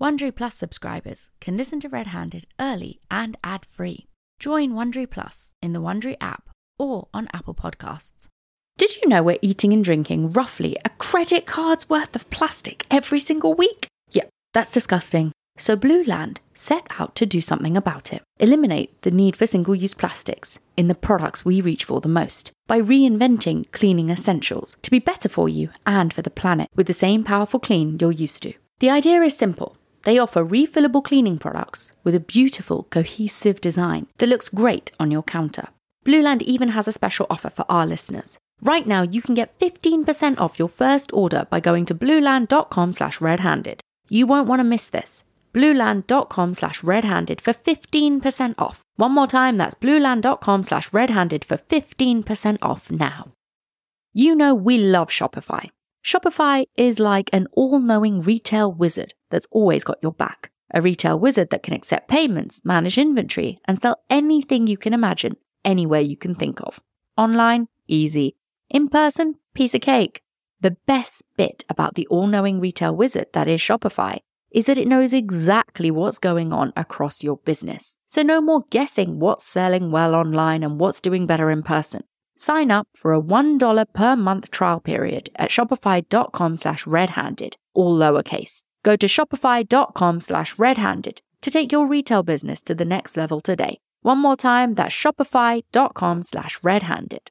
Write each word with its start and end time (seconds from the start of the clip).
Wondery 0.00 0.34
Plus 0.34 0.54
subscribers 0.54 1.28
can 1.40 1.58
listen 1.58 1.78
to 1.80 1.88
Red 1.90 2.06
Handed 2.06 2.46
early 2.58 3.02
and 3.10 3.36
ad 3.44 3.66
free. 3.66 4.06
Join 4.38 4.72
Wondery 4.72 5.08
Plus 5.08 5.52
in 5.60 5.74
the 5.74 5.80
Wondery 5.82 6.16
app 6.22 6.48
or 6.78 7.08
on 7.12 7.28
Apple 7.34 7.52
Podcasts. 7.52 8.28
Did 8.78 8.96
you 8.96 9.06
know 9.06 9.22
we're 9.22 9.36
eating 9.42 9.74
and 9.74 9.84
drinking 9.84 10.30
roughly 10.30 10.74
a 10.86 10.88
credit 10.88 11.44
card's 11.44 11.90
worth 11.90 12.16
of 12.16 12.30
plastic 12.30 12.86
every 12.90 13.20
single 13.20 13.52
week? 13.52 13.88
Yep, 14.12 14.30
that's 14.54 14.72
disgusting. 14.72 15.32
So 15.58 15.76
Blueland 15.76 16.38
set 16.54 16.86
out 16.98 17.14
to 17.16 17.26
do 17.26 17.42
something 17.42 17.76
about 17.76 18.10
it. 18.10 18.22
Eliminate 18.38 19.02
the 19.02 19.10
need 19.10 19.36
for 19.36 19.46
single 19.46 19.74
use 19.74 19.92
plastics 19.92 20.58
in 20.78 20.88
the 20.88 20.94
products 20.94 21.44
we 21.44 21.60
reach 21.60 21.84
for 21.84 22.00
the 22.00 22.08
most 22.08 22.52
by 22.66 22.80
reinventing 22.80 23.70
cleaning 23.70 24.08
essentials 24.08 24.78
to 24.80 24.90
be 24.90 24.98
better 24.98 25.28
for 25.28 25.46
you 25.46 25.68
and 25.84 26.14
for 26.14 26.22
the 26.22 26.30
planet 26.30 26.70
with 26.74 26.86
the 26.86 26.94
same 26.94 27.22
powerful 27.22 27.60
clean 27.60 27.98
you're 28.00 28.10
used 28.10 28.42
to. 28.44 28.54
The 28.78 28.88
idea 28.88 29.20
is 29.20 29.36
simple. 29.36 29.76
They 30.04 30.18
offer 30.18 30.44
refillable 30.44 31.04
cleaning 31.04 31.38
products 31.38 31.92
with 32.04 32.14
a 32.14 32.20
beautiful, 32.20 32.84
cohesive 32.84 33.60
design 33.60 34.06
that 34.18 34.28
looks 34.28 34.48
great 34.48 34.92
on 34.98 35.10
your 35.10 35.22
counter. 35.22 35.68
Blueland 36.04 36.42
even 36.42 36.70
has 36.70 36.88
a 36.88 36.92
special 36.92 37.26
offer 37.30 37.50
for 37.50 37.64
our 37.68 37.86
listeners. 37.86 38.38
Right 38.62 38.86
now, 38.86 39.02
you 39.02 39.22
can 39.22 39.34
get 39.34 39.58
15% 39.58 40.40
off 40.40 40.58
your 40.58 40.68
first 40.68 41.12
order 41.12 41.46
by 41.50 41.60
going 41.60 41.86
to 41.86 41.94
blueland.com 41.94 42.92
slash 42.92 43.20
redhanded. 43.20 43.80
You 44.08 44.26
won't 44.26 44.48
want 44.48 44.60
to 44.60 44.64
miss 44.64 44.88
this. 44.90 45.24
blueland.com 45.54 46.54
slash 46.54 46.82
redhanded 46.82 47.40
for 47.40 47.52
15% 47.52 48.54
off. 48.58 48.80
One 48.96 49.12
more 49.12 49.26
time, 49.26 49.56
that's 49.56 49.74
blueland.com 49.74 50.62
slash 50.62 50.92
redhanded 50.92 51.44
for 51.44 51.56
15% 51.56 52.58
off 52.62 52.90
now. 52.90 53.32
You 54.12 54.34
know 54.34 54.54
we 54.54 54.76
love 54.78 55.08
Shopify. 55.08 55.70
Shopify 56.04 56.66
is 56.76 56.98
like 56.98 57.28
an 57.32 57.46
all-knowing 57.52 58.22
retail 58.22 58.72
wizard 58.72 59.14
that's 59.30 59.46
always 59.50 59.84
got 59.84 59.98
your 60.02 60.12
back. 60.12 60.50
A 60.72 60.80
retail 60.80 61.18
wizard 61.18 61.50
that 61.50 61.62
can 61.62 61.74
accept 61.74 62.08
payments, 62.08 62.64
manage 62.64 62.96
inventory, 62.96 63.58
and 63.66 63.80
sell 63.80 64.00
anything 64.08 64.66
you 64.66 64.76
can 64.76 64.94
imagine, 64.94 65.36
anywhere 65.64 66.00
you 66.00 66.16
can 66.16 66.34
think 66.34 66.60
of. 66.62 66.80
Online, 67.18 67.68
easy. 67.86 68.36
In 68.70 68.88
person, 68.88 69.36
piece 69.52 69.74
of 69.74 69.80
cake. 69.80 70.22
The 70.60 70.76
best 70.86 71.24
bit 71.36 71.64
about 71.68 71.94
the 71.94 72.06
all 72.06 72.26
knowing 72.26 72.60
retail 72.60 72.94
wizard 72.94 73.26
that 73.32 73.48
is 73.48 73.60
Shopify 73.60 74.18
is 74.50 74.66
that 74.66 74.78
it 74.78 74.88
knows 74.88 75.12
exactly 75.12 75.90
what's 75.90 76.18
going 76.18 76.52
on 76.52 76.72
across 76.76 77.22
your 77.22 77.36
business. 77.38 77.96
So 78.06 78.22
no 78.22 78.40
more 78.40 78.64
guessing 78.70 79.20
what's 79.20 79.44
selling 79.44 79.90
well 79.90 80.14
online 80.14 80.62
and 80.62 80.80
what's 80.80 81.00
doing 81.00 81.26
better 81.26 81.50
in 81.50 81.62
person. 81.62 82.02
Sign 82.40 82.70
up 82.70 82.88
for 82.94 83.12
a 83.12 83.20
$1 83.20 83.84
per 83.92 84.16
month 84.16 84.50
trial 84.50 84.80
period 84.80 85.28
at 85.36 85.50
shopify.com 85.50 86.56
slash 86.56 86.86
redhanded, 86.86 87.58
all 87.74 87.98
lowercase. 87.98 88.62
Go 88.82 88.96
to 88.96 89.06
shopify.com 89.06 90.20
slash 90.22 90.58
redhanded 90.58 91.20
to 91.42 91.50
take 91.50 91.70
your 91.70 91.86
retail 91.86 92.22
business 92.22 92.62
to 92.62 92.74
the 92.74 92.86
next 92.86 93.18
level 93.18 93.40
today. 93.42 93.78
One 94.00 94.16
more 94.22 94.36
time, 94.38 94.72
that's 94.74 94.94
shopify.com 94.94 96.22
slash 96.22 96.58
redhanded. 96.62 97.30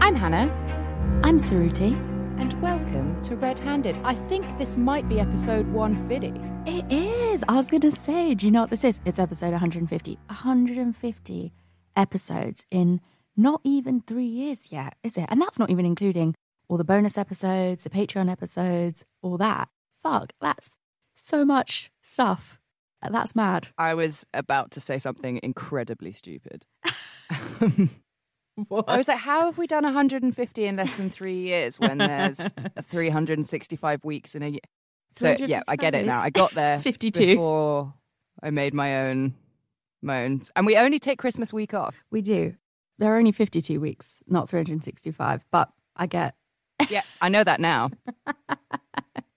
I'm 0.00 0.14
Hannah, 0.14 0.50
I'm 1.22 1.36
Suruthi. 1.36 2.15
And 2.38 2.60
welcome 2.60 3.22
to 3.22 3.34
Red 3.34 3.58
Handed. 3.58 3.98
I 4.04 4.14
think 4.14 4.58
this 4.58 4.76
might 4.76 5.08
be 5.08 5.20
episode 5.20 5.66
150. 5.68 6.38
It 6.70 6.84
is. 6.92 7.42
I 7.48 7.56
was 7.56 7.68
going 7.68 7.80
to 7.80 7.90
say, 7.90 8.34
do 8.34 8.44
you 8.44 8.52
know 8.52 8.62
what 8.62 8.70
this 8.70 8.84
is? 8.84 9.00
It's 9.06 9.18
episode 9.18 9.52
150. 9.52 10.18
150 10.26 11.52
episodes 11.96 12.66
in 12.70 13.00
not 13.36 13.60
even 13.64 14.02
three 14.02 14.26
years 14.26 14.70
yet, 14.70 14.96
is 15.02 15.16
it? 15.16 15.26
And 15.30 15.40
that's 15.40 15.58
not 15.58 15.70
even 15.70 15.86
including 15.86 16.34
all 16.68 16.76
the 16.76 16.84
bonus 16.84 17.16
episodes, 17.16 17.84
the 17.84 17.90
Patreon 17.90 18.30
episodes, 18.30 19.04
all 19.22 19.38
that. 19.38 19.68
Fuck, 20.02 20.32
that's 20.40 20.76
so 21.14 21.44
much 21.44 21.90
stuff. 22.02 22.60
That's 23.08 23.34
mad. 23.34 23.68
I 23.78 23.94
was 23.94 24.26
about 24.34 24.72
to 24.72 24.80
say 24.80 24.98
something 24.98 25.40
incredibly 25.42 26.12
stupid. 26.12 26.66
What? 28.68 28.86
I 28.88 28.96
was 28.96 29.06
like, 29.06 29.18
how 29.18 29.44
have 29.46 29.58
we 29.58 29.66
done 29.66 29.84
150 29.84 30.64
in 30.64 30.76
less 30.76 30.96
than 30.96 31.10
three 31.10 31.40
years 31.40 31.78
when 31.78 31.98
there's 31.98 32.40
365 32.82 34.02
weeks 34.02 34.34
in 34.34 34.42
a 34.42 34.48
year? 34.48 34.60
So 35.14 35.36
yeah, 35.38 35.62
I 35.68 35.76
get 35.76 35.94
it 35.94 36.06
now. 36.06 36.20
I 36.22 36.30
got 36.30 36.52
there 36.52 36.78
52. 36.80 37.26
before 37.26 37.92
I 38.42 38.48
made 38.50 38.72
my 38.72 39.08
own, 39.08 39.34
my 40.02 40.24
own, 40.24 40.42
and 40.56 40.64
we 40.66 40.76
only 40.76 40.98
take 40.98 41.18
Christmas 41.18 41.52
week 41.52 41.74
off. 41.74 42.02
We 42.10 42.22
do. 42.22 42.54
There 42.98 43.12
are 43.14 43.18
only 43.18 43.32
52 43.32 43.78
weeks, 43.78 44.22
not 44.26 44.48
365, 44.48 45.44
but 45.50 45.70
I 45.94 46.06
get 46.06 46.34
Yeah, 46.88 47.02
I 47.20 47.28
know 47.28 47.44
that 47.44 47.60
now. 47.60 47.90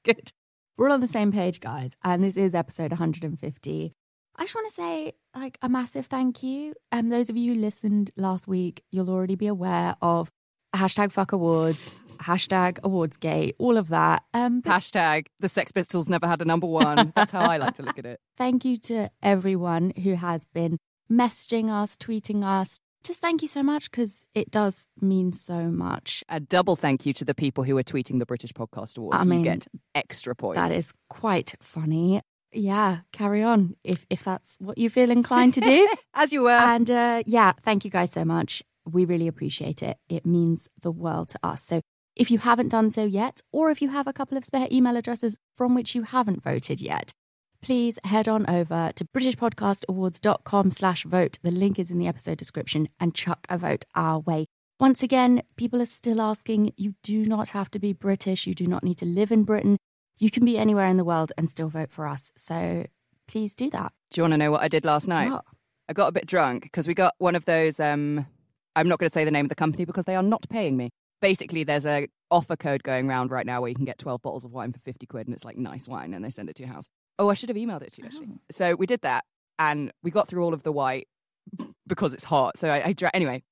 Good. 0.04 0.32
We're 0.78 0.88
all 0.88 0.94
on 0.94 1.02
the 1.02 1.08
same 1.10 1.32
page, 1.34 1.60
guys. 1.60 1.98
And 2.06 2.24
this 2.24 2.38
is 2.38 2.56
episode 2.56 2.92
150. 2.92 3.96
I 4.40 4.44
just 4.44 4.56
want 4.56 4.70
to 4.70 4.74
say, 4.74 5.14
like, 5.36 5.58
a 5.62 5.68
massive 5.68 6.06
thank 6.06 6.42
you. 6.42 6.74
Um, 6.94 7.10
those 7.10 7.30
of 7.30 7.36
you 7.36 7.54
who 7.54 7.60
listened 7.60 8.12
last 8.16 8.48
week, 8.48 8.84
you'll 8.90 9.10
already 9.10 9.36
be 9.36 9.48
aware 9.48 9.98
of 10.02 10.32
hashtag 10.74 11.12
fuck 11.12 11.34
awards, 11.34 11.94
hashtag 12.22 12.80
awards 12.82 13.18
awardsgate, 13.18 13.56
all 13.60 13.76
of 13.76 13.90
that. 13.90 14.24
Um, 14.34 14.62
but 14.62 14.72
Hashtag 14.72 15.28
the 15.42 15.50
Sex 15.50 15.74
Pistols 15.74 16.08
never 16.08 16.26
had 16.26 16.42
a 16.42 16.46
number 16.46 16.68
one. 16.68 17.12
That's 17.18 17.34
how 17.34 17.42
I 17.42 17.58
like 17.58 17.76
to 17.76 17.84
look 17.84 18.00
at 18.00 18.06
it. 18.06 18.22
thank 18.38 18.64
you 18.64 18.78
to 18.78 19.10
everyone 19.22 19.92
who 20.04 20.16
has 20.16 20.46
been 20.46 20.78
messaging 21.12 21.70
us, 21.70 21.98
tweeting 21.98 22.46
us. 22.46 22.80
Just 23.04 23.20
thank 23.20 23.42
you 23.42 23.48
so 23.48 23.62
much 23.62 23.92
because 23.92 24.26
it 24.34 24.52
does 24.52 24.86
mean 25.02 25.34
so 25.34 25.70
much. 25.70 26.24
A 26.30 26.40
double 26.40 26.78
thank 26.78 27.06
you 27.06 27.14
to 27.14 27.26
the 27.26 27.36
people 27.36 27.64
who 27.66 27.78
are 27.78 27.84
tweeting 27.84 28.20
the 28.20 28.26
British 28.26 28.54
Podcast 28.54 28.98
Awards. 28.98 29.18
I 29.22 29.26
mean, 29.26 29.40
you 29.40 29.46
get 29.46 29.68
extra 29.96 30.36
points. 30.36 30.58
That 30.58 30.72
is 30.72 30.94
quite 31.10 31.56
funny. 31.62 32.22
Yeah, 32.52 33.00
carry 33.12 33.44
on 33.44 33.76
if 33.84 34.06
if 34.10 34.24
that's 34.24 34.58
what 34.60 34.78
you 34.78 34.90
feel 34.90 35.12
inclined 35.12 35.54
to 35.56 35.62
do. 35.62 35.88
as 36.14 36.34
you 36.34 36.42
were. 36.42 36.50
And 36.50 36.90
uh, 36.90 37.24
yeah, 37.26 37.54
thank 37.62 37.86
you 37.86 37.92
guys 37.92 38.12
so 38.12 38.26
much. 38.26 38.64
We 38.86 39.06
really 39.06 39.28
appreciate 39.28 39.84
it. 39.84 39.98
It 40.08 40.26
means 40.26 40.68
the 40.82 40.92
world 40.92 41.30
to 41.30 41.40
us. 41.44 41.64
So 41.64 41.82
if 42.16 42.32
you 42.32 42.40
haven't 42.40 42.70
done 42.70 42.92
so 42.92 43.06
yet, 43.06 43.42
or 43.52 43.70
if 43.70 43.82
you 43.82 43.90
have 43.90 44.08
a 44.08 44.14
couple 44.14 44.38
of 44.38 44.44
spare 44.44 44.68
email 44.72 44.98
addresses 44.98 45.38
from 45.56 45.76
which 45.76 45.96
you 45.96 46.04
haven't 46.04 46.44
voted 46.44 46.82
yet, 46.82 47.14
please 47.62 48.00
head 48.04 48.28
on 48.28 48.50
over 48.50 48.92
to 48.96 49.06
britishpodcastawards.com 49.06 50.72
slash 50.72 51.04
vote. 51.04 51.38
The 51.44 51.52
link 51.52 51.78
is 51.78 51.92
in 51.92 52.00
the 52.00 52.08
episode 52.08 52.38
description 52.38 52.90
and 53.00 53.14
chuck 53.14 53.46
a 53.48 53.58
vote 53.58 53.86
our 53.96 54.20
way. 54.20 54.46
Once 54.80 55.04
again, 55.04 55.44
people 55.58 55.82
are 55.82 55.86
still 55.86 56.22
asking, 56.22 56.72
you 56.78 56.96
do 57.04 57.26
not 57.26 57.50
have 57.50 57.70
to 57.72 57.80
be 57.80 57.92
British. 57.94 58.48
You 58.48 58.56
do 58.56 58.66
not 58.66 58.84
need 58.84 58.98
to 59.00 59.06
live 59.06 59.32
in 59.32 59.44
Britain. 59.44 59.78
You 60.20 60.30
can 60.30 60.44
be 60.44 60.58
anywhere 60.58 60.88
in 60.88 60.98
the 60.98 61.06
world 61.06 61.32
and 61.38 61.50
still 61.50 61.70
vote 61.70 61.90
for 61.90 62.06
us. 62.06 62.32
So 62.36 62.86
please 63.28 63.56
do 63.56 63.70
that. 63.70 63.94
Do 64.12 64.20
you 64.20 64.24
want 64.24 64.34
to 64.34 64.38
know 64.38 64.52
what 64.52 64.62
I 64.62 64.68
did 64.68 64.84
last 64.84 65.08
night? 65.08 65.32
What? 65.32 65.46
I 65.88 65.94
got 65.94 66.08
a 66.08 66.12
bit 66.12 66.28
drunk 66.28 66.64
because 66.64 66.88
we 66.88 66.94
got 66.94 67.16
one 67.18 67.36
of 67.36 67.46
those. 67.46 67.80
Um, 67.80 68.28
I'm 68.76 68.88
not 68.88 69.00
going 69.00 69.10
to 69.10 69.14
say 69.14 69.24
the 69.24 69.32
name 69.32 69.46
of 69.46 69.50
the 69.50 69.56
company 69.56 69.86
because 69.86 70.06
they 70.06 70.16
are 70.16 70.24
not 70.24 70.48
paying 70.50 70.78
me. 70.78 70.90
Basically, 71.22 71.64
there's 71.64 71.86
a 71.86 72.08
offer 72.32 72.56
code 72.56 72.84
going 72.84 73.10
around 73.10 73.32
right 73.32 73.46
now 73.46 73.62
where 73.62 73.70
you 73.70 73.76
can 73.76 73.86
get 73.86 73.98
12 73.98 74.22
bottles 74.22 74.46
of 74.46 74.52
wine 74.52 74.72
for 74.72 74.80
50 74.80 75.06
quid, 75.08 75.28
and 75.28 75.34
it's 75.34 75.44
like 75.44 75.58
nice 75.58 75.88
wine, 75.88 76.14
and 76.14 76.24
they 76.24 76.30
send 76.30 76.50
it 76.50 76.56
to 76.58 76.64
your 76.64 76.72
house. 76.72 76.90
Oh, 77.18 77.30
I 77.30 77.34
should 77.34 77.50
have 77.50 77.58
emailed 77.58 77.82
it 77.82 77.94
to 77.94 78.02
you 78.02 78.06
actually. 78.06 78.28
So 78.52 78.76
we 78.76 78.86
did 78.86 79.02
that, 79.02 79.26
and 79.58 79.92
we 80.04 80.12
got 80.12 80.28
through 80.28 80.44
all 80.44 80.54
of 80.54 80.64
the 80.64 80.72
white 80.72 81.08
because 81.88 82.14
it's 82.14 82.26
hot. 82.26 82.58
So 82.58 82.70
I, 82.70 82.88
I 82.88 82.94
dra- 82.94 83.12
anyway. 83.14 83.44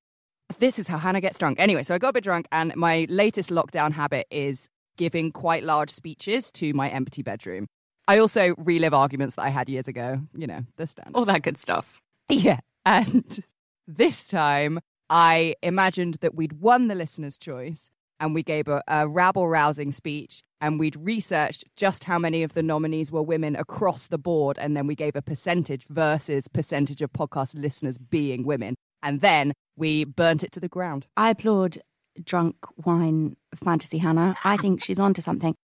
This 0.58 0.78
is 0.78 0.88
how 0.88 0.96
Hannah 0.96 1.20
gets 1.20 1.36
drunk. 1.38 1.60
Anyway, 1.60 1.82
so 1.82 1.94
I 1.94 1.98
got 1.98 2.08
a 2.08 2.12
bit 2.14 2.24
drunk, 2.24 2.46
and 2.50 2.74
my 2.74 3.06
latest 3.10 3.50
lockdown 3.50 3.92
habit 3.92 4.26
is 4.30 4.68
giving 4.98 5.32
quite 5.32 5.62
large 5.62 5.88
speeches 5.88 6.50
to 6.52 6.74
my 6.74 6.90
empty 6.90 7.22
bedroom. 7.22 7.66
I 8.06 8.18
also 8.18 8.54
relive 8.58 8.92
arguments 8.92 9.36
that 9.36 9.42
I 9.42 9.48
had 9.48 9.70
years 9.70 9.88
ago. 9.88 10.20
You 10.34 10.46
know, 10.46 10.64
the 10.76 10.86
standard. 10.86 11.16
All 11.16 11.24
that 11.24 11.42
good 11.42 11.56
stuff. 11.56 12.02
Yeah. 12.28 12.60
And 12.84 13.40
this 13.86 14.28
time 14.28 14.80
I 15.08 15.54
imagined 15.62 16.16
that 16.20 16.34
we'd 16.34 16.54
won 16.54 16.88
the 16.88 16.94
listener's 16.94 17.38
choice 17.38 17.88
and 18.20 18.34
we 18.34 18.42
gave 18.42 18.68
a, 18.68 18.82
a 18.86 19.08
rabble 19.08 19.48
rousing 19.48 19.92
speech 19.92 20.42
and 20.60 20.78
we'd 20.78 20.96
researched 20.96 21.64
just 21.76 22.04
how 22.04 22.18
many 22.18 22.42
of 22.42 22.54
the 22.54 22.62
nominees 22.62 23.12
were 23.12 23.22
women 23.22 23.54
across 23.56 24.08
the 24.08 24.18
board. 24.18 24.58
And 24.58 24.76
then 24.76 24.86
we 24.86 24.94
gave 24.94 25.14
a 25.14 25.22
percentage 25.22 25.84
versus 25.86 26.48
percentage 26.48 27.00
of 27.00 27.12
podcast 27.12 27.54
listeners 27.56 27.96
being 27.96 28.44
women. 28.44 28.74
And 29.02 29.20
then 29.20 29.52
we 29.76 30.04
burnt 30.04 30.42
it 30.42 30.50
to 30.52 30.60
the 30.60 30.68
ground. 30.68 31.06
I 31.16 31.30
applaud 31.30 31.78
drunk 32.24 32.56
wine 32.84 33.36
fantasy 33.54 33.98
Hannah. 33.98 34.36
I 34.44 34.56
think 34.56 34.82
she's 34.82 34.98
onto 34.98 35.22
something. 35.22 35.54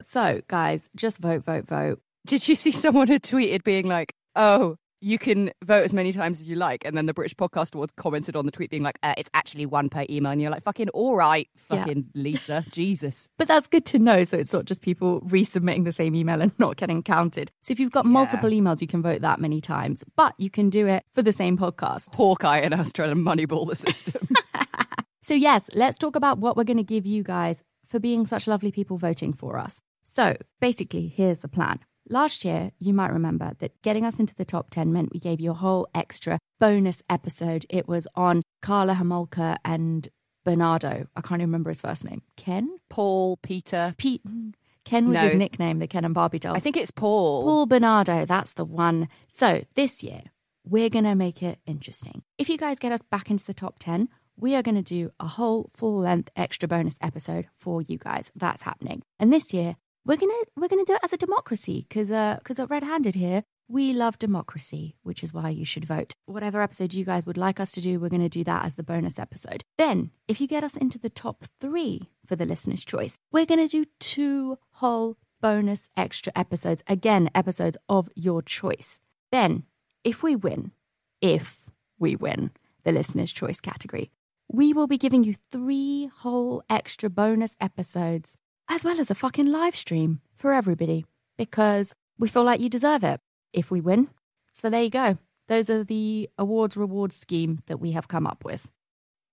So, 0.00 0.40
guys, 0.48 0.88
just 0.96 1.18
vote, 1.18 1.44
vote, 1.44 1.66
vote. 1.68 2.00
Did 2.26 2.48
you 2.48 2.54
see 2.54 2.72
someone 2.72 3.08
had 3.08 3.22
tweeted 3.22 3.64
being 3.64 3.86
like, 3.86 4.12
oh, 4.34 4.76
you 5.00 5.18
can 5.18 5.50
vote 5.62 5.84
as 5.84 5.92
many 5.92 6.12
times 6.12 6.40
as 6.40 6.48
you 6.48 6.56
like. 6.56 6.82
And 6.86 6.96
then 6.96 7.04
the 7.04 7.12
British 7.12 7.34
Podcast 7.36 7.74
Awards 7.74 7.92
commented 7.94 8.36
on 8.36 8.46
the 8.46 8.50
tweet 8.50 8.70
being 8.70 8.82
like, 8.82 8.98
uh, 9.02 9.12
it's 9.18 9.28
actually 9.34 9.66
one 9.66 9.90
per 9.90 10.06
email. 10.08 10.32
And 10.32 10.40
you're 10.40 10.50
like, 10.50 10.62
fucking 10.62 10.88
all 10.90 11.14
right, 11.14 11.46
Yeah. 11.70 11.84
fucking 11.84 12.06
Lisa. 12.14 12.64
Jesus. 12.70 13.28
But 13.36 13.46
that's 13.46 13.66
good 13.66 13.84
to 13.86 13.98
know. 13.98 14.24
So 14.24 14.38
it's 14.38 14.54
not 14.54 14.64
just 14.64 14.80
people 14.80 15.20
resubmitting 15.20 15.84
the 15.84 15.92
same 15.92 16.14
email 16.14 16.40
and 16.40 16.52
not 16.58 16.76
getting 16.76 17.02
counted. 17.02 17.50
So 17.60 17.72
if 17.72 17.78
you've 17.80 17.92
got 17.92 18.06
multiple 18.06 18.48
emails, 18.48 18.80
you 18.80 18.86
can 18.86 19.02
vote 19.02 19.20
that 19.20 19.40
many 19.40 19.60
times, 19.60 20.02
but 20.16 20.34
you 20.38 20.48
can 20.48 20.70
do 20.70 20.86
it 20.86 21.04
for 21.12 21.20
the 21.20 21.34
same 21.34 21.58
podcast. 21.58 22.14
Hawkeye 22.14 22.60
and 22.60 22.72
us 22.72 22.90
trying 22.90 23.10
to 23.10 23.16
moneyball 23.16 23.68
the 23.68 23.76
system. 23.76 24.26
So, 25.24 25.32
yes, 25.32 25.70
let's 25.72 25.96
talk 25.96 26.16
about 26.16 26.36
what 26.38 26.54
we're 26.54 26.64
going 26.64 26.76
to 26.76 26.82
give 26.82 27.06
you 27.06 27.22
guys 27.22 27.62
for 27.86 27.98
being 27.98 28.26
such 28.26 28.46
lovely 28.46 28.70
people 28.70 28.98
voting 28.98 29.32
for 29.32 29.56
us. 29.58 29.80
So, 30.02 30.36
basically, 30.60 31.08
here's 31.08 31.40
the 31.40 31.48
plan. 31.48 31.80
Last 32.10 32.44
year, 32.44 32.72
you 32.78 32.92
might 32.92 33.10
remember 33.10 33.54
that 33.60 33.80
getting 33.80 34.04
us 34.04 34.18
into 34.18 34.34
the 34.34 34.44
top 34.44 34.68
10 34.68 34.92
meant 34.92 35.14
we 35.14 35.18
gave 35.18 35.40
you 35.40 35.52
a 35.52 35.54
whole 35.54 35.88
extra 35.94 36.38
bonus 36.60 37.02
episode. 37.08 37.64
It 37.70 37.88
was 37.88 38.06
on 38.14 38.42
Karla 38.60 38.96
Homolka 38.96 39.56
and 39.64 40.06
Bernardo. 40.44 41.06
I 41.16 41.22
can't 41.22 41.40
even 41.40 41.48
remember 41.48 41.70
his 41.70 41.80
first 41.80 42.04
name. 42.04 42.20
Ken? 42.36 42.76
Paul, 42.90 43.38
Peter. 43.38 43.94
Pete. 43.96 44.20
Ken 44.84 45.08
was 45.08 45.14
No. 45.14 45.22
his 45.22 45.36
nickname, 45.36 45.78
the 45.78 45.86
Ken 45.86 46.04
and 46.04 46.12
Barbie 46.12 46.38
doll. 46.38 46.54
I 46.54 46.60
think 46.60 46.76
it's 46.76 46.90
Paul. 46.90 47.44
Paul 47.44 47.64
Bernardo, 47.64 48.26
that's 48.26 48.52
the 48.52 48.66
one. 48.66 49.08
So 49.30 49.64
this 49.74 50.02
year, 50.02 50.24
we're 50.66 50.90
going 50.90 51.06
to 51.06 51.14
make 51.14 51.42
it 51.42 51.60
interesting. 51.64 52.24
If 52.36 52.50
you 52.50 52.58
guys 52.58 52.78
get 52.78 52.92
us 52.92 53.00
back 53.00 53.30
into 53.30 53.46
the 53.46 53.54
top 53.54 53.76
10, 53.78 54.10
we 54.36 54.54
are 54.54 54.62
going 54.62 54.74
to 54.74 54.82
do 54.82 55.10
a 55.20 55.26
whole 55.26 55.70
full 55.74 56.00
length 56.00 56.30
extra 56.36 56.68
bonus 56.68 56.96
episode 57.00 57.46
for 57.56 57.82
you 57.82 57.98
guys. 57.98 58.30
That's 58.34 58.62
happening. 58.62 59.02
And 59.18 59.32
this 59.32 59.52
year, 59.52 59.76
we're 60.04 60.16
going 60.16 60.30
to 60.30 60.46
we're 60.56 60.68
going 60.68 60.84
to 60.84 60.90
do 60.90 60.96
it 60.96 61.04
as 61.04 61.12
a 61.12 61.16
democracy 61.16 61.86
cuz 61.88 62.10
uh 62.10 62.38
cuz 62.44 62.58
at 62.58 62.68
Red 62.70 62.82
Handed 62.82 63.14
here, 63.14 63.44
we 63.68 63.92
love 63.94 64.18
democracy, 64.18 64.96
which 65.02 65.22
is 65.22 65.32
why 65.32 65.48
you 65.48 65.64
should 65.64 65.86
vote. 65.86 66.12
Whatever 66.26 66.60
episode 66.60 66.92
you 66.92 67.04
guys 67.04 67.24
would 67.24 67.38
like 67.38 67.58
us 67.58 67.72
to 67.72 67.80
do, 67.80 67.98
we're 67.98 68.10
going 68.10 68.20
to 68.20 68.28
do 68.28 68.44
that 68.44 68.64
as 68.64 68.76
the 68.76 68.82
bonus 68.82 69.18
episode. 69.18 69.62
Then, 69.78 70.10
if 70.28 70.40
you 70.40 70.46
get 70.46 70.64
us 70.64 70.76
into 70.76 70.98
the 70.98 71.08
top 71.08 71.44
3 71.62 72.10
for 72.26 72.36
the 72.36 72.44
listener's 72.44 72.84
choice, 72.84 73.16
we're 73.32 73.46
going 73.46 73.66
to 73.66 73.68
do 73.68 73.86
two 74.00 74.58
whole 74.72 75.16
bonus 75.40 75.88
extra 75.96 76.32
episodes. 76.36 76.82
Again, 76.86 77.30
episodes 77.34 77.78
of 77.88 78.10
your 78.14 78.42
choice. 78.42 79.00
Then, 79.32 79.64
if 80.04 80.22
we 80.22 80.36
win, 80.36 80.72
if 81.22 81.70
we 81.98 82.16
win 82.16 82.50
the 82.82 82.92
listener's 82.92 83.32
choice 83.32 83.60
category, 83.60 84.10
we 84.48 84.72
will 84.72 84.86
be 84.86 84.98
giving 84.98 85.24
you 85.24 85.34
three 85.50 86.10
whole 86.18 86.62
extra 86.68 87.10
bonus 87.10 87.56
episodes, 87.60 88.36
as 88.68 88.84
well 88.84 89.00
as 89.00 89.10
a 89.10 89.14
fucking 89.14 89.46
live 89.46 89.76
stream 89.76 90.20
for 90.36 90.52
everybody, 90.52 91.04
because 91.36 91.94
we 92.18 92.28
feel 92.28 92.44
like 92.44 92.60
you 92.60 92.68
deserve 92.68 93.04
it 93.04 93.20
if 93.52 93.70
we 93.70 93.80
win. 93.80 94.08
So 94.52 94.70
there 94.70 94.82
you 94.82 94.90
go. 94.90 95.18
Those 95.48 95.68
are 95.68 95.84
the 95.84 96.30
awards 96.38 96.76
reward 96.76 97.12
scheme 97.12 97.60
that 97.66 97.80
we 97.80 97.92
have 97.92 98.08
come 98.08 98.26
up 98.26 98.44
with. 98.44 98.70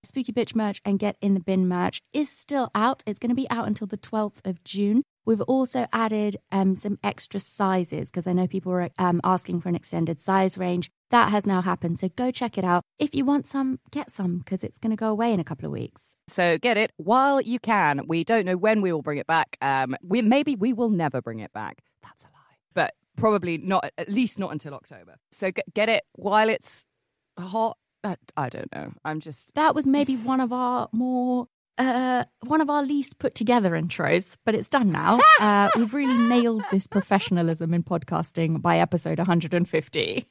Spooky 0.04 0.32
Bitch 0.32 0.56
merch 0.56 0.80
and 0.84 0.98
Get 0.98 1.16
in 1.20 1.34
the 1.34 1.40
Bin 1.40 1.68
merch 1.68 2.00
is 2.12 2.28
still 2.28 2.70
out. 2.74 3.02
It's 3.06 3.20
going 3.20 3.30
to 3.30 3.36
be 3.36 3.48
out 3.50 3.68
until 3.68 3.86
the 3.86 3.96
12th 3.96 4.44
of 4.44 4.64
June. 4.64 5.02
We've 5.24 5.40
also 5.42 5.86
added 5.92 6.38
um, 6.50 6.74
some 6.74 6.98
extra 7.04 7.38
sizes 7.38 8.10
because 8.10 8.26
I 8.26 8.32
know 8.32 8.48
people 8.48 8.72
were 8.72 8.90
um, 8.98 9.20
asking 9.22 9.60
for 9.60 9.68
an 9.68 9.76
extended 9.76 10.18
size 10.18 10.58
range. 10.58 10.90
That 11.12 11.28
has 11.30 11.46
now 11.46 11.60
happened. 11.60 11.98
So 11.98 12.08
go 12.08 12.30
check 12.30 12.56
it 12.56 12.64
out. 12.64 12.84
If 12.98 13.14
you 13.14 13.26
want 13.26 13.46
some, 13.46 13.78
get 13.90 14.10
some 14.10 14.38
because 14.38 14.64
it's 14.64 14.78
going 14.78 14.92
to 14.92 14.96
go 14.96 15.10
away 15.10 15.30
in 15.34 15.40
a 15.40 15.44
couple 15.44 15.66
of 15.66 15.72
weeks. 15.72 16.16
So 16.26 16.56
get 16.56 16.78
it 16.78 16.90
while 16.96 17.38
you 17.38 17.58
can. 17.58 18.06
We 18.08 18.24
don't 18.24 18.46
know 18.46 18.56
when 18.56 18.80
we 18.80 18.92
will 18.92 19.02
bring 19.02 19.18
it 19.18 19.26
back. 19.26 19.58
Um, 19.60 19.94
we 20.02 20.22
maybe 20.22 20.56
we 20.56 20.72
will 20.72 20.88
never 20.88 21.20
bring 21.20 21.40
it 21.40 21.52
back. 21.52 21.82
That's 22.02 22.24
a 22.24 22.28
lie. 22.28 22.56
But 22.74 22.94
probably 23.14 23.58
not. 23.58 23.90
At 23.98 24.08
least 24.08 24.38
not 24.38 24.52
until 24.52 24.72
October. 24.72 25.16
So 25.32 25.52
get, 25.52 25.74
get 25.74 25.90
it 25.90 26.02
while 26.14 26.48
it's 26.48 26.86
hot. 27.38 27.76
Uh, 28.02 28.16
I 28.38 28.48
don't 28.48 28.74
know. 28.74 28.94
I'm 29.04 29.20
just. 29.20 29.54
That 29.54 29.74
was 29.74 29.86
maybe 29.86 30.16
one 30.16 30.40
of 30.40 30.50
our 30.50 30.88
more. 30.92 31.46
Uh, 31.76 32.24
one 32.46 32.62
of 32.62 32.70
our 32.70 32.82
least 32.82 33.18
put 33.18 33.34
together 33.34 33.72
intros, 33.72 34.36
but 34.46 34.54
it's 34.54 34.70
done 34.70 34.90
now. 34.90 35.20
uh, 35.40 35.68
we've 35.76 35.92
really 35.92 36.16
nailed 36.16 36.62
this 36.70 36.86
professionalism 36.86 37.74
in 37.74 37.82
podcasting 37.82 38.62
by 38.62 38.78
episode 38.78 39.18
150. 39.18 40.26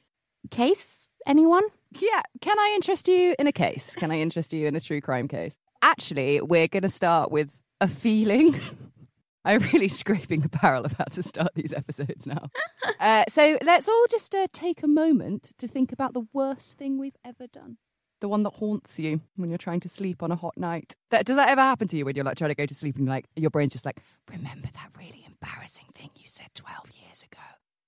Case? 0.50 1.12
Anyone? 1.26 1.64
Yeah. 1.98 2.22
Can 2.40 2.58
I 2.58 2.72
interest 2.74 3.08
you 3.08 3.34
in 3.38 3.46
a 3.46 3.52
case? 3.52 3.94
Can 3.96 4.10
I 4.10 4.18
interest 4.18 4.52
you 4.52 4.66
in 4.66 4.74
a 4.74 4.80
true 4.80 5.00
crime 5.00 5.28
case? 5.28 5.56
Actually, 5.82 6.40
we're 6.40 6.68
going 6.68 6.82
to 6.82 6.88
start 6.88 7.30
with 7.30 7.50
a 7.80 7.88
feeling. 7.88 8.58
I'm 9.44 9.60
really 9.72 9.88
scraping 9.88 10.40
the 10.40 10.48
barrel 10.48 10.84
of 10.84 10.92
how 10.92 11.04
to 11.04 11.22
start 11.22 11.50
these 11.54 11.72
episodes 11.72 12.26
now. 12.26 12.48
uh, 13.00 13.24
so 13.28 13.58
let's 13.62 13.88
all 13.88 14.06
just 14.08 14.34
uh, 14.34 14.46
take 14.52 14.82
a 14.82 14.88
moment 14.88 15.52
to 15.58 15.66
think 15.66 15.92
about 15.92 16.14
the 16.14 16.26
worst 16.32 16.78
thing 16.78 16.98
we've 16.98 17.16
ever 17.24 17.46
done. 17.52 17.78
The 18.20 18.28
one 18.28 18.44
that 18.44 18.54
haunts 18.54 19.00
you 19.00 19.20
when 19.34 19.50
you're 19.50 19.58
trying 19.58 19.80
to 19.80 19.88
sleep 19.88 20.22
on 20.22 20.30
a 20.30 20.36
hot 20.36 20.56
night. 20.56 20.94
That, 21.10 21.26
does 21.26 21.34
that 21.34 21.48
ever 21.48 21.60
happen 21.60 21.88
to 21.88 21.96
you 21.96 22.04
when 22.04 22.14
you're 22.14 22.24
like 22.24 22.36
trying 22.36 22.50
to 22.50 22.54
go 22.54 22.66
to 22.66 22.74
sleep 22.74 22.96
and 22.96 23.08
like 23.08 23.26
your 23.34 23.50
brain's 23.50 23.72
just 23.72 23.84
like, 23.84 24.00
remember 24.30 24.68
that 24.74 24.90
really 24.96 25.26
embarrassing 25.26 25.86
thing 25.92 26.10
you 26.14 26.26
said 26.26 26.54
12 26.54 26.92
years 27.04 27.24
ago? 27.24 27.42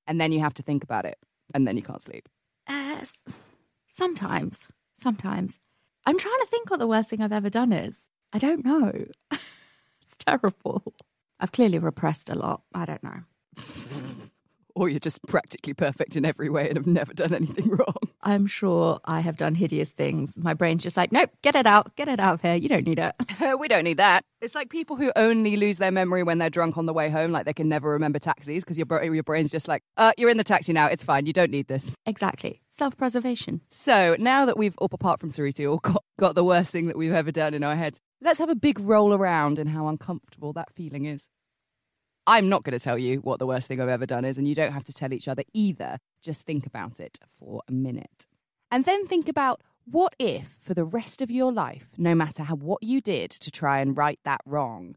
And 0.09 0.21
then 0.21 0.33
you 0.33 0.41
have 0.41 0.55
to 0.55 0.63
think 0.65 0.83
about 0.83 1.05
it 1.05 1.19
and 1.55 1.69
then 1.69 1.77
you 1.77 1.83
can't 1.83 2.03
sleep. 2.03 2.29
Uh, 2.67 3.05
sometimes. 3.89 4.69
Sometimes. 4.95 5.59
I'm 6.07 6.19
trying 6.19 6.39
to 6.41 6.47
think 6.51 6.71
what 6.71 6.79
the 6.79 6.87
worst 6.87 7.11
thing 7.11 7.23
I've 7.23 7.33
ever 7.33 7.51
done 7.51 7.73
is. 7.73 8.09
I 8.33 8.39
don't 8.39 8.65
know. 8.65 9.07
it's 10.03 10.17
terrible. 10.19 10.95
I've 11.41 11.53
clearly 11.53 11.79
repressed 11.79 12.31
a 12.31 12.35
lot. 12.35 12.63
I 12.75 12.85
don't 12.85 13.03
know. 13.03 13.21
Or 14.75 14.89
you're 14.89 15.01
just 15.01 15.23
practically 15.27 15.75
perfect 15.75 16.17
in 16.17 16.25
every 16.25 16.49
way 16.49 16.69
and 16.69 16.77
have 16.77 16.87
never 16.87 17.15
done 17.15 17.33
anything 17.33 17.69
wrong. 17.71 17.95
I'm 18.23 18.47
sure 18.47 19.01
I 19.05 19.21
have 19.21 19.37
done 19.37 19.55
hideous 19.55 19.93
things. 19.93 20.39
My 20.39 20.55
brain's 20.55 20.83
just 20.83 20.97
like, 20.97 21.13
nope, 21.13 21.31
get 21.43 21.55
it 21.55 21.67
out, 21.67 21.95
get 21.97 22.09
it 22.09 22.19
out 22.19 22.35
of 22.35 22.43
here. 22.43 22.55
You 22.55 22.69
don't 22.69 22.87
need 22.87 22.99
it. 22.99 23.15
we 23.59 23.69
don't 23.69 23.85
need 23.85 23.99
that. 23.99 24.25
It's 24.41 24.55
like 24.55 24.71
people 24.71 24.97
who 24.97 25.13
only 25.17 25.57
lose 25.57 25.79
their 25.79 25.91
memory 25.91 26.23
when 26.23 26.39
they're 26.39 26.51
drunk 26.51 26.77
on 26.77 26.87
the 26.87 26.93
way 26.93 27.09
home, 27.09 27.33
like 27.33 27.47
they 27.47 27.53
can 27.53 27.69
never 27.69 27.91
remember 27.91 28.19
taxis 28.19 28.65
because 28.65 28.79
your, 28.79 29.03
your 29.05 29.23
brain's 29.23 29.51
just 29.51 29.69
like, 29.69 29.83
uh, 29.97 30.13
you're 30.19 30.31
in 30.31 30.37
the 30.37 30.45
taxi 30.45 30.73
now. 30.73 30.87
It's 30.87 31.05
fine. 31.05 31.27
You 31.27 31.33
don't 31.33 31.51
need 31.51 31.69
this. 31.69 31.95
Exactly. 32.07 32.61
Self 32.69 32.97
preservation. 32.97 33.61
So 33.71 34.17
now 34.19 34.45
that 34.47 34.57
we've, 34.57 34.77
up 34.81 34.93
apart 34.93 35.21
from 35.21 35.31
Suruthi, 35.31 35.71
all 35.71 35.79
got, 35.79 36.05
got 36.19 36.35
the 36.35 36.45
worst 36.45 36.73
thing 36.73 36.87
that 36.87 36.97
we've 36.97 37.13
ever 37.13 37.33
done 37.33 37.55
in 37.55 37.63
our 37.65 37.77
heads, 37.77 38.01
let's 38.21 38.39
have 38.39 38.51
a 38.51 38.57
big 38.57 38.81
roll 38.81 39.13
around 39.13 39.59
in 39.59 39.69
how 39.69 39.89
uncomfortable 39.89 40.53
that 40.55 40.73
feeling 40.73 41.05
is. 41.05 41.29
I'm 42.27 42.49
not 42.49 42.63
going 42.63 42.77
to 42.77 42.83
tell 42.83 42.97
you 42.97 43.19
what 43.19 43.39
the 43.39 43.47
worst 43.47 43.69
thing 43.69 43.81
I've 43.81 43.89
ever 43.89 44.07
done 44.07 44.25
is, 44.25 44.39
and 44.39 44.49
you 44.49 44.55
don't 44.55 44.73
have 44.73 44.85
to 44.85 44.95
tell 44.95 45.13
each 45.13 45.29
other 45.29 45.43
either. 45.53 45.99
Just 46.23 46.47
think 46.47 46.67
about 46.67 46.99
it 46.99 47.19
for 47.29 47.63
a 47.69 47.73
minute. 47.73 48.27
And 48.71 48.87
then 48.87 49.07
think 49.07 49.29
about 49.29 49.61
what 49.85 50.15
if, 50.19 50.57
for 50.59 50.73
the 50.73 50.85
rest 50.85 51.21
of 51.21 51.31
your 51.31 51.53
life, 51.53 51.91
no 51.99 52.15
matter 52.15 52.45
how, 52.45 52.55
what 52.55 52.83
you 52.83 53.03
did 53.03 53.31
to 53.31 53.51
try 53.51 53.81
and 53.81 53.97
right 53.97 54.19
that 54.25 54.41
wrong, 54.47 54.97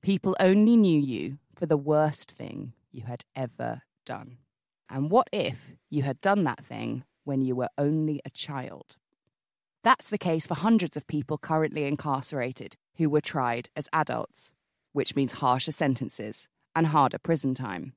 people 0.00 0.34
only 0.40 0.76
knew 0.76 0.98
you 0.98 1.38
for 1.54 1.66
the 1.66 1.76
worst 1.76 2.32
thing 2.32 2.72
you 2.90 3.02
had 3.02 3.24
ever 3.36 3.82
done? 4.06 4.38
And 4.88 5.10
what 5.10 5.28
if 5.30 5.74
you 5.90 6.04
had 6.04 6.22
done 6.22 6.44
that 6.44 6.64
thing 6.64 7.04
when 7.24 7.42
you 7.42 7.54
were 7.54 7.68
only 7.76 8.22
a 8.24 8.30
child? 8.30 8.96
That's 9.84 10.08
the 10.08 10.18
case 10.18 10.46
for 10.46 10.54
hundreds 10.54 10.96
of 10.96 11.06
people 11.06 11.36
currently 11.36 11.84
incarcerated 11.84 12.76
who 12.96 13.10
were 13.10 13.20
tried 13.20 13.68
as 13.76 13.90
adults, 13.92 14.52
which 14.92 15.14
means 15.14 15.34
harsher 15.34 15.72
sentences 15.72 16.48
and 16.74 16.88
harder 16.88 17.18
prison 17.18 17.54
time. 17.54 17.94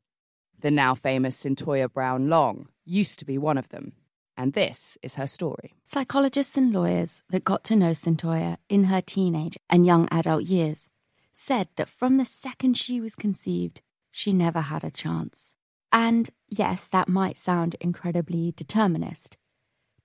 The 0.59 0.71
now 0.71 0.95
famous 0.95 1.37
Cyntoia 1.43 1.91
Brown 1.91 2.29
Long 2.29 2.67
used 2.85 3.19
to 3.19 3.25
be 3.25 3.37
one 3.37 3.57
of 3.57 3.69
them, 3.69 3.93
and 4.37 4.53
this 4.53 4.97
is 5.01 5.15
her 5.15 5.27
story. 5.27 5.73
Psychologists 5.83 6.57
and 6.57 6.71
lawyers 6.71 7.21
that 7.29 7.43
got 7.43 7.63
to 7.65 7.75
know 7.75 7.91
Cyntoia 7.91 8.57
in 8.69 8.85
her 8.85 9.01
teenage 9.01 9.57
and 9.69 9.85
young 9.85 10.07
adult 10.11 10.43
years 10.43 10.87
said 11.33 11.67
that 11.75 11.89
from 11.89 12.17
the 12.17 12.25
second 12.25 12.77
she 12.77 13.01
was 13.01 13.15
conceived, 13.15 13.81
she 14.11 14.31
never 14.31 14.61
had 14.61 14.83
a 14.83 14.91
chance. 14.91 15.55
And 15.91 16.29
yes, 16.47 16.87
that 16.87 17.09
might 17.09 17.37
sound 17.37 17.75
incredibly 17.79 18.53
determinist, 18.53 19.37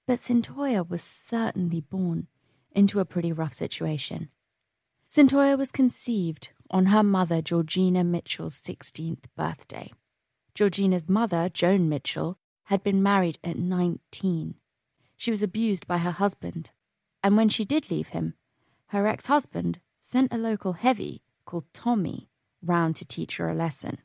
but 0.07 0.19
Cyntoia 0.19 0.89
was 0.89 1.03
certainly 1.03 1.81
born 1.81 2.27
into 2.73 3.01
a 3.01 3.05
pretty 3.05 3.33
rough 3.33 3.53
situation. 3.53 4.29
Cyntoia 5.09 5.57
was 5.57 5.73
conceived 5.73 6.51
on 6.71 6.87
her 6.87 7.03
mother 7.03 7.43
Georgina 7.43 8.05
Mitchell's 8.05 8.55
16th 8.55 9.25
birthday. 9.37 9.93
Georgina's 10.55 11.09
mother, 11.09 11.49
Joan 11.49 11.89
Mitchell, 11.89 12.39
had 12.65 12.83
been 12.83 13.03
married 13.03 13.39
at 13.43 13.57
19. 13.57 14.55
She 15.17 15.31
was 15.31 15.43
abused 15.43 15.87
by 15.87 15.99
her 15.99 16.13
husband, 16.13 16.71
and 17.23 17.37
when 17.37 17.49
she 17.49 17.65
did 17.65 17.91
leave 17.91 18.09
him, 18.11 18.35
her 18.87 19.07
ex 19.07 19.27
husband 19.27 19.81
sent 19.99 20.33
a 20.33 20.39
local 20.39 20.75
heavy 20.75 21.23
called 21.45 21.65
Tommy 21.73 22.29
round 22.63 22.97
to 22.97 23.05
teach 23.05 23.37
her 23.37 23.49
a 23.49 23.55
lesson. 23.55 23.99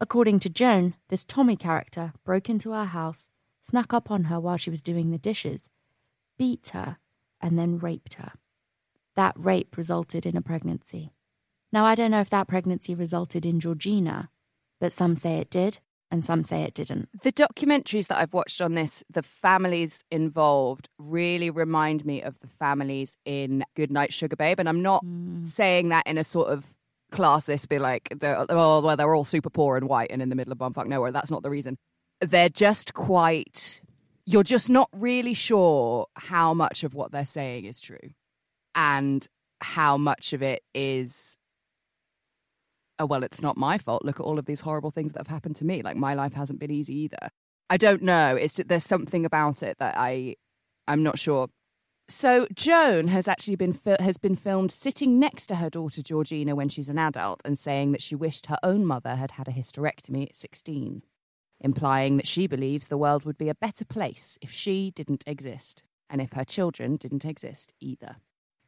According 0.00 0.40
to 0.40 0.50
Joan, 0.50 0.94
this 1.08 1.24
Tommy 1.24 1.56
character 1.56 2.12
broke 2.24 2.50
into 2.50 2.72
her 2.72 2.84
house, 2.84 3.30
snuck 3.60 3.94
up 3.94 4.10
on 4.10 4.24
her 4.24 4.40
while 4.40 4.56
she 4.56 4.70
was 4.70 4.82
doing 4.82 5.10
the 5.10 5.18
dishes, 5.18 5.68
beat 6.36 6.68
her, 6.68 6.98
and 7.40 7.58
then 7.58 7.78
raped 7.78 8.14
her. 8.14 8.32
That 9.14 9.34
rape 9.38 9.76
resulted 9.76 10.26
in 10.26 10.36
a 10.36 10.42
pregnancy. 10.42 11.13
Now, 11.74 11.84
I 11.84 11.96
don't 11.96 12.12
know 12.12 12.20
if 12.20 12.30
that 12.30 12.46
pregnancy 12.46 12.94
resulted 12.94 13.44
in 13.44 13.58
Georgina, 13.58 14.30
but 14.80 14.92
some 14.92 15.16
say 15.16 15.38
it 15.38 15.50
did, 15.50 15.80
and 16.08 16.24
some 16.24 16.44
say 16.44 16.62
it 16.62 16.72
didn't. 16.72 17.08
The 17.22 17.32
documentaries 17.32 18.06
that 18.06 18.18
I've 18.18 18.32
watched 18.32 18.60
on 18.60 18.74
this, 18.74 19.02
the 19.10 19.24
families 19.24 20.04
involved 20.08 20.88
really 21.00 21.50
remind 21.50 22.06
me 22.06 22.22
of 22.22 22.38
the 22.38 22.46
families 22.46 23.16
in 23.24 23.64
Goodnight 23.74 24.12
Sugar 24.12 24.36
Babe. 24.36 24.60
And 24.60 24.68
I'm 24.68 24.82
not 24.82 25.04
Mm. 25.04 25.48
saying 25.48 25.88
that 25.88 26.06
in 26.06 26.16
a 26.16 26.22
sort 26.22 26.48
of 26.50 26.72
classist, 27.10 27.68
be 27.68 27.80
like, 27.80 28.08
they're, 28.20 28.46
oh, 28.48 28.80
well, 28.80 28.96
they're 28.96 29.12
all 29.12 29.24
super 29.24 29.50
poor 29.50 29.76
and 29.76 29.88
white 29.88 30.12
and 30.12 30.22
in 30.22 30.28
the 30.28 30.36
middle 30.36 30.52
of 30.52 30.58
bumfuck 30.58 30.86
nowhere. 30.86 31.10
That's 31.10 31.32
not 31.32 31.42
the 31.42 31.50
reason. 31.50 31.76
They're 32.20 32.48
just 32.48 32.94
quite, 32.94 33.82
you're 34.24 34.44
just 34.44 34.70
not 34.70 34.88
really 34.92 35.34
sure 35.34 36.06
how 36.14 36.54
much 36.54 36.84
of 36.84 36.94
what 36.94 37.10
they're 37.10 37.24
saying 37.24 37.64
is 37.64 37.80
true 37.80 38.10
and 38.76 39.26
how 39.60 39.96
much 39.96 40.32
of 40.32 40.40
it 40.40 40.62
is 40.72 41.36
oh 42.98 43.06
well 43.06 43.22
it's 43.22 43.42
not 43.42 43.56
my 43.56 43.78
fault. 43.78 44.04
Look 44.04 44.20
at 44.20 44.24
all 44.24 44.38
of 44.38 44.46
these 44.46 44.62
horrible 44.62 44.90
things 44.90 45.12
that 45.12 45.20
have 45.20 45.28
happened 45.28 45.56
to 45.56 45.64
me. 45.64 45.82
Like 45.82 45.96
my 45.96 46.14
life 46.14 46.34
hasn't 46.34 46.60
been 46.60 46.70
easy 46.70 46.96
either. 47.00 47.30
I 47.70 47.76
don't 47.76 48.02
know. 48.02 48.36
It's 48.36 48.54
just, 48.54 48.68
there's 48.68 48.84
something 48.84 49.24
about 49.24 49.62
it 49.62 49.78
that 49.78 49.94
i 49.96 50.36
i'm 50.86 51.02
not 51.02 51.18
sure. 51.18 51.48
So 52.08 52.46
joan 52.54 53.08
has 53.08 53.26
actually 53.26 53.56
been 53.56 53.72
fil- 53.72 53.96
has 54.00 54.18
been 54.18 54.36
filmed 54.36 54.70
sitting 54.70 55.18
next 55.18 55.46
to 55.46 55.56
her 55.56 55.70
daughter 55.70 56.02
georgina 56.02 56.54
when 56.54 56.68
she's 56.68 56.90
an 56.90 56.98
adult 56.98 57.40
and 57.44 57.58
saying 57.58 57.92
that 57.92 58.02
she 58.02 58.14
wished 58.14 58.46
her 58.46 58.58
own 58.62 58.84
mother 58.84 59.16
had 59.16 59.32
had 59.32 59.48
a 59.48 59.52
hysterectomy 59.52 60.24
at 60.24 60.36
16 60.36 61.02
implying 61.60 62.18
that 62.18 62.26
she 62.26 62.46
believes 62.46 62.88
the 62.88 62.98
world 62.98 63.24
would 63.24 63.38
be 63.38 63.48
a 63.48 63.54
better 63.54 63.86
place 63.86 64.38
if 64.42 64.50
she 64.50 64.90
didn't 64.90 65.24
exist 65.26 65.82
and 66.10 66.20
if 66.20 66.34
her 66.34 66.44
children 66.44 66.96
didn't 66.96 67.24
exist 67.24 67.72
either. 67.80 68.16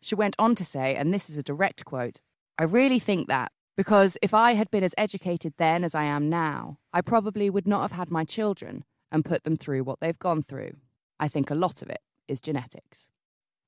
She 0.00 0.14
went 0.14 0.34
on 0.38 0.54
to 0.54 0.64
say 0.64 0.96
and 0.96 1.12
this 1.12 1.28
is 1.28 1.36
a 1.36 1.42
direct 1.42 1.84
quote 1.84 2.20
i 2.58 2.64
really 2.64 2.98
think 2.98 3.28
that 3.28 3.52
because 3.76 4.16
if 4.22 4.32
I 4.32 4.54
had 4.54 4.70
been 4.70 4.84
as 4.84 4.94
educated 4.96 5.54
then 5.58 5.84
as 5.84 5.94
I 5.94 6.04
am 6.04 6.28
now, 6.28 6.78
I 6.92 7.00
probably 7.02 7.50
would 7.50 7.66
not 7.66 7.82
have 7.82 7.92
had 7.92 8.10
my 8.10 8.24
children 8.24 8.84
and 9.12 9.24
put 9.24 9.44
them 9.44 9.56
through 9.56 9.84
what 9.84 10.00
they've 10.00 10.18
gone 10.18 10.42
through. 10.42 10.76
I 11.20 11.28
think 11.28 11.50
a 11.50 11.54
lot 11.54 11.82
of 11.82 11.90
it 11.90 12.00
is 12.26 12.40
genetics. 12.40 13.10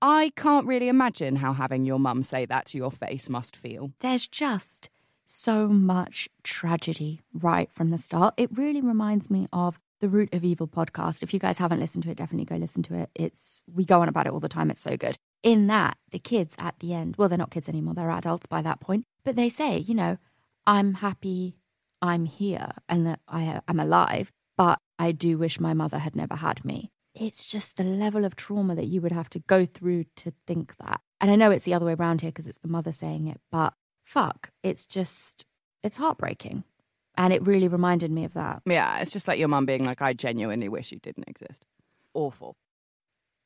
I 0.00 0.32
can't 0.36 0.66
really 0.66 0.88
imagine 0.88 1.36
how 1.36 1.52
having 1.52 1.84
your 1.84 1.98
mum 1.98 2.22
say 2.22 2.46
that 2.46 2.66
to 2.66 2.78
your 2.78 2.92
face 2.92 3.28
must 3.28 3.56
feel. 3.56 3.92
There's 4.00 4.28
just 4.28 4.88
so 5.26 5.68
much 5.68 6.28
tragedy 6.42 7.22
right 7.34 7.70
from 7.72 7.90
the 7.90 7.98
start. 7.98 8.34
It 8.36 8.56
really 8.56 8.80
reminds 8.80 9.30
me 9.30 9.46
of 9.52 9.78
the 10.00 10.08
Root 10.08 10.32
of 10.32 10.44
Evil 10.44 10.68
podcast. 10.68 11.22
If 11.22 11.34
you 11.34 11.40
guys 11.40 11.58
haven't 11.58 11.80
listened 11.80 12.04
to 12.04 12.10
it, 12.10 12.16
definitely 12.16 12.44
go 12.44 12.56
listen 12.56 12.82
to 12.84 12.94
it. 12.94 13.10
It's 13.14 13.64
we 13.72 13.84
go 13.84 14.00
on 14.00 14.08
about 14.08 14.26
it 14.26 14.32
all 14.32 14.40
the 14.40 14.48
time. 14.48 14.70
It's 14.70 14.80
so 14.80 14.96
good. 14.96 15.18
In 15.42 15.68
that, 15.68 15.96
the 16.10 16.18
kids 16.18 16.56
at 16.58 16.78
the 16.80 16.92
end, 16.92 17.16
well, 17.16 17.28
they're 17.28 17.38
not 17.38 17.50
kids 17.50 17.68
anymore, 17.68 17.94
they're 17.94 18.10
adults 18.10 18.46
by 18.46 18.62
that 18.62 18.80
point, 18.80 19.04
but 19.24 19.36
they 19.36 19.48
say, 19.48 19.78
you 19.78 19.94
know, 19.94 20.18
I'm 20.66 20.94
happy 20.94 21.56
I'm 22.00 22.26
here 22.26 22.70
and 22.88 23.06
that 23.06 23.20
I 23.28 23.60
am 23.66 23.80
alive, 23.80 24.32
but 24.56 24.78
I 24.98 25.12
do 25.12 25.38
wish 25.38 25.60
my 25.60 25.74
mother 25.74 25.98
had 25.98 26.16
never 26.16 26.36
had 26.36 26.64
me. 26.64 26.90
It's 27.14 27.46
just 27.46 27.76
the 27.76 27.84
level 27.84 28.24
of 28.24 28.36
trauma 28.36 28.74
that 28.76 28.86
you 28.86 29.00
would 29.00 29.12
have 29.12 29.30
to 29.30 29.40
go 29.40 29.66
through 29.66 30.04
to 30.16 30.32
think 30.46 30.76
that. 30.78 31.00
And 31.20 31.30
I 31.30 31.36
know 31.36 31.50
it's 31.50 31.64
the 31.64 31.74
other 31.74 31.86
way 31.86 31.94
around 31.94 32.20
here 32.20 32.30
because 32.30 32.46
it's 32.46 32.60
the 32.60 32.68
mother 32.68 32.92
saying 32.92 33.26
it, 33.26 33.40
but 33.50 33.74
fuck, 34.04 34.50
it's 34.62 34.86
just, 34.86 35.44
it's 35.82 35.96
heartbreaking. 35.96 36.64
And 37.16 37.32
it 37.32 37.44
really 37.44 37.66
reminded 37.66 38.12
me 38.12 38.24
of 38.24 38.34
that. 38.34 38.62
Yeah, 38.64 39.00
it's 39.00 39.10
just 39.10 39.26
like 39.26 39.40
your 39.40 39.48
mum 39.48 39.66
being 39.66 39.84
like, 39.84 40.00
I 40.00 40.12
genuinely 40.12 40.68
wish 40.68 40.92
you 40.92 41.00
didn't 41.00 41.28
exist. 41.28 41.64
Awful. 42.14 42.56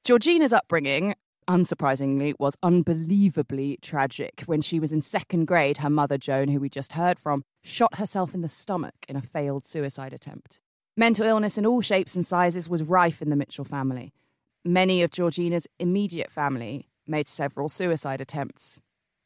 Georgina's 0.04 0.52
upbringing, 0.52 1.14
unsurprisingly, 1.49 2.34
was 2.38 2.56
unbelievably 2.62 3.78
tragic. 3.82 4.42
When 4.46 4.61
she 4.61 4.80
was 4.80 4.92
in 4.92 5.02
second 5.02 5.46
grade, 5.46 5.78
her 5.78 5.90
mother, 5.90 6.18
Joan, 6.18 6.49
who 6.49 6.61
we 6.61 6.68
just 6.68 6.92
heard 6.92 7.18
from, 7.18 7.44
shot 7.62 7.96
herself 7.96 8.34
in 8.34 8.42
the 8.42 8.49
stomach 8.49 8.94
in 9.08 9.16
a 9.16 9.22
failed 9.22 9.66
suicide 9.66 10.12
attempt. 10.12 10.61
Mental 10.96 11.26
illness 11.26 11.56
in 11.56 11.64
all 11.64 11.80
shapes 11.80 12.14
and 12.14 12.26
sizes 12.26 12.68
was 12.68 12.82
rife 12.82 13.22
in 13.22 13.30
the 13.30 13.37
Mitchell 13.37 13.64
family. 13.64 14.12
Many 14.64 15.02
of 15.02 15.11
Georgina's 15.11 15.66
immediate 15.78 16.30
family 16.30 16.88
made 17.06 17.28
several 17.28 17.68
suicide 17.68 18.20
attempts. 18.20 18.80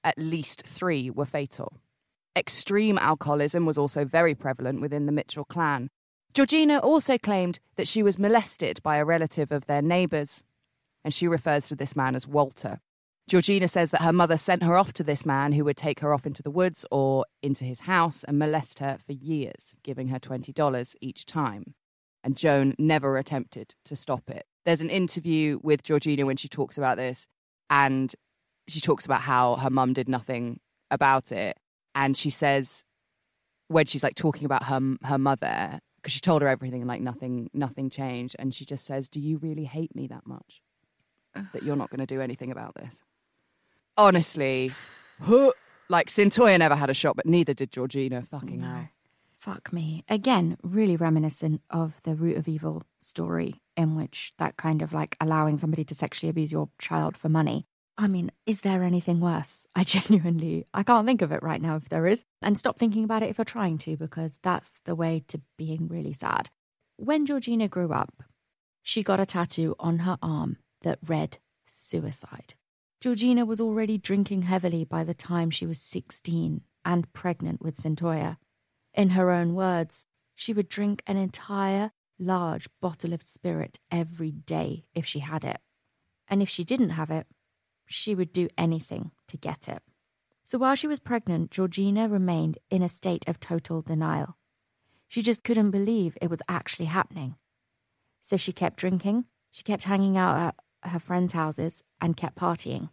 At 0.04 0.18
least 0.18 0.66
three 0.66 1.11
were 1.11 1.26
fatal. 1.26 1.80
Extreme 2.37 2.99
alcoholism 2.99 3.66
was 3.66 3.78
also 3.78 4.04
very 4.04 4.35
prevalent 4.35 4.80
within 4.80 5.06
the 5.06 5.12
Mitchell 5.12 5.44
clan. 5.44 5.88
Georgina 6.35 6.78
also 6.78 7.16
claimed 7.16 7.61
that 7.76 7.88
she 7.88 8.02
was 8.02 8.18
molested 8.18 8.82
by 8.82 8.99
a 8.99 9.04
relative 9.04 9.50
of 9.50 9.66
their 9.66 9.82
neighbours, 9.82 10.42
and 11.06 11.14
she 11.14 11.28
refers 11.28 11.68
to 11.68 11.76
this 11.76 11.94
man 11.94 12.16
as 12.16 12.26
Walter. 12.26 12.80
Georgina 13.28 13.68
says 13.68 13.90
that 13.90 14.02
her 14.02 14.12
mother 14.12 14.36
sent 14.36 14.64
her 14.64 14.76
off 14.76 14.92
to 14.94 15.04
this 15.04 15.25
man 15.25 15.52
who 15.52 15.64
would 15.64 15.76
take 15.76 16.00
her 16.00 16.12
off 16.12 16.26
into 16.26 16.42
the 16.42 16.50
woods 16.50 16.84
or 16.90 17.25
into 17.44 17.64
his 17.64 17.82
house 17.82 18.25
and 18.25 18.40
molest 18.40 18.80
her 18.80 18.98
for 18.98 19.12
years, 19.12 19.76
giving 19.84 20.08
her 20.08 20.18
$20 20.18 20.96
each 21.00 21.25
time. 21.25 21.76
And 22.25 22.36
Joan 22.36 22.75
never 22.76 23.18
attempted 23.18 23.76
to 23.84 23.94
stop 23.94 24.28
it. 24.28 24.46
There's 24.64 24.80
an 24.80 24.90
interview 24.90 25.60
with 25.62 25.84
Georgina 25.84 26.26
when 26.26 26.36
she 26.36 26.48
talks 26.48 26.76
about 26.76 26.96
this, 26.96 27.28
and 27.70 28.12
she 28.66 28.80
talks 28.80 29.06
about 29.06 29.20
how 29.20 29.54
her 29.56 29.70
mum 29.70 29.92
did 29.92 30.08
nothing 30.08 30.58
about 30.90 31.30
it. 31.30 31.56
And 31.94 32.16
she 32.16 32.30
says, 32.30 32.82
when 33.68 33.86
she's 33.86 34.02
like 34.02 34.16
talking 34.16 34.44
about 34.44 34.64
her 34.64 34.80
her 35.04 35.18
mother, 35.18 35.78
because 36.02 36.12
she 36.12 36.20
told 36.20 36.42
her 36.42 36.48
everything 36.48 36.82
and 36.82 36.88
like 36.88 37.00
nothing 37.00 37.48
nothing 37.54 37.90
changed, 37.90 38.34
and 38.40 38.52
she 38.52 38.64
just 38.64 38.84
says, 38.84 39.08
"Do 39.08 39.20
you 39.20 39.38
really 39.38 39.64
hate 39.64 39.94
me 39.94 40.08
that 40.08 40.26
much 40.26 40.62
that 41.52 41.62
you're 41.62 41.76
not 41.76 41.90
going 41.90 42.00
to 42.00 42.07
do 42.07 42.21
anything 42.21 42.50
about 42.50 42.75
this?" 42.75 43.02
Honestly, 43.97 44.73
like 45.88 46.09
Cyntoia 46.09 46.59
never 46.59 46.76
had 46.76 46.90
a 46.90 46.95
shot, 46.95 47.16
but 47.16 47.26
neither 47.26 47.55
did 47.55 47.71
Georgina. 47.71 48.23
Fucking 48.23 48.62
hell. 48.62 48.88
Fuck 49.38 49.73
me. 49.73 50.02
Again, 50.09 50.57
really 50.62 50.97
reminiscent 50.97 51.62
of 51.71 52.02
the 52.02 52.14
root 52.14 52.37
of 52.37 52.49
evil 52.49 52.83
story, 53.00 53.61
in 53.76 53.95
which 53.95 54.33
that 54.38 54.57
kind 54.57 54.83
of 54.83 54.93
like 54.93 55.16
allowing 55.21 55.57
somebody 55.57 55.85
to 55.85 55.95
sexually 55.95 56.31
abuse 56.31 56.50
your 56.50 56.69
child 56.78 57.16
for 57.16 57.28
money. 57.28 57.66
I 57.99 58.09
mean, 58.09 58.33
is 58.45 58.62
there 58.62 58.83
anything 58.83 59.21
worse? 59.21 59.66
I 59.76 59.85
genuinely, 59.85 60.66
I 60.75 60.83
can't 60.83 61.07
think 61.07 61.23
of 61.23 61.33
it 61.33 61.43
right 61.43 61.62
now 61.62 61.76
if 61.76 61.88
there 61.88 62.07
is. 62.07 62.25
And 62.43 62.59
stop 62.59 62.78
thinking 62.78 63.05
about 63.05 63.23
it 63.23 63.31
if 63.31 63.38
you're 63.38 63.45
trying 63.45 63.78
to, 63.78 63.97
because 63.97 64.38
that's 64.43 64.81
the 64.85 64.95
way 64.95 65.23
to 65.28 65.40
being 65.57 65.88
really 65.88 66.12
sad. 66.12 66.50
When 66.97 67.25
Georgina 67.25 67.69
grew 67.69 67.93
up, 67.93 68.23
she 68.83 69.02
got 69.02 69.21
a 69.21 69.26
tattoo 69.26 69.75
on 69.78 70.00
her 70.00 70.19
arm 70.23 70.59
that 70.83 70.99
read 71.06 71.38
suicide. 71.68 72.54
Georgina 73.00 73.45
was 73.45 73.61
already 73.61 73.99
drinking 73.99 74.42
heavily 74.42 74.85
by 74.85 75.04
the 75.04 75.14
time 75.14 75.50
she 75.50 75.66
was 75.66 75.80
16 75.80 76.62
and 76.85 77.12
pregnant 77.12 77.62
with 77.62 77.76
Cyntoia. 77.76 78.38
In 78.95 79.11
her 79.11 79.30
own 79.30 79.54
words, 79.54 80.06
she 80.35 80.52
would 80.52 80.68
drink 80.68 81.02
an 81.06 81.16
entire 81.16 81.92
large 82.18 82.68
bottle 82.80 83.12
of 83.12 83.23
spirit 83.23 83.78
every 83.90 84.30
day 84.30 84.87
if 84.95 85.04
she 85.04 85.21
had 85.21 85.45
it. 85.45 85.61
And 86.28 86.42
if 86.42 86.49
she 86.49 86.64
didn't 86.64 86.90
have 86.90 87.11
it, 87.11 87.26
she 87.87 88.14
would 88.14 88.33
do 88.33 88.49
anything 88.56 89.12
to 89.28 89.37
get 89.37 89.68
it. 89.68 89.83
So 90.45 90.59
while 90.59 90.75
she 90.75 90.87
was 90.87 91.00
pregnant, 91.00 91.50
Georgina 91.50 92.09
remained 92.09 92.59
in 92.71 92.83
a 92.83 92.88
state 92.88 93.28
of 93.28 93.40
total 93.40 93.83
denial. 93.83 94.37
She 95.09 95.23
just 95.23 95.45
couldn't 95.45 95.71
believe 95.71 96.16
it 96.21 96.30
was 96.30 96.42
actually 96.49 96.87
happening. 96.87 97.37
So 98.21 98.37
she 98.37 98.52
kept 98.52 98.78
drinking, 98.78 99.26
she 99.50 99.62
kept 99.62 99.85
hanging 99.85 100.16
out 100.16 100.37
at 100.37 100.54
her 100.88 100.99
friends' 100.99 101.33
houses, 101.33 101.83
and 102.00 102.16
kept 102.16 102.37
partying. 102.37 102.90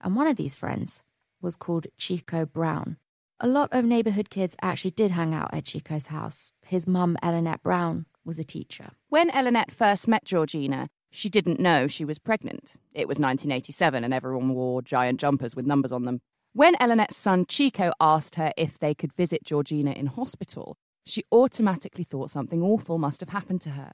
And 0.00 0.14
one 0.14 0.26
of 0.26 0.36
these 0.36 0.54
friends 0.54 1.02
was 1.40 1.56
called 1.56 1.86
Chico 1.96 2.46
Brown. 2.46 2.96
A 3.40 3.46
lot 3.46 3.68
of 3.72 3.84
neighborhood 3.84 4.30
kids 4.30 4.56
actually 4.60 4.90
did 4.90 5.12
hang 5.12 5.32
out 5.32 5.54
at 5.54 5.64
Chico's 5.64 6.06
house. 6.06 6.52
His 6.66 6.86
mum, 6.86 7.16
Elinette 7.22 7.62
Brown, 7.62 8.06
was 8.24 8.38
a 8.38 8.44
teacher. 8.44 8.90
When 9.08 9.30
Elinette 9.30 9.70
first 9.70 10.08
met 10.08 10.24
Georgina, 10.24 10.88
she 11.10 11.28
didn't 11.28 11.60
know 11.60 11.86
she 11.86 12.04
was 12.04 12.18
pregnant. 12.18 12.74
It 12.92 13.08
was 13.08 13.18
1987 13.18 14.04
and 14.04 14.12
everyone 14.12 14.50
wore 14.50 14.82
giant 14.82 15.20
jumpers 15.20 15.54
with 15.54 15.66
numbers 15.66 15.92
on 15.92 16.04
them. 16.04 16.20
When 16.52 16.74
Elinette's 16.76 17.16
son 17.16 17.46
Chico 17.46 17.92
asked 18.00 18.34
her 18.34 18.52
if 18.56 18.78
they 18.78 18.94
could 18.94 19.12
visit 19.12 19.44
Georgina 19.44 19.92
in 19.92 20.06
hospital, 20.06 20.76
she 21.06 21.24
automatically 21.32 22.04
thought 22.04 22.30
something 22.30 22.62
awful 22.62 22.98
must 22.98 23.20
have 23.20 23.30
happened 23.30 23.60
to 23.62 23.70
her. 23.70 23.92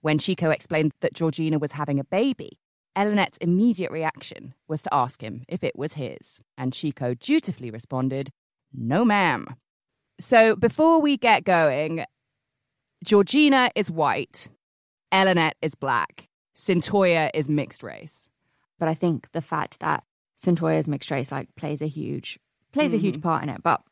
When 0.00 0.18
Chico 0.18 0.50
explained 0.50 0.92
that 1.00 1.14
Georgina 1.14 1.58
was 1.58 1.72
having 1.72 1.98
a 1.98 2.04
baby, 2.04 2.58
Elinette's 2.96 3.38
immediate 3.38 3.90
reaction 3.90 4.54
was 4.68 4.82
to 4.82 4.94
ask 4.94 5.22
him 5.22 5.44
if 5.48 5.62
it 5.62 5.76
was 5.76 5.94
his, 5.94 6.40
and 6.56 6.72
Chico 6.72 7.14
dutifully 7.14 7.70
responded, 7.70 8.30
No, 8.72 9.04
ma'am. 9.04 9.56
So 10.18 10.56
before 10.56 11.00
we 11.00 11.18
get 11.18 11.44
going, 11.44 12.04
Georgina 13.04 13.70
is 13.74 13.90
white, 13.90 14.48
Elinette 15.12 15.56
is 15.60 15.74
black, 15.74 16.28
Cyntoia 16.56 17.30
is 17.34 17.48
mixed 17.48 17.82
race. 17.82 18.30
But 18.78 18.88
I 18.88 18.94
think 18.94 19.30
the 19.32 19.42
fact 19.42 19.80
that 19.80 20.04
Cyntoia's 20.42 20.88
mixed 20.88 21.10
race 21.10 21.30
like 21.30 21.54
plays 21.54 21.82
a 21.82 21.86
huge 21.86 22.38
plays 22.72 22.94
a 22.94 22.98
huge 22.98 23.16
mm-hmm. 23.16 23.22
part 23.22 23.42
in 23.42 23.48
it, 23.48 23.62
but 23.62 23.82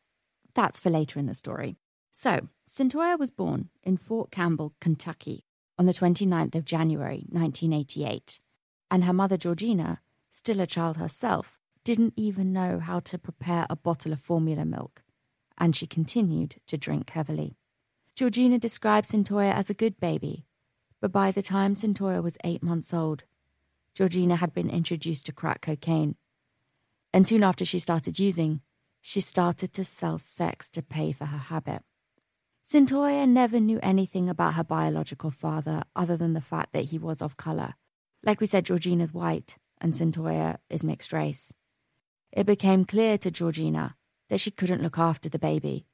that's 0.55 0.81
for 0.81 0.91
later 0.91 1.19
in 1.19 1.27
the 1.27 1.35
story. 1.35 1.77
So, 2.13 2.49
Cyntoia 2.69 3.19
was 3.19 3.31
born 3.31 3.71
in 3.83 3.97
Fort 3.97 4.31
Campbell, 4.31 4.75
Kentucky 4.81 5.44
on 5.79 5.87
the 5.87 5.93
29th 5.93 6.55
of 6.55 6.65
January 6.65 7.27
1988, 7.31 8.41
and 8.91 9.05
her 9.05 9.13
mother 9.13 9.37
Georgina, 9.37 10.01
still 10.31 10.61
a 10.61 10.67
child 10.67 10.97
herself, 10.97 11.59
didn't 11.85 12.15
even 12.17 12.53
know 12.53 12.79
how 12.79 13.01
to 13.01 13.19
prepare 13.19 13.67
a 13.69 13.77
bottle 13.77 14.13
of 14.13 14.21
formula 14.21 14.65
milk, 14.65 15.03
and 15.59 15.77
she 15.77 15.87
continued 15.87 16.57
to 16.67 16.79
drink 16.79 17.11
heavily. 17.11 17.57
Georgina 18.15 18.59
describes 18.59 19.11
Cyntoia 19.11 19.53
as 19.53 19.69
a 19.69 19.75
good 19.75 19.99
baby, 19.99 20.47
but 21.01 21.13
by 21.13 21.31
the 21.31 21.43
time 21.43 21.75
Cyntoia 21.75 22.23
was 22.23 22.39
eight 22.45 22.63
months 22.63 22.95
old, 22.95 23.25
Georgina 23.95 24.37
had 24.37 24.55
been 24.55 24.71
introduced 24.71 25.27
to 25.27 25.33
crack 25.33 25.61
cocaine. 25.61 26.17
And 27.13 27.27
soon 27.27 27.45
after 27.45 27.65
she 27.65 27.79
started 27.79 28.19
using, 28.19 28.61
she 29.01 29.21
started 29.21 29.73
to 29.75 29.85
sell 29.85 30.19
sex 30.19 30.69
to 30.71 30.83
pay 30.83 31.13
for 31.13 31.27
her 31.27 31.39
habit. 31.39 31.83
Cyntoia 32.67 33.29
never 33.29 33.61
knew 33.61 33.79
anything 33.83 34.31
about 34.31 34.55
her 34.55 34.65
biological 34.65 35.31
father 35.31 35.83
other 35.95 36.17
than 36.17 36.33
the 36.33 36.41
fact 36.41 36.73
that 36.73 36.87
he 36.87 36.99
was 36.99 37.21
of 37.21 37.37
colour. 37.37 37.75
Like 38.23 38.41
we 38.41 38.47
said, 38.47 38.65
Georgina's 38.65 39.13
white 39.13 39.59
and 39.83 39.93
Cyntoia 39.93 40.57
is 40.71 40.83
mixed 40.83 41.13
race. 41.13 41.53
It 42.33 42.47
became 42.47 42.87
clear 42.87 43.19
to 43.19 43.31
Georgina 43.31 43.97
that 44.31 44.41
she 44.41 44.51
couldn't 44.51 44.83
look 44.83 44.99
after 44.99 45.29
the 45.29 45.39
baby. 45.39 45.85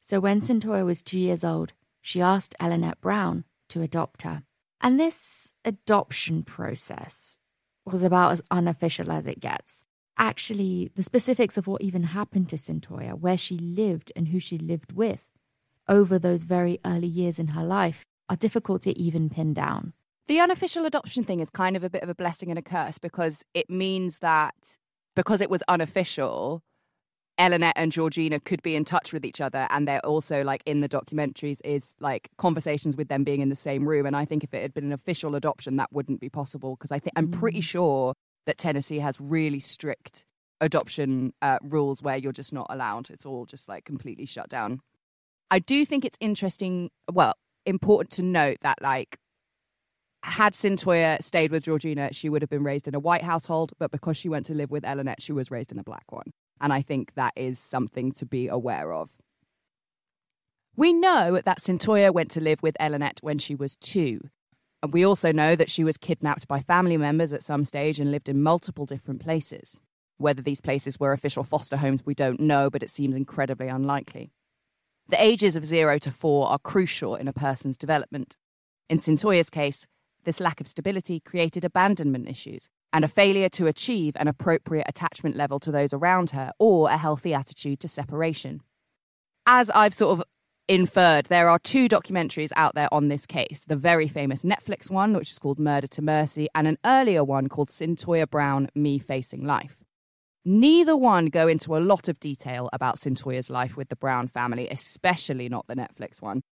So 0.00 0.18
when 0.18 0.40
Cyntoia 0.40 0.86
was 0.86 1.02
two 1.02 1.18
years 1.18 1.44
old, 1.44 1.74
she 2.00 2.22
asked 2.22 2.54
Elinette 2.58 3.02
Brown 3.02 3.44
to 3.68 3.82
adopt 3.82 4.22
her. 4.22 4.44
And 4.80 4.98
this 4.98 5.54
adoption 5.62 6.42
process 6.42 7.36
was 7.84 8.02
about 8.02 8.32
as 8.32 8.42
unofficial 8.50 9.12
as 9.12 9.26
it 9.26 9.40
gets. 9.40 9.84
Actually, 10.16 10.90
the 10.94 11.02
specifics 11.02 11.58
of 11.58 11.66
what 11.66 11.82
even 11.82 12.04
happened 12.04 12.48
to 12.48 12.56
Cyntoia, 12.56 13.12
where 13.12 13.36
she 13.36 13.58
lived 13.58 14.10
and 14.16 14.28
who 14.28 14.38
she 14.38 14.56
lived 14.56 14.92
with, 14.92 15.33
over 15.88 16.18
those 16.18 16.42
very 16.44 16.78
early 16.84 17.06
years 17.06 17.38
in 17.38 17.48
her 17.48 17.64
life 17.64 18.04
are 18.28 18.36
difficult 18.36 18.82
to 18.82 18.98
even 18.98 19.28
pin 19.28 19.52
down. 19.52 19.92
The 20.26 20.40
unofficial 20.40 20.86
adoption 20.86 21.24
thing 21.24 21.40
is 21.40 21.50
kind 21.50 21.76
of 21.76 21.84
a 21.84 21.90
bit 21.90 22.02
of 22.02 22.08
a 22.08 22.14
blessing 22.14 22.48
and 22.50 22.58
a 22.58 22.62
curse 22.62 22.98
because 22.98 23.44
it 23.52 23.68
means 23.68 24.18
that 24.18 24.54
because 25.14 25.40
it 25.40 25.50
was 25.50 25.62
unofficial, 25.68 26.62
Elinette 27.38 27.72
and 27.76 27.92
Georgina 27.92 28.40
could 28.40 28.62
be 28.62 28.76
in 28.76 28.84
touch 28.84 29.12
with 29.12 29.24
each 29.24 29.40
other, 29.40 29.66
and 29.70 29.86
they're 29.86 30.04
also 30.04 30.42
like 30.42 30.62
in 30.66 30.80
the 30.80 30.88
documentaries 30.88 31.60
is 31.64 31.94
like 32.00 32.30
conversations 32.38 32.96
with 32.96 33.08
them 33.08 33.24
being 33.24 33.40
in 33.40 33.48
the 33.48 33.56
same 33.56 33.86
room. 33.86 34.06
And 34.06 34.16
I 34.16 34.24
think 34.24 34.44
if 34.44 34.54
it 34.54 34.62
had 34.62 34.72
been 34.72 34.84
an 34.84 34.92
official 34.92 35.34
adoption, 35.34 35.76
that 35.76 35.92
wouldn't 35.92 36.20
be 36.20 36.28
possible 36.28 36.76
because 36.76 36.92
I 36.92 36.98
think 36.98 37.12
I'm 37.16 37.30
pretty 37.30 37.58
mm. 37.58 37.64
sure 37.64 38.14
that 38.46 38.58
Tennessee 38.58 39.00
has 39.00 39.20
really 39.20 39.60
strict 39.60 40.24
adoption 40.60 41.32
uh, 41.42 41.58
rules 41.62 42.02
where 42.02 42.16
you're 42.16 42.32
just 42.32 42.52
not 42.52 42.66
allowed. 42.70 43.10
It's 43.10 43.26
all 43.26 43.46
just 43.46 43.68
like 43.68 43.84
completely 43.84 44.26
shut 44.26 44.48
down. 44.48 44.80
I 45.54 45.60
do 45.60 45.84
think 45.84 46.04
it's 46.04 46.18
interesting, 46.18 46.90
well, 47.12 47.34
important 47.64 48.10
to 48.14 48.24
note 48.24 48.56
that 48.62 48.82
like 48.82 49.18
had 50.24 50.52
Cyntoia 50.54 51.22
stayed 51.22 51.52
with 51.52 51.62
Georgina, 51.62 52.12
she 52.12 52.28
would 52.28 52.42
have 52.42 52.50
been 52.50 52.64
raised 52.64 52.88
in 52.88 52.94
a 52.96 52.98
white 52.98 53.22
household, 53.22 53.72
but 53.78 53.92
because 53.92 54.16
she 54.16 54.28
went 54.28 54.46
to 54.46 54.52
live 54.52 54.72
with 54.72 54.82
Elinette, 54.82 55.20
she 55.20 55.32
was 55.32 55.52
raised 55.52 55.70
in 55.70 55.78
a 55.78 55.84
black 55.84 56.10
one. 56.10 56.32
And 56.60 56.72
I 56.72 56.82
think 56.82 57.14
that 57.14 57.34
is 57.36 57.60
something 57.60 58.10
to 58.14 58.26
be 58.26 58.48
aware 58.48 58.92
of. 58.92 59.10
We 60.74 60.92
know 60.92 61.40
that 61.44 61.60
Cyntoia 61.60 62.12
went 62.12 62.32
to 62.32 62.40
live 62.40 62.60
with 62.60 62.76
Elinette 62.80 63.22
when 63.22 63.38
she 63.38 63.54
was 63.54 63.76
two. 63.76 64.22
And 64.82 64.92
we 64.92 65.06
also 65.06 65.30
know 65.30 65.54
that 65.54 65.70
she 65.70 65.84
was 65.84 65.96
kidnapped 65.96 66.48
by 66.48 66.62
family 66.62 66.96
members 66.96 67.32
at 67.32 67.44
some 67.44 67.62
stage 67.62 68.00
and 68.00 68.10
lived 68.10 68.28
in 68.28 68.42
multiple 68.42 68.86
different 68.86 69.20
places. 69.22 69.80
Whether 70.16 70.42
these 70.42 70.60
places 70.60 70.98
were 70.98 71.12
official 71.12 71.44
foster 71.44 71.76
homes, 71.76 72.04
we 72.04 72.14
don't 72.16 72.40
know, 72.40 72.70
but 72.70 72.82
it 72.82 72.90
seems 72.90 73.14
incredibly 73.14 73.68
unlikely. 73.68 74.32
The 75.08 75.22
ages 75.22 75.54
of 75.54 75.64
zero 75.64 75.98
to 75.98 76.10
four 76.10 76.48
are 76.48 76.58
crucial 76.58 77.14
in 77.14 77.28
a 77.28 77.32
person's 77.32 77.76
development. 77.76 78.36
In 78.88 78.98
Cyntoia's 78.98 79.50
case, 79.50 79.86
this 80.24 80.40
lack 80.40 80.60
of 80.60 80.68
stability 80.68 81.20
created 81.20 81.64
abandonment 81.64 82.28
issues 82.28 82.70
and 82.92 83.04
a 83.04 83.08
failure 83.08 83.50
to 83.50 83.66
achieve 83.66 84.14
an 84.16 84.28
appropriate 84.28 84.86
attachment 84.88 85.36
level 85.36 85.60
to 85.60 85.70
those 85.70 85.92
around 85.92 86.30
her 86.30 86.52
or 86.58 86.88
a 86.88 86.96
healthy 86.96 87.34
attitude 87.34 87.80
to 87.80 87.88
separation. 87.88 88.62
As 89.46 89.68
I've 89.70 89.92
sort 89.92 90.18
of 90.18 90.24
inferred, 90.68 91.26
there 91.26 91.50
are 91.50 91.58
two 91.58 91.86
documentaries 91.86 92.52
out 92.56 92.74
there 92.74 92.88
on 92.92 93.08
this 93.08 93.26
case 93.26 93.64
the 93.66 93.76
very 93.76 94.08
famous 94.08 94.42
Netflix 94.42 94.90
one, 94.90 95.14
which 95.14 95.30
is 95.30 95.38
called 95.38 95.58
Murder 95.58 95.88
to 95.88 96.02
Mercy, 96.02 96.48
and 96.54 96.66
an 96.66 96.78
earlier 96.86 97.22
one 97.22 97.48
called 97.48 97.68
Cyntoia 97.68 98.28
Brown 98.28 98.68
Me 98.74 98.98
Facing 98.98 99.44
Life. 99.44 99.83
Neither 100.46 100.94
one 100.94 101.26
go 101.26 101.48
into 101.48 101.74
a 101.74 101.78
lot 101.78 102.08
of 102.08 102.20
detail 102.20 102.68
about 102.72 102.96
Cyntoia's 102.96 103.48
life 103.48 103.78
with 103.78 103.88
the 103.88 103.96
Brown 103.96 104.28
family, 104.28 104.68
especially 104.68 105.48
not 105.48 105.66
the 105.66 105.74
Netflix 105.74 106.20
one. 106.20 106.42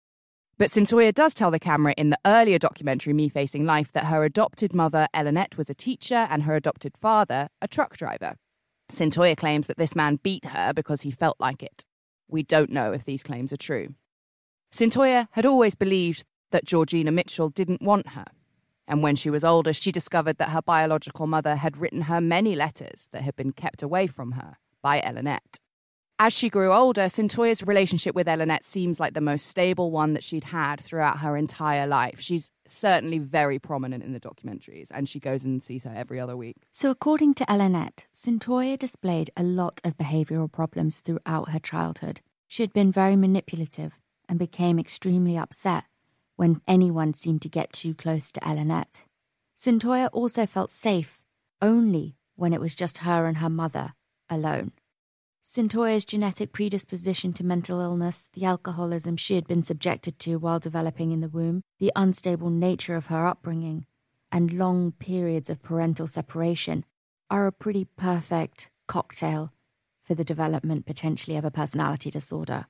But 0.57 0.69
Cyntoia 0.69 1.13
does 1.13 1.35
tell 1.35 1.51
the 1.51 1.59
camera 1.59 1.93
in 1.95 2.09
the 2.09 2.19
earlier 2.25 2.57
documentary 2.57 3.13
Me 3.13 3.29
Facing 3.29 3.65
Life 3.65 3.91
that 3.91 4.05
her 4.05 4.23
adopted 4.23 4.73
mother, 4.73 5.07
Elinette, 5.13 5.57
was 5.57 5.69
a 5.69 5.75
teacher 5.75 6.27
and 6.29 6.43
her 6.43 6.55
adopted 6.55 6.97
father, 6.97 7.49
a 7.61 7.67
truck 7.67 7.95
driver. 7.95 8.35
Cyntoia 8.91 9.35
claims 9.35 9.67
that 9.67 9.77
this 9.77 9.95
man 9.95 10.19
beat 10.23 10.45
her 10.45 10.73
because 10.73 11.01
he 11.01 11.11
felt 11.11 11.39
like 11.39 11.61
it. 11.61 11.83
We 12.27 12.41
don't 12.41 12.71
know 12.71 12.93
if 12.93 13.05
these 13.05 13.21
claims 13.21 13.53
are 13.53 13.57
true. 13.57 13.95
Cyntoia 14.71 15.27
had 15.31 15.45
always 15.45 15.75
believed 15.75 16.25
that 16.51 16.65
Georgina 16.65 17.11
Mitchell 17.11 17.49
didn't 17.49 17.81
want 17.81 18.09
her. 18.09 18.25
And 18.87 19.01
when 19.01 19.15
she 19.15 19.29
was 19.29 19.43
older, 19.43 19.73
she 19.73 19.91
discovered 19.91 20.37
that 20.37 20.49
her 20.49 20.61
biological 20.61 21.27
mother 21.27 21.55
had 21.55 21.77
written 21.77 22.01
her 22.01 22.19
many 22.19 22.55
letters 22.55 23.09
that 23.11 23.21
had 23.21 23.35
been 23.35 23.53
kept 23.53 23.81
away 23.81 24.07
from 24.07 24.33
her 24.33 24.57
by 24.81 24.99
Elinette. 25.01 25.59
As 26.19 26.31
she 26.31 26.49
grew 26.49 26.71
older, 26.71 27.09
Cyntoia's 27.09 27.63
relationship 27.63 28.13
with 28.13 28.27
Elinette 28.27 28.63
seems 28.63 28.99
like 28.99 29.13
the 29.13 29.19
most 29.19 29.47
stable 29.47 29.89
one 29.91 30.13
that 30.13 30.23
she'd 30.23 30.45
had 30.45 30.79
throughout 30.79 31.19
her 31.19 31.35
entire 31.35 31.87
life. 31.87 32.19
She's 32.21 32.51
certainly 32.67 33.17
very 33.19 33.57
prominent 33.57 34.03
in 34.03 34.13
the 34.13 34.19
documentaries, 34.19 34.89
and 34.93 35.09
she 35.09 35.19
goes 35.19 35.43
and 35.43 35.61
sees 35.63 35.83
her 35.85 35.93
every 35.93 36.19
other 36.19 36.37
week. 36.37 36.57
So, 36.71 36.91
according 36.91 37.33
to 37.35 37.45
Elinette, 37.45 38.05
Cyntoia 38.13 38.77
displayed 38.77 39.31
a 39.35 39.43
lot 39.43 39.81
of 39.83 39.97
behavioral 39.97 40.51
problems 40.51 40.99
throughout 40.99 41.49
her 41.49 41.59
childhood. 41.59 42.21
She 42.47 42.63
had 42.63 42.73
been 42.73 42.91
very 42.91 43.15
manipulative 43.15 43.99
and 44.29 44.37
became 44.37 44.79
extremely 44.79 45.37
upset 45.37 45.85
when 46.35 46.61
anyone 46.67 47.13
seemed 47.13 47.41
to 47.41 47.49
get 47.49 47.73
too 47.73 47.93
close 47.93 48.31
to 48.31 48.39
Elinette. 48.41 49.03
Cyntoia 49.55 50.09
also 50.11 50.45
felt 50.45 50.71
safe 50.71 51.21
only 51.61 52.17
when 52.35 52.53
it 52.53 52.61
was 52.61 52.75
just 52.75 52.99
her 52.99 53.25
and 53.25 53.37
her 53.37 53.49
mother 53.49 53.93
alone. 54.29 54.71
Cyntoia's 55.45 56.05
genetic 56.05 56.53
predisposition 56.53 57.33
to 57.33 57.43
mental 57.43 57.81
illness, 57.81 58.29
the 58.33 58.45
alcoholism 58.45 59.17
she 59.17 59.35
had 59.35 59.45
been 59.45 59.61
subjected 59.61 60.17
to 60.19 60.37
while 60.37 60.59
developing 60.59 61.11
in 61.11 61.19
the 61.19 61.27
womb, 61.27 61.61
the 61.79 61.91
unstable 61.95 62.49
nature 62.49 62.95
of 62.95 63.07
her 63.07 63.27
upbringing, 63.27 63.85
and 64.31 64.53
long 64.53 64.93
periods 64.93 65.49
of 65.49 65.61
parental 65.61 66.07
separation 66.07 66.85
are 67.29 67.45
a 67.45 67.51
pretty 67.51 67.85
perfect 67.97 68.69
cocktail 68.87 69.51
for 70.01 70.15
the 70.15 70.23
development 70.23 70.85
potentially 70.85 71.35
of 71.37 71.45
a 71.45 71.51
personality 71.51 72.09
disorder. 72.09 72.65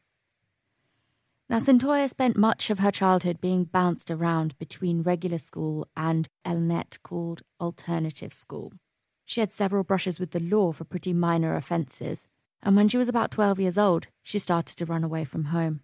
Now, 1.54 1.60
Cyntoia 1.60 2.10
spent 2.10 2.36
much 2.36 2.72
of 2.72 2.80
her 2.80 2.90
childhood 2.90 3.40
being 3.40 3.66
bounced 3.66 4.10
around 4.10 4.58
between 4.58 5.04
regular 5.04 5.38
school 5.38 5.88
and 5.96 6.28
Elinette 6.44 6.98
called 7.04 7.44
alternative 7.62 8.34
school. 8.34 8.74
She 9.24 9.40
had 9.40 9.52
several 9.52 9.84
brushes 9.84 10.20
with 10.20 10.32
the 10.32 10.40
law 10.40 10.72
for 10.72 10.84
pretty 10.84 11.14
minor 11.14 11.56
offences, 11.56 12.28
and 12.64 12.76
when 12.76 12.90
she 12.90 12.98
was 12.98 13.08
about 13.08 13.30
12 13.30 13.60
years 13.60 13.78
old, 13.78 14.08
she 14.24 14.40
started 14.40 14.80
to 14.80 14.88
run 14.88 15.04
away 15.04 15.26
from 15.26 15.44
home. 15.44 15.82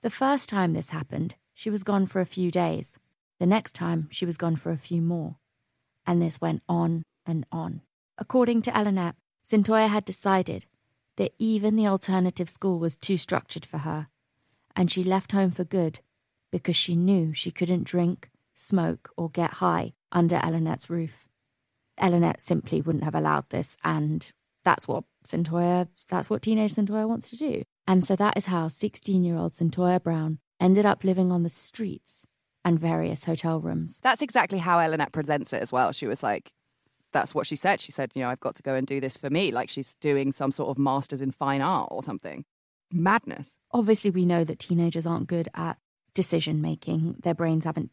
The 0.00 0.10
first 0.10 0.48
time 0.48 0.74
this 0.74 0.90
happened, 0.90 1.34
she 1.52 1.68
was 1.68 1.82
gone 1.82 2.06
for 2.06 2.20
a 2.20 2.24
few 2.24 2.52
days. 2.52 2.96
The 3.40 3.46
next 3.46 3.72
time, 3.72 4.06
she 4.12 4.24
was 4.24 4.36
gone 4.36 4.54
for 4.54 4.70
a 4.70 4.78
few 4.78 5.02
more. 5.02 5.38
And 6.06 6.22
this 6.22 6.40
went 6.40 6.62
on 6.68 7.02
and 7.26 7.46
on. 7.50 7.80
According 8.16 8.62
to 8.62 8.70
Elinette, 8.70 9.16
Cyntoia 9.44 9.88
had 9.88 10.04
decided 10.04 10.66
that 11.16 11.34
even 11.40 11.74
the 11.74 11.88
alternative 11.88 12.48
school 12.48 12.78
was 12.78 12.94
too 12.94 13.16
structured 13.16 13.66
for 13.66 13.78
her, 13.78 14.06
and 14.76 14.90
she 14.90 15.04
left 15.04 15.32
home 15.32 15.50
for 15.50 15.64
good 15.64 16.00
because 16.50 16.76
she 16.76 16.94
knew 16.96 17.32
she 17.32 17.50
couldn't 17.50 17.84
drink, 17.84 18.30
smoke, 18.54 19.10
or 19.16 19.30
get 19.30 19.54
high 19.54 19.94
under 20.10 20.36
Elinette's 20.36 20.90
roof. 20.90 21.28
Elinette 22.00 22.40
simply 22.40 22.80
wouldn't 22.80 23.04
have 23.04 23.14
allowed 23.14 23.48
this, 23.50 23.76
and 23.84 24.32
that's 24.64 24.86
what 24.86 25.04
Cyntoia, 25.26 25.88
that's 26.08 26.30
what 26.30 26.42
teenage 26.42 26.74
Cyntoia 26.74 27.08
wants 27.08 27.30
to 27.30 27.36
do. 27.36 27.62
And 27.86 28.04
so 28.04 28.16
that 28.16 28.36
is 28.36 28.46
how 28.46 28.68
16 28.68 29.24
year 29.24 29.36
old 29.36 29.52
Cyntoia 29.52 30.02
Brown 30.02 30.38
ended 30.60 30.86
up 30.86 31.04
living 31.04 31.32
on 31.32 31.42
the 31.42 31.48
streets 31.48 32.24
and 32.64 32.78
various 32.78 33.24
hotel 33.24 33.60
rooms. 33.60 33.98
That's 34.02 34.22
exactly 34.22 34.58
how 34.58 34.78
Elinette 34.78 35.12
presents 35.12 35.52
it 35.52 35.62
as 35.62 35.72
well. 35.72 35.92
She 35.92 36.06
was 36.06 36.22
like, 36.22 36.52
that's 37.12 37.34
what 37.34 37.46
she 37.46 37.56
said. 37.56 37.80
She 37.80 37.92
said, 37.92 38.12
you 38.14 38.22
know, 38.22 38.30
I've 38.30 38.40
got 38.40 38.54
to 38.56 38.62
go 38.62 38.74
and 38.74 38.86
do 38.86 39.00
this 39.00 39.16
for 39.16 39.30
me. 39.30 39.50
Like 39.50 39.68
she's 39.68 39.94
doing 39.94 40.32
some 40.32 40.52
sort 40.52 40.70
of 40.70 40.78
master's 40.78 41.20
in 41.20 41.30
fine 41.30 41.60
art 41.60 41.88
or 41.90 42.02
something. 42.02 42.44
Madness. 42.92 43.56
Obviously, 43.70 44.10
we 44.10 44.26
know 44.26 44.44
that 44.44 44.58
teenagers 44.58 45.06
aren't 45.06 45.26
good 45.26 45.48
at 45.54 45.78
decision 46.14 46.60
making. 46.60 47.16
Their 47.22 47.34
brains 47.34 47.64
haven't 47.64 47.90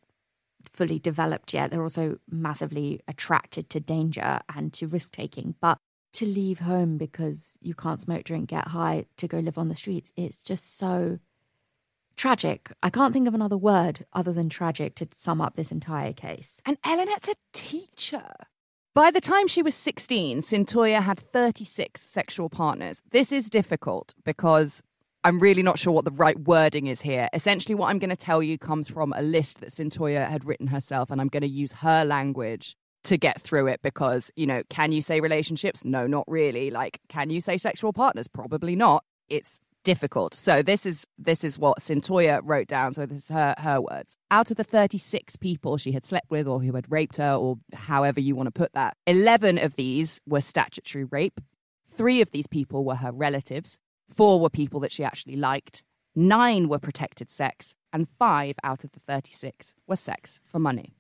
fully 0.64 1.00
developed 1.00 1.54
yet. 1.54 1.72
They're 1.72 1.82
also 1.82 2.20
massively 2.30 3.02
attracted 3.08 3.70
to 3.72 3.80
danger 3.80 4.40
and 4.54 4.74
to 4.74 4.88
risk 4.88 5.14
taking. 5.14 5.56
But 5.62 5.78
to 6.14 6.26
leave 6.26 6.60
home 6.60 6.98
because 6.98 7.58
you 7.62 7.74
can't 7.74 8.02
smoke, 8.02 8.24
drink, 8.24 8.50
get 8.50 8.70
high, 8.70 9.06
to 9.18 9.28
go 9.28 9.40
live 9.40 9.58
on 9.58 9.70
the 9.70 9.76
streets. 9.76 10.12
It's 10.16 10.42
just 10.42 10.78
so 10.78 11.20
tragic. 12.18 12.72
I 12.84 12.90
can't 12.90 13.14
think 13.14 13.28
of 13.28 13.34
another 13.34 13.58
word 13.58 14.06
other 14.12 14.34
than 14.34 14.50
tragic 14.50 14.96
to 14.96 15.08
sum 15.16 15.40
up 15.40 15.56
this 15.56 15.72
entire 15.72 16.14
case. 16.14 16.62
And 16.66 16.78
Elinette's 16.82 17.30
a 17.30 17.36
teacher. 17.54 18.34
By 18.96 19.12
the 19.12 19.22
time 19.22 19.48
she 19.48 19.62
was 19.62 19.76
16, 19.76 20.42
Cyntoia 20.42 21.02
had 21.02 21.20
36 21.20 22.02
sexual 22.02 22.50
partners. 22.50 23.02
This 23.12 23.32
is 23.32 23.50
difficult 23.50 24.16
because 24.26 24.82
I'm 25.24 25.40
really 25.40 25.64
not 25.64 25.78
sure 25.78 25.92
what 25.92 26.06
the 26.06 26.12
right 26.12 26.40
wording 26.40 26.88
is 26.88 27.02
here. 27.02 27.28
Essentially, 27.34 27.76
what 27.76 27.88
I'm 27.88 28.00
going 28.00 28.10
to 28.10 28.16
tell 28.16 28.42
you 28.42 28.58
comes 28.58 28.88
from 28.88 29.14
a 29.14 29.22
list 29.22 29.60
that 29.60 29.70
Cyntoia 29.70 30.28
had 30.30 30.46
written 30.46 30.68
herself, 30.68 31.12
and 31.12 31.20
I'm 31.20 31.28
going 31.28 31.42
to 31.42 31.50
use 31.50 31.74
her 31.74 32.06
language 32.06 32.76
to 33.04 33.18
get 33.18 33.42
through 33.42 33.68
it 33.68 33.82
because, 33.82 34.32
you 34.36 34.46
know, 34.46 34.64
can 34.70 34.92
you 34.92 35.02
say 35.02 35.20
relationships? 35.20 35.84
No, 35.84 36.08
not 36.08 36.24
really. 36.28 36.70
Like, 36.70 37.00
can 37.10 37.30
you 37.30 37.42
say 37.42 37.58
sexual 37.58 37.92
partners? 37.92 38.28
Probably 38.28 38.76
not. 38.76 39.04
It's 39.28 39.60
difficult. 39.84 40.34
So 40.34 40.62
this 40.62 40.86
is 40.86 41.06
this 41.18 41.44
is 41.44 41.58
what 41.58 41.80
Cyntoia 41.80 42.42
wrote 42.44 42.68
down. 42.68 42.94
So 42.94 43.06
this 43.06 43.24
is 43.24 43.30
her 43.30 43.56
her 43.58 43.82
words. 43.82 44.18
Out 44.32 44.52
of 44.52 44.58
the 44.58 44.64
36 44.64 45.36
people 45.38 45.78
she 45.78 45.92
had 45.94 46.06
slept 46.06 46.30
with 46.30 46.48
or 46.48 46.62
who 46.62 46.74
had 46.74 46.92
raped 46.92 47.18
her 47.18 47.34
or 47.34 47.58
however 47.74 48.20
you 48.20 48.36
want 48.36 48.48
to 48.48 48.52
put 48.52 48.74
that, 48.74 48.98
11 49.08 49.58
of 49.58 49.76
these 49.76 50.20
were 50.26 50.42
statutory 50.42 51.06
rape. 51.06 51.40
3 51.90 52.22
of 52.22 52.32
these 52.32 52.48
people 52.48 52.84
were 52.84 52.96
her 52.96 53.12
relatives. 53.12 53.80
4 54.10 54.40
were 54.40 54.50
people 54.50 54.80
that 54.82 54.92
she 54.92 55.04
actually 55.04 55.36
liked. 55.36 55.84
9 56.16 56.68
were 56.68 56.80
protected 56.80 57.30
sex 57.30 57.76
and 57.94 58.10
5 58.10 58.56
out 58.64 58.84
of 58.84 58.92
the 58.92 59.00
36 59.00 59.76
were 59.88 59.96
sex 59.96 60.42
for 60.44 60.60
money. 60.60 60.94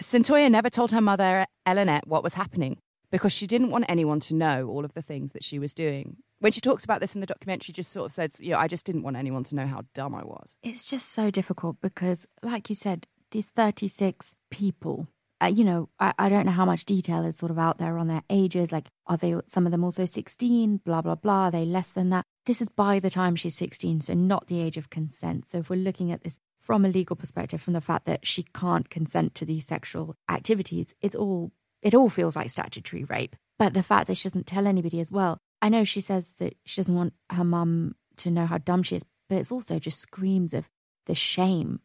Cyntoia 0.00 0.50
never 0.50 0.70
told 0.70 0.92
her 0.92 1.00
mother, 1.00 1.46
Elinette, 1.66 2.06
what 2.06 2.22
was 2.22 2.34
happening 2.34 2.78
because 3.10 3.32
she 3.32 3.46
didn't 3.46 3.70
want 3.70 3.86
anyone 3.88 4.20
to 4.20 4.34
know 4.34 4.68
all 4.68 4.84
of 4.84 4.94
the 4.94 5.02
things 5.02 5.32
that 5.32 5.42
she 5.42 5.58
was 5.58 5.74
doing. 5.74 6.18
When 6.40 6.52
she 6.52 6.60
talks 6.60 6.84
about 6.84 7.00
this 7.00 7.14
in 7.14 7.20
the 7.20 7.26
documentary, 7.26 7.72
just 7.72 7.90
sort 7.90 8.06
of 8.06 8.12
said, 8.12 8.32
you 8.38 8.50
know, 8.50 8.58
I 8.58 8.68
just 8.68 8.86
didn't 8.86 9.02
want 9.02 9.16
anyone 9.16 9.44
to 9.44 9.54
know 9.54 9.66
how 9.66 9.82
dumb 9.94 10.14
I 10.14 10.24
was. 10.24 10.56
It's 10.62 10.88
just 10.88 11.08
so 11.08 11.30
difficult 11.30 11.80
because, 11.80 12.26
like 12.42 12.68
you 12.68 12.76
said, 12.76 13.06
these 13.32 13.48
36 13.48 14.34
people, 14.50 15.08
uh, 15.42 15.46
you 15.46 15.64
know, 15.64 15.88
I, 16.00 16.14
I 16.18 16.28
don't 16.28 16.46
know 16.46 16.52
how 16.52 16.64
much 16.64 16.84
detail 16.84 17.24
is 17.24 17.36
sort 17.36 17.50
of 17.50 17.58
out 17.58 17.78
there 17.78 17.98
on 17.98 18.08
their 18.08 18.22
ages. 18.28 18.72
Like, 18.72 18.88
are 19.06 19.16
they, 19.16 19.34
some 19.46 19.66
of 19.66 19.72
them 19.72 19.84
also 19.84 20.04
16, 20.04 20.78
blah, 20.84 21.02
blah, 21.02 21.14
blah. 21.14 21.46
Are 21.46 21.50
they 21.50 21.64
less 21.64 21.90
than 21.90 22.10
that? 22.10 22.24
This 22.46 22.60
is 22.60 22.68
by 22.68 22.98
the 22.98 23.10
time 23.10 23.36
she's 23.36 23.56
16, 23.56 24.02
so 24.02 24.14
not 24.14 24.48
the 24.48 24.60
age 24.60 24.76
of 24.76 24.90
consent. 24.90 25.48
So 25.48 25.58
if 25.58 25.70
we're 25.70 25.76
looking 25.76 26.10
at 26.10 26.22
this 26.22 26.38
from 26.60 26.84
a 26.84 26.88
legal 26.88 27.16
perspective, 27.16 27.60
from 27.60 27.72
the 27.72 27.80
fact 27.80 28.04
that 28.06 28.26
she 28.26 28.42
can't 28.54 28.90
consent 28.90 29.34
to 29.36 29.44
these 29.44 29.66
sexual 29.66 30.14
activities, 30.28 30.94
it's 31.00 31.16
all 31.16 31.52
it 31.80 31.94
all 31.94 32.08
feels 32.08 32.34
like 32.34 32.50
statutory 32.50 33.04
rape. 33.04 33.36
But 33.58 33.74
the 33.74 33.82
fact 33.82 34.08
that 34.08 34.16
she 34.16 34.28
doesn't 34.28 34.46
tell 34.46 34.66
anybody 34.66 34.98
as 35.00 35.12
well. 35.12 35.38
I 35.62 35.68
know 35.68 35.84
she 35.84 36.00
says 36.00 36.34
that 36.34 36.56
she 36.64 36.80
doesn't 36.80 36.94
want 36.94 37.14
her 37.30 37.44
mum 37.44 37.94
to 38.18 38.30
know 38.30 38.46
how 38.46 38.58
dumb 38.58 38.82
she 38.82 38.96
is, 38.96 39.04
but 39.28 39.38
it's 39.38 39.52
also 39.52 39.78
just 39.78 40.00
screams 40.00 40.52
of 40.54 40.68
the 41.06 41.14
shame 41.14 41.80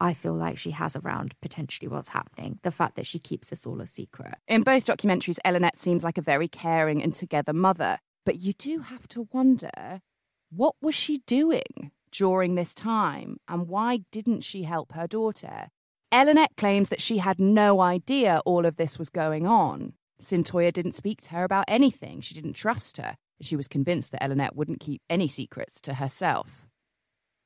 I 0.00 0.14
feel 0.14 0.34
like 0.34 0.58
she 0.58 0.70
has 0.70 0.94
around 0.94 1.34
potentially 1.40 1.88
what's 1.88 2.08
happening. 2.08 2.60
The 2.62 2.70
fact 2.70 2.94
that 2.96 3.06
she 3.06 3.18
keeps 3.18 3.48
this 3.48 3.66
all 3.66 3.80
a 3.80 3.86
secret. 3.86 4.36
In 4.46 4.62
both 4.62 4.86
documentaries, 4.86 5.38
Elinette 5.44 5.78
seems 5.78 6.04
like 6.04 6.18
a 6.18 6.22
very 6.22 6.48
caring 6.48 7.02
and 7.02 7.14
together 7.14 7.52
mother. 7.52 7.98
But 8.24 8.38
you 8.38 8.52
do 8.52 8.80
have 8.80 9.08
to 9.08 9.28
wonder 9.32 10.00
what 10.50 10.74
was 10.80 10.94
she 10.94 11.18
doing 11.26 11.90
during 12.12 12.54
this 12.54 12.74
time 12.74 13.38
and 13.48 13.68
why 13.68 14.00
didn't 14.12 14.42
she 14.42 14.62
help 14.62 14.92
her 14.92 15.06
daughter? 15.06 15.68
Elinette 16.12 16.56
claims 16.56 16.88
that 16.88 17.00
she 17.00 17.18
had 17.18 17.40
no 17.40 17.80
idea 17.80 18.40
all 18.46 18.64
of 18.64 18.76
this 18.76 18.98
was 18.98 19.10
going 19.10 19.46
on. 19.46 19.94
Cyntoia 20.20 20.72
didn't 20.72 20.94
speak 20.94 21.20
to 21.22 21.30
her 21.30 21.44
about 21.44 21.64
anything. 21.68 22.20
She 22.20 22.34
didn't 22.34 22.54
trust 22.54 22.96
her. 22.96 23.16
She 23.40 23.56
was 23.56 23.68
convinced 23.68 24.10
that 24.12 24.22
Elinette 24.22 24.54
wouldn't 24.54 24.80
keep 24.80 25.02
any 25.10 25.28
secrets 25.28 25.80
to 25.82 25.94
herself. 25.94 26.68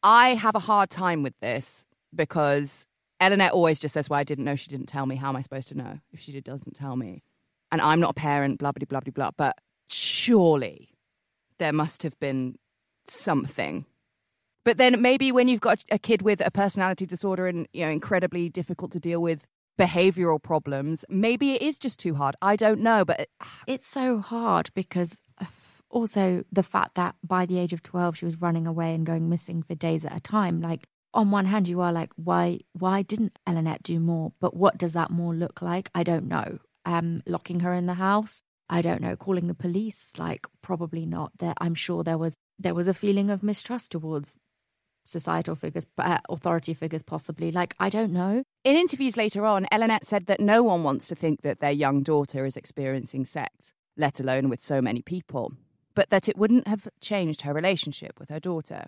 I 0.02 0.34
have 0.34 0.54
a 0.54 0.60
hard 0.60 0.90
time 0.90 1.22
with 1.22 1.34
this 1.40 1.86
because 2.14 2.86
Elinette 3.20 3.52
always 3.52 3.80
just 3.80 3.94
says, 3.94 4.08
Well, 4.10 4.20
I 4.20 4.24
didn't 4.24 4.44
know 4.44 4.56
she 4.56 4.70
didn't 4.70 4.86
tell 4.86 5.06
me. 5.06 5.16
How 5.16 5.28
am 5.28 5.36
I 5.36 5.40
supposed 5.40 5.68
to 5.68 5.76
know 5.76 5.98
if 6.12 6.20
she 6.20 6.40
doesn't 6.40 6.74
tell 6.74 6.96
me? 6.96 7.22
And 7.70 7.80
I'm 7.80 8.00
not 8.00 8.10
a 8.10 8.14
parent, 8.14 8.58
blah, 8.58 8.72
blah, 8.72 8.84
blah, 8.86 9.00
blah, 9.00 9.12
blah. 9.12 9.30
But 9.36 9.56
surely 9.88 10.90
there 11.58 11.72
must 11.72 12.02
have 12.02 12.18
been 12.18 12.56
something 13.08 13.86
but 14.64 14.78
then 14.78 15.00
maybe 15.02 15.32
when 15.32 15.48
you've 15.48 15.60
got 15.60 15.84
a 15.90 15.98
kid 15.98 16.22
with 16.22 16.44
a 16.44 16.50
personality 16.50 17.06
disorder 17.06 17.46
and 17.46 17.66
you 17.72 17.84
know 17.84 17.90
incredibly 17.90 18.48
difficult 18.48 18.92
to 18.92 19.00
deal 19.00 19.20
with 19.20 19.46
behavioral 19.78 20.40
problems, 20.40 21.04
maybe 21.08 21.54
it 21.54 21.62
is 21.62 21.78
just 21.78 21.98
too 21.98 22.14
hard. 22.14 22.36
I 22.42 22.56
don't 22.56 22.80
know, 22.80 23.04
but 23.04 23.28
it's 23.66 23.86
so 23.86 24.18
hard 24.18 24.70
because 24.74 25.18
uh, 25.40 25.46
also 25.88 26.44
the 26.52 26.62
fact 26.62 26.94
that 26.94 27.16
by 27.24 27.46
the 27.46 27.58
age 27.58 27.72
of 27.72 27.82
12 27.82 28.18
she 28.18 28.24
was 28.24 28.40
running 28.40 28.66
away 28.66 28.94
and 28.94 29.04
going 29.04 29.28
missing 29.28 29.62
for 29.62 29.74
days 29.74 30.04
at 30.04 30.16
a 30.16 30.20
time 30.20 30.60
like 30.60 30.86
on 31.14 31.30
one 31.30 31.46
hand 31.46 31.68
you 31.68 31.80
are 31.80 31.92
like 31.92 32.12
why 32.16 32.60
why 32.72 33.02
didn't 33.02 33.38
Elinette 33.46 33.82
do 33.82 34.00
more? 34.00 34.32
But 34.40 34.56
what 34.56 34.78
does 34.78 34.92
that 34.92 35.10
more 35.10 35.34
look 35.34 35.62
like? 35.62 35.90
I 35.94 36.02
don't 36.02 36.26
know. 36.26 36.58
Um 36.84 37.22
locking 37.26 37.60
her 37.60 37.74
in 37.74 37.86
the 37.86 37.94
house? 37.94 38.42
I 38.68 38.82
don't 38.82 39.02
know. 39.02 39.16
Calling 39.16 39.48
the 39.48 39.54
police? 39.54 40.12
Like 40.18 40.46
probably 40.62 41.06
not. 41.06 41.32
There 41.38 41.54
I'm 41.60 41.74
sure 41.74 42.02
there 42.02 42.18
was 42.18 42.36
there 42.58 42.74
was 42.74 42.88
a 42.88 42.94
feeling 42.94 43.30
of 43.30 43.42
mistrust 43.42 43.92
towards 43.92 44.38
societal 45.04 45.54
figures, 45.54 45.86
uh, 45.98 46.18
authority 46.28 46.74
figures, 46.74 47.02
possibly. 47.02 47.50
Like, 47.50 47.74
I 47.78 47.88
don't 47.88 48.12
know. 48.12 48.44
In 48.64 48.76
interviews 48.76 49.16
later 49.16 49.44
on, 49.44 49.66
Elinette 49.72 50.04
said 50.04 50.26
that 50.26 50.40
no 50.40 50.62
one 50.62 50.82
wants 50.84 51.08
to 51.08 51.14
think 51.14 51.42
that 51.42 51.60
their 51.60 51.72
young 51.72 52.02
daughter 52.02 52.46
is 52.46 52.56
experiencing 52.56 53.24
sex, 53.24 53.72
let 53.96 54.20
alone 54.20 54.48
with 54.48 54.62
so 54.62 54.80
many 54.80 55.02
people, 55.02 55.52
but 55.94 56.10
that 56.10 56.28
it 56.28 56.36
wouldn't 56.36 56.68
have 56.68 56.88
changed 57.00 57.42
her 57.42 57.52
relationship 57.52 58.18
with 58.18 58.28
her 58.28 58.40
daughter. 58.40 58.86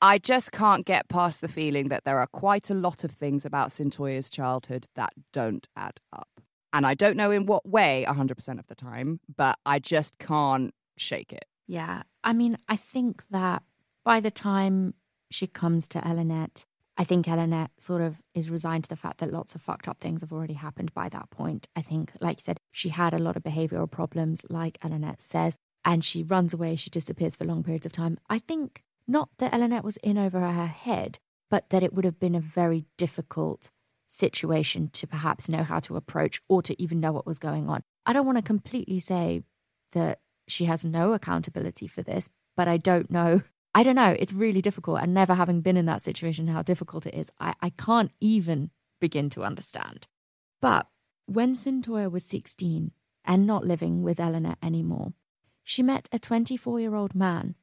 I 0.00 0.18
just 0.18 0.52
can't 0.52 0.86
get 0.86 1.08
past 1.08 1.40
the 1.40 1.48
feeling 1.48 1.88
that 1.88 2.04
there 2.04 2.18
are 2.18 2.26
quite 2.26 2.70
a 2.70 2.74
lot 2.74 3.04
of 3.04 3.10
things 3.10 3.44
about 3.44 3.70
Cyntoia's 3.70 4.30
childhood 4.30 4.86
that 4.94 5.12
don't 5.32 5.66
add 5.76 6.00
up. 6.12 6.28
And 6.72 6.86
I 6.86 6.94
don't 6.94 7.16
know 7.16 7.30
in 7.30 7.46
what 7.46 7.68
way 7.68 8.04
100% 8.06 8.58
of 8.58 8.66
the 8.66 8.74
time, 8.74 9.20
but 9.34 9.58
I 9.66 9.78
just 9.78 10.18
can't 10.18 10.72
shake 10.96 11.32
it. 11.32 11.46
Yeah. 11.66 12.02
I 12.22 12.32
mean, 12.32 12.58
I 12.68 12.76
think 12.76 13.24
that 13.30 13.62
by 14.04 14.20
the 14.20 14.30
time 14.30 14.94
she 15.30 15.46
comes 15.46 15.88
to 15.88 16.00
Elinette. 16.00 16.64
I 16.96 17.04
think 17.04 17.26
Elinette 17.26 17.70
sort 17.78 18.02
of 18.02 18.20
is 18.34 18.50
resigned 18.50 18.84
to 18.84 18.90
the 18.90 18.96
fact 18.96 19.18
that 19.18 19.32
lots 19.32 19.54
of 19.54 19.62
fucked 19.62 19.86
up 19.86 20.00
things 20.00 20.22
have 20.22 20.32
already 20.32 20.54
happened 20.54 20.92
by 20.94 21.08
that 21.10 21.30
point. 21.30 21.68
I 21.76 21.82
think, 21.82 22.12
like 22.20 22.38
you 22.38 22.42
said, 22.42 22.58
she 22.72 22.88
had 22.88 23.14
a 23.14 23.18
lot 23.18 23.36
of 23.36 23.42
behavioral 23.42 23.90
problems, 23.90 24.42
like 24.48 24.78
Elinette 24.78 25.22
says, 25.22 25.56
and 25.84 26.04
she 26.04 26.24
runs 26.24 26.52
away, 26.52 26.74
she 26.74 26.90
disappears 26.90 27.36
for 27.36 27.44
long 27.44 27.62
periods 27.62 27.86
of 27.86 27.92
time. 27.92 28.18
I 28.28 28.40
think 28.40 28.82
not 29.08 29.30
that 29.38 29.52
Elinette 29.52 29.82
was 29.82 29.96
in 29.98 30.18
over 30.18 30.40
her 30.40 30.66
head, 30.66 31.18
but 31.50 31.70
that 31.70 31.82
it 31.82 31.94
would 31.94 32.04
have 32.04 32.20
been 32.20 32.34
a 32.34 32.40
very 32.40 32.84
difficult 32.96 33.70
situation 34.06 34.88
to 34.92 35.06
perhaps 35.06 35.48
know 35.48 35.62
how 35.62 35.80
to 35.80 35.96
approach 35.96 36.40
or 36.48 36.62
to 36.62 36.80
even 36.80 37.00
know 37.00 37.12
what 37.12 37.26
was 37.26 37.38
going 37.38 37.68
on. 37.68 37.82
I 38.06 38.12
don't 38.12 38.26
want 38.26 38.38
to 38.38 38.42
completely 38.42 39.00
say 39.00 39.42
that 39.92 40.20
she 40.46 40.66
has 40.66 40.84
no 40.84 41.12
accountability 41.12 41.86
for 41.86 42.02
this, 42.02 42.30
but 42.56 42.68
I 42.68 42.76
don't 42.76 43.10
know 43.10 43.42
I 43.74 43.82
don't 43.82 43.94
know. 43.94 44.16
It's 44.18 44.32
really 44.32 44.60
difficult. 44.60 45.00
And 45.00 45.14
never 45.14 45.34
having 45.34 45.60
been 45.60 45.76
in 45.76 45.86
that 45.86 46.02
situation, 46.02 46.48
how 46.48 46.62
difficult 46.62 47.06
it 47.06 47.14
is, 47.14 47.30
I, 47.38 47.54
I 47.62 47.70
can't 47.70 48.10
even 48.18 48.70
begin 49.00 49.30
to 49.30 49.44
understand. 49.44 50.08
But 50.60 50.88
when 51.26 51.54
Cyntoia 51.54 52.10
was 52.10 52.24
16 52.24 52.92
and 53.24 53.46
not 53.46 53.64
living 53.64 54.02
with 54.02 54.18
Elinette 54.18 54.56
anymore, 54.62 55.12
she 55.62 55.82
met 55.82 56.08
a 56.10 56.18
24 56.18 56.80
year 56.80 56.94
old 56.94 57.14
man 57.14 57.54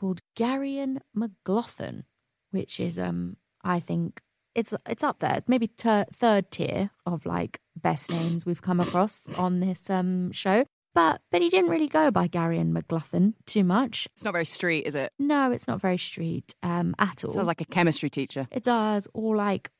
called 0.00 0.20
Garion 0.36 0.98
McGlothen, 1.16 2.04
which 2.50 2.80
is, 2.80 2.98
um, 2.98 3.36
I 3.62 3.80
think, 3.80 4.20
it's 4.54 4.74
it's 4.88 5.04
up 5.04 5.20
there. 5.20 5.34
It's 5.36 5.48
maybe 5.48 5.68
ter- 5.68 6.06
third 6.12 6.50
tier 6.50 6.90
of 7.06 7.24
like 7.26 7.60
best 7.76 8.10
names 8.10 8.44
we've 8.44 8.62
come 8.62 8.80
across 8.80 9.28
on 9.38 9.60
this 9.60 9.88
um 9.88 10.32
show. 10.32 10.64
But 10.92 11.20
but 11.30 11.40
he 11.40 11.50
didn't 11.50 11.70
really 11.70 11.86
go 11.86 12.10
by 12.10 12.26
Garion 12.26 12.72
McGlothen 12.72 13.34
too 13.46 13.62
much. 13.62 14.08
It's 14.14 14.24
not 14.24 14.32
very 14.32 14.44
street, 14.44 14.86
is 14.86 14.96
it? 14.96 15.12
No, 15.20 15.52
it's 15.52 15.68
not 15.68 15.80
very 15.80 15.98
street 15.98 16.52
um, 16.64 16.96
at 16.98 17.24
all. 17.24 17.32
Sounds 17.32 17.46
like 17.46 17.60
a 17.60 17.64
chemistry 17.64 18.10
teacher. 18.10 18.48
It 18.50 18.64
does, 18.64 19.06
or 19.14 19.36
like 19.36 19.70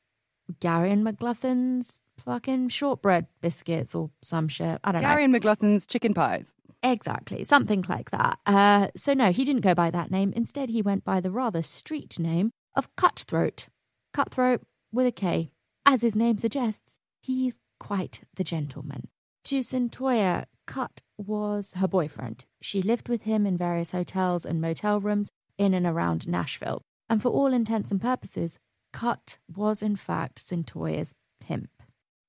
Garion 0.61 1.01
McGlothen's 1.03 1.99
fucking 2.17 2.69
shortbread 2.69 3.27
biscuits 3.41 3.93
or 3.93 4.11
some 4.21 4.47
shit. 4.47 4.79
I 4.83 4.91
don't 4.93 5.01
Garion 5.01 5.31
know. 5.31 5.39
Garion 5.39 5.41
McGlothen's 5.41 5.85
chicken 5.85 6.13
pies. 6.13 6.53
Exactly, 6.83 7.43
something 7.43 7.85
like 7.87 8.09
that. 8.11 8.39
Uh, 8.45 8.87
so 8.95 9.13
no, 9.13 9.31
he 9.31 9.45
didn't 9.45 9.61
go 9.61 9.75
by 9.75 9.91
that 9.91 10.09
name. 10.09 10.33
Instead, 10.35 10.69
he 10.69 10.81
went 10.81 11.03
by 11.03 11.19
the 11.19 11.31
rather 11.31 11.61
street 11.61 12.17
name 12.17 12.51
of 12.75 12.95
Cutthroat. 12.95 13.67
Cutthroat 14.13 14.61
with 14.91 15.05
a 15.05 15.11
K. 15.11 15.51
As 15.85 16.01
his 16.01 16.15
name 16.15 16.37
suggests, 16.37 16.97
he's 17.21 17.59
quite 17.79 18.21
the 18.35 18.43
gentleman. 18.43 19.09
To 19.45 19.59
Cyntoia, 19.59 20.45
Cut 20.67 21.01
was 21.17 21.73
her 21.77 21.87
boyfriend. 21.87 22.45
She 22.61 22.81
lived 22.81 23.09
with 23.09 23.23
him 23.23 23.45
in 23.45 23.57
various 23.57 23.91
hotels 23.91 24.45
and 24.45 24.61
motel 24.61 24.99
rooms 24.99 25.31
in 25.57 25.73
and 25.73 25.85
around 25.85 26.27
Nashville. 26.27 26.81
And 27.09 27.21
for 27.21 27.29
all 27.29 27.53
intents 27.53 27.91
and 27.91 28.01
purposes, 28.01 28.57
Cut 28.93 29.37
was 29.53 29.81
in 29.81 29.95
fact 29.95 30.39
Cyntoia's 30.39 31.13
pimp. 31.39 31.69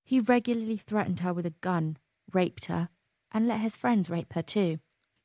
He 0.04 0.20
regularly 0.20 0.76
threatened 0.76 1.20
her 1.20 1.32
with 1.32 1.46
a 1.46 1.54
gun, 1.60 1.96
raped 2.32 2.66
her, 2.66 2.88
and 3.32 3.48
let 3.48 3.60
his 3.60 3.76
friends 3.76 4.10
rape 4.10 4.32
her 4.34 4.42
too. 4.42 4.78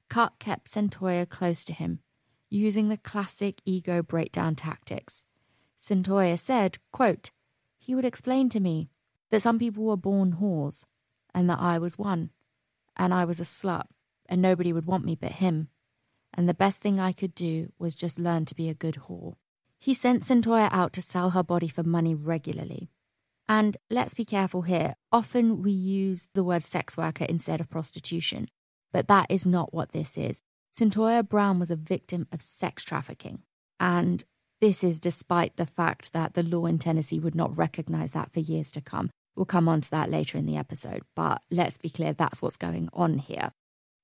Cut 0.10 0.39
kept 0.39 0.70
Cyntoia 0.70 1.28
close 1.28 1.65
to 1.65 1.74
him, 1.74 2.00
using 2.50 2.89
the 2.89 2.98
classic 2.98 3.62
ego 3.65 4.02
breakdown 4.02 4.56
tactics. 4.56 5.24
Cyntoia 5.78 6.39
said, 6.39 6.80
quote, 6.91 7.32
He 7.78 7.93
would 7.93 8.06
explain 8.06 8.50
to 8.50 8.60
me 8.60 8.89
that 9.30 9.41
some 9.41 9.60
people 9.60 9.84
were 9.84 9.98
born 9.98 10.38
whores, 10.41 10.86
and 11.34 11.50
that 11.50 11.60
I 11.60 11.78
was 11.78 11.98
one 11.98 12.32
and 12.98 13.13
I 13.13 13.24
was 13.26 13.39
a 13.39 13.43
slut, 13.43 13.86
and 14.28 14.41
nobody 14.41 14.74
would 14.74 14.86
want 14.86 15.06
me 15.06 15.15
but 15.15 15.34
him. 15.34 15.70
and 16.34 16.48
the 16.48 16.54
best 16.54 16.82
thing 16.82 17.00
I 17.00 17.13
could 17.13 17.34
do 17.34 17.72
was 17.80 17.96
just 17.96 18.20
learn 18.20 18.46
to 18.46 18.54
be 18.54 18.70
a 18.70 18.74
good 18.76 18.96
whore. 19.08 19.36
He 19.80 19.93
sent 19.93 20.24
Cyntoia 20.24 20.70
out 20.72 20.93
to 20.93 21.02
sell 21.02 21.32
her 21.32 21.41
body 21.41 21.67
for 21.67 21.84
money 21.84 22.13
regularly. 22.13 22.91
And 23.50 23.78
let's 23.90 24.14
be 24.14 24.26
careful 24.26 24.64
here. 24.64 24.96
Often 25.12 25.62
we 25.62 25.72
use 25.72 26.28
the 26.34 26.44
word 26.44 26.64
sex 26.64 26.98
worker 26.98 27.26
instead 27.26 27.62
of 27.62 27.70
prostitution, 27.70 28.50
but 28.92 29.08
that 29.08 29.28
is 29.30 29.46
not 29.46 29.74
what 29.74 29.92
this 29.92 30.18
is. 30.18 30.42
Cyntoia 30.78 31.28
Brown 31.28 31.60
was 31.60 31.72
a 31.72 31.76
victim 31.76 32.28
of 32.32 32.42
sex 32.42 32.84
trafficking. 32.84 33.44
And 33.80 34.24
this 34.60 34.84
is 34.84 35.00
despite 35.00 35.56
the 35.56 35.66
fact 35.66 36.14
that 36.14 36.34
the 36.34 36.44
law 36.44 36.66
in 36.66 36.78
Tennessee 36.78 37.20
would 37.20 37.36
not 37.36 37.58
recognize 37.58 38.12
that 38.12 38.32
for 38.34 38.40
years 38.40 38.72
to 38.72 38.82
come. 38.82 39.10
We'll 39.36 39.46
come 39.46 39.70
on 39.70 39.82
to 39.82 39.92
that 39.92 40.10
later 40.10 40.38
in 40.38 40.46
the 40.46 40.58
episode, 40.58 41.04
but 41.16 41.42
let's 41.52 41.78
be 41.78 41.90
clear 41.90 42.12
that's 42.12 42.42
what's 42.42 42.58
going 42.58 42.90
on 42.92 43.20
here. 43.20 43.52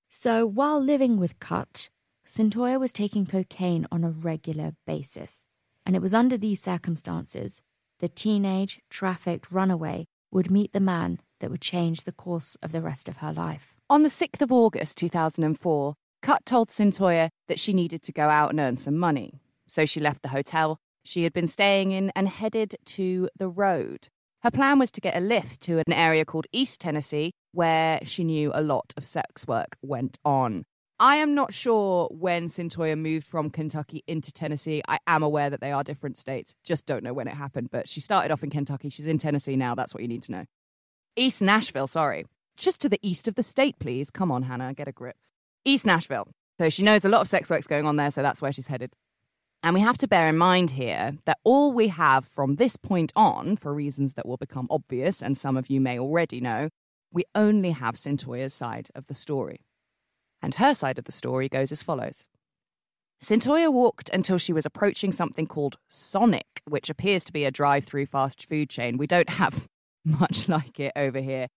So 0.10 0.46
while 0.46 0.80
living 0.80 1.18
with 1.18 1.40
Cut, 1.40 1.90
Cyntoia 2.26 2.80
was 2.80 2.94
taking 2.94 3.26
cocaine 3.26 3.88
on 3.92 4.04
a 4.04 4.12
regular 4.12 4.76
basis. 4.86 5.48
And 5.86 5.96
it 5.96 6.02
was 6.02 6.14
under 6.14 6.38
these 6.38 6.62
circumstances 6.62 7.62
the 8.00 8.08
teenage, 8.08 8.80
trafficked 8.90 9.52
runaway 9.52 10.06
would 10.32 10.52
meet 10.52 10.74
the 10.74 10.80
man 10.80 11.20
that 11.40 11.52
would 11.52 11.62
change 11.62 12.04
the 12.04 12.12
course 12.12 12.56
of 12.62 12.72
the 12.72 12.82
rest 12.82 13.08
of 13.08 13.18
her 13.18 13.34
life. 13.34 13.76
On 13.90 14.04
the 14.04 14.10
6th 14.10 14.42
of 14.42 14.52
August 14.52 14.98
2004, 14.98 15.94
Cut 16.22 16.46
told 16.46 16.70
Cyntoia 16.70 17.30
that 17.48 17.60
she 17.60 17.74
needed 17.74 18.02
to 18.04 18.12
go 18.12 18.30
out 18.30 18.50
and 18.50 18.60
earn 18.60 18.78
some 18.78 18.98
money. 18.98 19.42
So 19.68 19.86
she 19.86 20.00
left 20.00 20.22
the 20.22 20.30
hotel 20.30 20.80
she 21.04 21.24
had 21.24 21.34
been 21.34 21.48
staying 21.48 21.92
in 21.92 22.12
and 22.16 22.30
headed 22.30 22.76
to 22.86 23.30
the 23.38 23.50
road. 23.50 24.08
Her 24.42 24.52
plan 24.52 24.80
was 24.80 24.92
to 24.92 25.02
get 25.02 25.16
a 25.16 25.20
lift 25.20 25.62
to 25.62 25.80
an 25.80 25.94
area 25.94 26.26
called 26.26 26.48
East 26.52 26.82
Tennessee, 26.82 27.32
where 27.52 28.00
she 28.04 28.24
knew 28.24 28.52
a 28.54 28.62
lot 28.62 28.94
of 28.98 29.06
sex 29.06 29.46
work 29.48 29.78
went 29.82 30.18
on. 30.26 30.64
I 31.04 31.18
am 31.18 31.36
not 31.36 31.54
sure 31.54 32.08
when 32.12 32.48
Cyntoia 32.48 32.98
moved 32.98 33.28
from 33.28 33.50
Kentucky 33.50 34.06
into 34.08 34.32
Tennessee. 34.32 34.82
I 34.88 35.00
am 35.06 35.22
aware 35.22 35.50
that 35.50 35.60
they 35.60 35.74
are 35.74 35.84
different 35.84 36.18
states. 36.18 36.56
Just 36.63 36.86
don't 36.86 37.04
know 37.04 37.12
when 37.12 37.28
it 37.28 37.34
happened. 37.34 37.72
But 37.72 37.89
she 37.89 38.00
started 38.00 38.32
off 38.32 38.42
in 38.42 38.50
Kentucky. 38.50 38.88
She's 38.88 39.06
in 39.06 39.18
Tennessee 39.18 39.58
now. 39.58 39.76
That's 39.76 39.94
what 39.94 40.02
you 40.02 40.08
need 40.08 40.24
to 40.24 40.32
know. 40.32 40.46
East 41.18 41.42
Nashville, 41.42 41.88
sorry. 41.88 42.26
Just 42.56 42.80
to 42.84 42.88
the 42.88 43.00
east 43.02 43.28
of 43.28 43.36
the 43.36 43.44
state, 43.44 43.80
please. 43.80 44.12
Come 44.12 44.32
on, 44.32 44.44
Hannah, 44.44 44.74
get 44.74 44.88
a 44.88 44.94
grip. 44.94 45.18
East 45.66 45.86
Nashville. 45.86 46.30
So 46.58 46.70
she 46.70 46.84
knows 46.84 47.04
a 47.04 47.10
lot 47.10 47.20
of 47.20 47.28
sex 47.28 47.50
work's 47.50 47.68
going 47.68 47.86
on 47.86 47.98
there, 47.98 48.10
so 48.10 48.22
that's 48.22 48.42
where 48.42 48.54
she's 48.54 48.68
headed. 48.68 48.94
And 49.62 49.74
we 49.74 49.82
have 49.82 49.98
to 49.98 50.08
bear 50.08 50.30
in 50.30 50.38
mind 50.38 50.72
here 50.72 51.18
that 51.26 51.39
all 51.44 51.74
we 51.74 51.89
have 51.89 52.26
from 52.26 52.56
this 52.56 52.78
point 52.78 53.12
on, 53.13 53.58
for 53.58 53.74
reasons 53.74 54.13
that 54.13 54.26
will 54.26 54.38
become 54.38 54.68
obvious, 54.70 55.22
and 55.22 55.38
some 55.38 55.58
of 55.58 55.70
you 55.70 55.82
may 55.82 56.00
already 56.00 56.39
know, 56.39 56.70
we 57.12 57.26
only 57.36 57.72
have 57.72 57.96
Cyntoia's 57.96 58.54
side 58.54 58.88
of 58.96 59.08
the 59.08 59.13
story. 59.13 59.66
And 60.44 60.56
her 60.56 60.76
side 60.76 61.00
of 61.00 61.06
the 61.06 61.12
story 61.12 61.50
goes 61.50 61.72
as 61.72 61.82
follows 61.82 62.28
Cyntoia 63.24 63.72
walked 63.72 64.10
until 64.10 64.38
she 64.38 64.52
was 64.52 64.66
approaching 64.66 65.14
something 65.14 65.48
called 65.48 65.78
Sonic, 65.88 66.62
which 66.66 66.90
appears 66.90 67.24
to 67.24 67.32
be 67.32 67.46
a 67.46 67.52
drive 67.52 67.86
through 67.86 68.06
fast 68.06 68.46
food 68.46 68.70
chain. 68.70 68.98
We 68.98 69.08
don't 69.08 69.30
have 69.30 69.70
much 70.06 70.50
like 70.50 70.78
it 70.80 70.92
over 70.98 71.22
here. 71.22 71.48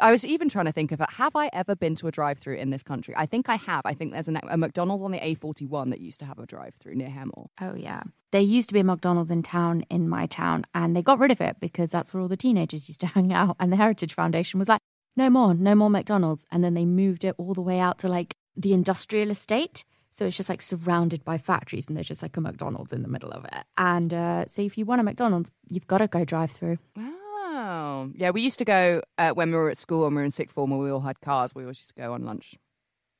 I 0.00 0.10
was 0.10 0.24
even 0.24 0.48
trying 0.48 0.66
to 0.66 0.72
think 0.72 0.92
of 0.92 1.00
it. 1.00 1.10
Have 1.12 1.36
I 1.36 1.50
ever 1.52 1.74
been 1.74 1.94
to 1.96 2.08
a 2.08 2.10
drive-through 2.10 2.56
in 2.56 2.70
this 2.70 2.82
country? 2.82 3.14
I 3.16 3.26
think 3.26 3.48
I 3.48 3.56
have. 3.56 3.82
I 3.84 3.92
think 3.92 4.12
there's 4.12 4.28
a 4.28 4.56
McDonald's 4.56 5.02
on 5.02 5.10
the 5.10 5.18
A41 5.18 5.90
that 5.90 6.00
used 6.00 6.20
to 6.20 6.26
have 6.26 6.38
a 6.38 6.46
drive-through 6.46 6.94
near 6.94 7.08
Hemel. 7.08 7.48
Oh 7.60 7.74
yeah, 7.74 8.02
there 8.32 8.40
used 8.40 8.68
to 8.68 8.74
be 8.74 8.80
a 8.80 8.84
McDonald's 8.84 9.30
in 9.30 9.42
town 9.42 9.84
in 9.90 10.08
my 10.08 10.26
town, 10.26 10.64
and 10.74 10.96
they 10.96 11.02
got 11.02 11.18
rid 11.18 11.30
of 11.30 11.40
it 11.40 11.56
because 11.60 11.90
that's 11.90 12.14
where 12.14 12.22
all 12.22 12.28
the 12.28 12.36
teenagers 12.36 12.88
used 12.88 13.00
to 13.00 13.06
hang 13.14 13.32
out. 13.32 13.56
And 13.60 13.70
the 13.70 13.76
Heritage 13.76 14.14
Foundation 14.14 14.58
was 14.58 14.68
like, 14.68 14.80
no 15.16 15.30
more, 15.30 15.54
no 15.54 15.74
more 15.74 15.90
McDonald's, 15.90 16.44
and 16.50 16.62
then 16.62 16.74
they 16.74 16.84
moved 16.84 17.24
it 17.24 17.34
all 17.38 17.54
the 17.54 17.62
way 17.62 17.78
out 17.78 17.98
to 17.98 18.08
like 18.08 18.36
the 18.56 18.72
industrial 18.72 19.30
estate. 19.30 19.84
So 20.10 20.26
it's 20.26 20.36
just 20.36 20.48
like 20.48 20.62
surrounded 20.62 21.24
by 21.24 21.38
factories, 21.38 21.88
and 21.88 21.96
there's 21.96 22.08
just 22.08 22.22
like 22.22 22.36
a 22.36 22.40
McDonald's 22.40 22.92
in 22.92 23.02
the 23.02 23.08
middle 23.08 23.30
of 23.30 23.44
it. 23.44 23.64
And 23.76 24.14
uh, 24.14 24.46
so 24.46 24.62
if 24.62 24.78
you 24.78 24.84
want 24.84 25.00
a 25.00 25.04
McDonald's, 25.04 25.50
you've 25.68 25.88
got 25.88 25.98
to 25.98 26.06
go 26.06 26.24
drive-through. 26.24 26.78
Wow. 26.96 27.10
Oh, 27.56 28.10
yeah. 28.14 28.30
We 28.30 28.40
used 28.40 28.58
to 28.58 28.64
go 28.64 29.00
uh, 29.16 29.30
when 29.30 29.50
we 29.50 29.56
were 29.56 29.70
at 29.70 29.78
school 29.78 30.06
and 30.06 30.16
we 30.16 30.20
were 30.20 30.24
in 30.24 30.32
sixth 30.32 30.54
form 30.54 30.72
and 30.72 30.80
we 30.80 30.90
all 30.90 31.00
had 31.00 31.20
cars. 31.20 31.54
We 31.54 31.62
always 31.62 31.78
used 31.78 31.90
to 31.90 32.00
go 32.00 32.12
on 32.12 32.24
lunch, 32.24 32.56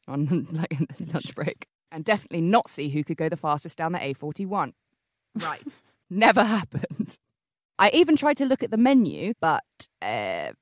on 0.08 0.46
like 0.52 0.76
lunch 1.12 1.34
break, 1.34 1.66
and 1.92 2.04
definitely 2.04 2.40
not 2.40 2.68
see 2.68 2.88
who 2.88 3.04
could 3.04 3.16
go 3.16 3.28
the 3.28 3.36
fastest 3.36 3.78
down 3.78 3.92
the 3.92 3.98
A41. 3.98 4.72
Right. 5.40 5.62
Never 6.10 6.42
happened. 6.44 7.16
I 7.78 7.90
even 7.92 8.16
tried 8.16 8.36
to 8.38 8.44
look 8.46 8.62
at 8.62 8.70
the 8.70 8.76
menu, 8.76 9.34
but 9.40 9.62
uh, 10.02 10.52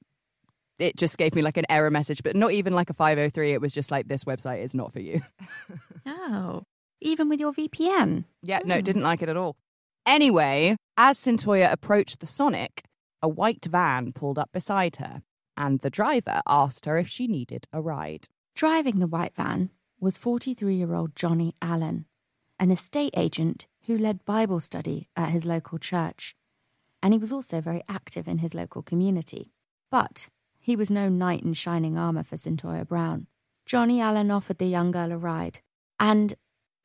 it 0.82 0.96
just 0.96 1.16
gave 1.16 1.34
me 1.34 1.42
like 1.42 1.56
an 1.56 1.64
error 1.70 1.90
message, 1.90 2.22
but 2.22 2.34
not 2.34 2.52
even 2.52 2.74
like 2.74 2.90
a 2.90 2.94
503. 2.94 3.52
It 3.52 3.60
was 3.60 3.72
just 3.72 3.90
like, 3.90 4.08
this 4.08 4.24
website 4.24 4.62
is 4.62 4.74
not 4.74 4.92
for 4.92 5.00
you. 5.00 5.22
oh, 6.06 6.64
even 7.00 7.28
with 7.28 7.38
your 7.38 7.52
VPN? 7.52 8.24
Yeah, 8.42 8.60
no, 8.64 8.76
hmm. 8.76 8.82
didn't 8.82 9.02
like 9.02 9.22
it 9.22 9.28
at 9.28 9.36
all. 9.36 9.56
Anyway, 10.04 10.76
as 10.96 11.18
Cyntoia 11.18 11.70
approached 11.70 12.18
the 12.18 12.26
Sonic, 12.26 12.82
a 13.22 13.28
white 13.28 13.64
van 13.64 14.12
pulled 14.12 14.38
up 14.38 14.50
beside 14.52 14.96
her, 14.96 15.22
and 15.56 15.78
the 15.80 15.90
driver 15.90 16.40
asked 16.48 16.86
her 16.86 16.98
if 16.98 17.06
she 17.06 17.28
needed 17.28 17.68
a 17.72 17.80
ride. 17.80 18.26
Driving 18.56 18.98
the 18.98 19.06
white 19.06 19.36
van 19.36 19.70
was 20.00 20.18
43 20.18 20.74
year 20.74 20.94
old 20.94 21.14
Johnny 21.14 21.54
Allen, 21.62 22.06
an 22.58 22.72
estate 22.72 23.14
agent 23.16 23.66
who 23.86 23.96
led 23.96 24.24
Bible 24.24 24.58
study 24.58 25.08
at 25.16 25.30
his 25.30 25.44
local 25.44 25.78
church. 25.78 26.34
And 27.00 27.14
he 27.14 27.18
was 27.18 27.32
also 27.32 27.60
very 27.60 27.82
active 27.88 28.26
in 28.26 28.38
his 28.38 28.54
local 28.54 28.82
community. 28.82 29.52
But 29.90 30.28
he 30.62 30.76
was 30.76 30.90
no 30.90 31.08
knight 31.08 31.42
in 31.42 31.52
shining 31.54 31.98
armour 31.98 32.22
for 32.22 32.36
Cyntoia 32.36 32.86
Brown. 32.86 33.26
Johnny 33.66 34.00
Allen 34.00 34.30
offered 34.30 34.58
the 34.58 34.66
young 34.66 34.92
girl 34.92 35.12
a 35.12 35.18
ride. 35.18 35.60
And 35.98 36.34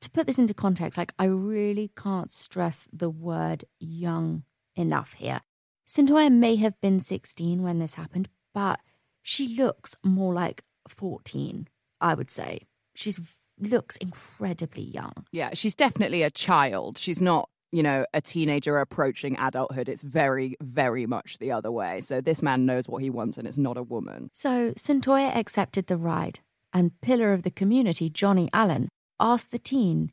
to 0.01 0.09
put 0.09 0.27
this 0.27 0.39
into 0.39 0.53
context, 0.53 0.97
like 0.97 1.13
I 1.17 1.25
really 1.25 1.91
can't 1.95 2.31
stress 2.31 2.87
the 2.91 3.09
word 3.09 3.65
young 3.79 4.43
enough 4.75 5.13
here. 5.13 5.41
Cyntoia 5.87 6.31
may 6.31 6.55
have 6.57 6.79
been 6.81 6.99
16 6.99 7.61
when 7.61 7.79
this 7.79 7.93
happened, 7.93 8.29
but 8.53 8.79
she 9.21 9.55
looks 9.55 9.95
more 10.03 10.33
like 10.33 10.63
14, 10.87 11.67
I 12.01 12.13
would 12.13 12.31
say. 12.31 12.61
She 12.95 13.13
looks 13.59 13.95
incredibly 13.97 14.83
young. 14.83 15.13
Yeah, 15.31 15.51
she's 15.53 15.75
definitely 15.75 16.23
a 16.23 16.29
child. 16.31 16.97
She's 16.97 17.21
not, 17.21 17.49
you 17.71 17.83
know, 17.83 18.05
a 18.13 18.21
teenager 18.21 18.79
approaching 18.79 19.37
adulthood. 19.37 19.89
It's 19.89 20.03
very, 20.03 20.55
very 20.61 21.05
much 21.05 21.37
the 21.39 21.51
other 21.51 21.71
way. 21.71 22.01
So 22.01 22.21
this 22.21 22.41
man 22.41 22.65
knows 22.65 22.87
what 22.87 23.01
he 23.01 23.09
wants 23.09 23.37
and 23.37 23.47
it's 23.47 23.57
not 23.57 23.77
a 23.77 23.83
woman. 23.83 24.29
So 24.33 24.73
Cyntoia 24.73 25.35
accepted 25.35 25.87
the 25.87 25.97
ride, 25.97 26.39
and 26.73 26.99
pillar 27.01 27.33
of 27.33 27.43
the 27.43 27.51
community, 27.51 28.09
Johnny 28.09 28.49
Allen, 28.53 28.89
asked 29.19 29.51
the 29.51 29.57
teen 29.59 30.11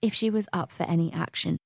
if 0.00 0.14
she 0.14 0.30
was 0.30 0.48
up 0.52 0.70
for 0.70 0.84
any 0.84 1.12
action. 1.12 1.56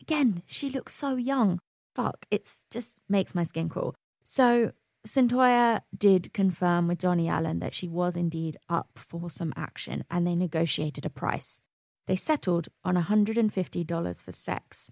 Again, 0.00 0.42
she 0.46 0.70
looks 0.70 0.94
so 0.94 1.16
young 1.16 1.58
fuck, 1.98 2.26
it's 2.30 2.64
just 2.70 3.00
makes 3.08 3.34
my 3.34 3.42
skin 3.42 3.68
crawl. 3.68 3.92
So 4.24 4.70
Cyntoia 5.04 5.80
did 5.96 6.32
confirm 6.32 6.86
with 6.86 7.00
Johnny 7.00 7.28
Allen 7.28 7.58
that 7.58 7.74
she 7.74 7.88
was 7.88 8.14
indeed 8.14 8.56
up 8.68 8.90
for 8.94 9.28
some 9.28 9.52
action 9.56 10.04
and 10.08 10.24
they 10.24 10.36
negotiated 10.36 11.04
a 11.04 11.10
price. 11.10 11.60
They 12.08 12.16
settled 12.16 12.66
on 12.84 12.96
$150 12.96 14.22
for 14.22 14.32
sex. 14.32 14.90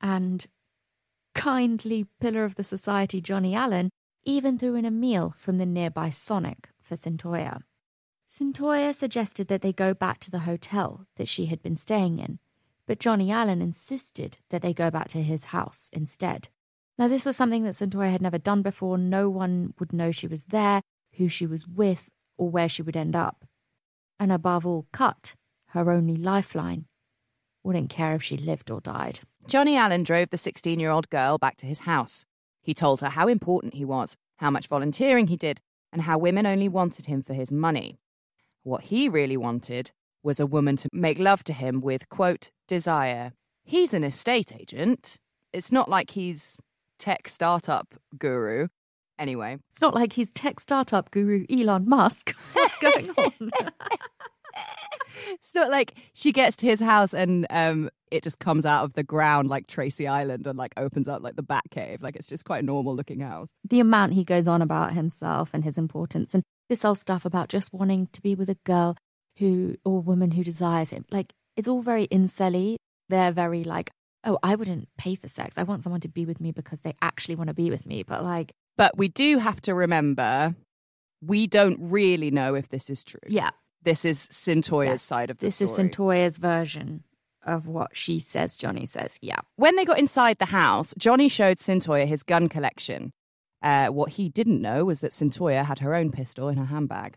And 0.00 0.46
kindly 1.34 2.06
pillar 2.20 2.44
of 2.44 2.54
the 2.54 2.62
society 2.64 3.20
Johnny 3.20 3.56
Allen 3.56 3.90
even 4.22 4.56
threw 4.56 4.76
in 4.76 4.84
a 4.84 4.90
meal 4.92 5.34
from 5.36 5.58
the 5.58 5.66
nearby 5.66 6.10
Sonic 6.10 6.68
for 6.80 6.94
Cyntoia. 6.94 7.62
Cyntoia 8.28 8.94
suggested 8.94 9.48
that 9.48 9.60
they 9.60 9.72
go 9.72 9.92
back 9.92 10.20
to 10.20 10.30
the 10.30 10.40
hotel 10.40 11.06
that 11.16 11.28
she 11.28 11.46
had 11.46 11.60
been 11.60 11.74
staying 11.74 12.20
in 12.20 12.38
but 12.90 12.98
Johnny 12.98 13.30
Allen 13.30 13.62
insisted 13.62 14.38
that 14.48 14.62
they 14.62 14.74
go 14.74 14.90
back 14.90 15.06
to 15.10 15.22
his 15.22 15.44
house 15.44 15.90
instead. 15.92 16.48
Now, 16.98 17.06
this 17.06 17.24
was 17.24 17.36
something 17.36 17.62
that 17.62 17.76
Cyntoia 17.76 18.10
had 18.10 18.20
never 18.20 18.36
done 18.36 18.62
before. 18.62 18.98
No 18.98 19.30
one 19.30 19.74
would 19.78 19.92
know 19.92 20.10
she 20.10 20.26
was 20.26 20.42
there, 20.46 20.82
who 21.12 21.28
she 21.28 21.46
was 21.46 21.68
with, 21.68 22.10
or 22.36 22.50
where 22.50 22.68
she 22.68 22.82
would 22.82 22.96
end 22.96 23.14
up. 23.14 23.44
And 24.18 24.32
above 24.32 24.66
all, 24.66 24.88
Cut, 24.90 25.36
her 25.70 25.90
only 25.90 26.16
lifeline, 26.16 26.86
wouldn't 27.62 27.90
care 27.90 28.14
if 28.14 28.22
she 28.22 28.36
lived 28.36 28.70
or 28.70 28.80
died. 28.80 29.20
Johnny 29.46 29.76
Allen 29.76 30.02
drove 30.02 30.30
the 30.30 30.38
16 30.38 30.78
year 30.78 30.90
old 30.90 31.10
girl 31.10 31.38
back 31.38 31.56
to 31.58 31.66
his 31.66 31.80
house. 31.80 32.24
He 32.62 32.74
told 32.74 33.00
her 33.00 33.10
how 33.10 33.28
important 33.28 33.74
he 33.74 33.84
was, 33.84 34.16
how 34.36 34.50
much 34.50 34.66
volunteering 34.66 35.28
he 35.28 35.36
did, 35.36 35.60
and 35.92 36.02
how 36.02 36.18
women 36.18 36.46
only 36.46 36.68
wanted 36.68 37.06
him 37.06 37.22
for 37.22 37.34
his 37.34 37.50
money. 37.50 37.98
What 38.62 38.84
he 38.84 39.08
really 39.08 39.36
wanted 39.36 39.92
was 40.22 40.38
a 40.38 40.46
woman 40.46 40.76
to 40.76 40.88
make 40.92 41.18
love 41.18 41.42
to 41.44 41.52
him 41.52 41.80
with, 41.80 42.08
quote, 42.08 42.50
desire. 42.68 43.32
He's 43.64 43.94
an 43.94 44.04
estate 44.04 44.54
agent. 44.54 45.16
It's 45.52 45.72
not 45.72 45.88
like 45.88 46.10
he's 46.10 46.60
tech 46.98 47.28
startup 47.28 47.94
guru. 48.18 48.68
Anyway, 49.18 49.58
it's 49.70 49.80
not 49.80 49.94
like 49.94 50.14
he's 50.14 50.30
tech 50.30 50.60
startup 50.60 51.10
guru 51.10 51.44
Elon 51.50 51.88
Musk. 51.88 52.34
What's 52.52 52.78
going 52.78 53.10
on? 53.10 53.50
it's 55.34 55.54
not 55.54 55.70
like 55.70 55.94
she 56.14 56.32
gets 56.32 56.56
to 56.56 56.66
his 56.66 56.80
house 56.80 57.14
and 57.14 57.46
um, 57.50 57.90
it 58.10 58.22
just 58.22 58.38
comes 58.38 58.66
out 58.66 58.84
of 58.84 58.92
the 58.94 59.02
ground 59.02 59.48
like 59.48 59.66
Tracy 59.66 60.06
Island 60.06 60.46
and 60.46 60.58
like 60.58 60.72
opens 60.76 61.08
up 61.08 61.22
like 61.22 61.36
the 61.36 61.42
Bat 61.42 61.64
Cave. 61.70 62.02
Like 62.02 62.16
it's 62.16 62.28
just 62.28 62.44
quite 62.44 62.62
a 62.62 62.66
normal 62.66 62.94
looking 62.94 63.20
house. 63.20 63.48
The 63.68 63.80
amount 63.80 64.14
he 64.14 64.24
goes 64.24 64.46
on 64.46 64.62
about 64.62 64.92
himself 64.92 65.50
and 65.52 65.64
his 65.64 65.78
importance 65.78 66.34
and 66.34 66.42
this 66.68 66.82
whole 66.82 66.94
stuff 66.94 67.24
about 67.24 67.48
just 67.48 67.72
wanting 67.72 68.08
to 68.12 68.22
be 68.22 68.34
with 68.34 68.50
a 68.50 68.58
girl 68.64 68.96
who 69.38 69.76
or 69.84 70.00
woman 70.00 70.32
who 70.32 70.44
desires 70.44 70.90
him. 70.90 71.04
Like 71.10 71.32
it's 71.56 71.68
all 71.68 71.82
very 71.82 72.06
incelly. 72.08 72.76
They're 73.08 73.32
very 73.32 73.64
like, 73.64 73.90
oh, 74.24 74.38
I 74.42 74.54
wouldn't 74.54 74.88
pay 74.98 75.14
for 75.14 75.28
sex. 75.28 75.58
I 75.58 75.62
want 75.62 75.82
someone 75.82 76.00
to 76.02 76.08
be 76.08 76.26
with 76.26 76.40
me 76.40 76.52
because 76.52 76.82
they 76.82 76.94
actually 77.02 77.36
want 77.36 77.48
to 77.48 77.54
be 77.54 77.70
with 77.70 77.86
me. 77.86 78.02
But 78.02 78.22
like, 78.22 78.52
But 78.76 78.96
we 78.96 79.08
do 79.08 79.38
have 79.38 79.60
to 79.62 79.74
remember 79.74 80.54
we 81.22 81.46
don't 81.46 81.76
really 81.80 82.30
know 82.30 82.54
if 82.54 82.68
this 82.70 82.88
is 82.88 83.04
true. 83.04 83.20
yeah, 83.28 83.50
This 83.82 84.04
is 84.04 84.28
Cyntoia's 84.30 84.88
Yeah. 84.88 84.96
side 84.96 85.30
of 85.30 85.38
the 85.38 85.46
this 85.46 85.56
story. 85.56 85.70
is 85.70 85.76
Cyntoia's 85.76 86.36
version 86.38 87.04
of 87.44 87.66
what 87.66 87.96
she 87.96 88.18
says. 88.18 88.56
Johnny 88.56 88.84
says, 88.86 89.18
yeah. 89.22 89.40
When 89.56 89.76
they 89.76 89.84
got 89.84 89.98
inside 89.98 90.38
the 90.38 90.46
house, 90.46 90.94
Johnny 90.98 91.28
showed 91.28 91.58
Cyntoia 91.58 92.06
his 92.06 92.22
gun 92.22 92.48
collection. 92.48 93.12
Uh, 93.62 93.88
what 93.88 94.10
he 94.12 94.28
didn't 94.28 94.60
know 94.60 94.84
was 94.84 95.00
that 95.00 95.12
Cyntoia 95.12 95.64
had 95.64 95.78
her 95.80 95.94
own 95.94 96.10
pistol 96.12 96.48
in 96.48 96.58
her 96.58 96.66
handbag. 96.66 97.16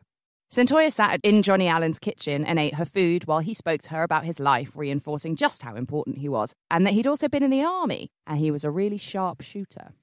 Cyntoia 0.51 0.91
sat 0.91 1.19
in 1.23 1.41
Johnny 1.41 1.67
Allen's 1.67 1.97
kitchen 1.99 2.45
and 2.45 2.59
ate 2.59 2.75
her 2.75 2.85
food 2.85 3.25
while 3.25 3.39
he 3.39 3.53
spoke 3.55 3.81
to 3.81 3.89
her 3.89 4.03
about 4.03 4.23
his 4.23 4.39
life, 4.39 4.73
reinforcing 4.75 5.35
just 5.35 5.63
how 5.63 5.75
important 5.75 6.19
he 6.19 6.29
was, 6.29 6.53
and 6.69 6.85
that 6.85 6.93
he'd 6.93 7.07
also 7.07 7.27
been 7.27 7.43
in 7.43 7.49
the 7.49 7.63
army, 7.63 8.11
and 8.27 8.37
he 8.37 8.51
was 8.51 8.63
a 8.63 8.69
really 8.69 8.97
sharp 8.97 9.41
shooter. 9.41 9.93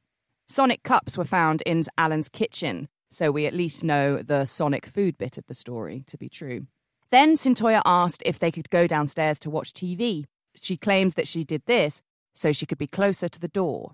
Sonic 0.49 0.83
cups 0.83 1.16
were 1.16 1.25
found 1.25 1.62
in 1.62 1.85
Allen's 1.96 2.29
kitchen, 2.29 2.88
so 3.11 3.31
we 3.31 3.46
at 3.46 3.55
least 3.55 3.85
know 3.85 4.23
the 4.23 4.44
Sonic 4.44 4.87
food 4.87 5.18
bit 5.18 5.37
of 5.38 5.46
the 5.46 5.55
story 5.55 6.05
to 6.07 6.16
be 6.16 6.29
true. 6.29 6.66
Then 7.11 7.35
Cyntoia 7.35 7.83
asked 7.85 8.23
if 8.25 8.38
they 8.38 8.53
could 8.53 8.70
go 8.70 8.87
downstairs 8.87 9.38
to 9.40 9.51
watch 9.51 9.73
TV. 9.73 10.27
She 10.55 10.77
claims 10.77 11.14
that 11.14 11.29
she 11.29 11.42
did 11.42 11.62
this 11.66 12.03
so 12.35 12.53
she 12.53 12.66
could 12.66 12.79
be 12.79 12.87
closer 12.87 13.29
to 13.29 13.40
the 13.40 13.49
door. 13.49 13.92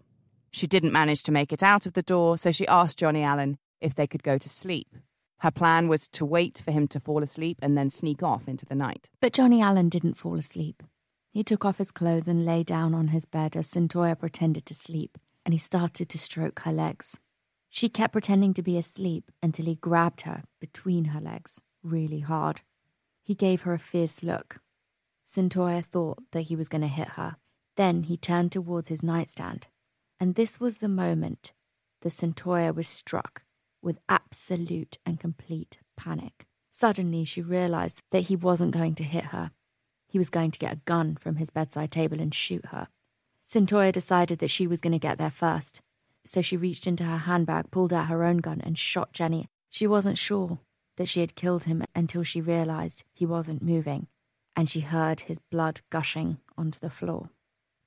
She 0.51 0.67
didn't 0.67 0.93
manage 0.93 1.23
to 1.25 1.33
make 1.33 1.53
it 1.53 1.63
out 1.63 1.87
of 1.87 1.95
the 1.95 2.03
door, 2.03 2.39
so 2.39 2.51
she 2.51 2.67
asked 2.67 2.99
Johnny 2.99 3.23
Allen 3.23 3.59
if 3.81 3.95
they 3.95 4.07
could 4.07 4.23
go 4.23 4.39
to 4.39 4.49
sleep. 4.49 4.95
Her 5.41 5.51
plan 5.51 5.89
was 5.89 6.09
to 6.09 6.25
wait 6.25 6.63
for 6.65 6.71
him 6.71 6.89
to 6.89 7.01
fall 7.01 7.23
asleep 7.23 7.59
and 7.63 7.77
then 7.77 7.91
sneak 7.91 8.23
off 8.23 8.49
into 8.49 8.65
the 8.65 8.75
night. 8.75 9.09
But 9.21 9.35
Johnny 9.35 9.61
Allen 9.61 9.89
didn't 9.89 10.17
fall 10.17 10.39
asleep. 10.39 10.83
He 11.31 11.45
took 11.45 11.65
off 11.65 11.79
his 11.79 11.91
clothes 11.91 12.29
and 12.29 12.47
lay 12.47 12.63
down 12.63 12.95
on 12.95 13.09
his 13.09 13.27
bed 13.27 13.57
as 13.57 13.69
Cyntoia 13.69 14.19
pretended 14.19 14.65
to 14.67 14.75
sleep, 14.75 15.19
and 15.45 15.53
he 15.53 15.59
started 15.59 16.09
to 16.09 16.19
stroke 16.19 16.61
her 16.61 16.73
legs. 16.73 17.19
She 17.77 17.91
kept 17.91 18.15
pretending 18.15 18.55
to 18.55 18.63
be 18.63 18.79
asleep 18.79 19.31
until 19.43 19.67
he 19.67 19.75
grabbed 19.75 20.23
her 20.23 20.45
between 20.61 21.07
her 21.07 21.21
legs 21.21 21.61
really 21.83 22.21
hard. 22.21 22.63
He 23.23 23.35
gave 23.35 23.63
her 23.63 23.75
a 23.75 23.79
fierce 23.79 24.23
look. 24.23 24.61
Cyntoia 25.23 25.85
thought 25.85 26.23
that 26.31 26.47
he 26.49 26.57
was 26.57 26.71
going 26.71 26.81
to 26.81 26.89
hit 26.89 27.09
her. 27.09 27.37
Then 27.77 28.05
he 28.05 28.17
turned 28.17 28.51
towards 28.51 28.89
his 28.89 29.03
nightstand, 29.03 29.67
and 30.19 30.37
this 30.37 30.59
was 30.59 30.79
the 30.79 30.89
moment 30.89 31.53
the 32.01 32.09
Cyntoia 32.09 32.75
was 32.75 32.89
struck 32.89 33.43
with 33.83 34.01
absolute 34.09 34.97
and 35.05 35.21
complete 35.21 35.79
panic. 35.99 36.47
Suddenly, 36.71 37.27
she 37.27 37.43
realized 37.43 38.01
that 38.11 38.29
he 38.29 38.37
wasn't 38.37 38.73
going 38.73 38.95
to 38.95 39.05
hit 39.05 39.25
her. 39.25 39.51
He 40.09 40.19
was 40.19 40.31
going 40.31 40.53
to 40.53 40.59
get 40.59 40.73
a 40.73 40.81
gun 40.87 41.19
from 41.21 41.37
his 41.37 41.51
bedside 41.51 41.91
table 41.91 42.23
and 42.23 42.33
shoot 42.33 42.65
her. 42.67 42.89
Cyntoia 43.45 43.93
decided 43.93 44.39
that 44.39 44.51
she 44.51 44.67
was 44.67 44.81
going 44.81 44.95
to 44.95 44.99
get 44.99 45.19
there 45.19 45.31
first, 45.31 45.83
so 46.29 46.43
she 46.43 46.57
reached 46.57 46.87
into 46.87 47.05
her 47.05 47.19
handbag, 47.19 47.71
pulled 47.71 47.93
out 47.93 48.09
her 48.09 48.25
own 48.25 48.39
gun, 48.39 48.61
and 48.63 48.79
shot 48.79 49.13
Jenny. 49.13 49.49
She 49.71 49.87
wasn't 49.87 50.19
sure 50.19 50.59
that 50.97 51.09
she 51.09 51.21
had 51.21 51.35
killed 51.35 51.65
him 51.65 51.85
until 51.95 52.23
she 52.23 52.41
realized 52.41 53.05
he 53.13 53.27
wasn't 53.27 53.63
moving, 53.63 54.07
and 54.55 54.71
she 54.71 54.81
heard 54.81 55.21
his 55.21 55.41
blood 55.41 55.81
gushing 55.91 56.39
onto 56.57 56.79
the 56.79 56.91
floor. 56.91 57.31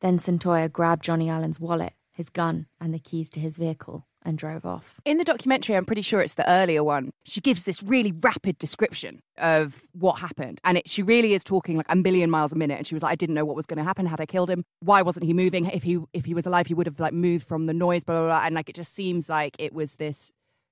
Then 0.02 0.18
Cyntoia 0.18 0.70
grabbed 0.70 1.04
Johnny 1.04 1.30
Allen's 1.30 1.60
wallet, 1.60 1.94
his 2.12 2.30
gun, 2.30 2.68
and 2.80 2.94
the 2.94 3.00
keys 3.00 3.30
to 3.32 3.40
his 3.40 3.58
vehicle 3.58 4.06
and 4.24 4.38
drove 4.38 4.66
off. 4.66 5.00
In 5.06 5.18
the 5.18 5.24
documentary, 5.24 5.76
I'm 5.76 5.86
pretty 5.86 6.02
sure 6.02 6.22
it's 6.22 6.34
the 6.34 6.50
earlier 6.50 6.84
one, 6.84 7.12
she 7.24 7.42
gives 7.42 7.64
this 7.64 7.82
really 7.84 8.12
rapid 8.12 8.58
description 8.58 9.22
of 9.38 9.82
what 9.94 10.20
happened. 10.20 10.60
And 10.64 10.78
it, 10.78 10.90
she 10.90 11.02
really 11.02 11.34
is 11.34 11.44
talking 11.44 11.78
like 11.78 11.86
a 11.90 11.96
million 11.96 12.30
miles 12.30 12.52
a 12.52 12.56
minute. 12.56 12.78
And 12.78 12.88
she 12.88 12.96
was 12.96 13.04
like, 13.04 13.14
I 13.14 13.16
didn't 13.16 13.36
know 13.36 13.46
what 13.46 13.56
was 13.56 13.66
going 13.66 13.78
to 13.78 13.84
happen. 13.84 14.06
Had 14.06 14.22
I 14.22 14.26
killed 14.26 14.50
him? 14.50 14.64
Why 14.82 15.02
wasn't 15.02 15.26
he 15.26 15.34
moving? 15.34 15.66
If 15.68 15.84
he 15.84 16.00
if 16.14 16.26
he 16.26 16.34
was 16.34 16.46
alive, 16.46 16.68
he 16.68 16.74
would 16.74 16.88
have 16.88 17.00
like 17.00 17.14
moved 17.14 17.48
from 17.48 17.66
the 17.66 17.74
noise, 17.74 18.04
blah, 18.04 18.20
blah, 18.20 18.28
blah. 18.28 18.46
And 18.46 18.56
like 18.56 18.70
it 18.70 18.76
just 18.76 18.94
seems 18.94 19.30
like 19.30 19.56
it 19.60 19.74
was 19.74 19.96
this 19.96 20.32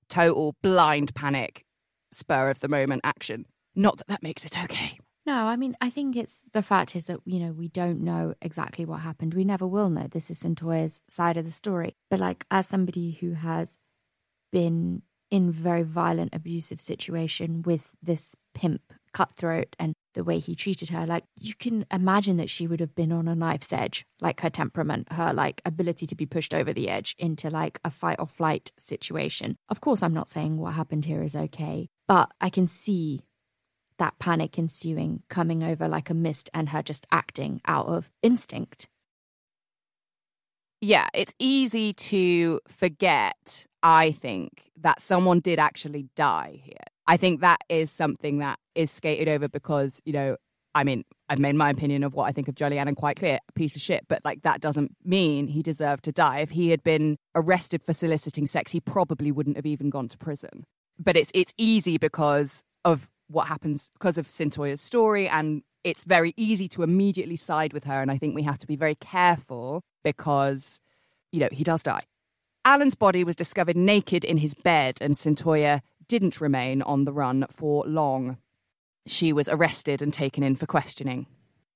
total 0.09 0.55
blind 0.61 1.13
panic, 1.15 1.63
spur 2.11 2.49
of 2.49 2.59
the 2.59 2.67
moment 2.67 3.01
action. 3.03 3.45
Not 3.75 3.97
that 3.97 4.07
that 4.07 4.23
makes 4.23 4.43
it 4.43 4.61
okay. 4.63 4.99
No, 5.27 5.47
I 5.47 5.57
mean, 5.57 5.75
I 5.81 5.89
think 5.89 6.15
it's 6.15 6.49
the 6.53 6.63
fact 6.63 6.95
is 6.95 7.07
that, 7.07 7.19
you 7.25 7.41
know, 7.41 7.51
we 7.51 7.67
don't 7.67 7.99
know 7.99 8.33
exactly 8.41 8.85
what 8.85 9.01
happened. 9.01 9.33
We 9.33 9.43
never 9.43 9.67
will 9.67 9.89
know. 9.89 10.07
This 10.09 10.31
is 10.31 10.39
Cyntoia's 10.39 11.01
side 11.09 11.35
of 11.35 11.43
the 11.43 11.51
story. 11.51 11.97
But, 12.09 12.21
like, 12.21 12.45
as 12.49 12.65
somebody 12.65 13.11
who 13.11 13.33
has 13.33 13.77
been 14.53 15.01
in 15.29 15.51
very 15.51 15.83
violent, 15.83 16.33
abusive 16.33 16.79
situation 16.79 17.61
with 17.61 17.93
this 18.01 18.37
pimp 18.53 18.93
cutthroat 19.11 19.75
and 19.77 19.93
the 20.13 20.23
way 20.23 20.39
he 20.39 20.55
treated 20.55 20.91
her, 20.91 21.05
like, 21.05 21.25
you 21.35 21.53
can 21.55 21.85
imagine 21.91 22.37
that 22.37 22.49
she 22.49 22.65
would 22.65 22.79
have 22.79 22.95
been 22.95 23.11
on 23.11 23.27
a 23.27 23.35
knife's 23.35 23.73
edge, 23.73 24.05
like 24.21 24.39
her 24.39 24.49
temperament, 24.49 25.11
her, 25.11 25.33
like, 25.33 25.61
ability 25.65 26.07
to 26.07 26.15
be 26.15 26.25
pushed 26.25 26.53
over 26.53 26.71
the 26.71 26.87
edge 26.87 27.13
into, 27.19 27.49
like, 27.49 27.81
a 27.83 27.91
fight 27.91 28.15
or 28.17 28.27
flight 28.27 28.71
situation. 28.79 29.57
Of 29.67 29.81
course, 29.81 30.01
I'm 30.01 30.13
not 30.13 30.29
saying 30.29 30.55
what 30.55 30.75
happened 30.75 31.03
here 31.03 31.21
is 31.21 31.35
okay, 31.35 31.89
but 32.07 32.31
I 32.39 32.49
can 32.49 32.65
see 32.65 33.23
that 33.97 34.17
panic 34.19 34.57
ensuing, 34.57 35.23
coming 35.29 35.63
over 35.63 35.87
like 35.87 36.09
a 36.09 36.13
mist, 36.13 36.49
and 36.53 36.69
her 36.69 36.81
just 36.81 37.05
acting 37.11 37.61
out 37.65 37.87
of 37.87 38.11
instinct. 38.21 38.87
Yeah, 40.79 41.07
it's 41.13 41.33
easy 41.39 41.93
to 41.93 42.59
forget, 42.67 43.65
I 43.81 44.11
think, 44.11 44.69
that 44.79 45.01
someone 45.01 45.39
did 45.39 45.57
actually 45.57 46.07
die 46.15 46.61
here. 46.63 46.75
I 47.07 47.17
think 47.17 47.41
that 47.41 47.57
is 47.69 47.91
something 47.91 48.39
that 48.39 48.59
is 48.75 48.91
skated 48.91 49.27
over 49.27 49.47
because, 49.47 50.01
you 50.05 50.13
know, 50.13 50.35
I 50.75 50.83
mean, 50.83 51.05
I've 51.27 51.39
made 51.39 51.55
my 51.55 51.71
opinion 51.71 52.03
of 52.03 52.13
what 52.13 52.25
I 52.25 52.31
think 52.31 52.47
of 52.47 52.61
Allen 52.61 52.93
quite 52.93 53.17
clear, 53.17 53.39
a 53.49 53.51
piece 53.53 53.75
of 53.75 53.81
shit, 53.81 54.05
but 54.07 54.23
like 54.23 54.43
that 54.43 54.61
doesn't 54.61 54.95
mean 55.03 55.47
he 55.47 55.63
deserved 55.63 56.03
to 56.03 56.11
die. 56.11 56.41
If 56.41 56.51
he 56.51 56.69
had 56.69 56.83
been 56.83 57.17
arrested 57.33 57.81
for 57.81 57.93
soliciting 57.93 58.45
sex, 58.45 58.73
he 58.73 58.79
probably 58.79 59.31
wouldn't 59.31 59.55
have 59.55 59.65
even 59.65 59.89
gone 59.89 60.07
to 60.09 60.17
prison. 60.19 60.65
But 60.99 61.17
it's 61.17 61.31
it's 61.33 61.53
easy 61.57 61.97
because 61.97 62.63
of 62.85 63.09
what 63.27 63.47
happens 63.47 63.89
because 63.93 64.17
of 64.17 64.27
Cyntoia's 64.27 64.81
story 64.81 65.27
and 65.27 65.63
it's 65.83 66.03
very 66.03 66.33
easy 66.37 66.67
to 66.69 66.83
immediately 66.83 67.35
side 67.35 67.73
with 67.73 67.85
her 67.85 68.01
and 68.01 68.11
I 68.11 68.17
think 68.17 68.35
we 68.35 68.43
have 68.43 68.57
to 68.59 68.67
be 68.67 68.75
very 68.75 68.95
careful 68.95 69.81
because 70.03 70.79
you 71.31 71.39
know, 71.39 71.49
he 71.51 71.63
does 71.63 71.83
die. 71.83 72.01
Allen's 72.65 72.95
body 72.95 73.23
was 73.23 73.35
discovered 73.35 73.77
naked 73.77 74.25
in 74.25 74.37
his 74.37 74.53
bed, 74.53 74.97
and 74.99 75.13
Cyntoia 75.13 75.81
didn't 76.07 76.41
remain 76.41 76.81
on 76.81 77.05
the 77.05 77.13
run 77.13 77.45
for 77.49 77.85
long. 77.85 78.37
She 79.05 79.31
was 79.31 79.47
arrested 79.47 80.01
and 80.01 80.13
taken 80.13 80.43
in 80.43 80.55
for 80.55 80.65
questioning. 80.65 81.27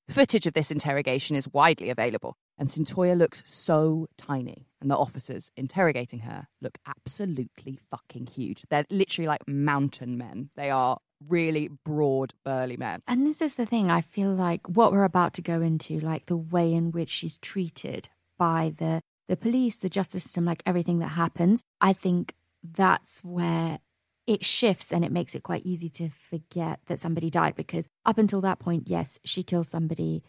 Footage 0.09 0.45
of 0.45 0.53
this 0.53 0.71
interrogation 0.71 1.37
is 1.37 1.47
widely 1.53 1.89
available, 1.89 2.35
and 2.57 2.67
Cyntoia 2.67 3.17
looks 3.17 3.43
so 3.45 4.07
tiny, 4.17 4.67
and 4.81 4.91
the 4.91 4.97
officers 4.97 5.49
interrogating 5.55 6.19
her 6.19 6.47
look 6.61 6.77
absolutely 6.85 7.79
fucking 7.89 8.27
huge. 8.27 8.63
They're 8.69 8.85
literally 8.89 9.27
like 9.27 9.47
mountain 9.47 10.17
men. 10.17 10.49
They 10.55 10.69
are 10.69 10.97
really 11.27 11.69
broad, 11.85 12.33
burly 12.43 12.77
men. 12.77 13.01
And 13.07 13.25
this 13.25 13.41
is 13.41 13.55
the 13.55 13.65
thing, 13.65 13.89
I 13.91 14.01
feel 14.01 14.33
like 14.33 14.67
what 14.67 14.91
we're 14.91 15.03
about 15.03 15.33
to 15.35 15.41
go 15.41 15.61
into, 15.61 15.99
like 15.99 16.25
the 16.25 16.37
way 16.37 16.73
in 16.73 16.91
which 16.91 17.09
she's 17.09 17.37
treated 17.37 18.09
by 18.37 18.73
the 18.77 19.01
the 19.27 19.37
police, 19.37 19.77
the 19.77 19.87
justice 19.87 20.23
system, 20.23 20.43
like 20.43 20.61
everything 20.65 20.99
that 20.99 21.09
happens, 21.09 21.63
I 21.79 21.93
think 21.93 22.35
that's 22.61 23.21
where 23.23 23.79
it 24.27 24.43
shifts 24.43 24.91
and 24.91 25.05
it 25.05 25.11
makes 25.11 25.35
it 25.35 25.43
quite 25.43 25.65
easy 25.65 25.87
to 25.89 26.09
forget 26.09 26.81
that 26.87 26.99
somebody 26.99 27.29
died 27.29 27.55
because 27.55 27.87
up 28.05 28.17
until 28.17 28.41
that 28.41 28.59
point, 28.59 28.83
yes, 28.87 29.19
she 29.23 29.41
kills 29.41 29.69
somebody, 29.69 30.21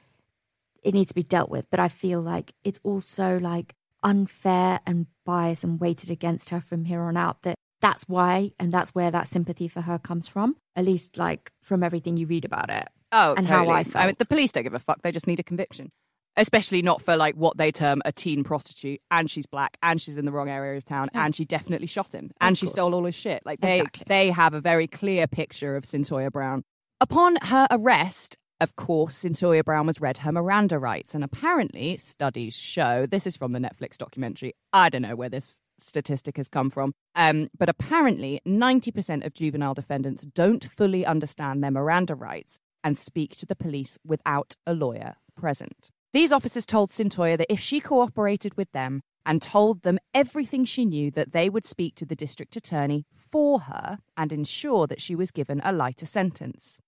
it 0.84 0.94
needs 0.94 1.08
to 1.08 1.14
be 1.16 1.22
dealt 1.22 1.50
with. 1.50 1.66
But 1.68 1.80
I 1.80 1.88
feel 1.88 2.20
like 2.20 2.52
it's 2.62 2.80
also 2.84 3.38
like 3.38 3.74
unfair 4.02 4.80
and 4.86 5.06
biased 5.24 5.64
and 5.64 5.80
weighted 5.80 6.10
against 6.10 6.50
her 6.50 6.60
from 6.60 6.84
here 6.84 7.02
on 7.02 7.16
out 7.16 7.42
that 7.42 7.56
that's 7.82 8.08
why 8.08 8.52
and 8.58 8.72
that's 8.72 8.94
where 8.94 9.10
that 9.10 9.28
sympathy 9.28 9.68
for 9.68 9.82
her 9.82 9.98
comes 9.98 10.26
from, 10.26 10.56
at 10.74 10.84
least 10.86 11.18
like 11.18 11.52
from 11.60 11.82
everything 11.82 12.16
you 12.16 12.26
read 12.26 12.46
about 12.46 12.70
it. 12.70 12.88
Oh, 13.12 13.34
And 13.36 13.44
how 13.44 13.64
totally. 13.64 13.92
I 13.94 14.02
I 14.02 14.06
mean, 14.06 14.14
the 14.18 14.24
police 14.24 14.52
don't 14.52 14.62
give 14.62 14.72
a 14.72 14.78
fuck. 14.78 15.02
They 15.02 15.12
just 15.12 15.26
need 15.26 15.38
a 15.40 15.42
conviction. 15.42 15.90
Especially 16.34 16.80
not 16.80 17.02
for 17.02 17.14
like 17.14 17.34
what 17.34 17.58
they 17.58 17.70
term 17.70 18.00
a 18.06 18.12
teen 18.12 18.42
prostitute, 18.42 19.00
and 19.10 19.30
she's 19.30 19.44
black, 19.44 19.76
and 19.82 20.00
she's 20.00 20.16
in 20.16 20.24
the 20.24 20.32
wrong 20.32 20.48
area 20.48 20.78
of 20.78 20.84
town, 20.86 21.10
and 21.12 21.34
she 21.34 21.44
definitely 21.44 21.86
shot 21.86 22.14
him, 22.14 22.30
and 22.40 22.56
she 22.56 22.66
stole 22.66 22.94
all 22.94 23.04
his 23.04 23.14
shit. 23.14 23.42
Like 23.44 23.60
they, 23.60 23.80
Exactly. 23.80 24.04
they 24.08 24.30
have 24.30 24.54
a 24.54 24.60
very 24.62 24.86
clear 24.86 25.26
picture 25.26 25.76
of 25.76 25.84
Cyntoia 25.84 26.30
Brown. 26.32 26.62
Upon 27.02 27.36
her 27.42 27.66
arrest, 27.70 28.38
of 28.62 28.76
course, 28.76 29.16
Cyntoia 29.22 29.64
Brown 29.64 29.86
was 29.86 30.00
read 30.00 30.18
her 30.18 30.30
Miranda 30.30 30.78
rights, 30.78 31.14
and 31.14 31.24
apparently, 31.24 31.96
studies 31.96 32.54
show 32.54 33.06
this 33.06 33.26
is 33.26 33.36
from 33.36 33.50
the 33.52 33.58
Netflix 33.58 33.98
documentary. 33.98 34.54
I 34.72 34.88
don't 34.88 35.02
know 35.02 35.16
where 35.16 35.28
this 35.28 35.60
statistic 35.78 36.36
has 36.36 36.48
come 36.48 36.70
from, 36.70 36.92
um, 37.16 37.48
but 37.58 37.68
apparently, 37.68 38.40
ninety 38.46 38.92
percent 38.92 39.24
of 39.24 39.34
juvenile 39.34 39.74
defendants 39.74 40.24
don't 40.24 40.64
fully 40.64 41.04
understand 41.04 41.62
their 41.62 41.72
Miranda 41.72 42.14
rights 42.14 42.60
and 42.84 42.96
speak 42.96 43.34
to 43.36 43.46
the 43.46 43.56
police 43.56 43.98
without 44.04 44.54
a 44.64 44.74
lawyer 44.74 45.16
present. 45.36 45.90
These 46.12 46.32
officers 46.32 46.64
told 46.64 46.90
Cyntoia 46.90 47.36
that 47.38 47.52
if 47.52 47.58
she 47.58 47.80
cooperated 47.80 48.56
with 48.56 48.70
them 48.72 49.02
and 49.26 49.42
told 49.42 49.82
them 49.82 49.98
everything 50.14 50.64
she 50.64 50.84
knew, 50.84 51.10
that 51.12 51.32
they 51.32 51.48
would 51.48 51.66
speak 51.66 51.94
to 51.96 52.04
the 52.04 52.16
district 52.16 52.54
attorney 52.54 53.06
for 53.14 53.60
her 53.60 53.98
and 54.16 54.32
ensure 54.32 54.86
that 54.86 55.00
she 55.00 55.14
was 55.14 55.30
given 55.30 55.60
a 55.64 55.72
lighter 55.72 56.06
sentence. 56.06 56.78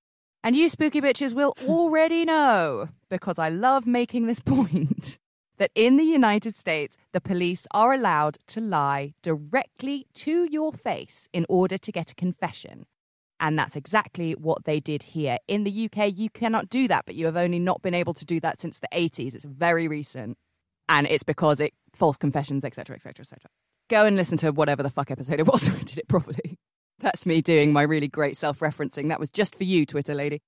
And 0.44 0.54
you 0.54 0.68
spooky 0.68 1.00
bitches 1.00 1.32
will 1.32 1.54
already 1.66 2.26
know, 2.26 2.90
because 3.08 3.38
I 3.38 3.48
love 3.48 3.86
making 3.86 4.26
this 4.26 4.40
point, 4.44 5.18
that 5.56 5.70
in 5.74 5.96
the 5.96 6.04
United 6.04 6.54
States, 6.54 6.98
the 7.12 7.20
police 7.20 7.66
are 7.70 7.94
allowed 7.94 8.36
to 8.48 8.60
lie 8.60 9.14
directly 9.22 10.06
to 10.12 10.46
your 10.50 10.70
face 10.74 11.30
in 11.32 11.46
order 11.48 11.78
to 11.78 11.90
get 11.90 12.12
a 12.12 12.14
confession. 12.14 12.84
And 13.40 13.58
that's 13.58 13.74
exactly 13.74 14.32
what 14.32 14.66
they 14.66 14.80
did 14.80 15.04
here. 15.04 15.38
In 15.48 15.64
the 15.64 15.88
UK, 15.90 16.12
you 16.14 16.28
cannot 16.28 16.68
do 16.68 16.88
that, 16.88 17.06
but 17.06 17.14
you 17.14 17.24
have 17.24 17.38
only 17.38 17.58
not 17.58 17.80
been 17.80 17.94
able 17.94 18.12
to 18.12 18.26
do 18.26 18.38
that 18.40 18.60
since 18.60 18.78
the 18.78 18.88
80s. 18.92 19.34
It's 19.34 19.44
very 19.44 19.88
recent. 19.88 20.36
And 20.90 21.06
it's 21.06 21.24
because 21.24 21.58
it 21.58 21.72
false 21.94 22.18
confessions, 22.18 22.66
etc., 22.66 22.96
etc., 22.96 23.22
etc. 23.22 23.48
Go 23.88 24.04
and 24.04 24.14
listen 24.14 24.36
to 24.38 24.50
whatever 24.50 24.82
the 24.82 24.90
fuck 24.90 25.10
episode 25.10 25.40
it 25.40 25.46
was. 25.46 25.70
I 25.74 25.78
did 25.78 25.96
it 25.96 26.08
properly. 26.08 26.58
That's 27.04 27.26
me 27.26 27.42
doing 27.42 27.70
my 27.70 27.82
really 27.82 28.08
great 28.08 28.34
self 28.34 28.60
referencing. 28.60 29.08
That 29.10 29.20
was 29.20 29.28
just 29.28 29.56
for 29.56 29.64
you, 29.64 29.84
Twitter 29.84 30.14
lady. 30.14 30.40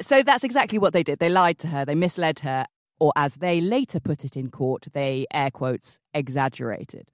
So 0.00 0.24
that's 0.24 0.42
exactly 0.42 0.76
what 0.76 0.92
they 0.92 1.04
did. 1.04 1.20
They 1.20 1.28
lied 1.28 1.58
to 1.60 1.68
her, 1.68 1.84
they 1.84 1.94
misled 1.94 2.40
her, 2.40 2.66
or 2.98 3.12
as 3.14 3.36
they 3.36 3.60
later 3.60 4.00
put 4.00 4.24
it 4.24 4.36
in 4.36 4.50
court, 4.50 4.88
they 4.92 5.26
air 5.32 5.52
quotes 5.52 6.00
exaggerated. 6.12 7.12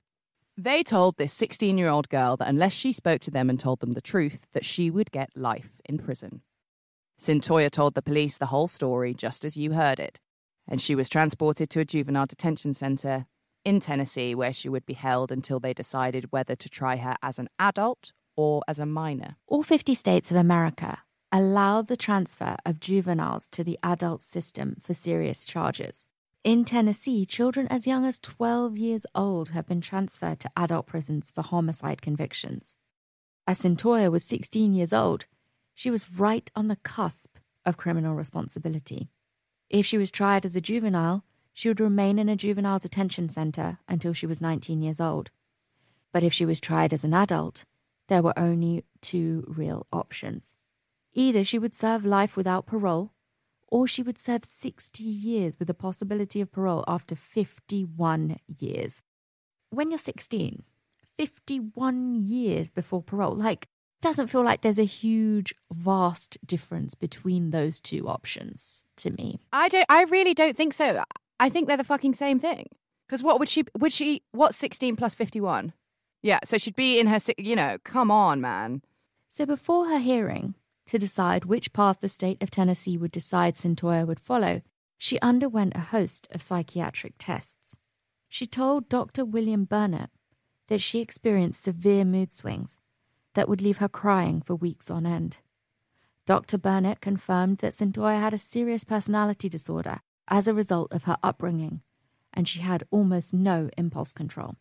They 0.57 0.83
told 0.83 1.19
this 1.19 1.35
16 1.35 1.77
year 1.77 1.91
old 1.91 2.09
girl 2.09 2.39
that 2.39 2.49
unless 2.49 2.73
she 2.73 2.91
spoke 2.95 3.21
to 3.23 3.31
them 3.31 3.51
and 3.51 3.61
told 3.61 3.81
them 3.81 3.93
the 3.93 4.01
truth, 4.01 4.47
that 4.55 4.65
she 4.65 4.91
would 4.91 5.11
get 5.11 5.29
life 5.37 5.73
in 5.85 5.99
prison. 5.99 6.41
Cyntoia 7.21 7.71
told 7.71 7.95
the 7.95 8.03
police 8.03 8.39
the 8.39 8.47
whole 8.47 8.69
story 8.69 9.13
just 9.13 9.45
as 9.45 9.59
you 9.59 9.73
heard 9.73 10.01
it, 10.01 10.21
and 10.67 10.81
she 10.81 10.95
was 10.95 11.11
transported 11.11 11.69
to 11.69 11.81
a 11.81 11.85
juvenile 11.85 12.25
detention 12.25 12.73
center 12.73 13.27
in 13.63 13.79
Tennessee 13.79 14.35
where 14.35 14.55
she 14.55 14.71
would 14.71 14.87
be 14.87 14.95
held 14.95 15.31
until 15.31 15.61
they 15.61 15.75
decided 15.75 16.33
whether 16.33 16.57
to 16.57 16.69
try 16.71 16.97
her 16.97 17.17
as 17.23 17.39
an 17.39 17.49
adult 17.59 18.13
or 18.37 18.63
as 18.69 18.79
a 18.79 18.87
minor. 18.87 19.37
All 19.47 19.63
50 19.63 19.95
states 19.95 20.31
of 20.31 20.37
America 20.37 20.99
allow 21.33 21.83
the 21.83 21.97
transfer 21.97 22.57
of 22.65 22.81
juveniles 22.81 23.49
to 23.49 23.65
the 23.65 23.79
adult 23.83 24.23
system 24.23 24.77
for 24.83 24.95
serious 24.95 25.45
charges. 25.45 26.07
In 26.45 26.65
Tennessee, 26.65 27.25
children 27.25 27.67
as 27.69 27.87
young 27.87 28.05
as 28.05 28.21
12 28.21 28.79
years 28.79 29.05
old 29.15 29.49
have 29.49 29.67
been 29.67 29.81
transferred 29.81 30.39
to 30.41 30.51
adult 30.57 30.87
prisons 30.87 31.33
for 31.33 31.43
homicide 31.43 32.01
convictions. 32.01 32.77
As 33.49 33.61
Cyntoia 33.61 34.11
was 34.11 34.23
16 34.25 34.73
years 34.73 34.93
old, 34.93 35.27
she 35.75 35.91
was 35.91 36.19
right 36.19 36.51
on 36.55 36.69
the 36.69 36.77
cusp 36.77 37.39
of 37.65 37.77
criminal 37.77 38.15
responsibility. 38.15 39.11
If 39.69 39.85
she 39.85 39.99
was 39.99 40.13
tried 40.13 40.45
as 40.45 40.55
a 40.55 40.61
juvenile, 40.61 41.25
she 41.53 41.69
would 41.69 41.81
remain 41.81 42.19
in 42.19 42.29
a 42.29 42.37
juvenile 42.37 42.79
detention 42.79 43.29
center 43.29 43.79
until 43.89 44.13
she 44.13 44.27
was 44.27 44.41
19 44.41 44.83
years 44.83 45.01
old. 45.01 45.31
But 46.13 46.23
if 46.23 46.33
she 46.33 46.47
was 46.47 46.61
tried 46.61 46.93
as 46.93 47.03
an 47.03 47.13
adult, 47.13 47.65
there 48.09 48.23
were 48.23 48.39
only 48.39 48.85
two 49.01 49.45
real 49.49 49.87
options. 49.93 50.55
Either 51.15 51.45
she 51.45 51.59
would 51.59 51.75
serve 51.75 52.05
life 52.05 52.37
without 52.37 52.67
parole, 52.67 53.13
or 53.69 53.87
she 53.87 54.03
would 54.03 54.19
serve 54.19 54.45
60 54.45 55.03
years 55.03 55.59
with 55.59 55.69
the 55.69 55.75
possibility 55.75 56.41
of 56.41 56.53
parole 56.53 56.85
after 56.87 57.17
51 57.17 58.39
years. 58.59 59.03
When 59.71 59.91
you're 59.91 59.99
16, 59.99 60.63
51 61.19 62.15
years 62.15 62.71
before 62.71 63.03
parole, 63.03 63.35
like, 63.35 63.69
doesn't 64.03 64.29
feel 64.29 64.45
like 64.45 64.61
there's 64.61 64.79
a 64.79 64.85
huge, 64.85 65.55
vast 65.73 66.39
difference 66.47 66.95
between 66.95 67.51
those 67.51 67.81
two 67.81 68.07
options 68.09 68.85
to 68.97 69.11
me. 69.11 69.41
I 69.53 69.69
don't. 69.69 69.87
I 69.89 70.05
really 70.05 70.35
don't 70.35 70.57
think 70.57 70.75
so. 70.75 71.03
I 71.41 71.49
think 71.49 71.67
they're 71.67 71.77
the 71.77 71.85
fucking 71.85 72.15
same 72.15 72.39
thing. 72.39 72.69
Because 73.07 73.23
what 73.23 73.39
would 73.41 73.49
she? 73.49 73.65
Would 73.79 73.93
she? 73.93 74.23
What's 74.33 74.57
sixteen 74.57 74.97
plus 74.97 75.15
fifty-one? 75.15 75.73
Yeah, 76.23 76.41
so 76.45 76.59
she'd 76.59 76.77
be 76.77 76.99
in 76.99 77.07
her. 77.07 77.19
You 77.39 77.57
know, 77.57 77.79
come 77.85 78.11
on, 78.11 78.41
man. 78.41 78.83
So 79.29 79.47
before 79.47 79.89
her 79.89 79.99
hearing, 79.99 80.55
to 80.87 80.99
decide 80.99 81.45
which 81.45 81.73
path 81.73 81.99
the 82.01 82.09
state 82.09 82.43
of 82.43 82.51
Tennessee 82.51 82.97
would 82.97 83.11
decide 83.11 83.55
Cyntoia 83.55 84.07
would 84.07 84.21
follow, 84.21 84.63
she 84.99 85.21
underwent 85.21 85.77
a 85.77 85.81
host 85.81 86.29
of 86.31 86.43
psychiatric 86.43 87.15
tests. 87.19 87.77
She 88.29 88.47
told 88.47 88.89
Dr. 88.89 89.25
William 89.25 89.65
Bernet 89.65 90.11
that 90.69 90.81
she 90.81 91.01
experienced 91.01 91.63
severe 91.63 92.05
mood 92.05 92.33
swings 92.33 92.81
that 93.35 93.49
would 93.49 93.61
leave 93.61 93.79
her 93.79 93.89
crying 93.89 94.41
for 94.41 94.55
weeks 94.55 94.91
on 94.91 95.07
end. 95.07 95.39
Dr. 96.25 96.59
Bernet 96.59 97.01
confirmed 97.01 97.59
that 97.59 97.73
Cyntoia 97.73 98.19
had 98.19 98.35
a 98.35 98.39
serious 98.39 98.83
personality 98.83 99.49
disorder 99.49 100.01
as 100.29 100.49
a 100.49 100.55
result 100.55 100.93
of 100.93 101.05
her 101.05 101.19
upbringing, 101.23 101.83
and 102.33 102.49
she 102.49 102.61
had 102.61 102.85
almost 102.91 103.33
no 103.33 103.71
impulse 103.77 104.13
control. 104.13 104.57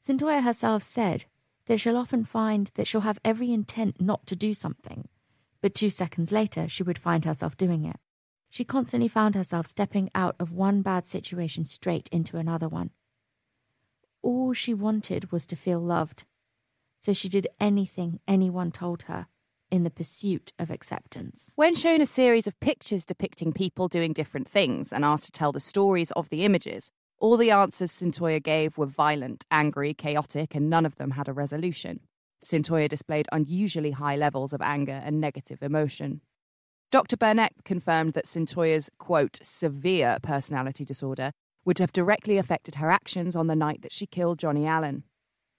Cyntoia 0.00 0.42
herself 0.42 0.82
said 0.82 1.26
that 1.66 1.78
she'll 1.78 1.96
often 1.96 2.24
find 2.24 2.70
that 2.74 2.86
she'll 2.86 3.02
have 3.02 3.20
every 3.24 3.52
intent 3.52 4.00
not 4.00 4.26
to 4.26 4.34
do 4.34 4.54
something, 4.54 5.08
but 5.60 5.74
two 5.74 5.90
seconds 5.90 6.32
later 6.32 6.68
she 6.68 6.82
would 6.82 6.98
find 6.98 7.24
herself 7.24 7.56
doing 7.56 7.84
it. 7.84 7.96
She 8.48 8.64
constantly 8.64 9.08
found 9.08 9.34
herself 9.34 9.66
stepping 9.66 10.10
out 10.14 10.34
of 10.40 10.50
one 10.50 10.82
bad 10.82 11.06
situation 11.06 11.64
straight 11.64 12.08
into 12.10 12.38
another 12.38 12.68
one. 12.68 12.90
All 14.22 14.52
she 14.52 14.74
wanted 14.74 15.30
was 15.30 15.46
to 15.46 15.56
feel 15.56 15.80
loved, 15.80 16.24
so 16.98 17.12
she 17.12 17.28
did 17.28 17.46
anything 17.60 18.20
anyone 18.26 18.72
told 18.72 19.02
her 19.02 19.26
in 19.70 19.84
the 19.84 19.90
pursuit 19.90 20.52
of 20.58 20.70
acceptance. 20.70 21.52
When 21.56 21.74
shown 21.74 22.00
a 22.00 22.06
series 22.06 22.46
of 22.46 22.58
pictures 22.58 23.04
depicting 23.04 23.52
people 23.52 23.86
doing 23.86 24.12
different 24.12 24.48
things 24.48 24.92
and 24.92 25.04
asked 25.04 25.26
to 25.26 25.32
tell 25.32 25.52
the 25.52 25.60
stories 25.60 26.10
of 26.12 26.28
the 26.28 26.44
images, 26.44 26.90
all 27.20 27.36
the 27.36 27.50
answers 27.50 27.92
Cyntoia 27.92 28.42
gave 28.42 28.78
were 28.78 28.86
violent, 28.86 29.44
angry, 29.50 29.94
chaotic, 29.94 30.54
and 30.54 30.70
none 30.70 30.86
of 30.86 30.96
them 30.96 31.12
had 31.12 31.28
a 31.28 31.32
resolution. 31.32 32.00
Cyntoia 32.42 32.88
displayed 32.88 33.28
unusually 33.30 33.90
high 33.90 34.16
levels 34.16 34.52
of 34.54 34.62
anger 34.62 35.00
and 35.04 35.20
negative 35.20 35.62
emotion. 35.62 36.22
Dr. 36.90 37.16
Bernet 37.16 37.52
confirmed 37.64 38.14
that 38.14 38.26
Cyntoia's, 38.26 38.90
quote, 38.98 39.38
severe 39.42 40.16
personality 40.22 40.84
disorder 40.84 41.30
would 41.64 41.78
have 41.78 41.92
directly 41.92 42.38
affected 42.38 42.76
her 42.76 42.90
actions 42.90 43.36
on 43.36 43.46
the 43.46 43.54
night 43.54 43.82
that 43.82 43.92
she 43.92 44.06
killed 44.06 44.38
Johnny 44.38 44.66
Allen. 44.66 45.04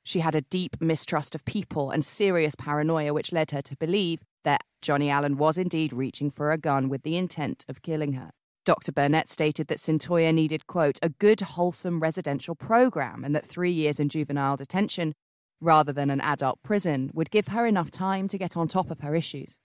She 0.04 0.20
had 0.20 0.36
a 0.36 0.42
deep 0.42 0.78
mistrust 0.82 1.36
of 1.36 1.46
people 1.46 1.92
and 1.92 2.04
serious 2.04 2.56
paranoia, 2.56 3.14
which 3.14 3.32
led 3.32 3.52
her 3.52 3.62
to 3.62 3.78
believe 3.78 4.22
that 4.44 4.64
Johnny 4.82 5.12
Allen 5.12 5.38
was 5.38 5.60
indeed 5.60 5.94
reaching 5.94 6.32
for 6.32 6.52
a 6.52 6.58
gun 6.58 6.90
with 6.90 7.04
the 7.04 7.18
intent 7.18 7.64
of 7.70 7.84
killing 7.84 8.14
her. 8.14 8.32
Dr. 8.72 8.94
Bernet 8.94 9.28
stated 9.28 9.68
that 9.68 9.80
Cyntoia 9.80 10.34
needed, 10.34 10.66
quote, 10.66 10.98
a 11.04 11.10
good, 11.10 11.42
wholesome 11.42 12.00
residential 12.00 12.56
program 12.56 13.26
and 13.26 13.36
that 13.36 13.46
three 13.46 13.70
years 13.70 14.00
in 14.00 14.08
juvenile 14.08 14.56
detention, 14.56 15.14
rather 15.60 15.92
than 15.92 16.10
an 16.10 16.22
adult 16.22 16.64
prison, 16.64 17.12
would 17.14 17.32
give 17.32 17.50
her 17.50 17.66
enough 17.66 17.92
time 17.92 18.30
to 18.30 18.38
get 18.38 18.56
on 18.56 18.70
top 18.70 18.90
of 18.90 19.02
her 19.02 19.14
issues. 19.14 19.60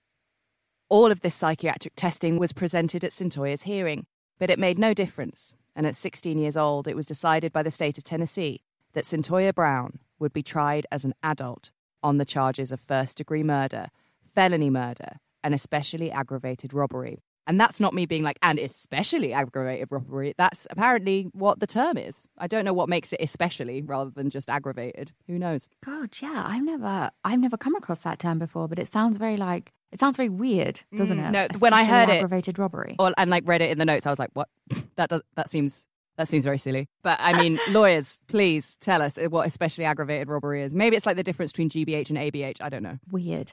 All 0.89 1.13
of 1.13 1.21
this 1.21 1.37
psychiatric 1.37 1.95
testing 1.95 2.37
was 2.37 2.53
presented 2.53 3.05
at 3.05 3.13
Cyntoia's 3.13 3.63
hearing, 3.63 4.07
but 4.41 4.51
it 4.51 4.59
made 4.59 4.77
no 4.77 4.93
difference, 4.93 5.55
and 5.77 5.87
at 5.87 5.95
16 5.95 6.37
years 6.37 6.57
old, 6.57 6.89
it 6.89 6.97
was 6.97 7.07
decided 7.07 7.53
by 7.53 7.63
the 7.63 7.71
state 7.71 7.99
of 7.99 8.03
Tennessee 8.03 8.65
that 8.95 9.05
Cyntoia 9.05 9.55
Brown 9.55 10.01
would 10.19 10.33
be 10.33 10.43
tried 10.43 10.85
as 10.91 11.05
an 11.05 11.15
adult 11.23 11.71
on 12.03 12.19
the 12.19 12.25
charges 12.25 12.73
of 12.73 12.81
first 12.81 13.19
degree 13.19 13.45
murder, 13.45 13.87
felony 14.35 14.69
murder, 14.69 15.21
and 15.45 15.55
especially 15.55 16.11
aggravated 16.11 16.75
robbery. 16.75 17.21
And 17.47 17.61
that's 17.61 17.81
not 17.81 17.95
me 17.95 18.07
being 18.07 18.23
like, 18.23 18.39
and 18.43 18.59
especially 18.59 19.33
aggravated 19.33 19.89
robbery. 19.91 20.35
That's 20.37 20.67
apparently 20.71 21.29
what 21.33 21.61
the 21.61 21.67
term 21.67 21.97
is. 21.97 22.27
I 22.39 22.47
don't 22.47 22.65
know 22.65 22.73
what 22.73 22.89
makes 22.89 23.13
it 23.13 23.21
especially 23.23 23.83
rather 23.83 24.11
than 24.11 24.31
just 24.31 24.51
aggravated. 24.51 25.13
Who 25.29 25.39
knows? 25.39 25.69
God, 25.85 26.17
yeah, 26.21 26.45
I've 26.47 26.65
never 26.65 27.11
I've 27.25 27.39
never 27.41 27.57
come 27.57 27.75
across 27.77 28.03
that 28.03 28.19
term 28.19 28.39
before, 28.39 28.67
but 28.69 28.79
it 28.79 28.89
sounds 28.89 29.17
very 29.17 29.37
like 29.37 29.73
it 29.93 30.01
sounds 30.01 30.17
very 30.17 30.29
weird, 30.29 30.81
doesn't 30.97 31.19
Mm, 31.19 31.29
it? 31.29 31.53
no, 31.53 31.59
when 31.61 31.73
I 31.73 31.85
heard 31.85 32.09
it- 32.09 32.15
aggravated 32.15 32.59
robbery. 32.59 32.97
Or, 32.99 33.13
and 33.17 33.31
like 33.31 33.45
read 33.47 33.63
it 33.63 33.71
in 33.71 33.79
the 33.79 33.85
notes, 33.85 34.07
I 34.07 34.11
was 34.11 34.19
like, 34.19 34.31
what? 34.35 34.49
that 34.97 35.09
does 35.11 35.23
that 35.37 35.49
seems 35.49 35.87
that 36.17 36.27
seems 36.29 36.45
very 36.45 36.59
silly. 36.59 36.89
But 37.03 37.19
I 37.21 37.41
mean, 37.41 37.61
lawyers, 37.69 38.21
please 38.27 38.77
tell 38.81 39.03
us 39.03 39.19
what 39.29 39.47
especially 39.47 39.85
aggravated 39.85 40.29
robbery 40.29 40.63
is. 40.63 40.75
Maybe 40.75 40.97
it's 40.97 41.07
like 41.07 41.17
the 41.17 41.23
difference 41.23 41.53
between 41.53 41.69
GBH 41.71 42.09
and 42.11 42.19
ABH. 42.19 42.61
I 42.61 42.69
don't 42.71 42.83
know. 42.83 42.99
Weird. 43.11 43.53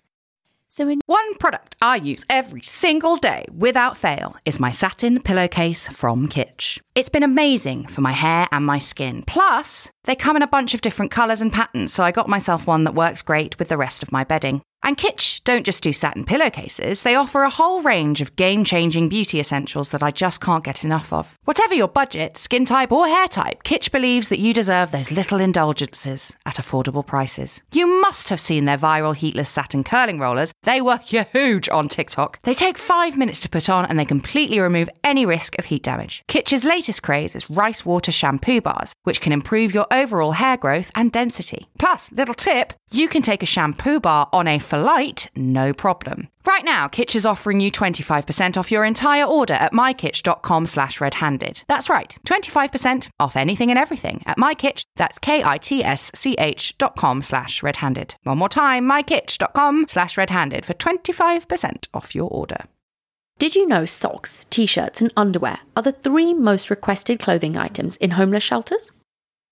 So 0.75 0.87
in 0.87 1.01
One 1.05 1.35
product 1.35 1.75
I 1.83 1.97
use 1.97 2.25
every 2.27 2.63
single 2.63 3.17
day 3.17 3.45
without 3.55 3.95
fail 3.95 4.37
is 4.43 4.59
my 4.59 4.71
satin 4.71 5.21
pillowcase 5.21 5.87
from 5.87 6.27
Kitsch. 6.27 6.79
It's 6.95 7.09
been 7.09 7.23
amazing 7.23 7.87
for 7.87 8.01
my 8.01 8.11
hair 8.11 8.47
and 8.51 8.63
my 8.63 8.77
skin. 8.77 9.23
Plus, 9.25 9.89
they 10.03 10.15
come 10.15 10.35
in 10.35 10.43
a 10.43 10.47
bunch 10.47 10.75
of 10.75 10.81
different 10.81 11.11
colours 11.11 11.41
and 11.41 11.51
patterns, 11.51 11.91
so 11.91 12.03
I 12.03 12.11
got 12.11 12.29
myself 12.29 12.67
one 12.67 12.83
that 12.83 12.93
works 12.93 13.23
great 13.23 13.57
with 13.57 13.69
the 13.69 13.77
rest 13.77 14.03
of 14.03 14.11
my 14.11 14.23
bedding. 14.23 14.61
And 14.85 14.97
Kitsch 14.97 15.41
don't 15.45 15.65
just 15.65 15.81
do 15.81 15.93
satin 15.93 16.25
pillowcases, 16.25 17.03
they 17.03 17.15
offer 17.15 17.43
a 17.43 17.49
whole 17.49 17.81
range 17.81 18.19
of 18.19 18.35
game 18.35 18.65
changing 18.65 19.07
beauty 19.07 19.39
essentials 19.39 19.91
that 19.91 20.03
I 20.03 20.11
just 20.11 20.41
can't 20.41 20.63
get 20.63 20.83
enough 20.83 21.13
of. 21.13 21.39
Whatever 21.45 21.73
your 21.73 21.87
budget, 21.87 22.37
skin 22.37 22.65
type, 22.65 22.91
or 22.91 23.07
hair 23.07 23.29
type, 23.29 23.63
Kitsch 23.63 23.89
believes 23.89 24.27
that 24.27 24.39
you 24.39 24.53
deserve 24.53 24.91
those 24.91 25.09
little 25.09 25.39
indulgences 25.39 26.33
at 26.45 26.55
affordable 26.55 27.05
prices. 27.05 27.61
You 27.71 27.87
must 28.01 28.27
have 28.27 28.41
seen 28.41 28.65
their 28.65 28.77
viral 28.77 29.15
heatless 29.15 29.49
satin 29.49 29.85
curling 29.85 30.19
rollers. 30.19 30.51
They 30.63 30.81
were 30.81 30.97
huge 30.97 31.69
on 31.69 31.87
TikTok. 31.87 32.41
They 32.43 32.53
take 32.53 32.77
five 32.77 33.15
minutes 33.17 33.39
to 33.41 33.49
put 33.49 33.69
on 33.69 33.85
and 33.85 33.97
they 33.97 34.03
completely 34.03 34.59
remove 34.59 34.89
any 35.05 35.25
risk 35.25 35.57
of 35.57 35.65
heat 35.65 35.83
damage. 35.83 36.23
Kitsch's 36.27 36.65
latest 36.65 36.82
latest 36.83 37.01
craze 37.01 37.33
is 37.33 37.49
rice 37.49 37.85
water 37.85 38.11
shampoo 38.11 38.59
bars, 38.59 38.93
which 39.05 39.21
can 39.21 39.31
improve 39.31 39.73
your 39.73 39.87
overall 39.89 40.33
hair 40.33 40.57
growth 40.57 40.91
and 40.95 41.13
density. 41.13 41.65
Plus, 41.79 42.11
little 42.11 42.35
tip, 42.35 42.73
you 42.91 43.07
can 43.07 43.21
take 43.21 43.41
a 43.41 43.45
shampoo 43.45 44.01
bar 44.01 44.27
on 44.33 44.49
a 44.49 44.59
flight, 44.59 45.29
no 45.33 45.71
problem. 45.73 46.27
Right 46.45 46.65
now, 46.65 46.89
Kitsch 46.89 47.15
is 47.15 47.25
offering 47.25 47.61
you 47.61 47.71
25% 47.71 48.57
off 48.57 48.69
your 48.69 48.83
entire 48.83 49.23
order 49.23 49.53
at 49.53 49.71
mykitsch.com 49.71 50.65
slash 50.65 50.99
redhanded. 50.99 51.63
That's 51.69 51.87
right, 51.89 52.17
25% 52.27 53.07
off 53.17 53.37
anything 53.37 53.69
and 53.69 53.79
everything 53.79 54.21
at 54.25 54.37
mykitsch, 54.37 54.83
that's 54.97 55.19
K-I-T-S-C-H 55.19 56.77
dot 56.77 56.97
com 56.97 57.21
slash 57.21 57.63
redhanded. 57.63 58.15
One 58.23 58.39
more 58.39 58.49
time, 58.49 58.83
mykitsch.com 58.89 59.85
slash 59.87 60.17
redhanded 60.17 60.65
for 60.65 60.73
25% 60.73 61.87
off 61.93 62.13
your 62.13 62.27
order. 62.29 62.65
Did 63.43 63.57
you 63.57 63.67
know 63.67 63.83
socks, 63.83 64.45
t 64.49 64.65
shirts, 64.65 65.01
and 65.01 65.11
underwear 65.17 65.59
are 65.75 65.83
the 65.83 65.91
three 65.91 66.33
most 66.33 66.69
requested 66.69 67.19
clothing 67.19 67.57
items 67.57 67.97
in 67.97 68.11
homeless 68.11 68.41
shelters? 68.41 68.89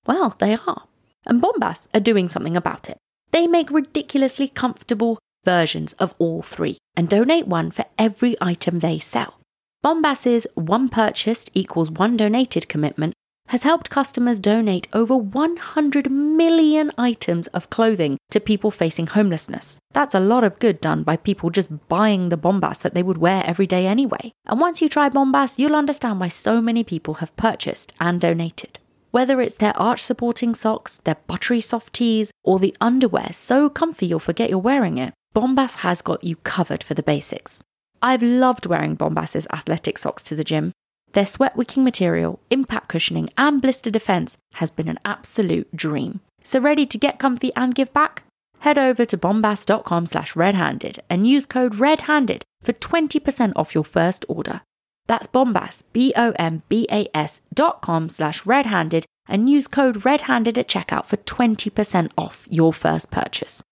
Well, 0.08 0.34
they 0.40 0.54
are. 0.66 0.84
And 1.26 1.42
Bombas 1.42 1.90
are 1.94 2.00
doing 2.00 2.30
something 2.30 2.56
about 2.56 2.90
it. 2.90 2.98
They 3.32 3.48
make 3.48 3.70
ridiculously 3.70 4.48
comfortable 4.48 5.20
versions 5.44 5.92
of 6.00 6.16
all 6.20 6.42
three 6.42 6.78
and 6.96 7.10
donate 7.10 7.48
one 7.48 7.70
for 7.70 7.84
every 7.98 8.38
item 8.40 8.80
they 8.80 8.98
sell. 8.98 9.42
Bombas's 9.84 10.48
one 10.56 10.88
purchased 10.88 11.52
equals 11.54 11.92
one 11.92 12.16
donated 12.16 12.70
commitment 12.70 13.14
has 13.52 13.64
helped 13.64 13.90
customers 13.90 14.40
donate 14.40 14.88
over 14.94 15.14
100 15.14 16.10
million 16.10 16.90
items 16.98 17.48
of 17.48 17.70
clothing 17.70 18.18
to 18.30 18.40
people 18.40 18.72
facing 18.72 19.08
homelessness. 19.08 19.78
That's 19.92 20.16
a 20.16 20.22
lot 20.22 20.46
of 20.46 20.58
good 20.58 20.80
done 20.80 21.04
by 21.04 21.18
people 21.18 21.50
just 21.50 21.90
buying 21.90 22.30
the 22.30 22.38
Bombas 22.38 22.82
that 22.82 22.94
they 22.94 23.04
would 23.04 23.18
wear 23.18 23.44
every 23.46 23.68
day 23.68 23.88
anyway. 23.88 24.32
And 24.46 24.62
once 24.62 24.82
you 24.82 24.88
try 24.88 25.10
Bombas, 25.10 25.60
you'll 25.60 25.76
understand 25.76 26.22
why 26.22 26.30
so 26.30 26.62
many 26.62 26.86
people 26.86 27.16
have 27.16 27.36
purchased 27.36 27.92
and 28.00 28.22
donated. 28.22 28.80
Whether 29.12 29.42
it's 29.42 29.58
their 29.58 29.78
arch 29.78 30.02
supporting 30.02 30.56
socks, 30.56 31.00
their 31.00 31.18
buttery 31.28 31.60
soft 31.60 31.92
tees, 31.92 32.32
or 32.46 32.58
the 32.58 32.74
underwear 32.80 33.34
so 33.34 33.70
comfy 33.70 34.06
you'll 34.06 34.20
forget 34.20 34.50
you're 34.50 34.60
wearing 34.60 34.98
it, 34.98 35.14
Bombas 35.36 35.80
has 35.80 36.02
got 36.02 36.24
you 36.24 36.38
covered 36.38 36.86
for 36.86 36.94
the 36.94 37.04
basics. 37.04 37.62
I've 38.02 38.24
loved 38.24 38.66
wearing 38.66 38.96
Bombas's 38.96 39.46
athletic 39.52 39.98
socks 39.98 40.24
to 40.24 40.36
the 40.36 40.46
gym. 40.46 40.72
Their 41.14 41.26
sweat 41.26 41.56
wicking 41.56 41.84
material, 41.84 42.40
impact 42.50 42.88
cushioning, 42.90 43.30
and 43.38 43.62
blister 43.62 43.92
defense 43.92 44.38
has 44.54 44.70
been 44.70 44.88
an 44.88 45.00
absolute 45.04 45.76
dream. 45.76 46.22
So 46.44 46.60
ready 46.60 46.86
to 46.86 46.98
get 46.98 47.20
comfy 47.20 47.52
and 47.56 47.76
give 47.76 47.94
back? 47.94 48.24
Head 48.60 48.78
over 48.78 49.06
to 49.06 49.18
bombas.com 49.18 50.08
slash 50.08 50.36
redhanded 50.36 51.00
and 51.10 51.28
use 51.28 51.46
code 51.46 51.76
redhanded 51.76 52.44
for 52.62 52.74
20% 52.74 53.54
off 53.56 53.76
your 53.76 53.84
first 53.84 54.26
order. 54.28 54.62
That's 55.08 55.28
bombas, 55.28 55.84
B-O-M-B-A-S 55.94 57.42
dot 57.54 57.82
com 57.82 58.08
slash 58.08 58.46
redhanded 58.46 59.06
and 59.28 59.50
use 59.50 59.68
code 59.68 60.06
redhanded 60.06 60.58
at 60.58 60.68
checkout 60.68 61.06
for 61.06 61.18
20% 61.18 62.12
off 62.18 62.48
your 62.50 62.72
first 62.72 63.12
purchase. 63.12 63.64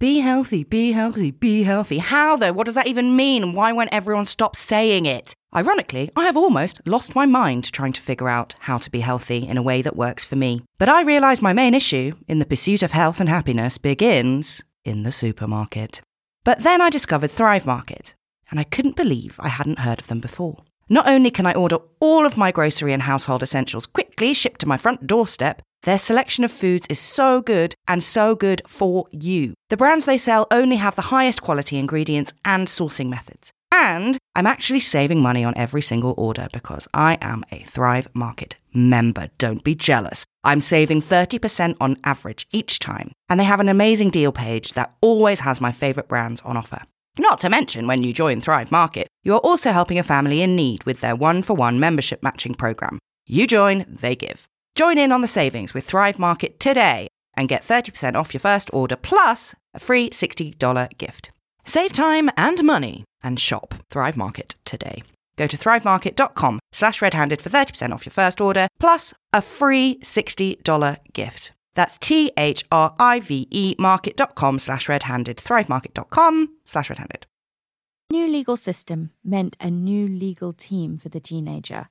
Be 0.00 0.18
healthy, 0.18 0.64
be 0.64 0.90
healthy, 0.90 1.30
be 1.30 1.62
healthy. 1.62 1.98
How 1.98 2.36
though? 2.36 2.52
What 2.52 2.66
does 2.66 2.74
that 2.74 2.88
even 2.88 3.14
mean? 3.14 3.52
Why 3.52 3.70
won't 3.72 3.92
everyone 3.92 4.26
stop 4.26 4.56
saying 4.56 5.06
it? 5.06 5.34
Ironically, 5.54 6.10
I 6.16 6.24
have 6.24 6.36
almost 6.36 6.80
lost 6.84 7.14
my 7.14 7.26
mind 7.26 7.70
trying 7.72 7.92
to 7.92 8.00
figure 8.00 8.28
out 8.28 8.56
how 8.58 8.78
to 8.78 8.90
be 8.90 9.00
healthy 9.00 9.46
in 9.46 9.56
a 9.56 9.62
way 9.62 9.82
that 9.82 9.94
works 9.94 10.24
for 10.24 10.34
me. 10.34 10.64
But 10.78 10.88
I 10.88 11.02
realise 11.02 11.40
my 11.40 11.52
main 11.52 11.74
issue 11.74 12.16
in 12.26 12.40
the 12.40 12.44
pursuit 12.44 12.82
of 12.82 12.90
health 12.90 13.20
and 13.20 13.28
happiness 13.28 13.78
begins 13.78 14.64
in 14.84 15.04
the 15.04 15.12
supermarket. 15.12 16.02
But 16.42 16.64
then 16.64 16.80
I 16.80 16.90
discovered 16.90 17.30
Thrive 17.30 17.64
Market, 17.64 18.16
and 18.50 18.58
I 18.58 18.64
couldn't 18.64 18.96
believe 18.96 19.38
I 19.38 19.48
hadn't 19.48 19.78
heard 19.78 20.00
of 20.00 20.08
them 20.08 20.18
before. 20.18 20.64
Not 20.88 21.08
only 21.08 21.30
can 21.30 21.46
I 21.46 21.54
order 21.54 21.78
all 22.00 22.26
of 22.26 22.36
my 22.36 22.50
grocery 22.50 22.92
and 22.92 23.02
household 23.02 23.42
essentials 23.42 23.86
quickly 23.86 24.34
shipped 24.34 24.60
to 24.60 24.68
my 24.68 24.76
front 24.76 25.06
doorstep, 25.06 25.62
their 25.84 25.98
selection 25.98 26.44
of 26.44 26.52
foods 26.52 26.86
is 26.88 26.98
so 26.98 27.42
good 27.42 27.74
and 27.86 28.02
so 28.02 28.34
good 28.34 28.62
for 28.66 29.06
you. 29.10 29.54
The 29.68 29.76
brands 29.76 30.06
they 30.06 30.18
sell 30.18 30.46
only 30.50 30.76
have 30.76 30.96
the 30.96 31.02
highest 31.02 31.42
quality 31.42 31.78
ingredients 31.78 32.32
and 32.44 32.68
sourcing 32.68 33.08
methods. 33.08 33.52
And 33.70 34.16
I'm 34.34 34.46
actually 34.46 34.80
saving 34.80 35.20
money 35.20 35.44
on 35.44 35.56
every 35.56 35.82
single 35.82 36.14
order 36.16 36.48
because 36.52 36.88
I 36.94 37.18
am 37.20 37.44
a 37.50 37.64
Thrive 37.64 38.08
Market 38.14 38.56
member. 38.72 39.28
Don't 39.36 39.64
be 39.64 39.74
jealous. 39.74 40.24
I'm 40.42 40.60
saving 40.60 41.02
30% 41.02 41.76
on 41.80 41.98
average 42.04 42.46
each 42.52 42.78
time. 42.78 43.12
And 43.28 43.38
they 43.38 43.44
have 43.44 43.60
an 43.60 43.68
amazing 43.68 44.10
deal 44.10 44.32
page 44.32 44.72
that 44.74 44.94
always 45.00 45.40
has 45.40 45.60
my 45.60 45.72
favorite 45.72 46.08
brands 46.08 46.40
on 46.42 46.56
offer. 46.56 46.82
Not 47.18 47.40
to 47.40 47.50
mention, 47.50 47.86
when 47.86 48.02
you 48.02 48.12
join 48.12 48.40
Thrive 48.40 48.72
Market, 48.72 49.08
you're 49.22 49.38
also 49.38 49.70
helping 49.70 49.98
a 49.98 50.02
family 50.02 50.40
in 50.40 50.56
need 50.56 50.84
with 50.84 51.00
their 51.00 51.14
one 51.14 51.42
for 51.42 51.54
one 51.54 51.78
membership 51.78 52.22
matching 52.22 52.54
program. 52.54 52.98
You 53.26 53.46
join, 53.46 53.84
they 53.88 54.16
give. 54.16 54.46
Join 54.74 54.98
in 54.98 55.12
on 55.12 55.20
the 55.20 55.28
savings 55.28 55.72
with 55.72 55.84
Thrive 55.84 56.18
Market 56.18 56.58
today 56.58 57.06
and 57.36 57.48
get 57.48 57.62
30% 57.62 58.16
off 58.16 58.34
your 58.34 58.40
first 58.40 58.70
order 58.72 58.96
plus 58.96 59.54
a 59.72 59.78
free 59.78 60.10
$60 60.10 60.98
gift. 60.98 61.30
Save 61.64 61.92
time 61.92 62.28
and 62.36 62.62
money 62.64 63.04
and 63.22 63.38
shop 63.38 63.74
Thrive 63.90 64.16
Market 64.16 64.56
today. 64.64 65.02
Go 65.36 65.46
to 65.46 65.56
thrivemarket.com 65.56 66.60
slash 66.72 67.02
redhanded 67.02 67.40
for 67.40 67.50
30% 67.50 67.92
off 67.92 68.06
your 68.06 68.12
first 68.12 68.40
order 68.40 68.68
plus 68.78 69.14
a 69.32 69.42
free 69.42 69.98
$60 70.02 70.98
gift. 71.12 71.52
That's 71.74 71.98
T-H-R-I-V-E 71.98 73.74
market.com 73.78 74.58
slash 74.60 74.88
redhanded. 74.88 75.38
Thrivemarket.com 75.38 76.50
slash 76.64 76.90
redhanded. 76.90 77.26
New 78.10 78.28
legal 78.28 78.56
system 78.56 79.10
meant 79.24 79.56
a 79.58 79.70
new 79.70 80.06
legal 80.06 80.52
team 80.52 80.98
for 80.98 81.08
the 81.08 81.18
teenager, 81.18 81.88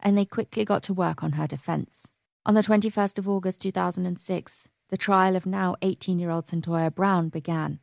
and 0.00 0.18
they 0.18 0.26
quickly 0.26 0.66
got 0.66 0.82
to 0.82 0.92
work 0.92 1.22
on 1.22 1.32
her 1.32 1.46
defense. 1.46 2.08
On 2.44 2.54
the 2.54 2.60
21st 2.60 3.20
of 3.20 3.28
August 3.28 3.62
2006, 3.62 4.68
the 4.88 4.96
trial 4.96 5.36
of 5.36 5.46
now 5.46 5.76
18 5.80 6.18
year 6.18 6.30
old 6.30 6.44
Cyntoia 6.44 6.92
Brown 6.92 7.28
began. 7.28 7.78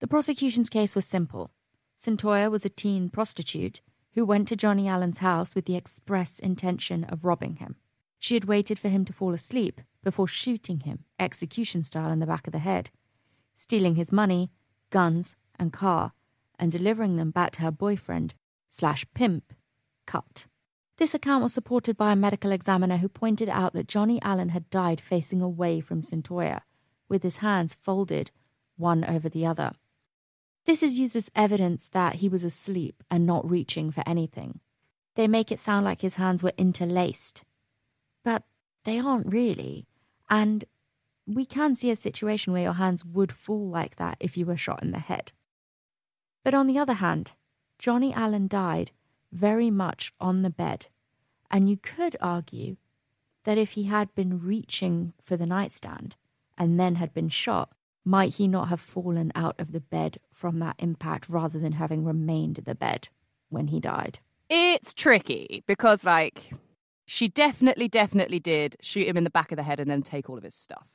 The 0.00 0.08
prosecution's 0.08 0.68
case 0.68 0.96
was 0.96 1.04
simple. 1.04 1.52
Cyntoia 1.96 2.50
was 2.50 2.64
a 2.64 2.68
teen 2.68 3.08
prostitute 3.08 3.82
who 4.14 4.24
went 4.24 4.48
to 4.48 4.56
Johnny 4.56 4.88
Allen's 4.88 5.18
house 5.18 5.54
with 5.54 5.66
the 5.66 5.76
express 5.76 6.40
intention 6.40 7.04
of 7.04 7.24
robbing 7.24 7.56
him. 7.56 7.76
She 8.18 8.34
had 8.34 8.46
waited 8.46 8.80
for 8.80 8.88
him 8.88 9.04
to 9.04 9.12
fall 9.12 9.32
asleep 9.32 9.80
before 10.02 10.26
shooting 10.26 10.80
him, 10.80 11.04
execution 11.20 11.84
style, 11.84 12.10
in 12.10 12.18
the 12.18 12.26
back 12.26 12.48
of 12.48 12.52
the 12.52 12.58
head, 12.58 12.90
stealing 13.54 13.94
his 13.94 14.10
money, 14.10 14.50
guns, 14.90 15.36
and 15.56 15.72
car, 15.72 16.14
and 16.58 16.72
delivering 16.72 17.14
them 17.14 17.30
back 17.30 17.52
to 17.52 17.62
her 17.62 17.70
boyfriend 17.70 18.34
slash 18.70 19.06
pimp, 19.14 19.52
Cut. 20.04 20.46
This 20.96 21.14
account 21.14 21.42
was 21.42 21.52
supported 21.52 21.96
by 21.96 22.12
a 22.12 22.16
medical 22.16 22.52
examiner 22.52 22.98
who 22.98 23.08
pointed 23.08 23.48
out 23.48 23.72
that 23.72 23.88
Johnny 23.88 24.22
Allen 24.22 24.50
had 24.50 24.70
died 24.70 25.00
facing 25.00 25.42
away 25.42 25.80
from 25.80 26.00
Cyntoia, 26.00 26.62
with 27.08 27.22
his 27.22 27.38
hands 27.38 27.74
folded 27.74 28.30
one 28.76 29.04
over 29.04 29.28
the 29.28 29.44
other. 29.44 29.72
This 30.66 30.82
is 30.82 30.98
used 30.98 31.16
as 31.16 31.30
evidence 31.34 31.88
that 31.88 32.16
he 32.16 32.28
was 32.28 32.44
asleep 32.44 33.02
and 33.10 33.26
not 33.26 33.48
reaching 33.48 33.90
for 33.90 34.02
anything. 34.06 34.60
They 35.14 35.28
make 35.28 35.52
it 35.52 35.60
sound 35.60 35.84
like 35.84 36.00
his 36.00 36.14
hands 36.14 36.42
were 36.42 36.52
interlaced, 36.56 37.44
but 38.24 38.44
they 38.84 38.98
aren't 38.98 39.32
really. 39.32 39.86
And 40.30 40.64
we 41.26 41.44
can 41.44 41.76
see 41.76 41.90
a 41.90 41.96
situation 41.96 42.52
where 42.52 42.62
your 42.62 42.74
hands 42.74 43.04
would 43.04 43.32
fall 43.32 43.68
like 43.68 43.96
that 43.96 44.16
if 44.20 44.36
you 44.36 44.46
were 44.46 44.56
shot 44.56 44.82
in 44.82 44.92
the 44.92 44.98
head. 44.98 45.32
But 46.44 46.54
on 46.54 46.66
the 46.66 46.78
other 46.78 46.94
hand, 46.94 47.32
Johnny 47.78 48.12
Allen 48.12 48.48
died 48.48 48.92
very 49.34 49.70
much 49.70 50.12
on 50.20 50.42
the 50.42 50.50
bed. 50.50 50.86
And 51.50 51.68
you 51.68 51.76
could 51.76 52.16
argue 52.20 52.76
that 53.44 53.58
if 53.58 53.72
he 53.72 53.84
had 53.84 54.14
been 54.14 54.38
reaching 54.38 55.12
for 55.22 55.36
the 55.36 55.46
nightstand 55.46 56.16
and 56.56 56.80
then 56.80 56.94
had 56.94 57.12
been 57.12 57.28
shot, 57.28 57.70
might 58.04 58.34
he 58.34 58.48
not 58.48 58.68
have 58.68 58.80
fallen 58.80 59.32
out 59.34 59.58
of 59.58 59.72
the 59.72 59.80
bed 59.80 60.18
from 60.32 60.58
that 60.60 60.76
impact 60.78 61.28
rather 61.28 61.58
than 61.58 61.72
having 61.72 62.04
remained 62.04 62.58
in 62.58 62.64
the 62.64 62.74
bed 62.74 63.08
when 63.48 63.68
he 63.68 63.80
died? 63.80 64.18
It's 64.48 64.94
tricky 64.94 65.64
because, 65.66 66.04
like, 66.04 66.52
she 67.06 67.28
definitely, 67.28 67.88
definitely 67.88 68.38
did 68.38 68.76
shoot 68.80 69.06
him 69.06 69.16
in 69.16 69.24
the 69.24 69.30
back 69.30 69.52
of 69.52 69.56
the 69.56 69.62
head 69.62 69.80
and 69.80 69.90
then 69.90 70.02
take 70.02 70.28
all 70.28 70.38
of 70.38 70.44
his 70.44 70.54
stuff. 70.54 70.90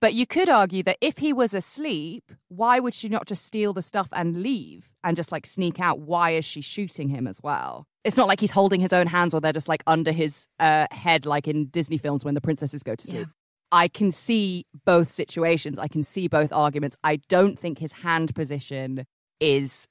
But 0.00 0.14
you 0.14 0.26
could 0.26 0.48
argue 0.48 0.82
that 0.82 0.98
if 1.00 1.18
he 1.18 1.32
was 1.32 1.54
asleep, 1.54 2.30
why 2.48 2.78
would 2.78 2.94
she 2.94 3.08
not 3.08 3.26
just 3.26 3.46
steal 3.46 3.72
the 3.72 3.82
stuff 3.82 4.08
and 4.12 4.42
leave 4.42 4.92
and 5.02 5.16
just 5.16 5.32
like 5.32 5.46
sneak 5.46 5.80
out? 5.80 6.00
Why 6.00 6.32
is 6.32 6.44
she 6.44 6.60
shooting 6.60 7.08
him 7.08 7.26
as 7.26 7.40
well? 7.42 7.86
It's 8.04 8.16
not 8.16 8.28
like 8.28 8.40
he's 8.40 8.50
holding 8.50 8.80
his 8.80 8.92
own 8.92 9.06
hands 9.06 9.32
or 9.32 9.40
they're 9.40 9.52
just 9.52 9.68
like 9.68 9.82
under 9.86 10.12
his 10.12 10.46
uh, 10.60 10.86
head, 10.90 11.24
like 11.24 11.48
in 11.48 11.66
Disney 11.66 11.98
films 11.98 12.24
when 12.24 12.34
the 12.34 12.40
princesses 12.40 12.82
go 12.82 12.94
to 12.94 13.06
sleep. 13.06 13.26
Yeah. 13.26 13.32
I 13.72 13.88
can 13.88 14.12
see 14.12 14.64
both 14.84 15.10
situations. 15.10 15.78
I 15.78 15.88
can 15.88 16.02
see 16.02 16.28
both 16.28 16.52
arguments. 16.52 16.96
I 17.02 17.16
don't 17.28 17.58
think 17.58 17.78
his 17.78 17.94
hand 17.94 18.34
position 18.34 19.06
is 19.40 19.88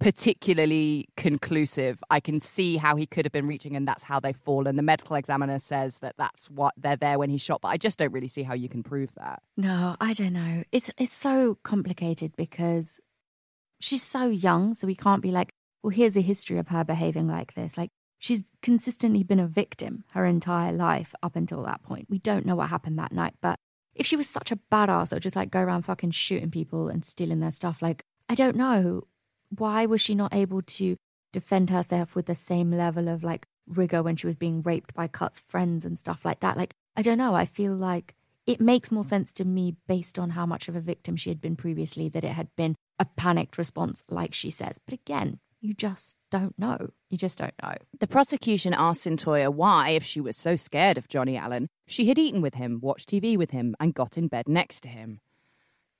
particularly 0.00 1.08
conclusive. 1.16 2.02
I 2.10 2.18
can 2.20 2.40
see 2.40 2.76
how 2.76 2.96
he 2.96 3.06
could 3.06 3.24
have 3.24 3.32
been 3.32 3.46
reaching, 3.46 3.76
and 3.76 3.86
that's 3.86 4.02
how 4.02 4.18
they 4.18 4.32
fall. 4.32 4.66
And 4.66 4.78
the 4.78 4.82
medical 4.82 5.16
examiner 5.16 5.58
says 5.58 6.00
that 6.00 6.16
that's 6.18 6.50
what 6.50 6.74
they're 6.76 6.96
there 6.96 7.18
when 7.18 7.30
he's 7.30 7.42
shot. 7.42 7.60
But 7.60 7.68
I 7.68 7.76
just 7.76 7.98
don't 7.98 8.12
really 8.12 8.28
see 8.28 8.42
how 8.42 8.54
you 8.54 8.68
can 8.68 8.82
prove 8.82 9.14
that. 9.16 9.42
No, 9.56 9.96
I 10.00 10.12
don't 10.12 10.32
know. 10.32 10.64
It's 10.72 10.90
it's 10.98 11.12
so 11.12 11.58
complicated 11.62 12.34
because 12.36 12.98
she's 13.78 14.02
so 14.02 14.28
young, 14.28 14.74
so 14.74 14.86
we 14.86 14.96
can't 14.96 15.22
be 15.22 15.30
like, 15.30 15.50
well, 15.82 15.90
here's 15.90 16.16
a 16.16 16.22
history 16.22 16.58
of 16.58 16.68
her 16.68 16.82
behaving 16.82 17.28
like 17.28 17.54
this. 17.54 17.78
Like 17.78 17.90
She's 18.20 18.44
consistently 18.60 19.22
been 19.22 19.40
a 19.40 19.46
victim 19.46 20.04
her 20.10 20.26
entire 20.26 20.72
life 20.72 21.14
up 21.22 21.36
until 21.36 21.62
that 21.62 21.82
point. 21.82 22.06
We 22.10 22.18
don't 22.18 22.44
know 22.44 22.54
what 22.54 22.68
happened 22.68 22.98
that 22.98 23.12
night, 23.12 23.32
but 23.40 23.58
if 23.94 24.06
she 24.06 24.14
was 24.14 24.28
such 24.28 24.52
a 24.52 24.58
badass 24.70 25.10
or 25.10 25.18
just 25.18 25.34
like 25.34 25.50
go 25.50 25.60
around 25.62 25.82
fucking 25.82 26.10
shooting 26.10 26.50
people 26.50 26.88
and 26.88 27.02
stealing 27.02 27.40
their 27.40 27.50
stuff, 27.50 27.80
like, 27.80 28.04
I 28.28 28.34
don't 28.34 28.56
know. 28.56 29.04
Why 29.56 29.86
was 29.86 30.00
she 30.00 30.14
not 30.14 30.34
able 30.34 30.62
to 30.62 30.96
defend 31.32 31.70
herself 31.70 32.14
with 32.14 32.26
the 32.26 32.34
same 32.34 32.70
level 32.70 33.08
of 33.08 33.22
like 33.22 33.46
rigor 33.66 34.02
when 34.02 34.16
she 34.16 34.26
was 34.26 34.36
being 34.36 34.62
raped 34.62 34.94
by 34.94 35.06
Cut's 35.06 35.40
friends 35.40 35.84
and 35.84 35.98
stuff 35.98 36.24
like 36.24 36.40
that? 36.40 36.56
Like, 36.56 36.74
I 36.96 37.02
don't 37.02 37.18
know. 37.18 37.34
I 37.34 37.44
feel 37.44 37.74
like 37.74 38.14
it 38.46 38.60
makes 38.60 38.90
more 38.90 39.04
sense 39.04 39.32
to 39.34 39.44
me 39.44 39.76
based 39.86 40.18
on 40.18 40.30
how 40.30 40.46
much 40.46 40.68
of 40.68 40.76
a 40.76 40.80
victim 40.80 41.16
she 41.16 41.30
had 41.30 41.40
been 41.40 41.56
previously 41.56 42.08
that 42.08 42.24
it 42.24 42.32
had 42.32 42.48
been 42.56 42.74
a 42.98 43.04
panicked 43.04 43.58
response, 43.58 44.02
like 44.08 44.34
she 44.34 44.50
says. 44.50 44.80
But 44.84 44.94
again, 44.94 45.38
you 45.60 45.74
just 45.74 46.16
don't 46.30 46.58
know. 46.58 46.90
You 47.10 47.18
just 47.18 47.38
don't 47.38 47.54
know. 47.62 47.74
The 47.98 48.06
prosecution 48.06 48.74
asked 48.74 49.04
Cyntoia 49.04 49.52
why, 49.52 49.90
if 49.90 50.02
she 50.04 50.20
was 50.20 50.36
so 50.36 50.56
scared 50.56 50.96
of 50.96 51.08
Johnny 51.08 51.36
Allen, 51.36 51.68
she 51.86 52.08
had 52.08 52.18
eaten 52.18 52.40
with 52.40 52.54
him, 52.54 52.80
watched 52.80 53.10
TV 53.10 53.36
with 53.36 53.50
him, 53.50 53.76
and 53.78 53.94
got 53.94 54.16
in 54.16 54.28
bed 54.28 54.48
next 54.48 54.80
to 54.80 54.88
him. 54.88 55.20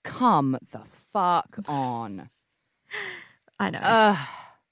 Come 0.03 0.59
the 0.73 0.83
fuck 1.13 1.59
on. 1.69 2.31
I 3.61 3.69
know. 3.69 3.79
Uh, 3.81 4.17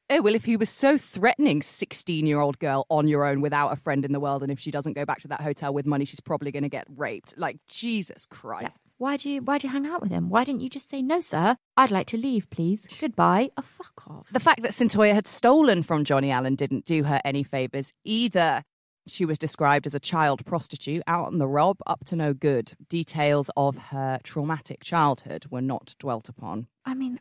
oh, 0.09 0.23
well, 0.23 0.35
if 0.35 0.47
he 0.47 0.57
was 0.57 0.71
so 0.71 0.97
threatening, 0.97 1.61
16 1.61 2.27
year 2.27 2.41
old 2.41 2.59
girl 2.59 2.87
on 2.89 3.07
your 3.07 3.27
own 3.27 3.43
without 3.43 3.69
a 3.69 3.77
friend 3.77 4.03
in 4.03 4.13
the 4.13 4.19
world, 4.19 4.43
and 4.43 4.51
if 4.51 4.59
she 4.59 4.71
doesn't 4.71 4.95
go 4.95 5.05
back 5.05 5.21
to 5.21 5.29
that 5.29 5.43
hotel 5.43 5.75
with 5.75 5.85
money, 5.85 6.07
she's 6.07 6.21
probably 6.21 6.51
going 6.51 6.63
to 6.63 6.71
get 6.71 6.87
raped. 6.97 7.37
Like, 7.37 7.59
Jesus 7.69 8.25
Christ. 8.25 8.81
Yeah. 8.83 8.91
Why'd 8.97 9.25
you, 9.27 9.43
why'd 9.43 9.63
you 9.63 9.69
hang 9.69 9.87
out 9.87 10.01
with 10.01 10.11
him? 10.11 10.31
Why 10.31 10.43
didn't 10.43 10.63
you 10.63 10.71
just 10.71 10.89
say, 10.89 11.03
no, 11.03 11.21
sir, 11.21 11.57
I'd 11.77 11.91
like 11.91 12.07
to 12.09 12.17
leave, 12.17 12.49
please? 12.49 12.89
Goodbye. 12.99 13.51
Oh, 13.59 13.63
fuck 13.63 14.09
off. 14.09 14.27
The 14.33 14.41
fact 14.41 14.63
that 14.63 14.73
Cyntoia 14.73 15.13
had 15.13 15.27
stolen 15.27 15.83
from 15.83 16.05
Johnny 16.05 16.31
Allen 16.31 16.55
didn't 16.55 16.87
do 16.87 17.05
her 17.05 17.21
any 17.27 17.43
favours 17.43 17.93
either. 18.05 18.63
She 19.07 19.25
was 19.25 19.39
described 19.39 19.87
as 19.87 19.95
a 19.95 20.01
child 20.01 20.45
prostitute 20.47 21.03
out 21.07 21.27
on 21.27 21.39
the 21.39 21.49
rob, 21.49 21.79
up 21.87 22.05
to 22.07 22.17
no 22.17 22.33
good. 22.35 22.73
Details 22.89 23.51
of 23.57 23.79
her 23.89 24.19
traumatic 24.23 24.83
childhood 24.83 25.47
were 25.51 25.63
not 25.63 25.95
dwelt 25.99 26.29
upon. 26.29 26.67
I 26.85 26.95
mean, 26.95 27.19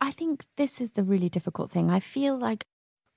I 0.00 0.10
think 0.12 0.44
this 0.56 0.80
is 0.80 0.92
the 0.92 1.04
really 1.04 1.28
difficult 1.28 1.70
thing. 1.70 1.90
I 1.90 2.00
feel 2.00 2.36
like 2.36 2.64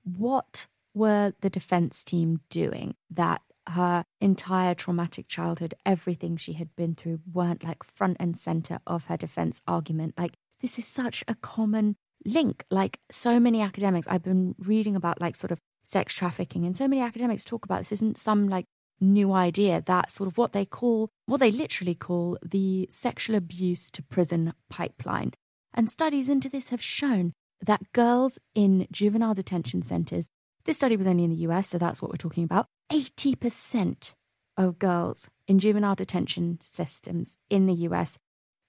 what 0.04 0.66
were 0.94 1.32
the 1.40 1.50
defense 1.50 2.04
team 2.04 2.40
doing 2.50 2.94
that 3.10 3.42
her 3.68 4.04
entire 4.20 4.74
traumatic 4.74 5.26
childhood, 5.26 5.74
everything 5.86 6.36
she 6.36 6.52
had 6.52 6.76
been 6.76 6.94
through, 6.94 7.20
weren't 7.32 7.64
like 7.64 7.82
front 7.82 8.18
and 8.20 8.36
center 8.36 8.78
of 8.86 9.06
her 9.06 9.16
defense 9.16 9.62
argument? 9.66 10.14
Like, 10.18 10.34
this 10.60 10.78
is 10.78 10.86
such 10.86 11.24
a 11.26 11.34
common 11.34 11.96
link. 12.26 12.64
Like, 12.70 13.00
so 13.10 13.40
many 13.40 13.62
academics, 13.62 14.06
I've 14.06 14.22
been 14.22 14.54
reading 14.58 14.94
about 14.94 15.20
like 15.20 15.36
sort 15.36 15.50
of 15.50 15.58
sex 15.82 16.14
trafficking, 16.14 16.66
and 16.66 16.76
so 16.76 16.86
many 16.86 17.00
academics 17.00 17.44
talk 17.44 17.64
about 17.64 17.78
this 17.78 17.92
isn't 17.92 18.18
some 18.18 18.48
like 18.48 18.66
new 19.00 19.32
idea 19.32 19.82
that 19.86 20.12
sort 20.12 20.28
of 20.28 20.38
what 20.38 20.52
they 20.52 20.64
call, 20.64 21.08
what 21.26 21.40
they 21.40 21.50
literally 21.50 21.94
call 21.94 22.38
the 22.44 22.86
sexual 22.90 23.36
abuse 23.36 23.90
to 23.90 24.02
prison 24.02 24.52
pipeline. 24.68 25.32
And 25.74 25.90
studies 25.90 26.28
into 26.28 26.48
this 26.48 26.68
have 26.68 26.80
shown 26.80 27.32
that 27.60 27.92
girls 27.92 28.38
in 28.54 28.86
juvenile 28.92 29.34
detention 29.34 29.82
centers, 29.82 30.28
this 30.64 30.76
study 30.76 30.96
was 30.96 31.06
only 31.06 31.24
in 31.24 31.30
the 31.30 31.48
US, 31.48 31.68
so 31.68 31.78
that's 31.78 32.00
what 32.00 32.10
we're 32.10 32.16
talking 32.16 32.44
about, 32.44 32.66
80% 32.90 34.12
of 34.56 34.78
girls 34.78 35.28
in 35.48 35.58
juvenile 35.58 35.94
detention 35.96 36.60
systems 36.62 37.36
in 37.50 37.66
the 37.66 37.74
US 37.88 38.18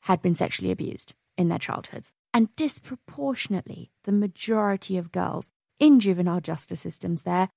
had 0.01 0.21
been 0.21 0.35
sexually 0.35 0.71
abused 0.71 1.13
in 1.37 1.47
their 1.47 1.59
childhoods. 1.59 2.11
And 2.33 2.53
disproportionately, 2.55 3.91
the 4.03 4.11
majority 4.11 4.97
of 4.97 5.11
girls 5.11 5.51
in 5.79 5.99
juvenile 5.99 6.41
justice 6.41 6.81
systems 6.81 7.23
there 7.23 7.49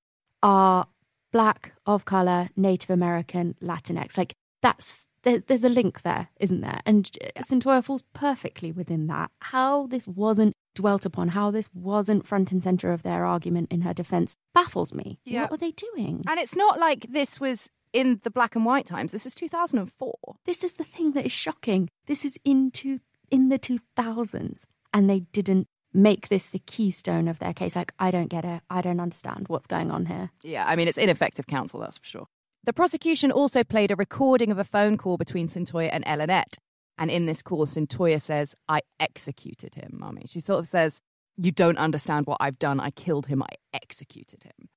are 0.42 0.86
black, 1.32 1.72
of 1.84 2.04
color, 2.04 2.50
Native 2.56 2.90
American, 2.90 3.54
Latinx. 3.62 4.16
Like 4.16 4.34
that's 4.62 5.04
there, 5.22 5.40
there's 5.40 5.64
a 5.64 5.68
link 5.68 6.02
there, 6.02 6.28
isn't 6.40 6.60
there? 6.60 6.80
And. 6.86 7.10
Cyntoia 7.38 7.82
falls 7.82 8.02
perfectly 8.12 8.72
within 8.72 9.06
that. 9.06 9.30
How 9.40 9.86
this 9.86 10.06
wasn't 10.06 10.54
dwelt 10.74 11.04
upon, 11.04 11.28
how 11.28 11.50
this 11.50 11.68
wasn't 11.74 12.26
front 12.26 12.52
and 12.52 12.62
center 12.62 12.92
of 12.92 13.02
their 13.02 13.24
argument 13.24 13.72
in 13.72 13.80
her 13.82 13.94
defense, 13.94 14.36
baffles 14.54 14.94
me. 14.94 15.18
Yeah. 15.24 15.42
What 15.42 15.50
were 15.52 15.56
they 15.56 15.72
doing? 15.72 16.24
And 16.28 16.38
it's 16.38 16.54
not 16.54 16.78
like 16.78 17.06
this 17.10 17.40
was 17.40 17.70
in 17.92 18.20
the 18.22 18.30
black 18.30 18.54
and 18.54 18.64
white 18.64 18.86
times. 18.86 19.12
This 19.12 19.26
is 19.26 19.34
2004. 19.34 20.14
This 20.44 20.62
is 20.62 20.74
the 20.74 20.84
thing 20.84 21.12
that 21.12 21.26
is 21.26 21.32
shocking. 21.32 21.90
This 22.06 22.24
is 22.24 22.38
into 22.44 23.00
in 23.30 23.48
the 23.48 23.58
2000s, 23.58 24.64
and 24.92 25.10
they 25.10 25.20
didn't 25.20 25.66
make 25.92 26.28
this 26.28 26.46
the 26.46 26.60
keystone 26.60 27.28
of 27.28 27.38
their 27.38 27.54
case. 27.54 27.74
Like, 27.74 27.92
I 27.98 28.10
don't 28.10 28.28
get 28.28 28.44
it. 28.44 28.62
I 28.70 28.80
don't 28.80 29.00
understand 29.00 29.46
what's 29.48 29.66
going 29.66 29.90
on 29.90 30.06
here. 30.06 30.30
Yeah, 30.42 30.64
I 30.66 30.76
mean, 30.76 30.88
it's 30.88 30.98
ineffective 30.98 31.46
counsel, 31.46 31.80
that's 31.80 31.98
for 31.98 32.06
sure. 32.06 32.26
The 32.68 32.74
prosecution 32.74 33.32
also 33.32 33.64
played 33.64 33.90
a 33.90 33.96
recording 33.96 34.50
of 34.50 34.58
a 34.58 34.62
phone 34.62 34.98
call 34.98 35.16
between 35.16 35.48
Cyntoia 35.48 35.88
and 35.90 36.06
Ellenette. 36.06 36.58
And 36.98 37.10
in 37.10 37.24
this 37.24 37.40
call, 37.40 37.64
Cyntoia 37.64 38.20
says, 38.20 38.54
I 38.68 38.82
executed 39.00 39.76
him, 39.76 39.94
mummy. 39.94 40.24
She 40.26 40.40
sort 40.40 40.58
of 40.58 40.66
says, 40.66 41.00
You 41.38 41.50
don't 41.50 41.78
understand 41.78 42.26
what 42.26 42.36
I've 42.42 42.58
done. 42.58 42.78
I 42.78 42.90
killed 42.90 43.28
him. 43.28 43.42
I 43.42 43.48
executed 43.72 44.44
him. 44.44 44.68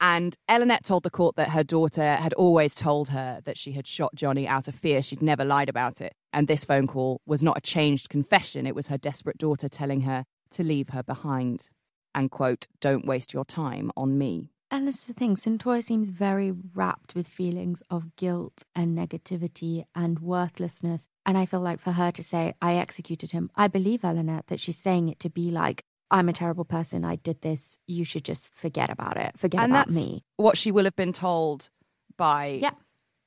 And 0.00 0.34
Ellenette 0.48 0.82
told 0.82 1.04
the 1.04 1.10
court 1.10 1.36
that 1.36 1.50
her 1.50 1.62
daughter 1.62 2.16
had 2.16 2.32
always 2.32 2.74
told 2.74 3.10
her 3.10 3.40
that 3.44 3.56
she 3.56 3.70
had 3.70 3.86
shot 3.86 4.16
Johnny 4.16 4.48
out 4.48 4.66
of 4.66 4.74
fear. 4.74 5.00
She'd 5.00 5.22
never 5.22 5.44
lied 5.44 5.68
about 5.68 6.00
it. 6.00 6.14
And 6.32 6.48
this 6.48 6.64
phone 6.64 6.88
call 6.88 7.20
was 7.24 7.40
not 7.40 7.58
a 7.58 7.60
changed 7.60 8.08
confession. 8.08 8.66
It 8.66 8.74
was 8.74 8.88
her 8.88 8.98
desperate 8.98 9.38
daughter 9.38 9.68
telling 9.68 10.00
her 10.00 10.24
to 10.50 10.64
leave 10.64 10.88
her 10.88 11.04
behind 11.04 11.68
and, 12.16 12.32
quote, 12.32 12.66
don't 12.80 13.06
waste 13.06 13.32
your 13.32 13.44
time 13.44 13.92
on 13.96 14.18
me. 14.18 14.50
And 14.70 14.86
this 14.86 14.96
is 14.96 15.04
the 15.04 15.14
thing, 15.14 15.34
Cyntoia 15.34 15.82
seems 15.82 16.10
very 16.10 16.52
wrapped 16.52 17.14
with 17.14 17.26
feelings 17.26 17.82
of 17.88 18.14
guilt 18.16 18.64
and 18.74 18.96
negativity 18.96 19.84
and 19.94 20.18
worthlessness. 20.18 21.06
And 21.24 21.38
I 21.38 21.46
feel 21.46 21.60
like 21.60 21.80
for 21.80 21.92
her 21.92 22.10
to 22.10 22.22
say, 22.22 22.52
I 22.60 22.74
executed 22.74 23.32
him, 23.32 23.50
I 23.56 23.68
believe 23.68 24.04
Ellenette 24.04 24.48
that 24.48 24.60
she's 24.60 24.76
saying 24.76 25.08
it 25.08 25.20
to 25.20 25.30
be 25.30 25.50
like, 25.50 25.84
I'm 26.10 26.28
a 26.28 26.34
terrible 26.34 26.64
person. 26.64 27.04
I 27.04 27.16
did 27.16 27.40
this. 27.40 27.78
You 27.86 28.04
should 28.04 28.24
just 28.24 28.54
forget 28.54 28.90
about 28.90 29.16
it. 29.16 29.38
Forget 29.38 29.62
and 29.62 29.72
about 29.72 29.88
that's 29.88 30.06
me. 30.06 30.24
What 30.36 30.56
she 30.56 30.70
will 30.70 30.84
have 30.84 30.96
been 30.96 31.12
told 31.12 31.70
by 32.16 32.58
yeah. 32.62 32.72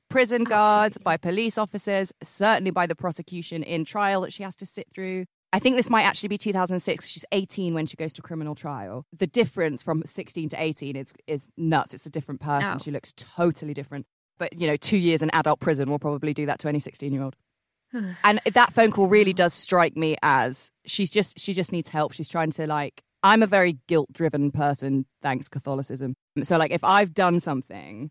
prison 0.09 0.43
guards, 0.43 0.97
Absolutely. 0.97 1.03
by 1.03 1.17
police 1.17 1.57
officers, 1.57 2.13
certainly 2.23 2.71
by 2.71 2.85
the 2.85 2.95
prosecution 2.95 3.63
in 3.63 3.85
trial 3.85 4.21
that 4.21 4.33
she 4.33 4.43
has 4.43 4.55
to 4.57 4.65
sit 4.65 4.87
through. 4.93 5.25
I 5.53 5.59
think 5.59 5.75
this 5.75 5.89
might 5.89 6.03
actually 6.03 6.29
be 6.29 6.37
2006. 6.37 7.07
She's 7.07 7.25
18 7.31 7.73
when 7.73 7.85
she 7.85 7.97
goes 7.97 8.13
to 8.13 8.21
criminal 8.21 8.55
trial. 8.55 9.05
The 9.17 9.27
difference 9.27 9.83
from 9.83 10.03
16 10.05 10.49
to 10.49 10.61
18 10.61 10.95
is 10.95 11.13
is 11.27 11.49
nuts. 11.57 11.93
It's 11.93 12.05
a 12.05 12.09
different 12.09 12.39
person. 12.41 12.79
She 12.79 12.91
looks 12.91 13.13
totally 13.15 13.73
different. 13.73 14.05
But 14.37 14.53
you 14.53 14.67
know, 14.67 14.77
two 14.77 14.97
years 14.97 15.21
in 15.21 15.29
adult 15.33 15.59
prison 15.59 15.89
will 15.89 15.99
probably 15.99 16.33
do 16.33 16.45
that 16.45 16.59
to 16.59 16.67
any 16.67 16.79
16 16.79 17.11
year 17.11 17.23
old. 17.23 17.35
and 18.23 18.39
that 18.53 18.73
phone 18.73 18.91
call 18.91 19.07
really 19.07 19.33
does 19.33 19.53
strike 19.53 19.97
me 19.97 20.15
as 20.23 20.71
she's 20.85 21.11
just 21.11 21.39
she 21.39 21.53
just 21.53 21.71
needs 21.71 21.89
help. 21.89 22.13
She's 22.13 22.29
trying 22.29 22.51
to 22.51 22.67
like. 22.67 23.01
I'm 23.23 23.43
a 23.43 23.47
very 23.47 23.77
guilt 23.87 24.11
driven 24.11 24.49
person, 24.49 25.05
thanks 25.21 25.47
Catholicism. 25.47 26.15
So 26.41 26.57
like, 26.57 26.71
if 26.71 26.83
I've 26.83 27.13
done 27.13 27.39
something 27.39 28.09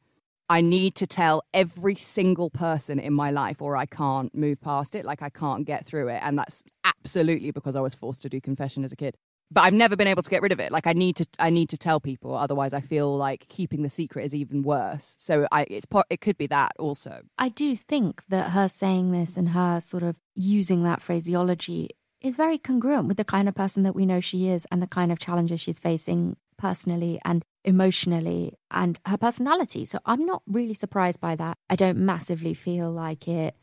I 0.51 0.63
need 0.63 0.97
to 0.97 1.07
tell 1.07 1.45
every 1.55 1.95
single 1.95 2.51
person 2.51 2.99
in 2.99 3.15
my 3.15 3.31
life, 3.31 3.63
or 3.63 3.77
I 3.77 3.87
can't 3.87 4.35
move 4.35 4.61
past 4.61 4.97
it. 4.97 5.05
Like 5.05 5.23
I 5.23 5.31
can't 5.31 5.65
get 5.65 5.87
through 5.87 6.09
it. 6.09 6.21
And 6.25 6.37
that's 6.37 6.65
absolutely 6.85 7.53
because 7.53 7.77
I 7.77 7.81
was 7.81 7.95
forced 7.95 8.23
to 8.23 8.29
do 8.29 8.41
confession 8.41 8.83
as 8.83 8.91
a 8.91 8.97
kid. 8.97 9.17
But 9.53 9.63
I've 9.63 9.75
never 9.75 9.95
been 9.95 10.09
able 10.09 10.23
to 10.23 10.31
get 10.31 10.43
rid 10.43 10.51
of 10.51 10.59
it. 10.59 10.73
Like 10.73 10.89
I 10.89 10.93
need 10.93 11.15
to, 11.17 11.27
I 11.39 11.51
need 11.51 11.69
to 11.69 11.79
tell 11.79 12.01
people. 12.01 12.35
Otherwise, 12.35 12.75
I 12.75 12.81
feel 12.81 13.17
like 13.17 13.47
keeping 13.49 13.83
the 13.83 13.89
secret 13.89 14.25
is 14.25 14.35
even 14.35 14.63
worse. 14.63 15.15
So 15.19 15.47
I, 15.53 15.67
it's, 15.71 15.87
it 16.11 16.21
could 16.21 16.37
be 16.37 16.49
that 16.49 16.73
also. 16.81 17.23
I 17.39 17.49
do 17.49 17.77
think 17.77 18.25
that 18.29 18.51
her 18.51 18.67
saying 18.67 19.13
this 19.13 19.37
and 19.37 19.51
her 19.51 19.81
sort 19.81 20.03
of 20.03 20.17
using 20.35 20.83
that 20.83 21.01
phraseology 21.01 21.91
is 22.21 22.35
very 22.35 22.59
congruent 22.59 23.07
with 23.07 23.17
the 23.19 23.25
kind 23.25 23.49
of 23.49 23.55
person 23.55 23.85
that 23.85 23.95
we 23.95 24.05
know 24.05 24.19
she 24.19 24.49
is 24.49 24.67
and 24.73 24.83
the 24.83 24.87
kind 24.89 25.13
of 25.13 25.21
challenges 25.21 25.61
she's 25.61 25.79
facing 25.79 26.37
personally 26.61 27.19
and 27.25 27.43
emotionally 27.65 28.55
and 28.71 29.01
her 29.07 29.17
personality. 29.17 29.85
So 29.85 29.99
I'm 30.05 30.25
not 30.25 30.43
really 30.47 30.75
surprised 30.75 31.21
by 31.21 31.35
that. 31.37 31.57
I 31.69 31.77
don't 31.77 31.99
massively 31.99 32.55
feel 32.55 32.91
like 32.91 33.27
it 33.27 33.57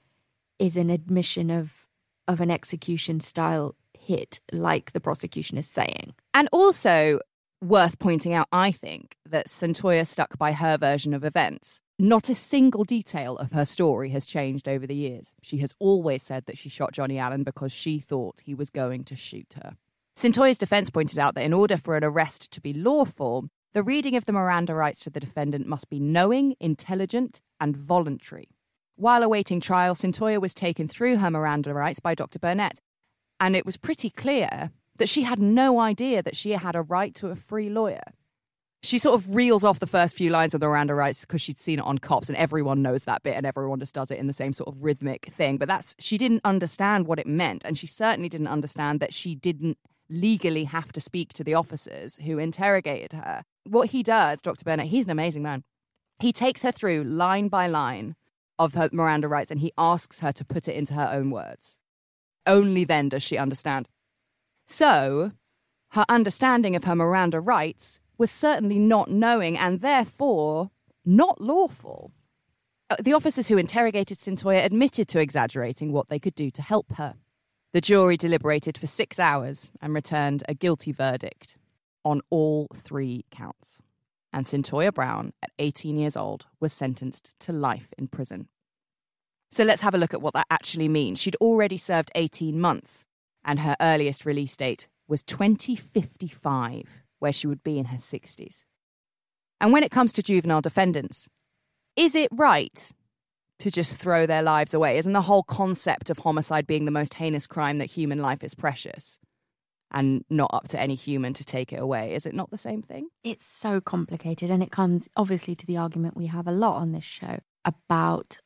is 0.59 0.75
an 0.75 0.89
admission 0.89 1.49
of 1.49 1.87
of 2.27 2.41
an 2.41 2.51
execution 2.51 3.21
style 3.21 3.75
hit 3.97 4.41
like 4.51 4.91
the 4.91 4.99
prosecution 4.99 5.57
is 5.57 5.67
saying. 5.67 6.13
And 6.33 6.49
also 6.51 7.19
worth 7.61 7.99
pointing 7.99 8.33
out, 8.33 8.47
I 8.51 8.71
think, 8.71 9.15
that 9.25 9.47
Cyntoia 9.47 10.05
stuck 10.05 10.37
by 10.37 10.51
her 10.51 10.77
version 10.77 11.13
of 11.13 11.23
events. 11.23 11.79
Not 11.97 12.29
a 12.29 12.35
single 12.35 12.83
detail 12.83 13.37
of 13.37 13.53
her 13.53 13.65
story 13.65 14.09
has 14.09 14.25
changed 14.25 14.67
over 14.67 14.85
the 14.85 14.95
years. 14.95 15.33
She 15.41 15.57
has 15.59 15.73
always 15.79 16.21
said 16.21 16.45
that 16.45 16.57
she 16.57 16.69
shot 16.69 16.91
Johnny 16.91 17.17
Allen 17.17 17.43
because 17.43 17.71
she 17.71 17.97
thought 17.97 18.41
he 18.43 18.53
was 18.53 18.69
going 18.69 19.03
to 19.05 19.15
shoot 19.15 19.55
her. 19.55 19.77
Cyntoia's 20.17 20.57
defense 20.57 20.89
pointed 20.89 21.19
out 21.19 21.35
that 21.35 21.43
in 21.43 21.53
order 21.53 21.77
for 21.77 21.95
an 21.95 22.03
arrest 22.03 22.49
to 22.51 22.59
be 22.59 22.73
lawful, 22.73 23.49
the 23.73 23.83
reading 23.83 24.15
of 24.15 24.25
the 24.25 24.33
Miranda 24.33 24.73
rights 24.73 25.03
to 25.03 25.11
the 25.11 25.19
defendant 25.19 25.67
must 25.67 25.91
be 25.91 25.99
knowing, 25.99 26.55
intelligent, 26.59 27.39
and 27.59 27.77
voluntary. 27.77 28.49
While 28.95 29.21
awaiting 29.21 29.59
trial, 29.59 29.93
Cyntoia 29.93 30.41
was 30.41 30.55
taken 30.55 30.87
through 30.87 31.17
her 31.17 31.29
Miranda 31.29 31.71
rights 31.71 31.99
by 31.99 32.15
Dr. 32.15 32.39
Bernet, 32.39 32.79
and 33.39 33.55
it 33.55 33.63
was 33.63 33.77
pretty 33.77 34.09
clear 34.09 34.71
that 34.95 35.07
she 35.07 35.21
had 35.21 35.37
no 35.37 35.79
idea 35.79 36.23
that 36.23 36.35
she 36.35 36.53
had 36.53 36.75
a 36.75 36.81
right 36.81 37.13
to 37.13 37.27
a 37.27 37.35
free 37.35 37.69
lawyer. 37.69 38.01
She 38.81 38.97
sort 38.97 39.13
of 39.13 39.35
reels 39.35 39.63
off 39.63 39.79
the 39.79 39.85
first 39.85 40.15
few 40.15 40.31
lines 40.31 40.55
of 40.55 40.61
the 40.61 40.67
Miranda 40.67 40.95
rights 40.95 41.25
because 41.25 41.41
she'd 41.41 41.59
seen 41.59 41.77
it 41.77 41.85
on 41.85 41.99
cops 41.99 42.27
and 42.27 42.37
everyone 42.39 42.81
knows 42.81 43.05
that 43.05 43.21
bit 43.21 43.35
and 43.35 43.45
everyone 43.45 43.79
just 43.79 43.93
does 43.93 44.09
it 44.09 44.17
in 44.17 44.25
the 44.25 44.33
same 44.33 44.53
sort 44.53 44.67
of 44.67 44.83
rhythmic 44.83 45.27
thing. 45.31 45.57
But 45.57 45.67
that's 45.67 45.95
she 45.99 46.17
didn't 46.17 46.41
understand 46.43 47.05
what 47.05 47.19
it 47.19 47.27
meant. 47.27 47.63
And 47.65 47.77
she 47.77 47.85
certainly 47.85 48.29
didn't 48.29 48.47
understand 48.47 48.99
that 48.99 49.13
she 49.13 49.35
didn't 49.35 49.77
legally 50.09 50.65
have 50.65 50.91
to 50.93 51.01
speak 51.01 51.33
to 51.33 51.43
the 51.43 51.53
officers 51.53 52.17
who 52.25 52.37
interrogated 52.37 53.13
her. 53.13 53.43
What 53.65 53.89
he 53.89 54.03
does, 54.03 54.41
Dr. 54.41 54.63
Bernet, 54.63 54.87
he's 54.87 55.05
an 55.05 55.11
amazing 55.11 55.43
man. 55.43 55.63
He 56.19 56.31
takes 56.31 56.63
her 56.63 56.71
through 56.71 57.03
line 57.03 57.47
by 57.47 57.67
line 57.67 58.15
of 58.57 58.73
her 58.73 58.89
Miranda 58.91 59.27
rights 59.27 59.51
and 59.51 59.59
he 59.59 59.71
asks 59.77 60.19
her 60.21 60.31
to 60.31 60.45
put 60.45 60.67
it 60.67 60.75
into 60.75 60.93
her 60.93 61.09
own 61.11 61.29
words. 61.29 61.79
Only 62.45 62.83
then 62.83 63.09
does 63.09 63.23
she 63.23 63.37
understand. 63.37 63.87
So, 64.65 65.33
her 65.91 66.05
understanding 66.09 66.75
of 66.75 66.85
her 66.85 66.95
Miranda 66.95 67.39
rights 67.39 67.99
was 68.17 68.31
certainly 68.31 68.79
not 68.79 69.09
knowing 69.11 69.57
and 69.57 69.79
therefore 69.79 70.71
not 71.05 71.39
lawful. 71.39 72.11
Uh, 72.89 72.95
The 73.01 73.13
officers 73.13 73.47
who 73.47 73.57
interrogated 73.57 74.19
Cyntoia 74.19 74.63
admitted 74.65 75.07
to 75.09 75.19
exaggerating 75.19 75.91
what 75.91 76.09
they 76.09 76.19
could 76.19 76.35
do 76.35 76.49
to 76.51 76.61
help 76.61 76.95
her. 76.95 77.15
The 77.73 77.81
jury 77.81 78.17
deliberated 78.17 78.77
for 78.77 78.87
six 78.87 79.19
hours 79.19 79.71
and 79.81 79.93
returned 79.93 80.43
a 80.47 80.53
guilty 80.53 80.91
verdict 80.91 81.57
on 82.03 82.21
all 82.29 82.67
three 82.73 83.25
counts. 83.31 83.81
And 84.31 84.45
Cyntoia 84.45 84.93
Brown, 84.93 85.33
at 85.43 85.51
18 85.59 85.97
years 85.97 86.15
old, 86.15 86.47
was 86.59 86.71
sentenced 86.71 87.37
to 87.41 87.51
life 87.51 87.93
in 87.97 88.07
prison. 88.07 88.47
So 89.51 89.63
let's 89.63 89.81
have 89.81 89.95
a 89.95 89.97
look 89.97 90.13
at 90.13 90.21
what 90.21 90.33
that 90.33 90.47
actually 90.49 90.87
means. 90.89 91.19
She'd 91.19 91.35
already 91.37 91.77
served 91.77 92.11
18 92.15 92.59
months, 92.59 93.05
and 93.43 93.61
her 93.61 93.75
earliest 93.79 94.25
release 94.25 94.55
date 94.55 94.87
was 95.07 95.23
2055, 95.23 97.03
where 97.19 97.33
she 97.33 97.47
would 97.47 97.63
be 97.63 97.79
in 97.79 97.85
her 97.85 97.97
60s. 97.97 98.65
And 99.59 99.71
when 99.71 99.83
it 99.83 99.91
comes 99.91 100.13
to 100.13 100.23
juvenile 100.23 100.61
defendants, 100.61 101.27
is 101.95 102.15
it 102.15 102.29
right 102.31 102.91
to 103.59 103.71
just 103.71 103.99
throw 103.99 104.25
their 104.25 104.43
lives 104.43 104.73
away? 104.73 104.97
Isn't 104.97 105.13
the 105.13 105.21
whole 105.21 105.43
concept 105.43 106.09
of 106.09 106.19
homicide 106.19 106.67
being 106.67 106.85
the 106.85 106.91
most 106.91 107.15
heinous 107.15 107.47
crime 107.47 107.77
that 107.77 107.91
human 107.91 108.19
life 108.19 108.43
is 108.43 108.55
precious 108.55 109.19
and 109.91 110.23
not 110.29 110.49
up 110.53 110.67
to 110.69 110.79
any 110.79 110.95
human 110.95 111.33
to 111.33 111.45
take 111.45 111.71
it 111.71 111.79
away? 111.79 112.13
Is 112.13 112.25
it 112.25 112.33
not 112.33 112.51
the 112.51 112.57
same 112.57 112.81
thing? 112.81 113.09
It's 113.23 113.45
so 113.45 113.81
complicated, 113.81 114.49
and 114.49 114.61
it 114.61 114.71
comes 114.71 115.09
obviously 115.15 115.55
to 115.55 115.65
the 115.65 115.77
argument 115.77 116.17
we 116.17 116.27
have 116.27 116.47
a 116.47 116.51
lot 116.51 116.75
on 116.75 116.91
this 116.91 117.03
show 117.03 117.39
about 117.65 118.37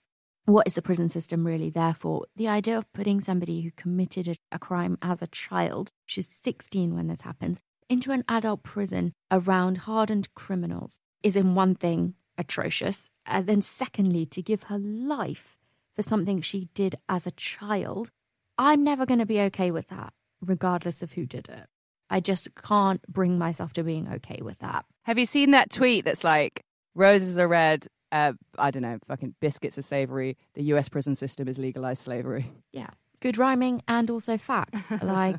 what 0.46 0.68
is 0.68 0.74
the 0.74 0.82
prison 0.82 1.08
system 1.08 1.46
really 1.46 1.70
there 1.70 1.94
for? 1.94 2.26
The 2.36 2.48
idea 2.48 2.78
of 2.78 2.92
putting 2.94 3.22
somebody 3.22 3.62
who 3.62 3.72
committed 3.72 4.28
a, 4.28 4.36
a 4.52 4.60
crime 4.60 4.98
as 5.02 5.22
a 5.22 5.28
child, 5.28 5.92
she's 6.06 6.28
16 6.28 6.96
when 6.96 7.08
this 7.08 7.22
happens, 7.22 7.60
into 7.90 8.12
an 8.12 8.24
adult 8.28 8.64
prison 8.64 9.14
around 9.30 9.80
hardened 9.80 10.34
criminals 10.34 11.00
is 11.24 11.36
in 11.36 11.56
one 11.56 11.76
thing 11.76 12.16
atrocious. 12.42 13.10
And 13.26 13.48
then, 13.48 13.62
secondly, 13.62 14.26
to 14.26 14.42
give 14.42 14.64
her 14.64 14.78
life 14.78 15.58
for 15.96 16.02
something 16.02 16.42
she 16.42 16.68
did 16.74 16.96
as 17.08 17.26
a 17.26 17.32
child, 17.32 18.12
I'm 18.58 18.84
never 18.84 19.06
going 19.06 19.20
to 19.20 19.26
be 19.26 19.40
okay 19.42 19.72
with 19.72 19.88
that, 19.88 20.14
regardless 20.42 21.02
of 21.02 21.14
who 21.14 21.26
did 21.26 21.48
it. 21.48 21.68
I 22.10 22.20
just 22.20 22.54
can't 22.56 23.02
bring 23.08 23.38
myself 23.38 23.72
to 23.74 23.84
being 23.84 24.10
okay 24.16 24.42
with 24.42 24.60
that. 24.60 24.86
Have 25.04 25.18
you 25.18 25.26
seen 25.26 25.52
that 25.52 25.70
tweet 25.70 26.04
that's 26.04 26.26
like, 26.26 26.66
roses 26.94 27.38
are 27.38 27.48
red, 27.48 27.88
uh, 28.12 28.34
I 28.58 28.72
don't 28.72 28.82
know, 28.82 29.00
fucking 29.08 29.36
biscuits 29.40 29.78
are 29.78 29.84
savory, 29.84 30.38
the 30.56 30.64
US 30.74 30.90
prison 30.90 31.16
system 31.16 31.48
is 31.48 31.58
legalized 31.58 32.04
slavery? 32.04 32.52
Yeah. 32.74 32.90
Good 33.22 33.38
rhyming 33.38 33.82
and 33.88 34.10
also 34.10 34.38
facts. 34.38 34.92
like, 35.02 35.38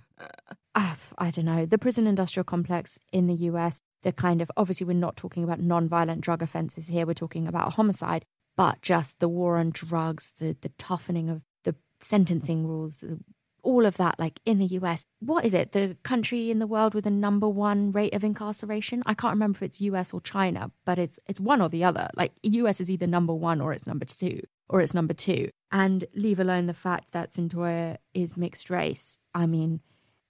ah, 0.74 0.96
I 1.18 1.30
don't 1.30 1.44
know, 1.44 1.66
the 1.66 1.78
prison 1.78 2.06
industrial 2.06 2.44
complex 2.44 2.98
in 3.12 3.26
the 3.26 3.34
US, 3.50 3.80
the 4.02 4.12
kind 4.12 4.42
of, 4.42 4.50
obviously, 4.56 4.86
we're 4.86 4.94
not 4.94 5.16
talking 5.16 5.44
about 5.44 5.60
non 5.60 5.88
violent 5.88 6.20
drug 6.20 6.42
offenses 6.42 6.88
here, 6.88 7.06
we're 7.06 7.14
talking 7.14 7.46
about 7.46 7.74
homicide, 7.74 8.24
but 8.56 8.82
just 8.82 9.20
the 9.20 9.28
war 9.28 9.56
on 9.56 9.70
drugs, 9.70 10.32
the, 10.38 10.56
the 10.60 10.70
toughening 10.70 11.30
of 11.30 11.42
the 11.64 11.74
sentencing 12.00 12.66
rules, 12.66 12.96
the, 12.96 13.18
all 13.62 13.86
of 13.86 13.96
that, 13.96 14.18
like 14.18 14.40
in 14.44 14.58
the 14.58 14.66
US. 14.66 15.04
What 15.20 15.44
is 15.44 15.54
it? 15.54 15.72
The 15.72 15.96
country 16.02 16.50
in 16.50 16.58
the 16.58 16.66
world 16.66 16.94
with 16.94 17.04
the 17.04 17.10
number 17.10 17.48
one 17.48 17.92
rate 17.92 18.14
of 18.14 18.24
incarceration? 18.24 19.02
I 19.06 19.14
can't 19.14 19.32
remember 19.32 19.58
if 19.58 19.62
it's 19.62 19.80
US 19.80 20.12
or 20.12 20.20
China, 20.20 20.70
but 20.84 20.98
it's 20.98 21.18
it's 21.26 21.40
one 21.40 21.62
or 21.62 21.68
the 21.68 21.84
other. 21.84 22.08
Like 22.14 22.32
US 22.42 22.80
is 22.80 22.90
either 22.90 23.06
number 23.06 23.34
one 23.34 23.60
or 23.60 23.72
it's 23.72 23.86
number 23.86 24.04
two, 24.04 24.40
or 24.68 24.80
it's 24.80 24.94
number 24.94 25.14
two. 25.14 25.50
And 25.70 26.04
leave 26.14 26.40
alone 26.40 26.66
the 26.66 26.74
fact 26.74 27.12
that 27.12 27.30
Cyntoia 27.30 27.98
is 28.14 28.36
mixed 28.36 28.68
race. 28.68 29.16
I 29.34 29.46
mean, 29.46 29.80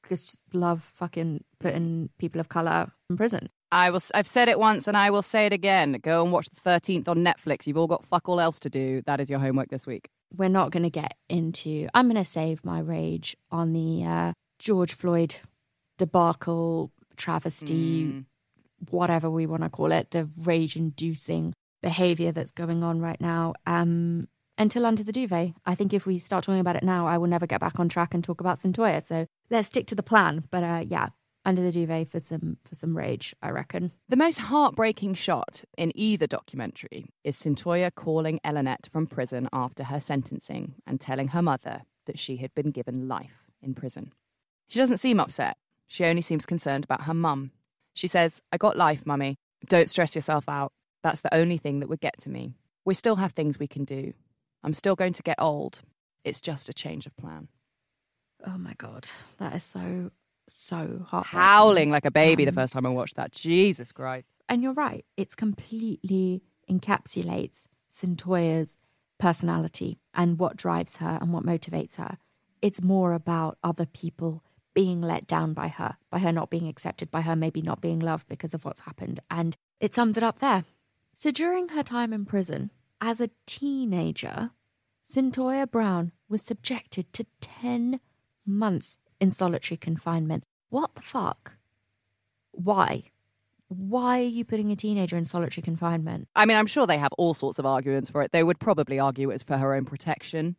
just 0.08 0.40
love 0.52 0.82
fucking 0.94 1.44
putting 1.58 2.10
people 2.18 2.40
of 2.40 2.48
color 2.48 2.92
in 3.08 3.16
prison. 3.16 3.48
I 3.72 3.90
will. 3.90 4.00
I've 4.14 4.26
said 4.26 4.48
it 4.48 4.58
once, 4.58 4.86
and 4.86 4.96
I 4.96 5.10
will 5.10 5.22
say 5.22 5.46
it 5.46 5.52
again. 5.52 5.98
Go 6.02 6.22
and 6.22 6.30
watch 6.30 6.48
the 6.50 6.60
Thirteenth 6.60 7.08
on 7.08 7.24
Netflix. 7.24 7.66
You've 7.66 7.78
all 7.78 7.86
got 7.86 8.04
fuck 8.04 8.28
all 8.28 8.38
else 8.38 8.60
to 8.60 8.70
do. 8.70 9.02
That 9.06 9.18
is 9.18 9.30
your 9.30 9.40
homework 9.40 9.70
this 9.70 9.86
week. 9.86 10.10
We're 10.36 10.50
not 10.50 10.70
going 10.70 10.82
to 10.82 10.90
get 10.90 11.16
into. 11.28 11.88
I'm 11.94 12.06
going 12.06 12.22
to 12.22 12.24
save 12.24 12.64
my 12.64 12.80
rage 12.80 13.34
on 13.50 13.72
the 13.72 14.04
uh, 14.04 14.32
George 14.58 14.94
Floyd 14.94 15.36
debacle, 15.98 16.90
travesty, 17.16 18.24
whatever 18.90 19.30
we 19.30 19.46
want 19.46 19.62
to 19.62 19.70
call 19.70 19.90
it, 19.92 20.10
the 20.10 20.28
rage-inducing 20.38 21.54
behavior 21.82 22.30
that's 22.30 22.52
going 22.52 22.82
on 22.82 23.00
right 23.00 23.20
now. 23.20 23.54
Um, 23.66 24.28
until 24.58 24.84
under 24.84 25.02
the 25.02 25.12
duvet. 25.12 25.54
I 25.64 25.74
think 25.74 25.94
if 25.94 26.06
we 26.06 26.18
start 26.18 26.44
talking 26.44 26.60
about 26.60 26.76
it 26.76 26.82
now, 26.82 27.06
I 27.06 27.18
will 27.18 27.26
never 27.26 27.46
get 27.46 27.60
back 27.60 27.80
on 27.80 27.88
track 27.88 28.12
and 28.12 28.22
talk 28.22 28.40
about 28.40 28.58
Cyntoia. 28.58 29.02
So 29.02 29.26
let's 29.50 29.68
stick 29.68 29.86
to 29.88 29.94
the 29.94 30.02
plan. 30.02 30.44
But 30.50 30.62
uh, 30.62 30.84
yeah, 30.86 31.08
under 31.44 31.62
the 31.62 31.72
duvet 31.72 32.10
for 32.10 32.20
some 32.20 32.56
for 32.64 32.74
some 32.74 32.96
rage, 32.96 33.34
I 33.42 33.50
reckon. 33.50 33.92
The 34.08 34.16
most 34.16 34.38
heartbreaking 34.38 35.14
shot 35.14 35.64
in 35.76 35.92
either 35.94 36.26
documentary 36.26 37.06
is 37.24 37.36
Cyntoia 37.36 37.94
calling 37.94 38.40
Ellenette 38.44 38.88
from 38.90 39.06
prison 39.06 39.48
after 39.52 39.84
her 39.84 40.00
sentencing 40.00 40.74
and 40.86 41.00
telling 41.00 41.28
her 41.28 41.42
mother 41.42 41.82
that 42.06 42.18
she 42.18 42.36
had 42.36 42.54
been 42.54 42.70
given 42.70 43.08
life 43.08 43.50
in 43.60 43.74
prison. 43.74 44.12
She 44.68 44.78
doesn't 44.78 44.98
seem 44.98 45.20
upset. 45.20 45.56
She 45.86 46.04
only 46.04 46.22
seems 46.22 46.46
concerned 46.46 46.84
about 46.84 47.04
her 47.04 47.14
mum. 47.14 47.50
She 47.94 48.06
says, 48.06 48.40
I 48.50 48.56
got 48.56 48.76
life, 48.76 49.04
mummy. 49.04 49.36
Don't 49.68 49.90
stress 49.90 50.14
yourself 50.14 50.48
out. 50.48 50.72
That's 51.02 51.20
the 51.20 51.34
only 51.34 51.58
thing 51.58 51.80
that 51.80 51.88
would 51.88 52.00
get 52.00 52.20
to 52.22 52.30
me. 52.30 52.54
We 52.84 52.94
still 52.94 53.16
have 53.16 53.32
things 53.32 53.58
we 53.58 53.66
can 53.66 53.84
do. 53.84 54.14
I'm 54.64 54.72
still 54.72 54.96
going 54.96 55.12
to 55.12 55.22
get 55.22 55.36
old. 55.38 55.80
It's 56.24 56.40
just 56.40 56.68
a 56.68 56.72
change 56.72 57.06
of 57.06 57.16
plan. 57.16 57.48
Oh 58.46 58.58
my 58.58 58.74
god, 58.74 59.08
that 59.38 59.54
is 59.54 59.64
so 59.64 60.10
so 60.52 61.04
heartbreaking. 61.06 61.40
Howling 61.40 61.90
like 61.90 62.04
a 62.04 62.10
baby 62.10 62.44
the 62.44 62.50
Um, 62.50 62.54
first 62.56 62.72
time 62.72 62.86
I 62.86 62.90
watched 62.90 63.16
that. 63.16 63.32
Jesus 63.32 63.92
Christ. 63.92 64.28
And 64.48 64.62
you're 64.62 64.72
right. 64.74 65.04
It's 65.16 65.34
completely 65.34 66.42
encapsulates 66.70 67.66
Cyntoia's 67.90 68.76
personality 69.18 69.98
and 70.14 70.38
what 70.38 70.56
drives 70.56 70.96
her 70.96 71.18
and 71.20 71.32
what 71.32 71.44
motivates 71.44 71.96
her. 71.96 72.18
It's 72.60 72.82
more 72.82 73.12
about 73.12 73.58
other 73.62 73.86
people 73.86 74.42
being 74.74 75.00
let 75.00 75.26
down 75.26 75.52
by 75.52 75.68
her, 75.68 75.96
by 76.10 76.18
her 76.18 76.32
not 76.32 76.50
being 76.50 76.66
accepted, 76.68 77.10
by 77.10 77.20
her 77.22 77.36
maybe 77.36 77.60
not 77.62 77.80
being 77.80 78.00
loved 78.00 78.26
because 78.28 78.54
of 78.54 78.64
what's 78.64 78.80
happened. 78.80 79.20
And 79.30 79.56
it 79.80 79.94
sums 79.94 80.16
it 80.16 80.22
up 80.22 80.38
there. 80.38 80.64
So 81.14 81.30
during 81.30 81.68
her 81.68 81.82
time 81.82 82.12
in 82.12 82.24
prison, 82.24 82.70
as 83.00 83.20
a 83.20 83.30
teenager, 83.46 84.50
Cyntoia 85.04 85.70
Brown 85.70 86.12
was 86.28 86.42
subjected 86.42 87.12
to 87.12 87.26
10 87.40 88.00
months 88.46 88.98
in 89.22 89.30
solitary 89.30 89.78
confinement. 89.78 90.42
What 90.68 90.96
the 90.96 91.00
fuck? 91.00 91.52
Why? 92.50 93.04
Why 93.68 94.18
are 94.18 94.24
you 94.24 94.44
putting 94.44 94.72
a 94.72 94.76
teenager 94.76 95.16
in 95.16 95.24
solitary 95.24 95.62
confinement? 95.62 96.26
I 96.34 96.44
mean, 96.44 96.56
I'm 96.56 96.66
sure 96.66 96.86
they 96.88 96.98
have 96.98 97.12
all 97.16 97.32
sorts 97.32 97.60
of 97.60 97.64
arguments 97.64 98.10
for 98.10 98.22
it. 98.22 98.32
They 98.32 98.42
would 98.42 98.58
probably 98.58 98.98
argue 98.98 99.30
it's 99.30 99.44
for 99.44 99.56
her 99.58 99.74
own 99.74 99.84
protection. 99.84 100.56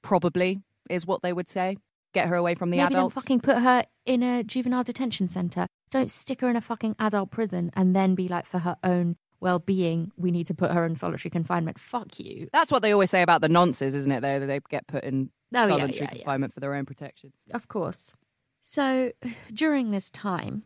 Probably 0.00 0.62
is 0.88 1.06
what 1.06 1.20
they 1.22 1.34
would 1.34 1.50
say. 1.50 1.76
Get 2.14 2.28
her 2.28 2.36
away 2.36 2.54
from 2.54 2.70
the 2.70 2.78
Maybe 2.78 2.94
adults. 2.94 3.14
then 3.14 3.22
fucking 3.22 3.40
put 3.40 3.58
her 3.58 3.84
in 4.06 4.22
a 4.22 4.42
juvenile 4.42 4.82
detention 4.82 5.28
center. 5.28 5.66
Don't 5.90 6.10
stick 6.10 6.40
her 6.40 6.48
in 6.48 6.56
a 6.56 6.62
fucking 6.62 6.96
adult 6.98 7.30
prison 7.30 7.70
and 7.74 7.94
then 7.94 8.14
be 8.14 8.28
like, 8.28 8.46
for 8.46 8.60
her 8.60 8.76
own 8.82 9.16
well 9.40 9.58
being, 9.58 10.10
we 10.16 10.30
need 10.30 10.46
to 10.46 10.54
put 10.54 10.70
her 10.70 10.86
in 10.86 10.96
solitary 10.96 11.30
confinement. 11.30 11.78
Fuck 11.78 12.18
you. 12.18 12.48
That's 12.54 12.72
what 12.72 12.80
they 12.80 12.92
always 12.92 13.10
say 13.10 13.20
about 13.20 13.42
the 13.42 13.48
nonces, 13.48 13.94
isn't 13.94 14.10
it? 14.10 14.22
Though 14.22 14.40
that 14.40 14.46
they 14.46 14.60
get 14.70 14.86
put 14.86 15.04
in 15.04 15.30
Oh, 15.54 15.68
solitary 15.68 15.92
yeah, 15.94 16.02
yeah. 16.02 16.08
confinement 16.18 16.54
for 16.54 16.60
their 16.60 16.74
own 16.74 16.86
protection. 16.86 17.32
Of 17.52 17.68
course. 17.68 18.14
So 18.60 19.12
during 19.52 19.90
this 19.90 20.10
time 20.10 20.64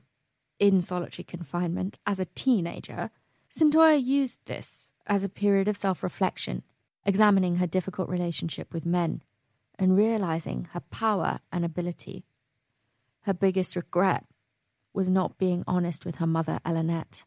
in 0.58 0.80
solitary 0.80 1.24
confinement 1.24 1.98
as 2.06 2.18
a 2.20 2.26
teenager, 2.26 3.10
Cyntoia 3.50 4.02
used 4.02 4.40
this 4.46 4.90
as 5.06 5.24
a 5.24 5.28
period 5.28 5.68
of 5.68 5.76
self 5.76 6.02
reflection, 6.02 6.62
examining 7.04 7.56
her 7.56 7.66
difficult 7.66 8.08
relationship 8.08 8.72
with 8.72 8.86
men 8.86 9.22
and 9.78 9.96
realizing 9.96 10.68
her 10.72 10.80
power 10.80 11.40
and 11.50 11.64
ability. 11.64 12.24
Her 13.22 13.34
biggest 13.34 13.74
regret 13.76 14.24
was 14.92 15.08
not 15.08 15.38
being 15.38 15.64
honest 15.66 16.04
with 16.04 16.16
her 16.16 16.26
mother, 16.26 16.60
Ellenette. 16.64 17.24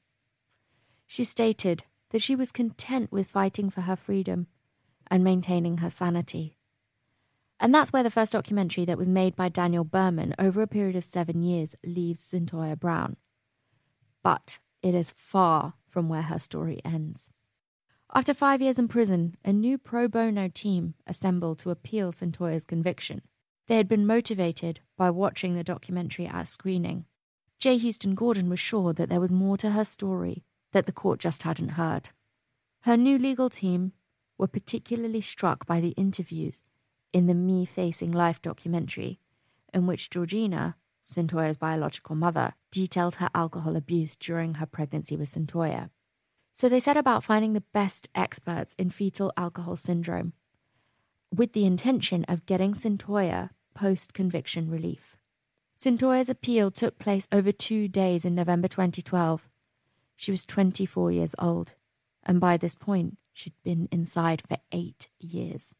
She 1.07 1.23
stated 1.23 1.83
that 2.09 2.21
she 2.21 2.35
was 2.35 2.51
content 2.51 3.11
with 3.11 3.27
fighting 3.27 3.69
for 3.69 3.81
her 3.81 3.95
freedom 3.95 4.47
and 5.07 5.23
maintaining 5.23 5.79
her 5.79 5.89
sanity. 5.89 6.55
And 7.63 7.73
that's 7.73 7.93
where 7.93 8.03
the 8.03 8.11
first 8.11 8.33
documentary 8.33 8.83
that 8.83 8.97
was 8.97 9.07
made 9.07 9.37
by 9.37 9.47
Daniel 9.47 9.85
Birman 9.85 10.35
over 10.37 10.61
a 10.61 10.67
period 10.67 10.97
of 10.97 11.05
seven 11.05 11.41
years 11.41 11.77
leaves 11.85 12.19
Cyntoia 12.19 12.77
Brown. 12.77 13.15
But 14.21 14.59
it 14.81 14.93
is 14.93 15.13
far 15.15 15.75
from 15.87 16.09
where 16.09 16.23
her 16.23 16.39
story 16.39 16.81
ends. 16.83 17.31
After 18.13 18.33
five 18.33 18.61
years 18.61 18.77
in 18.77 18.89
prison, 18.89 19.37
a 19.45 19.53
new 19.53 19.77
pro 19.77 20.09
bono 20.09 20.49
team 20.49 20.95
assembled 21.07 21.57
to 21.59 21.69
appeal 21.69 22.11
Cyntoia's 22.11 22.65
conviction. 22.65 23.21
They 23.67 23.77
had 23.77 23.87
been 23.87 24.05
motivated 24.05 24.81
by 24.97 25.09
watching 25.11 25.55
the 25.55 25.63
documentary 25.63 26.27
at 26.27 26.49
screening. 26.49 27.05
J. 27.61 27.77
Houston 27.77 28.13
Gordon 28.13 28.49
was 28.49 28.59
sure 28.59 28.91
that 28.91 29.07
there 29.07 29.21
was 29.21 29.31
more 29.31 29.55
to 29.59 29.71
her 29.71 29.85
story 29.85 30.43
that 30.73 30.85
the 30.85 30.91
court 30.91 31.21
just 31.21 31.43
hadn't 31.43 31.69
heard. 31.69 32.09
Her 32.81 32.97
new 32.97 33.17
legal 33.17 33.49
team 33.49 33.93
were 34.37 34.47
particularly 34.47 35.21
struck 35.21 35.65
by 35.65 35.79
the 35.79 35.91
interviews 35.91 36.61
in 37.13 37.27
the 37.27 37.33
Me 37.33 37.65
Facing 37.65 38.11
Life 38.11 38.41
documentary, 38.41 39.19
in 39.73 39.87
which 39.87 40.09
Georgina, 40.09 40.75
Cyntoia's 41.01 41.57
biological 41.57 42.15
mother, 42.15 42.53
detailed 42.71 43.15
her 43.15 43.29
alcohol 43.35 43.75
abuse 43.75 44.15
during 44.15 44.55
her 44.55 44.65
pregnancy 44.65 45.15
with 45.15 45.29
Cyntoia. 45.29 45.89
So 46.53 46.67
they 46.67 46.79
set 46.79 46.97
about 46.97 47.23
finding 47.23 47.53
the 47.53 47.63
best 47.73 48.09
experts 48.13 48.75
in 48.77 48.89
fetal 48.89 49.31
alcohol 49.37 49.75
syndrome 49.75 50.33
with 51.33 51.53
the 51.53 51.65
intention 51.65 52.23
of 52.25 52.45
getting 52.45 52.73
Cyntoia 52.73 53.49
post 53.73 54.13
conviction 54.13 54.69
relief. 54.69 55.17
Cyntoia's 55.75 56.29
appeal 56.29 56.69
took 56.69 56.99
place 56.99 57.27
over 57.31 57.51
two 57.51 57.87
days 57.87 58.23
in 58.23 58.35
November 58.35 58.67
2012. 58.67 59.49
She 60.15 60.31
was 60.31 60.45
24 60.45 61.11
years 61.11 61.35
old, 61.39 61.73
and 62.21 62.39
by 62.39 62.57
this 62.57 62.75
point, 62.75 63.17
she'd 63.33 63.55
been 63.63 63.89
inside 63.91 64.43
for 64.47 64.57
eight 64.71 65.07
years. 65.19 65.73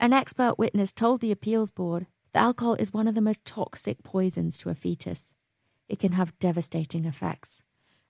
An 0.00 0.12
expert 0.12 0.58
witness 0.58 0.92
told 0.92 1.20
the 1.20 1.32
appeals 1.32 1.72
board 1.72 2.06
that 2.32 2.42
alcohol 2.42 2.74
is 2.74 2.92
one 2.92 3.08
of 3.08 3.16
the 3.16 3.20
most 3.20 3.44
toxic 3.44 4.04
poisons 4.04 4.56
to 4.58 4.70
a 4.70 4.74
fetus. 4.74 5.34
It 5.88 5.98
can 5.98 6.12
have 6.12 6.38
devastating 6.38 7.04
effects. 7.04 7.62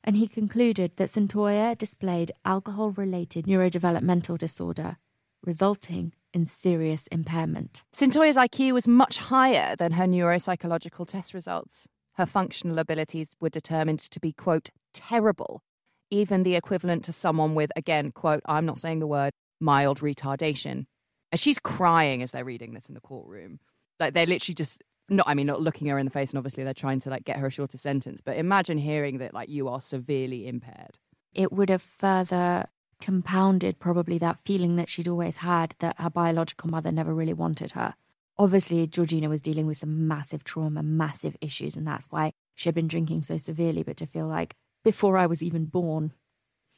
And 0.04 0.14
he 0.14 0.28
concluded 0.28 0.92
that 0.96 1.08
Cyntoia 1.08 1.76
displayed 1.78 2.32
alcohol 2.44 2.90
related 2.90 3.46
neurodevelopmental 3.46 4.36
disorder, 4.36 4.98
resulting 5.42 6.12
in 6.34 6.44
serious 6.44 7.06
impairment. 7.06 7.82
Cyntoia's 7.94 8.36
IQ 8.36 8.72
was 8.72 8.86
much 8.86 9.16
higher 9.16 9.74
than 9.74 9.92
her 9.92 10.04
neuropsychological 10.04 11.08
test 11.08 11.32
results. 11.32 11.88
Her 12.14 12.26
functional 12.26 12.78
abilities 12.78 13.30
were 13.40 13.48
determined 13.48 14.00
to 14.00 14.20
be, 14.20 14.32
quote, 14.32 14.68
terrible, 14.92 15.62
even 16.10 16.42
the 16.42 16.56
equivalent 16.56 17.02
to 17.04 17.12
someone 17.14 17.54
with, 17.54 17.70
again, 17.76 18.12
quote, 18.12 18.42
I'm 18.44 18.66
not 18.66 18.78
saying 18.78 18.98
the 18.98 19.06
word, 19.06 19.32
mild 19.58 20.00
retardation. 20.00 20.84
And 21.30 21.40
she's 21.40 21.58
crying 21.58 22.22
as 22.22 22.30
they're 22.30 22.44
reading 22.44 22.74
this 22.74 22.88
in 22.88 22.94
the 22.94 23.00
courtroom. 23.00 23.60
Like 24.00 24.14
they're 24.14 24.26
literally 24.26 24.54
just 24.54 24.82
not 25.08 25.26
I 25.28 25.34
mean 25.34 25.46
not 25.46 25.62
looking 25.62 25.86
her 25.88 25.98
in 25.98 26.06
the 26.06 26.10
face 26.10 26.30
and 26.30 26.38
obviously 26.38 26.64
they're 26.64 26.74
trying 26.74 27.00
to 27.00 27.10
like 27.10 27.24
get 27.24 27.38
her 27.38 27.46
a 27.46 27.50
shorter 27.50 27.78
sentence, 27.78 28.20
but 28.20 28.36
imagine 28.36 28.78
hearing 28.78 29.18
that 29.18 29.34
like 29.34 29.48
you 29.48 29.68
are 29.68 29.80
severely 29.80 30.46
impaired. 30.46 30.98
It 31.34 31.52
would 31.52 31.70
have 31.70 31.82
further 31.82 32.66
compounded 33.00 33.78
probably 33.78 34.18
that 34.18 34.38
feeling 34.44 34.76
that 34.76 34.88
she'd 34.88 35.08
always 35.08 35.36
had 35.38 35.74
that 35.78 36.00
her 36.00 36.10
biological 36.10 36.68
mother 36.68 36.92
never 36.92 37.14
really 37.14 37.32
wanted 37.32 37.72
her. 37.72 37.94
Obviously, 38.38 38.86
Georgina 38.86 39.28
was 39.28 39.40
dealing 39.40 39.66
with 39.66 39.78
some 39.78 40.06
massive 40.06 40.44
trauma, 40.44 40.82
massive 40.82 41.36
issues, 41.40 41.76
and 41.76 41.86
that's 41.86 42.06
why 42.10 42.32
she 42.54 42.68
had 42.68 42.74
been 42.74 42.88
drinking 42.88 43.22
so 43.22 43.36
severely. 43.36 43.82
But 43.82 43.96
to 43.98 44.06
feel 44.06 44.26
like 44.26 44.54
before 44.84 45.18
I 45.18 45.26
was 45.26 45.42
even 45.42 45.64
born, 45.64 46.12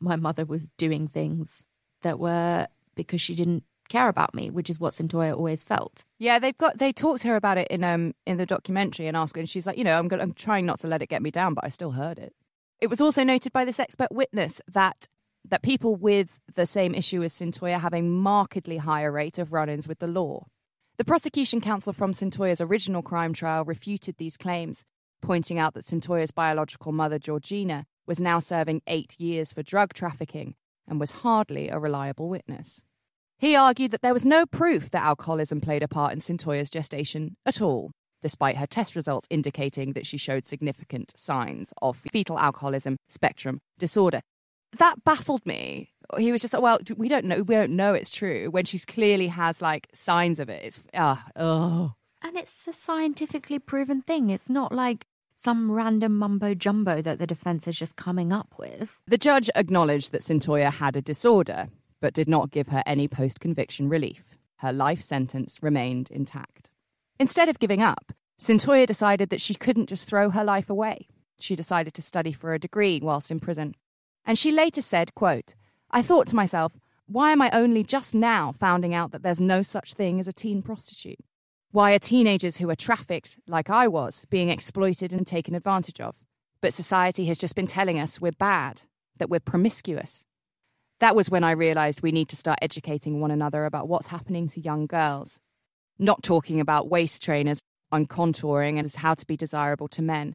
my 0.00 0.16
mother 0.16 0.44
was 0.44 0.68
doing 0.78 1.06
things 1.06 1.66
that 2.02 2.18
were 2.18 2.68
because 2.94 3.20
she 3.20 3.34
didn't 3.34 3.64
care 3.90 4.08
about 4.08 4.34
me, 4.34 4.48
which 4.48 4.70
is 4.70 4.80
what 4.80 4.94
Cyntoia 4.94 5.36
always 5.36 5.62
felt. 5.62 6.04
Yeah, 6.18 6.38
they've 6.38 6.56
got 6.56 6.78
they 6.78 6.92
talked 6.92 7.20
to 7.22 7.28
her 7.28 7.36
about 7.36 7.58
it 7.58 7.68
in 7.68 7.84
um 7.84 8.14
in 8.26 8.38
the 8.38 8.46
documentary 8.46 9.06
and 9.06 9.16
asked 9.16 9.36
her, 9.36 9.40
and 9.40 9.48
she's 9.48 9.66
like, 9.66 9.76
you 9.76 9.84
know, 9.84 9.98
I'm 9.98 10.08
gonna, 10.08 10.22
I'm 10.22 10.32
trying 10.32 10.64
not 10.64 10.80
to 10.80 10.86
let 10.86 11.02
it 11.02 11.08
get 11.08 11.20
me 11.20 11.30
down, 11.30 11.52
but 11.52 11.64
I 11.64 11.68
still 11.68 11.90
heard 11.90 12.18
it. 12.18 12.32
It 12.80 12.88
was 12.88 13.00
also 13.00 13.22
noted 13.22 13.52
by 13.52 13.66
this 13.66 13.78
expert 13.78 14.10
witness 14.10 14.62
that 14.66 15.08
that 15.48 15.62
people 15.62 15.96
with 15.96 16.40
the 16.54 16.66
same 16.66 16.94
issue 16.94 17.22
as 17.22 17.34
Cyntoia 17.34 17.80
have 17.80 17.94
a 17.94 18.02
markedly 18.02 18.78
higher 18.78 19.10
rate 19.10 19.38
of 19.38 19.52
run-ins 19.52 19.88
with 19.88 19.98
the 19.98 20.06
law. 20.06 20.46
The 20.98 21.04
prosecution 21.04 21.60
counsel 21.60 21.94
from 21.94 22.12
Cyntoia's 22.12 22.60
original 22.60 23.02
crime 23.02 23.32
trial 23.32 23.64
refuted 23.64 24.16
these 24.18 24.36
claims, 24.36 24.84
pointing 25.22 25.58
out 25.58 25.72
that 25.74 25.84
Cyntoia's 25.84 26.30
biological 26.30 26.92
mother, 26.92 27.18
Georgina, 27.18 27.86
was 28.06 28.20
now 28.20 28.38
serving 28.38 28.82
eight 28.86 29.18
years 29.18 29.50
for 29.50 29.62
drug 29.62 29.94
trafficking 29.94 30.56
and 30.86 31.00
was 31.00 31.22
hardly 31.22 31.70
a 31.70 31.78
reliable 31.78 32.28
witness. 32.28 32.82
He 33.40 33.56
argued 33.56 33.90
that 33.92 34.02
there 34.02 34.12
was 34.12 34.26
no 34.26 34.44
proof 34.44 34.90
that 34.90 35.02
alcoholism 35.02 35.62
played 35.62 35.82
a 35.82 35.88
part 35.88 36.12
in 36.12 36.18
Cyntoia's 36.18 36.68
gestation 36.68 37.36
at 37.46 37.62
all, 37.62 37.90
despite 38.20 38.58
her 38.58 38.66
test 38.66 38.94
results 38.94 39.26
indicating 39.30 39.94
that 39.94 40.04
she 40.04 40.18
showed 40.18 40.46
significant 40.46 41.18
signs 41.18 41.72
of 41.80 41.96
fetal 42.12 42.38
alcoholism 42.38 42.98
spectrum 43.08 43.60
disorder. 43.78 44.20
That 44.76 45.04
baffled 45.04 45.46
me. 45.46 45.88
He 46.18 46.32
was 46.32 46.42
just 46.42 46.52
like, 46.52 46.62
well, 46.62 46.80
we 46.98 47.08
don't 47.08 47.24
know. 47.24 47.42
We 47.42 47.54
don't 47.54 47.72
know 47.72 47.94
it's 47.94 48.10
true 48.10 48.50
when 48.50 48.66
she 48.66 48.78
clearly 48.78 49.28
has 49.28 49.62
like 49.62 49.88
signs 49.94 50.38
of 50.38 50.50
it. 50.50 50.62
It's 50.62 50.80
ah, 50.92 51.24
oh. 51.34 51.94
And 52.20 52.36
it's 52.36 52.68
a 52.68 52.74
scientifically 52.74 53.58
proven 53.58 54.02
thing. 54.02 54.28
It's 54.28 54.50
not 54.50 54.70
like 54.70 55.06
some 55.34 55.72
random 55.72 56.18
mumbo 56.18 56.52
jumbo 56.52 57.00
that 57.00 57.18
the 57.18 57.26
defense 57.26 57.66
is 57.66 57.78
just 57.78 57.96
coming 57.96 58.34
up 58.34 58.54
with. 58.58 58.98
The 59.06 59.16
judge 59.16 59.48
acknowledged 59.54 60.12
that 60.12 60.20
Cyntoia 60.20 60.70
had 60.70 60.94
a 60.94 61.00
disorder, 61.00 61.68
but 62.00 62.14
did 62.14 62.28
not 62.28 62.50
give 62.50 62.68
her 62.68 62.82
any 62.86 63.08
post 63.08 63.40
conviction 63.40 63.88
relief. 63.88 64.36
Her 64.58 64.72
life 64.72 65.00
sentence 65.00 65.62
remained 65.62 66.10
intact. 66.10 66.70
Instead 67.18 67.48
of 67.48 67.58
giving 67.58 67.82
up, 67.82 68.12
Cyntoia 68.38 68.86
decided 68.86 69.30
that 69.30 69.40
she 69.40 69.54
couldn't 69.54 69.88
just 69.88 70.08
throw 70.08 70.30
her 70.30 70.44
life 70.44 70.70
away. 70.70 71.08
She 71.38 71.56
decided 71.56 71.94
to 71.94 72.02
study 72.02 72.32
for 72.32 72.54
a 72.54 72.58
degree 72.58 73.00
whilst 73.02 73.30
in 73.30 73.40
prison. 73.40 73.74
And 74.24 74.38
she 74.38 74.50
later 74.50 74.82
said, 74.82 75.14
quote, 75.14 75.54
I 75.90 76.02
thought 76.02 76.26
to 76.28 76.36
myself, 76.36 76.78
why 77.06 77.32
am 77.32 77.42
I 77.42 77.50
only 77.52 77.82
just 77.82 78.14
now 78.14 78.52
finding 78.52 78.94
out 78.94 79.10
that 79.10 79.22
there's 79.22 79.40
no 79.40 79.62
such 79.62 79.94
thing 79.94 80.20
as 80.20 80.28
a 80.28 80.32
teen 80.32 80.62
prostitute? 80.62 81.18
Why 81.72 81.92
are 81.92 81.98
teenagers 81.98 82.58
who 82.58 82.70
are 82.70 82.76
trafficked, 82.76 83.38
like 83.46 83.70
I 83.70 83.88
was, 83.88 84.26
being 84.30 84.48
exploited 84.48 85.12
and 85.12 85.26
taken 85.26 85.54
advantage 85.54 86.00
of? 86.00 86.16
But 86.60 86.74
society 86.74 87.26
has 87.26 87.38
just 87.38 87.54
been 87.54 87.66
telling 87.66 87.98
us 87.98 88.20
we're 88.20 88.32
bad, 88.32 88.82
that 89.16 89.30
we're 89.30 89.40
promiscuous, 89.40 90.24
that 91.00 91.16
was 91.16 91.30
when 91.30 91.44
I 91.44 91.52
realized 91.52 92.02
we 92.02 92.12
need 92.12 92.28
to 92.28 92.36
start 92.36 92.58
educating 92.62 93.20
one 93.20 93.30
another 93.30 93.64
about 93.64 93.88
what's 93.88 94.08
happening 94.08 94.46
to 94.48 94.60
young 94.60 94.86
girls. 94.86 95.40
Not 95.98 96.22
talking 96.22 96.60
about 96.60 96.88
waist 96.88 97.22
trainers 97.22 97.60
on 97.90 98.06
contouring 98.06 98.78
and 98.78 98.94
how 98.94 99.14
to 99.14 99.26
be 99.26 99.36
desirable 99.36 99.88
to 99.88 100.02
men. 100.02 100.34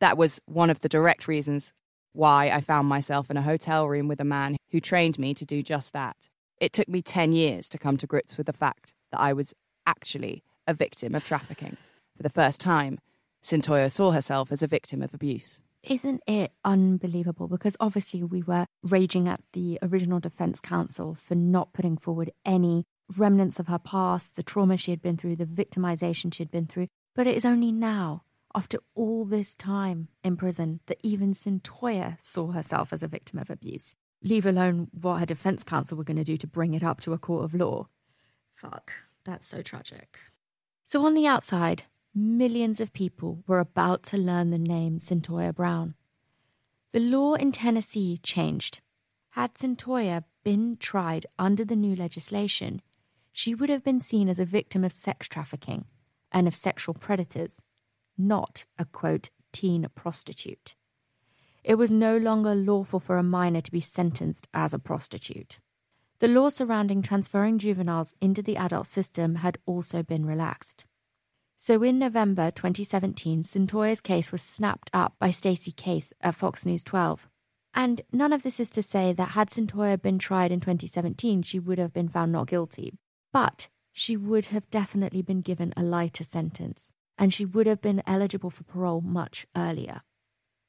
That 0.00 0.16
was 0.16 0.40
one 0.46 0.70
of 0.70 0.80
the 0.80 0.88
direct 0.88 1.28
reasons 1.28 1.72
why 2.12 2.50
I 2.50 2.62
found 2.62 2.88
myself 2.88 3.30
in 3.30 3.36
a 3.36 3.42
hotel 3.42 3.86
room 3.88 4.08
with 4.08 4.20
a 4.20 4.24
man 4.24 4.56
who 4.70 4.80
trained 4.80 5.18
me 5.18 5.34
to 5.34 5.44
do 5.44 5.62
just 5.62 5.92
that. 5.92 6.16
It 6.58 6.72
took 6.72 6.88
me 6.88 7.02
10 7.02 7.32
years 7.32 7.68
to 7.68 7.78
come 7.78 7.98
to 7.98 8.06
grips 8.06 8.38
with 8.38 8.46
the 8.46 8.52
fact 8.54 8.94
that 9.10 9.20
I 9.20 9.34
was 9.34 9.54
actually 9.86 10.42
a 10.66 10.72
victim 10.72 11.14
of 11.14 11.26
trafficking. 11.26 11.76
For 12.16 12.22
the 12.22 12.30
first 12.30 12.60
time, 12.62 12.98
Cyntoia 13.42 13.92
saw 13.92 14.12
herself 14.12 14.50
as 14.50 14.62
a 14.62 14.66
victim 14.66 15.02
of 15.02 15.12
abuse 15.12 15.60
isn't 15.86 16.22
it 16.26 16.52
unbelievable? 16.64 17.48
Because 17.48 17.76
obviously 17.80 18.22
we 18.22 18.42
were 18.42 18.66
raging 18.82 19.28
at 19.28 19.40
the 19.52 19.78
original 19.82 20.20
defense 20.20 20.60
counsel 20.60 21.14
for 21.14 21.34
not 21.34 21.72
putting 21.72 21.96
forward 21.96 22.30
any 22.44 22.84
remnants 23.16 23.58
of 23.58 23.68
her 23.68 23.78
past, 23.78 24.36
the 24.36 24.42
trauma 24.42 24.76
she 24.76 24.90
had 24.90 25.00
been 25.00 25.16
through, 25.16 25.36
the 25.36 25.46
victimization 25.46 26.32
she 26.32 26.42
had 26.42 26.50
been 26.50 26.66
through. 26.66 26.88
But 27.14 27.26
it 27.26 27.36
is 27.36 27.44
only 27.44 27.72
now, 27.72 28.24
after 28.54 28.78
all 28.94 29.24
this 29.24 29.54
time 29.54 30.08
in 30.24 30.36
prison, 30.36 30.80
that 30.86 30.98
even 31.02 31.32
Cyntoia 31.32 32.18
saw 32.20 32.52
herself 32.52 32.92
as 32.92 33.02
a 33.02 33.08
victim 33.08 33.38
of 33.38 33.48
abuse, 33.48 33.94
leave 34.22 34.46
alone 34.46 34.88
what 34.92 35.20
her 35.20 35.26
defense 35.26 35.62
counsel 35.62 35.96
were 35.96 36.04
going 36.04 36.16
to 36.16 36.24
do 36.24 36.36
to 36.36 36.46
bring 36.46 36.74
it 36.74 36.82
up 36.82 37.00
to 37.00 37.12
a 37.12 37.18
court 37.18 37.44
of 37.44 37.54
law. 37.54 37.88
Fuck, 38.54 38.92
that's 39.24 39.46
so 39.46 39.62
tragic. 39.62 40.18
So 40.84 41.04
on 41.04 41.14
the 41.14 41.26
outside, 41.26 41.84
millions 42.16 42.80
of 42.80 42.94
people 42.94 43.44
were 43.46 43.58
about 43.58 44.02
to 44.02 44.16
learn 44.16 44.48
the 44.50 44.58
name 44.58 44.98
Cyntoia 44.98 45.54
Brown. 45.54 45.94
The 46.92 47.00
law 47.00 47.34
in 47.34 47.52
Tennessee 47.52 48.18
changed. 48.22 48.80
Had 49.30 49.54
Cyntoia 49.54 50.24
been 50.42 50.78
tried 50.78 51.26
under 51.38 51.62
the 51.62 51.76
new 51.76 51.94
legislation, 51.94 52.80
she 53.32 53.54
would 53.54 53.68
have 53.68 53.84
been 53.84 54.00
seen 54.00 54.30
as 54.30 54.38
a 54.38 54.46
victim 54.46 54.82
of 54.82 54.94
sex 54.94 55.28
trafficking 55.28 55.84
and 56.32 56.48
of 56.48 56.54
sexual 56.54 56.94
predators, 56.94 57.62
not 58.16 58.64
a 58.78 58.86
quote, 58.86 59.28
teen 59.52 59.86
prostitute. 59.94 60.74
It 61.62 61.74
was 61.74 61.92
no 61.92 62.16
longer 62.16 62.54
lawful 62.54 62.98
for 62.98 63.18
a 63.18 63.22
minor 63.22 63.60
to 63.60 63.70
be 63.70 63.80
sentenced 63.80 64.48
as 64.54 64.72
a 64.72 64.78
prostitute. 64.78 65.60
The 66.20 66.28
law 66.28 66.48
surrounding 66.48 67.02
transferring 67.02 67.58
juveniles 67.58 68.14
into 68.22 68.42
the 68.42 68.56
adult 68.56 68.86
system 68.86 69.34
had 69.36 69.58
also 69.66 70.02
been 70.02 70.24
relaxed. 70.24 70.86
So 71.58 71.82
in 71.82 71.98
November 71.98 72.50
2017, 72.50 73.42
Cyntoia's 73.42 74.02
case 74.02 74.30
was 74.30 74.42
snapped 74.42 74.90
up 74.92 75.14
by 75.18 75.30
Stacey 75.30 75.72
Case 75.72 76.12
at 76.20 76.34
Fox 76.34 76.66
News 76.66 76.84
12. 76.84 77.28
And 77.72 78.02
none 78.12 78.34
of 78.34 78.42
this 78.42 78.60
is 78.60 78.68
to 78.70 78.82
say 78.82 79.14
that 79.14 79.30
had 79.30 79.48
Cyntoia 79.48 80.00
been 80.00 80.18
tried 80.18 80.52
in 80.52 80.60
2017, 80.60 81.42
she 81.42 81.58
would 81.58 81.78
have 81.78 81.94
been 81.94 82.08
found 82.08 82.32
not 82.32 82.48
guilty. 82.48 82.92
But 83.32 83.68
she 83.90 84.18
would 84.18 84.46
have 84.46 84.68
definitely 84.68 85.22
been 85.22 85.40
given 85.40 85.72
a 85.76 85.82
lighter 85.82 86.24
sentence, 86.24 86.92
and 87.16 87.32
she 87.32 87.46
would 87.46 87.66
have 87.66 87.80
been 87.80 88.02
eligible 88.06 88.50
for 88.50 88.64
parole 88.64 89.00
much 89.00 89.46
earlier. 89.56 90.02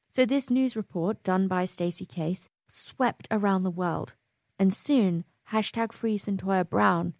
So 0.07 0.25
this 0.25 0.49
news 0.49 0.77
report 0.77 1.21
done 1.21 1.49
by 1.49 1.65
Stacey 1.65 2.05
Case 2.05 2.47
swept 2.69 3.27
around 3.29 3.63
the 3.63 3.71
world, 3.71 4.13
and 4.57 4.73
soon 4.73 5.25
hashtag 5.51 5.91
free 5.91 6.17
Cyntoia 6.17 6.63
Brown 6.63 7.13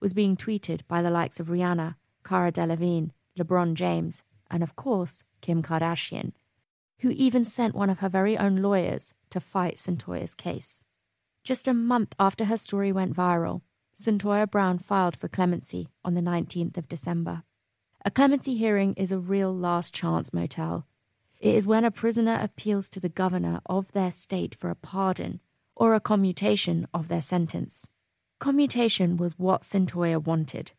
was 0.00 0.14
being 0.14 0.34
tweeted 0.34 0.80
by 0.88 1.02
the 1.02 1.10
likes 1.10 1.38
of 1.38 1.48
Rihanna, 1.48 1.96
Cara 2.24 2.52
Delevingne, 2.52 3.10
LeBron 3.38 3.74
James, 3.74 4.22
and 4.50 4.62
of 4.62 4.76
course, 4.76 5.24
Kim 5.40 5.62
Kardashian, 5.62 6.32
who 7.00 7.10
even 7.10 7.44
sent 7.44 7.74
one 7.74 7.90
of 7.90 7.98
her 7.98 8.08
very 8.08 8.36
own 8.36 8.56
lawyers 8.56 9.14
to 9.30 9.40
fight 9.40 9.78
Cyntoia's 9.78 10.34
case. 10.34 10.84
Just 11.44 11.66
a 11.66 11.74
month 11.74 12.14
after 12.20 12.44
her 12.44 12.56
story 12.56 12.92
went 12.92 13.16
viral, 13.16 13.62
Cyntoia 13.94 14.50
Brown 14.50 14.78
filed 14.78 15.16
for 15.16 15.28
clemency 15.28 15.88
on 16.04 16.14
the 16.14 16.20
19th 16.20 16.76
of 16.76 16.88
December. 16.88 17.42
A 18.04 18.10
clemency 18.10 18.56
hearing 18.56 18.94
is 18.94 19.12
a 19.12 19.18
real 19.18 19.54
last 19.54 19.94
chance 19.94 20.32
motel. 20.32 20.86
It 21.40 21.54
is 21.54 21.66
when 21.66 21.84
a 21.84 21.90
prisoner 21.90 22.38
appeals 22.40 22.88
to 22.90 23.00
the 23.00 23.08
governor 23.08 23.60
of 23.66 23.90
their 23.92 24.12
state 24.12 24.54
for 24.54 24.70
a 24.70 24.76
pardon 24.76 25.40
or 25.74 25.94
a 25.94 26.00
commutation 26.00 26.86
of 26.94 27.08
their 27.08 27.20
sentence. 27.20 27.88
Commutation 28.38 29.16
was 29.16 29.38
what 29.38 29.62
Cyntoia 29.62 30.22
wanted. 30.22 30.72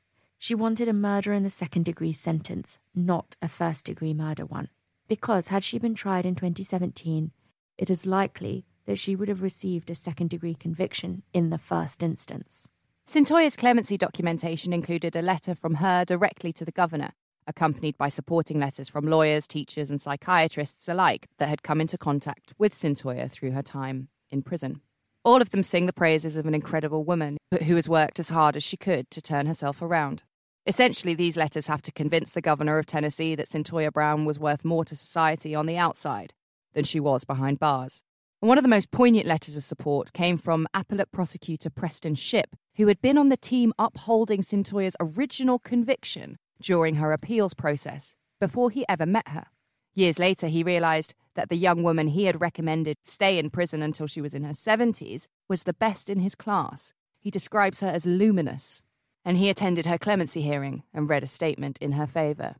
She 0.43 0.55
wanted 0.55 0.89
a 0.89 0.93
murder 0.93 1.31
in 1.31 1.43
the 1.43 1.49
second 1.49 1.85
degree 1.85 2.11
sentence, 2.11 2.77
not 2.93 3.37
a 3.41 3.47
first 3.47 3.85
degree 3.85 4.13
murder 4.13 4.45
one. 4.45 4.67
Because 5.07 5.47
had 5.47 5.63
she 5.63 5.79
been 5.79 5.95
tried 5.95 6.25
in 6.25 6.35
2017, 6.35 7.31
it 7.77 7.89
is 7.89 8.05
likely 8.05 8.65
that 8.85 8.99
she 8.99 9.15
would 9.15 9.29
have 9.29 9.41
received 9.41 9.89
a 9.89 9.95
second 9.95 10.31
degree 10.31 10.53
conviction 10.53 11.23
in 11.31 11.49
the 11.49 11.57
first 11.57 12.03
instance. 12.03 12.67
Cyntoia's 13.07 13.55
clemency 13.55 13.97
documentation 13.97 14.73
included 14.73 15.15
a 15.15 15.21
letter 15.21 15.55
from 15.55 15.75
her 15.75 16.03
directly 16.03 16.51
to 16.51 16.65
the 16.65 16.73
governor, 16.73 17.13
accompanied 17.47 17.97
by 17.97 18.09
supporting 18.09 18.59
letters 18.59 18.89
from 18.89 19.07
lawyers, 19.07 19.47
teachers, 19.47 19.89
and 19.89 20.01
psychiatrists 20.01 20.89
alike 20.89 21.29
that 21.37 21.47
had 21.47 21.63
come 21.63 21.79
into 21.79 21.97
contact 21.97 22.53
with 22.57 22.73
Cyntoia 22.73 23.31
through 23.31 23.51
her 23.51 23.63
time 23.63 24.09
in 24.29 24.41
prison. 24.41 24.81
All 25.23 25.41
of 25.41 25.51
them 25.51 25.63
sing 25.63 25.85
the 25.85 25.93
praises 25.93 26.35
of 26.35 26.45
an 26.47 26.53
incredible 26.53 27.05
woman 27.05 27.37
who 27.65 27.75
has 27.75 27.87
worked 27.87 28.19
as 28.19 28.27
hard 28.27 28.57
as 28.57 28.63
she 28.63 28.75
could 28.75 29.09
to 29.11 29.21
turn 29.21 29.45
herself 29.45 29.81
around. 29.81 30.23
Essentially, 30.65 31.13
these 31.13 31.35
letters 31.35 31.67
have 31.67 31.81
to 31.81 31.91
convince 31.91 32.31
the 32.31 32.41
governor 32.41 32.77
of 32.77 32.85
Tennessee 32.85 33.35
that 33.35 33.49
Cyntoia 33.49 33.91
Brown 33.91 34.23
was 34.23 34.39
worth 34.39 34.63
more 34.63 34.85
to 34.85 34.95
society 34.95 35.53
on 35.53 35.65
the 35.65 35.77
outside 35.77 36.33
than 36.73 36.85
she 36.85 37.01
was 37.01 37.25
behind 37.25 37.59
bars. 37.59 38.01
And 38.41 38.47
one 38.47 38.57
of 38.57 38.63
the 38.63 38.69
most 38.69 38.91
poignant 38.91 39.25
letters 39.25 39.57
of 39.57 39.63
support 39.63 40.13
came 40.13 40.37
from 40.37 40.67
appellate 40.73 41.11
prosecutor 41.11 41.69
Preston 41.69 42.15
Shipp, 42.15 42.55
who 42.75 42.87
had 42.87 43.01
been 43.01 43.17
on 43.17 43.29
the 43.29 43.37
team 43.37 43.73
upholding 43.77 44.41
Cyntoia's 44.41 44.95
original 44.99 45.59
conviction 45.59 46.37
during 46.61 46.95
her 46.95 47.11
appeals 47.11 47.53
process 47.53 48.15
before 48.39 48.69
he 48.69 48.85
ever 48.87 49.05
met 49.05 49.29
her. 49.29 49.47
Years 49.93 50.17
later, 50.17 50.47
he 50.47 50.63
realised 50.63 51.13
that 51.35 51.49
the 51.49 51.57
young 51.57 51.83
woman 51.83 52.09
he 52.09 52.25
had 52.25 52.41
recommended 52.41 52.97
stay 53.03 53.37
in 53.37 53.49
prison 53.49 53.81
until 53.81 54.07
she 54.07 54.21
was 54.21 54.33
in 54.33 54.43
her 54.43 54.53
70s 54.53 55.27
was 55.49 55.63
the 55.63 55.73
best 55.73 56.09
in 56.09 56.19
his 56.19 56.35
class. 56.35 56.93
He 57.19 57.29
describes 57.29 57.79
her 57.81 57.87
as 57.87 58.05
luminous, 58.05 58.81
and 59.25 59.37
he 59.37 59.49
attended 59.49 59.85
her 59.85 59.97
clemency 59.97 60.41
hearing 60.41 60.83
and 60.93 61.09
read 61.09 61.23
a 61.23 61.27
statement 61.27 61.77
in 61.79 61.93
her 61.93 62.07
favour 62.07 62.55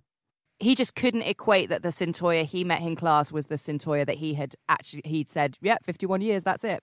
he 0.64 0.76
just 0.76 0.96
couldn't 0.96 1.24
equate 1.24 1.70
that 1.70 1.84
the 1.84 1.90
Cyntoia 1.90 2.46
he 2.46 2.64
met 2.64 2.82
in 2.82 2.96
class 2.96 3.32
was 3.32 3.48
the 3.48 3.56
Cyntoia 3.56 4.06
that 4.06 4.18
he 4.18 4.36
had 4.36 4.56
actually 4.70 5.02
he'd 5.06 5.30
said, 5.30 5.58
yeah, 5.62 5.78
51 5.84 6.22
years, 6.22 6.44
that's 6.44 6.64
it. 6.64 6.82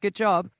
Good 0.00 0.14
job. 0.14 0.50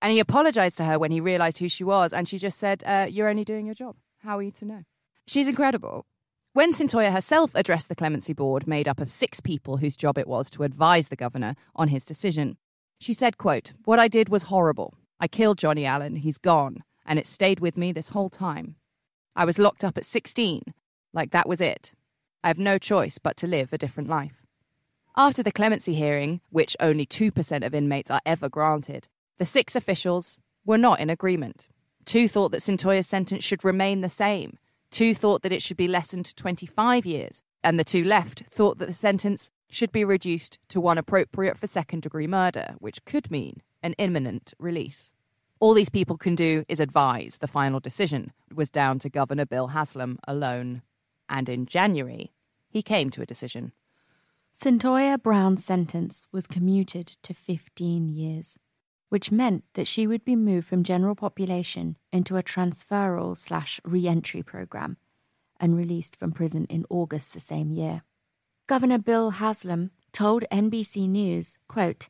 And 0.00 0.12
he 0.12 0.18
apologized 0.18 0.76
to 0.78 0.84
her 0.84 0.98
when 0.98 1.12
he 1.12 1.20
realized 1.20 1.58
who 1.58 1.68
she 1.68 1.84
was, 1.84 2.12
and 2.12 2.26
she 2.26 2.38
just 2.38 2.58
said, 2.58 2.82
uh, 2.84 3.06
You're 3.08 3.28
only 3.28 3.44
doing 3.44 3.66
your 3.66 3.74
job. 3.74 3.96
How 4.18 4.38
are 4.38 4.42
you 4.42 4.50
to 4.52 4.64
know? 4.64 4.84
She's 5.26 5.46
incredible. 5.46 6.06
When 6.54 6.72
Cyntoia 6.72 7.12
herself 7.12 7.52
addressed 7.54 7.88
the 7.88 7.94
clemency 7.94 8.32
board, 8.32 8.66
made 8.66 8.88
up 8.88 9.00
of 9.00 9.10
six 9.10 9.40
people 9.40 9.76
whose 9.76 9.96
job 9.96 10.18
it 10.18 10.26
was 10.26 10.50
to 10.50 10.64
advise 10.64 11.08
the 11.08 11.16
governor 11.16 11.54
on 11.76 11.88
his 11.88 12.04
decision, 12.04 12.56
she 12.98 13.14
said, 13.14 13.38
quote, 13.38 13.74
What 13.84 14.00
I 14.00 14.08
did 14.08 14.28
was 14.28 14.44
horrible. 14.44 14.94
I 15.20 15.28
killed 15.28 15.58
Johnny 15.58 15.86
Allen. 15.86 16.16
He's 16.16 16.38
gone. 16.38 16.82
And 17.04 17.18
it 17.18 17.26
stayed 17.26 17.60
with 17.60 17.76
me 17.76 17.92
this 17.92 18.10
whole 18.10 18.30
time. 18.30 18.76
I 19.34 19.44
was 19.44 19.58
locked 19.58 19.84
up 19.84 19.96
at 19.96 20.04
16 20.04 20.74
like 21.12 21.30
that 21.30 21.48
was 21.48 21.60
it. 21.60 21.94
I 22.42 22.48
have 22.48 22.58
no 22.58 22.78
choice 22.78 23.18
but 23.18 23.36
to 23.38 23.46
live 23.46 23.72
a 23.72 23.78
different 23.78 24.08
life. 24.08 24.42
After 25.16 25.42
the 25.42 25.52
clemency 25.52 25.94
hearing, 25.94 26.40
which 26.50 26.76
only 26.80 27.06
2% 27.06 27.66
of 27.66 27.74
inmates 27.74 28.10
are 28.10 28.22
ever 28.24 28.48
granted, 28.48 29.08
the 29.38 29.44
six 29.44 29.76
officials 29.76 30.38
were 30.64 30.78
not 30.78 31.00
in 31.00 31.10
agreement. 31.10 31.68
Two 32.04 32.28
thought 32.28 32.50
that 32.52 32.62
Cyntoia's 32.62 33.06
sentence 33.06 33.44
should 33.44 33.64
remain 33.64 34.00
the 34.00 34.08
same. 34.08 34.58
Two 34.90 35.14
thought 35.14 35.42
that 35.42 35.52
it 35.52 35.62
should 35.62 35.76
be 35.76 35.88
lessened 35.88 36.24
to 36.26 36.34
25 36.34 37.06
years. 37.06 37.42
And 37.62 37.78
the 37.78 37.84
two 37.84 38.04
left 38.04 38.40
thought 38.46 38.78
that 38.78 38.86
the 38.86 38.92
sentence 38.92 39.50
should 39.70 39.92
be 39.92 40.04
reduced 40.04 40.58
to 40.68 40.80
one 40.80 40.98
appropriate 40.98 41.58
for 41.58 41.66
second 41.66 42.02
degree 42.02 42.26
murder, 42.26 42.74
which 42.78 43.04
could 43.04 43.30
mean 43.30 43.62
an 43.82 43.94
imminent 43.98 44.52
release. 44.58 45.12
All 45.62 45.74
these 45.74 45.90
people 45.90 46.18
can 46.18 46.34
do 46.34 46.64
is 46.68 46.80
advise. 46.80 47.38
The 47.38 47.46
final 47.46 47.78
decision 47.78 48.32
was 48.52 48.68
down 48.68 48.98
to 48.98 49.08
Governor 49.08 49.46
Bill 49.46 49.68
Haslam 49.68 50.18
alone 50.26 50.82
and 51.28 51.48
in 51.48 51.66
January, 51.66 52.32
he 52.68 52.82
came 52.82 53.10
to 53.10 53.22
a 53.22 53.26
decision. 53.26 53.70
Cyntoia 54.52 55.22
Brown's 55.22 55.64
sentence 55.64 56.26
was 56.32 56.48
commuted 56.48 57.06
to 57.22 57.32
15 57.32 58.08
years, 58.08 58.58
which 59.08 59.30
meant 59.30 59.62
that 59.74 59.86
she 59.86 60.04
would 60.04 60.24
be 60.24 60.34
moved 60.34 60.66
from 60.66 60.82
general 60.82 61.14
population 61.14 61.96
into 62.12 62.36
a 62.36 62.42
transferal 62.42 63.36
slash 63.36 63.80
re-entry 63.84 64.42
program 64.42 64.96
and 65.60 65.76
released 65.76 66.16
from 66.16 66.32
prison 66.32 66.64
in 66.70 66.84
August 66.90 67.34
the 67.34 67.38
same 67.38 67.70
year. 67.70 68.02
Governor 68.66 68.98
Bill 68.98 69.30
Haslam 69.30 69.92
told 70.10 70.42
NBC 70.50 71.08
News, 71.08 71.56
quote, 71.68 72.08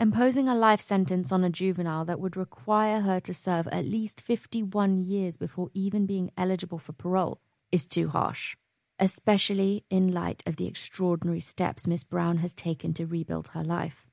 imposing 0.00 0.48
a 0.48 0.54
life 0.54 0.80
sentence 0.80 1.30
on 1.30 1.44
a 1.44 1.50
juvenile 1.50 2.04
that 2.06 2.18
would 2.18 2.36
require 2.36 3.02
her 3.02 3.20
to 3.20 3.32
serve 3.32 3.68
at 3.68 3.84
least 3.84 4.20
51 4.20 4.98
years 4.98 5.36
before 5.36 5.70
even 5.74 6.06
being 6.06 6.32
eligible 6.36 6.78
for 6.78 6.92
parole 6.92 7.40
is 7.70 7.86
too 7.86 8.08
harsh 8.08 8.56
especially 9.00 9.82
in 9.88 10.12
light 10.12 10.42
of 10.46 10.56
the 10.56 10.66
extraordinary 10.66 11.40
steps 11.40 11.88
Miss 11.88 12.04
Brown 12.04 12.36
has 12.38 12.54
taken 12.54 12.92
to 12.94 13.06
rebuild 13.06 13.48
her 13.48 13.64
life. 13.64 14.06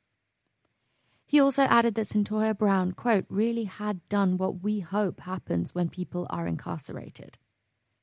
He 1.25 1.41
also 1.41 1.63
added 1.63 1.95
that 1.95 2.07
Cyntoia 2.07 2.57
Brown, 2.57 2.93
quote, 2.93 3.25
really 3.27 3.65
had 3.65 4.07
done 4.07 4.37
what 4.37 4.63
we 4.63 4.79
hope 4.79 5.19
happens 5.19 5.75
when 5.75 5.89
people 5.89 6.25
are 6.29 6.47
incarcerated. 6.47 7.37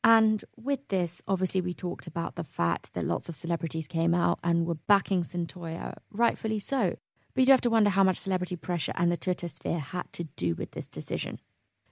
And 0.04 0.44
with 0.58 0.86
this, 0.88 1.22
obviously, 1.26 1.62
we 1.62 1.72
talked 1.72 2.06
about 2.06 2.34
the 2.34 2.44
fact 2.44 2.92
that 2.92 3.06
lots 3.06 3.30
of 3.30 3.34
celebrities 3.34 3.88
came 3.88 4.12
out 4.12 4.38
and 4.44 4.66
were 4.66 4.74
backing 4.74 5.22
Cyntoia, 5.22 5.94
rightfully 6.10 6.58
so. 6.58 6.96
But 7.34 7.42
you 7.42 7.46
do 7.46 7.52
have 7.52 7.60
to 7.62 7.70
wonder 7.70 7.90
how 7.90 8.04
much 8.04 8.16
celebrity 8.16 8.56
pressure 8.56 8.92
and 8.96 9.10
the 9.10 9.16
Twitter 9.16 9.48
sphere 9.48 9.80
had 9.80 10.12
to 10.12 10.24
do 10.24 10.54
with 10.54 10.70
this 10.72 10.86
decision. 10.86 11.40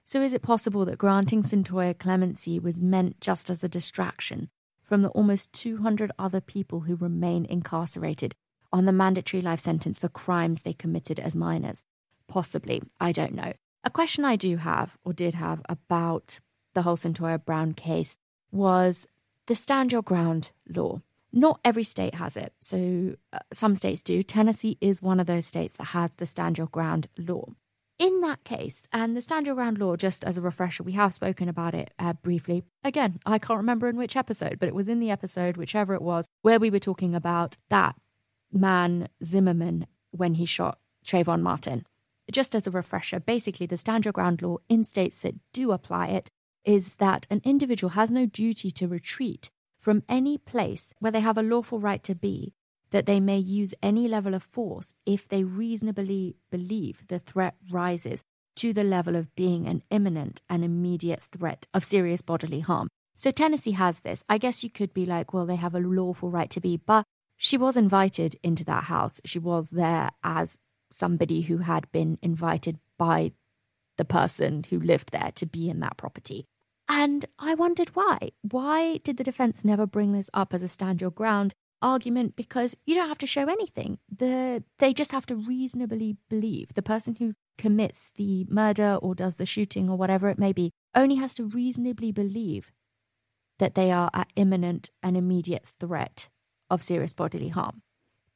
So, 0.04 0.20
is 0.20 0.32
it 0.32 0.42
possible 0.42 0.84
that 0.84 0.98
granting 0.98 1.42
Cyntoia 1.42 1.98
clemency 1.98 2.58
was 2.58 2.80
meant 2.80 3.20
just 3.20 3.50
as 3.50 3.62
a 3.62 3.68
distraction 3.68 4.48
from 4.82 5.02
the 5.02 5.08
almost 5.10 5.52
200 5.52 6.12
other 6.18 6.40
people 6.40 6.80
who 6.80 6.96
remain 6.96 7.44
incarcerated 7.46 8.34
on 8.72 8.84
the 8.84 8.92
mandatory 8.92 9.42
life 9.42 9.60
sentence 9.60 9.98
for 9.98 10.08
crimes 10.08 10.62
they 10.62 10.72
committed 10.72 11.20
as 11.20 11.36
minors? 11.36 11.82
Possibly, 12.28 12.82
I 13.00 13.12
don't 13.12 13.34
know. 13.34 13.52
A 13.84 13.90
question 13.90 14.24
I 14.24 14.36
do 14.36 14.56
have, 14.58 14.96
or 15.04 15.12
did 15.12 15.34
have, 15.34 15.62
about 15.68 16.40
the 16.74 16.82
whole 16.82 16.96
Cyntoia 16.96 17.44
Brown 17.44 17.72
case 17.74 18.16
was 18.50 19.06
the 19.46 19.54
stand 19.54 19.92
your 19.92 20.02
ground 20.02 20.50
law. 20.68 21.00
Not 21.32 21.60
every 21.64 21.84
state 21.84 22.16
has 22.16 22.36
it, 22.36 22.52
so 22.60 23.14
uh, 23.32 23.38
some 23.52 23.74
states 23.74 24.02
do. 24.02 24.22
Tennessee 24.22 24.76
is 24.80 25.02
one 25.02 25.18
of 25.18 25.26
those 25.26 25.46
states 25.46 25.76
that 25.76 25.88
has 25.88 26.14
the 26.14 26.26
stand 26.26 26.58
your 26.58 26.66
ground 26.66 27.08
law 27.16 27.46
in 28.02 28.20
that 28.20 28.42
case, 28.42 28.88
and 28.92 29.16
the 29.16 29.20
stand 29.20 29.46
your 29.46 29.54
ground 29.54 29.78
law, 29.78 29.94
just 29.94 30.24
as 30.24 30.36
a 30.36 30.42
refresher, 30.42 30.82
we 30.82 30.90
have 30.92 31.14
spoken 31.14 31.48
about 31.48 31.72
it 31.72 31.92
uh, 32.00 32.14
briefly. 32.14 32.64
Again, 32.82 33.20
I 33.24 33.38
can't 33.38 33.58
remember 33.58 33.88
in 33.88 33.96
which 33.96 34.16
episode, 34.16 34.58
but 34.58 34.68
it 34.68 34.74
was 34.74 34.88
in 34.88 34.98
the 34.98 35.12
episode, 35.12 35.56
whichever 35.56 35.94
it 35.94 36.02
was, 36.02 36.26
where 36.40 36.58
we 36.58 36.68
were 36.68 36.80
talking 36.80 37.14
about 37.14 37.56
that 37.70 37.94
man 38.50 39.08
Zimmerman 39.22 39.86
when 40.10 40.34
he 40.34 40.46
shot 40.46 40.80
Trayvon 41.06 41.42
Martin. 41.42 41.86
Just 42.32 42.56
as 42.56 42.66
a 42.66 42.72
refresher, 42.72 43.20
basically, 43.20 43.66
the 43.66 43.76
stand 43.76 44.04
your 44.04 44.12
ground 44.12 44.42
law 44.42 44.56
in 44.68 44.82
states 44.82 45.18
that 45.18 45.36
do 45.52 45.70
apply 45.70 46.08
it 46.08 46.28
is 46.64 46.96
that 46.96 47.28
an 47.30 47.40
individual 47.44 47.90
has 47.90 48.10
no 48.10 48.26
duty 48.26 48.72
to 48.72 48.88
retreat 48.88 49.48
from 49.82 50.04
any 50.08 50.38
place 50.38 50.94
where 51.00 51.12
they 51.12 51.20
have 51.20 51.36
a 51.36 51.42
lawful 51.42 51.80
right 51.80 52.02
to 52.04 52.14
be 52.14 52.54
that 52.90 53.06
they 53.06 53.20
may 53.20 53.38
use 53.38 53.74
any 53.82 54.06
level 54.06 54.34
of 54.34 54.42
force 54.42 54.94
if 55.04 55.26
they 55.26 55.42
reasonably 55.42 56.36
believe 56.50 57.02
the 57.08 57.18
threat 57.18 57.54
rises 57.70 58.22
to 58.54 58.72
the 58.72 58.84
level 58.84 59.16
of 59.16 59.34
being 59.34 59.66
an 59.66 59.82
imminent 59.90 60.40
and 60.48 60.64
immediate 60.64 61.22
threat 61.22 61.66
of 61.74 61.84
serious 61.84 62.22
bodily 62.22 62.60
harm. 62.60 62.88
So 63.16 63.30
Tennessee 63.30 63.72
has 63.72 64.00
this. 64.00 64.22
I 64.28 64.38
guess 64.38 64.62
you 64.62 64.70
could 64.70 64.94
be 64.94 65.04
like, 65.04 65.32
well, 65.32 65.46
they 65.46 65.56
have 65.56 65.74
a 65.74 65.80
lawful 65.80 66.30
right 66.30 66.50
to 66.50 66.60
be, 66.60 66.76
but 66.76 67.04
she 67.36 67.56
was 67.56 67.76
invited 67.76 68.36
into 68.42 68.64
that 68.66 68.84
house. 68.84 69.20
She 69.24 69.38
was 69.38 69.70
there 69.70 70.10
as 70.22 70.58
somebody 70.90 71.42
who 71.42 71.58
had 71.58 71.90
been 71.92 72.18
invited 72.22 72.78
by 72.98 73.32
the 73.96 74.04
person 74.04 74.64
who 74.70 74.78
lived 74.78 75.12
there 75.12 75.32
to 75.34 75.46
be 75.46 75.68
in 75.68 75.80
that 75.80 75.96
property. 75.96 76.44
And 76.94 77.24
I 77.38 77.54
wondered 77.54 77.96
why. 77.96 78.32
Why 78.42 78.98
did 78.98 79.16
the 79.16 79.24
defense 79.24 79.64
never 79.64 79.86
bring 79.86 80.12
this 80.12 80.28
up 80.34 80.52
as 80.52 80.62
a 80.62 80.68
stand 80.68 81.00
your 81.00 81.10
ground 81.10 81.54
argument 81.80 82.36
because 82.36 82.76
you 82.84 82.94
don't 82.94 83.08
have 83.08 83.18
to 83.18 83.26
show 83.26 83.46
anything. 83.48 83.98
The 84.14 84.62
they 84.78 84.92
just 84.92 85.10
have 85.10 85.24
to 85.26 85.34
reasonably 85.34 86.18
believe 86.28 86.74
the 86.74 86.82
person 86.82 87.16
who 87.16 87.32
commits 87.56 88.10
the 88.16 88.46
murder 88.48 88.98
or 89.00 89.14
does 89.14 89.38
the 89.38 89.46
shooting 89.46 89.88
or 89.88 89.96
whatever 89.96 90.28
it 90.28 90.38
may 90.38 90.52
be 90.52 90.70
only 90.94 91.16
has 91.16 91.32
to 91.34 91.44
reasonably 91.44 92.12
believe 92.12 92.70
that 93.58 93.74
they 93.74 93.90
are 93.90 94.10
at 94.12 94.30
imminent 94.36 94.90
and 95.02 95.16
immediate 95.16 95.66
threat 95.80 96.28
of 96.68 96.82
serious 96.82 97.14
bodily 97.14 97.48
harm. 97.48 97.80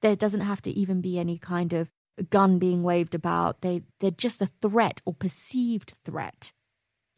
There 0.00 0.16
doesn't 0.16 0.40
have 0.40 0.62
to 0.62 0.70
even 0.70 1.02
be 1.02 1.18
any 1.18 1.36
kind 1.36 1.74
of 1.74 1.90
gun 2.30 2.58
being 2.58 2.82
waved 2.82 3.14
about. 3.14 3.60
They 3.60 3.82
they're 4.00 4.10
just 4.10 4.38
the 4.38 4.46
threat 4.46 5.02
or 5.04 5.12
perceived 5.12 5.94
threat 6.06 6.52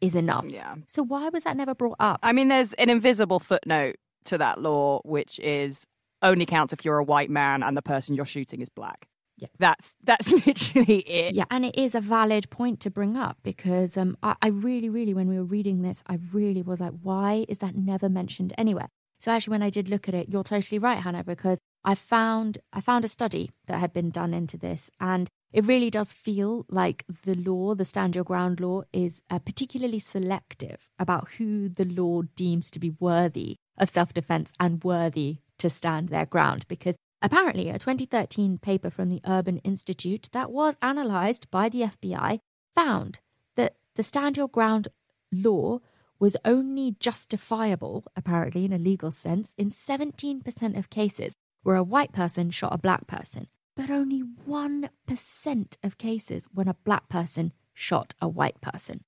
is 0.01 0.15
enough. 0.15 0.45
Yeah. 0.47 0.75
So 0.87 1.03
why 1.03 1.29
was 1.29 1.43
that 1.43 1.57
never 1.57 1.75
brought 1.75 1.97
up? 1.99 2.19
I 2.23 2.33
mean, 2.33 2.47
there's 2.47 2.73
an 2.73 2.89
invisible 2.89 3.39
footnote 3.39 3.97
to 4.25 4.37
that 4.37 4.61
law, 4.61 5.01
which 5.03 5.39
is 5.39 5.85
only 6.21 6.45
counts 6.45 6.73
if 6.73 6.83
you're 6.83 6.97
a 6.97 7.03
white 7.03 7.29
man 7.29 7.63
and 7.63 7.75
the 7.75 7.81
person 7.81 8.15
you're 8.15 8.25
shooting 8.25 8.61
is 8.61 8.69
black. 8.69 9.07
Yeah. 9.37 9.47
That's 9.57 9.95
that's 10.03 10.31
literally 10.45 10.99
it. 10.99 11.33
Yeah, 11.33 11.45
and 11.49 11.65
it 11.65 11.77
is 11.77 11.95
a 11.95 12.01
valid 12.01 12.49
point 12.49 12.81
to 12.81 12.89
bring 12.89 13.15
up 13.15 13.37
because 13.41 13.95
um, 13.95 14.17
I, 14.21 14.35
I 14.41 14.47
really, 14.49 14.89
really, 14.89 15.13
when 15.13 15.29
we 15.29 15.37
were 15.37 15.45
reading 15.45 15.81
this, 15.81 16.03
I 16.07 16.19
really 16.33 16.61
was 16.61 16.81
like, 16.81 16.93
why 17.01 17.45
is 17.47 17.59
that 17.59 17.75
never 17.75 18.09
mentioned 18.09 18.53
anywhere? 18.57 18.89
So 19.19 19.31
actually, 19.31 19.51
when 19.51 19.63
I 19.63 19.69
did 19.69 19.89
look 19.89 20.09
at 20.09 20.13
it, 20.13 20.29
you're 20.29 20.43
totally 20.43 20.79
right, 20.79 20.99
Hannah, 20.99 21.23
because 21.23 21.61
I 21.83 21.95
found 21.95 22.57
I 22.73 22.81
found 22.81 23.05
a 23.05 23.09
study 23.09 23.51
that 23.67 23.79
had 23.79 23.93
been 23.93 24.09
done 24.09 24.33
into 24.33 24.57
this, 24.57 24.89
and 24.99 25.29
it 25.51 25.65
really 25.65 25.89
does 25.89 26.13
feel 26.13 26.65
like 26.69 27.05
the 27.23 27.35
law, 27.35 27.73
the 27.73 27.85
stand 27.85 28.15
your 28.15 28.23
ground 28.23 28.59
law, 28.59 28.83
is 28.93 29.21
uh, 29.29 29.39
particularly 29.39 29.99
selective 29.99 30.89
about 30.99 31.29
who 31.37 31.69
the 31.69 31.85
law 31.85 32.23
deems 32.35 32.69
to 32.71 32.79
be 32.79 32.91
worthy 32.99 33.55
of 33.77 33.89
self 33.89 34.13
defense 34.13 34.51
and 34.59 34.83
worthy 34.83 35.37
to 35.57 35.69
stand 35.69 36.09
their 36.09 36.25
ground. 36.25 36.65
Because 36.67 36.97
apparently, 37.21 37.69
a 37.69 37.79
2013 37.79 38.57
paper 38.57 38.89
from 38.89 39.09
the 39.09 39.21
Urban 39.25 39.57
Institute 39.59 40.29
that 40.33 40.51
was 40.51 40.75
analysed 40.81 41.49
by 41.49 41.69
the 41.69 41.81
FBI 41.81 42.39
found 42.75 43.19
that 43.55 43.75
the 43.95 44.03
stand 44.03 44.37
your 44.37 44.49
ground 44.49 44.89
law 45.31 45.79
was 46.19 46.35
only 46.43 46.97
justifiable, 46.99 48.03
apparently 48.15 48.65
in 48.65 48.73
a 48.73 48.77
legal 48.77 49.09
sense, 49.09 49.53
in 49.57 49.69
17% 49.69 50.77
of 50.77 50.89
cases 50.89 51.33
where 51.69 51.77
a 51.77 51.83
white 51.83 52.11
person 52.11 52.49
shot 52.49 52.73
a 52.73 52.79
black 52.79 53.05
person, 53.05 53.47
but 53.75 53.91
only 53.91 54.23
1% 54.23 55.77
of 55.83 55.97
cases 55.99 56.47
when 56.51 56.67
a 56.67 56.73
black 56.83 57.07
person 57.09 57.53
shot 57.75 58.15
a 58.19 58.27
white 58.27 58.59
person. 58.59 59.03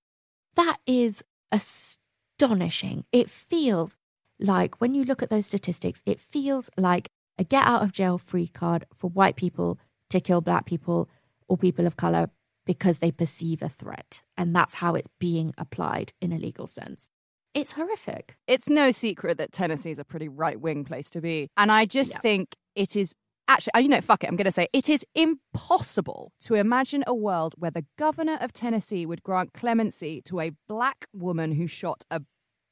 That 0.54 0.78
is 0.86 1.24
astonishing. 1.52 3.06
It 3.12 3.32
feels 3.32 3.98
like, 4.40 4.80
when 4.80 4.94
you 4.94 5.04
look 5.04 5.24
at 5.24 5.32
those 5.32 5.48
statistics, 5.48 6.04
it 6.06 6.20
feels 6.20 6.70
like 6.78 7.10
a 7.40 7.44
get 7.44 7.66
out 7.66 7.82
of 7.82 7.94
jail 7.94 8.20
free 8.20 8.46
card 8.46 8.86
for 8.94 9.10
white 9.10 9.38
people 9.38 9.80
to 10.12 10.20
kill 10.20 10.42
black 10.42 10.68
people 10.68 11.10
or 11.48 11.58
people 11.58 11.88
of 11.88 11.98
color 11.98 12.30
because 12.68 13.00
they 13.00 13.12
perceive 13.12 13.64
a 13.64 13.70
threat. 13.70 14.22
And 14.38 14.56
that's 14.56 14.76
how 14.76 14.94
it's 14.94 15.10
being 15.20 15.56
applied 15.58 16.14
in 16.22 16.32
a 16.32 16.38
legal 16.38 16.68
sense. 16.68 17.10
It's 17.54 17.74
horrific. 17.74 18.36
It's 18.48 18.70
no 18.70 18.92
secret 18.92 19.38
that 19.38 19.52
Tennessee 19.52 19.92
is 19.92 20.00
a 20.00 20.06
pretty 20.06 20.30
right 20.30 20.60
wing 20.60 20.86
place 20.86 21.10
to 21.12 21.22
be. 21.22 21.50
And 21.58 21.72
I 21.72 21.86
just 21.86 22.12
Yeah. 22.14 22.20
think 22.20 22.56
it 22.76 22.96
is 22.96 23.14
actually, 23.48 23.74
uh, 23.74 23.80
you 23.80 23.90
know, 23.90 24.00
fuck 24.00 24.24
it, 24.24 24.28
I'm 24.28 24.38
going 24.38 24.46
to 24.46 24.52
say 24.52 24.68
it 24.72 24.88
is 24.88 25.06
impossible 25.16 26.32
to 26.42 26.56
imagine 26.56 27.04
a 27.06 27.14
world 27.14 27.54
where 27.58 27.72
the 27.72 27.86
governor 27.98 28.38
of 28.40 28.54
Tennessee 28.54 29.06
would 29.06 29.24
grant 29.24 29.54
clemency 29.54 30.22
to 30.26 30.40
a 30.40 30.52
black 30.70 31.08
woman 31.14 31.52
who 31.54 31.68
shot 31.68 32.04
a 32.10 32.22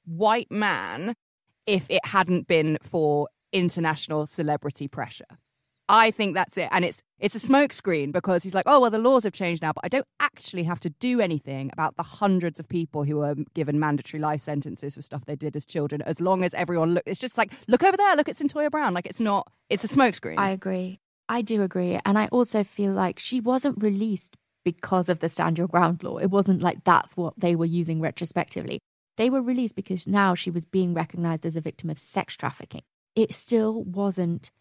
white 0.06 0.50
man 0.50 1.16
if 1.68 1.86
it 1.90 2.06
hadn't 2.06 2.48
been 2.48 2.78
for 2.82 3.28
international 3.52 4.26
celebrity 4.26 4.88
pressure. 4.88 5.26
I 5.90 6.12
think 6.12 6.36
that's 6.36 6.58
it. 6.58 6.70
And 6.72 6.86
it's 6.86 7.04
it's 7.20 7.36
a 7.36 7.40
smokescreen 7.40 8.12
because 8.14 8.44
he's 8.44 8.54
like, 8.54 8.66
oh 8.68 8.80
well 8.80 8.92
the 8.92 9.00
laws 9.00 9.24
have 9.24 9.34
changed 9.34 9.62
now, 9.62 9.74
but 9.74 9.84
I 9.84 9.88
don't 9.88 10.06
actually 10.20 10.64
have 10.64 10.80
to 10.82 10.90
do 10.92 11.20
anything 11.20 11.72
about 11.74 11.98
the 11.98 12.04
hundreds 12.04 12.60
of 12.60 12.70
people 12.70 13.04
who 13.04 13.18
were 13.18 13.36
given 13.56 13.80
mandatory 13.80 14.22
life 14.22 14.40
sentences 14.40 14.96
for 14.96 15.02
stuff 15.02 15.26
they 15.26 15.36
did 15.36 15.56
as 15.56 15.66
children, 15.66 16.02
as 16.04 16.22
long 16.22 16.44
as 16.44 16.54
everyone 16.54 16.94
look 16.94 17.04
it's 17.06 17.20
just 17.20 17.38
like, 17.38 17.52
look 17.68 17.84
over 17.84 17.98
there, 17.98 18.16
look 18.16 18.30
at 18.30 18.36
Cyntoia 18.36 18.70
Brown. 18.70 18.94
Like 18.94 19.08
it's 19.08 19.20
not 19.20 19.52
it's 19.70 19.84
a 19.84 19.88
smokescreen. 19.88 20.38
I 20.38 20.52
agree. 20.52 21.00
I 21.28 21.42
do 21.42 21.62
agree. 21.64 22.00
And 22.06 22.18
I 22.18 22.28
also 22.28 22.64
feel 22.64 22.92
like 22.92 23.20
she 23.20 23.42
wasn't 23.42 23.84
released 23.84 24.38
because 24.64 25.10
of 25.10 25.20
the 25.20 25.30
stand 25.30 25.58
your 25.58 25.68
ground 25.68 26.04
law. 26.04 26.18
It 26.18 26.30
wasn't 26.30 26.62
like 26.62 26.84
that's 26.84 27.18
what 27.18 27.34
they 27.38 27.56
were 27.56 27.66
using 27.66 28.00
retrospectively. 28.00 28.80
They 29.18 29.30
were 29.30 29.42
released 29.42 29.76
because 29.76 30.08
now 30.08 30.36
she 30.36 30.52
was 30.52 30.66
being 30.66 30.94
recognized 30.94 31.46
as 31.46 31.56
a 31.56 31.62
victim 31.62 31.90
of 31.90 31.98
sex 31.98 32.38
trafficking. 32.38 32.84
It 33.16 33.34
still 33.34 33.84
wasn't 33.84 34.52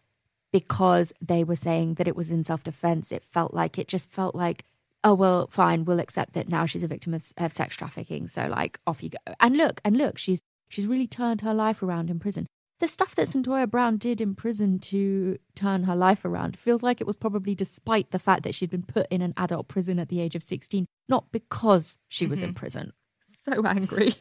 because 0.51 1.13
they 1.21 1.43
were 1.43 1.55
saying 1.55 1.95
that 1.95 2.07
it 2.07 2.15
was 2.15 2.31
in 2.31 2.43
self 2.43 2.63
defense. 2.63 3.11
It 3.11 3.23
felt 3.23 3.53
like, 3.53 3.77
it 3.77 3.87
just 3.87 4.11
felt 4.11 4.35
like, 4.35 4.65
oh, 5.03 5.13
well, 5.13 5.47
fine, 5.47 5.85
we'll 5.85 5.99
accept 5.99 6.33
that 6.33 6.49
now 6.49 6.65
she's 6.65 6.83
a 6.83 6.87
victim 6.87 7.13
of, 7.13 7.31
of 7.37 7.53
sex 7.53 7.75
trafficking. 7.75 8.27
So, 8.27 8.47
like, 8.47 8.79
off 8.85 9.03
you 9.03 9.09
go. 9.09 9.33
And 9.39 9.57
look, 9.57 9.81
and 9.83 9.97
look, 9.97 10.17
she's 10.17 10.41
she's 10.67 10.87
really 10.87 11.07
turned 11.07 11.41
her 11.41 11.53
life 11.53 11.81
around 11.81 12.09
in 12.09 12.19
prison. 12.19 12.47
The 12.79 12.87
stuff 12.87 13.15
that 13.15 13.27
Cyntoia 13.27 13.69
Brown 13.69 13.97
did 13.97 14.21
in 14.21 14.35
prison 14.35 14.79
to 14.79 15.37
turn 15.53 15.83
her 15.83 15.95
life 15.95 16.23
around 16.23 16.57
feels 16.57 16.81
like 16.81 17.01
it 17.01 17.07
was 17.07 17.17
probably 17.17 17.53
despite 17.53 18.11
the 18.11 18.19
fact 18.19 18.43
that 18.43 18.55
she'd 18.55 18.69
been 18.69 18.83
put 18.83 19.05
in 19.09 19.21
an 19.21 19.33
adult 19.35 19.67
prison 19.67 19.99
at 19.99 20.07
the 20.07 20.21
age 20.21 20.33
of 20.33 20.43
16, 20.43 20.85
not 21.09 21.29
because 21.33 21.97
she 22.07 22.25
was 22.25 22.41
in 22.41 22.49
mm-hmm. 22.51 22.59
prison. 22.59 22.93
So 23.27 23.65
angry. 23.65 24.15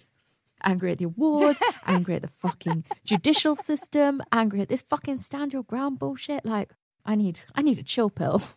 Angry 0.62 0.92
at 0.92 0.98
the 0.98 1.04
awards, 1.04 1.60
angry 1.86 2.16
at 2.16 2.22
the 2.22 2.30
fucking 2.38 2.84
judicial 3.04 3.54
system, 3.54 4.20
angry 4.32 4.60
at 4.60 4.68
this 4.68 4.82
fucking 4.82 5.18
stand 5.18 5.52
your 5.52 5.62
ground 5.62 5.98
bullshit. 5.98 6.44
Like, 6.44 6.70
I 7.04 7.14
need 7.14 7.40
I 7.54 7.62
need 7.62 7.78
a 7.78 7.82
chill 7.82 8.10
pill. 8.10 8.42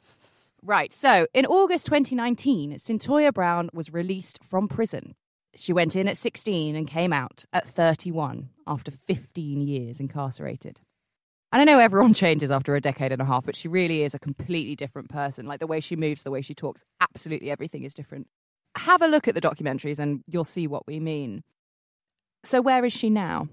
Right. 0.64 0.93
So 0.93 1.26
in 1.34 1.47
August 1.47 1.88
2019, 1.88 2.76
Cyntoia 2.76 3.34
Brown 3.34 3.70
was 3.74 3.91
released 3.91 4.43
from 4.43 4.68
prison. 4.68 5.16
She 5.56 5.74
went 5.74 5.95
in 5.95 6.08
at 6.08 6.18
16 6.18 6.76
and 6.76 6.88
came 6.88 7.12
out 7.12 7.45
at 7.52 7.68
31 7.68 8.49
after 8.68 8.91
15 8.91 9.60
years 9.60 9.99
incarcerated. 9.99 10.80
And 11.52 11.62
I 11.62 11.66
know 11.66 11.80
everyone 11.80 12.14
changes 12.24 12.52
after 12.52 12.76
a 12.76 12.82
decade 12.82 13.12
and 13.12 13.22
a 13.22 13.26
half, 13.26 13.45
but 13.45 13.56
she 13.56 13.68
really 13.68 14.04
is 14.04 14.14
a 14.14 14.20
completely 14.20 14.76
different 14.76 15.10
person. 15.10 15.47
Like 15.47 15.60
the 15.60 15.68
way 15.68 15.80
she 15.80 15.95
moves, 15.95 16.24
the 16.24 16.32
way 16.32 16.41
she 16.41 16.54
talks, 16.54 16.86
absolutely 17.02 17.49
everything 17.49 17.84
is 17.84 17.95
different. 17.95 18.28
Have 18.78 19.02
a 19.02 19.08
look 19.08 19.28
at 19.28 19.34
the 19.34 19.41
documentaries 19.41 19.99
and 19.99 20.24
you'll 20.28 20.43
see 20.43 20.68
what 20.68 20.86
we 20.86 20.99
mean. 20.99 21.43
So, 22.44 22.62
where 22.62 22.84
is 22.84 22.94
she 22.94 23.10
now? 23.10 23.50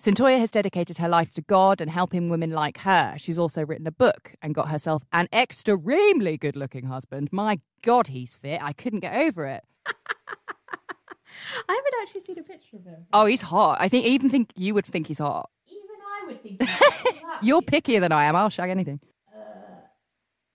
Cyntoia 0.00 0.38
has 0.38 0.50
dedicated 0.50 0.96
her 0.98 1.08
life 1.08 1.30
to 1.32 1.42
God 1.42 1.80
and 1.82 1.90
helping 1.90 2.30
women 2.30 2.50
like 2.50 2.78
her. 2.78 3.14
She's 3.18 3.38
also 3.38 3.66
written 3.66 3.86
a 3.86 3.92
book 3.92 4.32
and 4.40 4.54
got 4.54 4.70
herself 4.70 5.04
an 5.12 5.28
extremely 5.30 6.38
good 6.38 6.56
looking 6.56 6.86
husband. 6.86 7.28
My 7.30 7.60
God, 7.82 8.06
he's 8.06 8.34
fit. 8.34 8.62
I 8.62 8.72
couldn't 8.72 9.00
get 9.00 9.14
over 9.14 9.46
it. 9.46 9.62
I 9.86 11.74
haven't 11.74 11.94
actually 12.02 12.22
seen 12.22 12.38
a 12.38 12.42
picture 12.42 12.78
of 12.78 12.84
him. 12.84 13.06
Oh, 13.12 13.26
he's 13.26 13.42
hot. 13.42 13.76
I 13.78 13.88
think 13.88 14.06
I 14.06 14.08
even 14.08 14.30
think 14.30 14.52
you 14.56 14.72
would 14.74 14.86
think 14.86 15.06
he's 15.06 15.18
hot. 15.18 15.50
Even 15.68 15.82
I 16.22 16.26
would 16.26 16.42
think. 16.42 16.62
You're 17.42 17.62
pickier 17.62 18.00
than 18.00 18.10
I 18.10 18.24
am. 18.24 18.36
I'll 18.36 18.48
shag 18.48 18.70
anything. 18.70 19.00
Uh, 19.34 19.40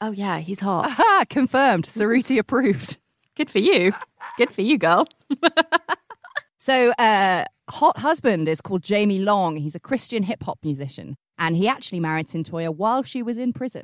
oh 0.02 0.12
yeah, 0.12 0.40
he's 0.40 0.60
hot. 0.60 0.88
Aha, 0.88 1.24
confirmed. 1.30 1.86
Suruthi 1.86 2.40
approved. 2.40 2.98
Good 3.36 3.52
for 3.52 3.60
you. 3.60 3.94
Good 4.38 4.52
for 4.52 4.62
you, 4.62 4.78
girl. 4.80 5.08
So, 6.66 6.94
uh, 6.94 7.46
hot 7.70 8.00
husband 8.00 8.50
is 8.50 8.60
called 8.60 8.82
Jamie 8.82 9.20
Long. 9.20 9.58
He's 9.58 9.76
a 9.76 9.80
Christian 9.80 10.24
hip 10.24 10.42
hop 10.42 10.58
musician, 10.64 11.16
and 11.38 11.56
he 11.56 11.68
actually 11.68 12.00
married 12.00 12.26
Cyntoia 12.26 12.76
while 12.76 13.04
she 13.04 13.22
was 13.22 13.38
in 13.38 13.54
prison. 13.54 13.84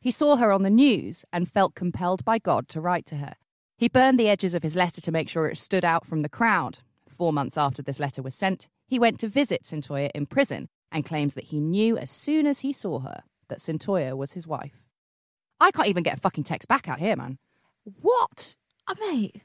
He 0.00 0.12
saw 0.12 0.36
her 0.36 0.52
on 0.52 0.62
the 0.62 0.70
news 0.70 1.24
and 1.32 1.50
felt 1.50 1.74
compelled 1.74 2.24
by 2.24 2.38
God 2.38 2.68
to 2.68 2.80
write 2.80 3.04
to 3.06 3.16
her. 3.16 3.34
He 3.76 3.88
burned 3.88 4.20
the 4.20 4.28
edges 4.28 4.54
of 4.54 4.62
his 4.62 4.76
letter 4.76 5.00
to 5.00 5.10
make 5.10 5.28
sure 5.28 5.48
it 5.48 5.58
stood 5.58 5.84
out 5.84 6.06
from 6.06 6.20
the 6.20 6.28
crowd. 6.28 6.78
Four 7.08 7.32
months 7.32 7.58
after 7.58 7.82
this 7.82 7.98
letter 7.98 8.22
was 8.22 8.36
sent, 8.36 8.68
he 8.86 9.00
went 9.00 9.18
to 9.18 9.28
visit 9.28 9.64
Cyntoia 9.64 10.10
in 10.14 10.26
prison 10.26 10.68
and 10.92 11.04
claims 11.04 11.34
that 11.34 11.46
he 11.46 11.58
knew 11.58 11.98
as 11.98 12.12
soon 12.12 12.46
as 12.46 12.60
he 12.60 12.72
saw 12.72 13.00
her 13.00 13.24
that 13.48 13.58
Cyntoia 13.58 14.16
was 14.16 14.34
his 14.34 14.46
wife. 14.46 14.84
I 15.58 15.72
can't 15.72 15.88
even 15.88 16.04
get 16.04 16.18
a 16.18 16.20
fucking 16.20 16.44
text 16.44 16.68
back 16.68 16.86
out 16.86 17.00
here, 17.00 17.16
man. 17.16 17.38
What? 17.82 18.54
Oh, 18.86 18.94
mate, 19.00 19.42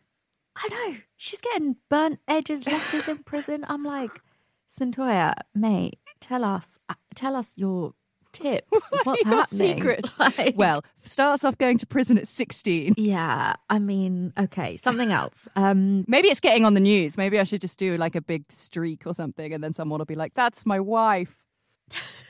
I 0.56 0.68
know. 0.70 0.98
She's 1.18 1.42
getting 1.42 1.76
burnt 1.90 2.20
edges 2.28 2.66
letters 2.68 3.08
in 3.08 3.20
prison. 3.20 3.66
I'm 3.68 3.84
like, 3.84 4.22
Cyntoia, 4.70 5.34
mate, 5.54 6.00
tell 6.20 6.44
us, 6.44 6.78
uh, 6.90 6.94
tell 7.14 7.36
us 7.36 7.54
your 7.56 7.94
tips. 8.32 8.68
What's 9.04 9.24
Your 9.26 9.36
happening? 9.36 9.76
secrets. 9.78 10.16
Like- 10.38 10.56
Well, 10.58 10.84
starts 11.04 11.44
off 11.44 11.58
going 11.58 11.78
to 11.80 11.86
prison 11.88 12.18
at 12.18 12.28
16. 12.28 12.96
yeah. 12.98 13.56
I 13.70 13.80
mean, 13.80 14.34
okay, 14.38 14.76
something 14.78 15.12
else. 15.12 15.48
Um, 15.56 16.04
Maybe 16.08 16.28
it's 16.30 16.40
getting 16.42 16.66
on 16.66 16.74
the 16.74 16.80
news. 16.82 17.18
Maybe 17.18 17.40
I 17.40 17.44
should 17.44 17.62
just 17.62 17.80
do 17.80 17.96
like 17.98 18.16
a 18.16 18.22
big 18.22 18.44
streak 18.52 19.06
or 19.06 19.14
something, 19.14 19.54
and 19.54 19.64
then 19.64 19.72
someone 19.74 20.00
will 20.00 20.06
be 20.06 20.16
like, 20.16 20.34
"That's 20.36 20.66
my 20.66 20.80
wife." 20.80 21.36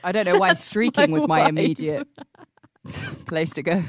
I 0.04 0.12
don't 0.12 0.26
know 0.26 0.38
why 0.38 0.54
streaking 0.68 1.10
was 1.10 1.26
my 1.26 1.40
wife. 1.40 1.48
immediate 1.48 2.06
place 3.26 3.50
to 3.54 3.62
go. 3.62 3.82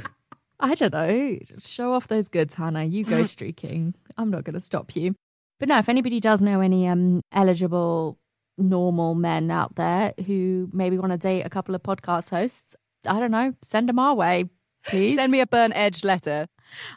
I 0.60 0.74
don't 0.74 0.94
know. 0.94 1.38
Show 1.60 1.94
off 1.94 2.08
those 2.08 2.30
goods, 2.30 2.56
Hannah. 2.56 2.86
You 2.86 3.04
go 3.04 3.24
streaking. 3.26 3.94
I'm 4.18 4.32
not 4.32 4.44
going 4.44 4.56
to 4.56 4.60
stop 4.60 4.96
you. 4.96 5.16
But 5.60 5.70
no, 5.70 5.78
if 5.78 5.90
anybody 5.90 6.20
does 6.20 6.42
know 6.42 6.62
any 6.62 6.88
um, 6.88 7.22
eligible 7.32 8.18
normal 8.58 9.16
men 9.16 9.52
out 9.52 9.76
there 9.76 10.14
who 10.26 10.70
maybe 10.72 10.98
want 10.98 11.12
to 11.12 11.18
date 11.18 11.44
a 11.44 11.50
couple 11.50 11.76
of 11.76 11.84
podcast 11.84 12.30
hosts, 12.30 12.76
I 13.08 13.20
don't 13.20 13.32
know, 13.32 13.54
send 13.62 13.90
them 13.90 14.00
our 14.00 14.16
way, 14.16 14.50
please. 14.86 15.16
Send 15.16 15.32
me 15.32 15.40
a 15.40 15.48
burnt 15.48 15.74
edge 15.76 16.04
letter. 16.04 16.48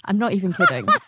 I'm 0.04 0.18
not 0.18 0.32
even 0.32 0.52
kidding. 0.52 0.86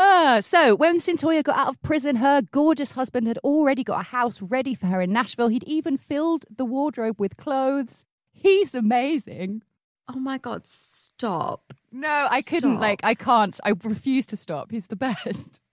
Ah, 0.00 0.38
so 0.40 0.76
when 0.76 0.98
Cyntoia 1.00 1.42
got 1.42 1.58
out 1.58 1.68
of 1.70 1.82
prison, 1.82 2.16
her 2.16 2.40
gorgeous 2.40 2.92
husband 2.92 3.26
had 3.26 3.38
already 3.38 3.82
got 3.82 3.98
a 4.00 4.04
house 4.04 4.40
ready 4.40 4.72
for 4.72 4.86
her 4.86 5.02
in 5.02 5.12
Nashville. 5.12 5.48
He'd 5.48 5.64
even 5.64 5.96
filled 5.96 6.44
the 6.48 6.64
wardrobe 6.64 7.18
with 7.18 7.36
clothes. 7.36 8.04
He's 8.32 8.76
amazing. 8.76 9.62
Oh 10.08 10.18
my 10.18 10.38
God, 10.38 10.66
stop. 10.66 11.74
No, 11.92 12.28
I 12.30 12.42
couldn't. 12.42 12.80
Like, 12.80 13.00
I 13.02 13.14
can't. 13.14 13.58
I 13.64 13.74
refuse 13.82 14.26
to 14.26 14.36
stop. 14.36 14.70
He's 14.70 14.88
the 14.88 14.96
best. 14.96 15.60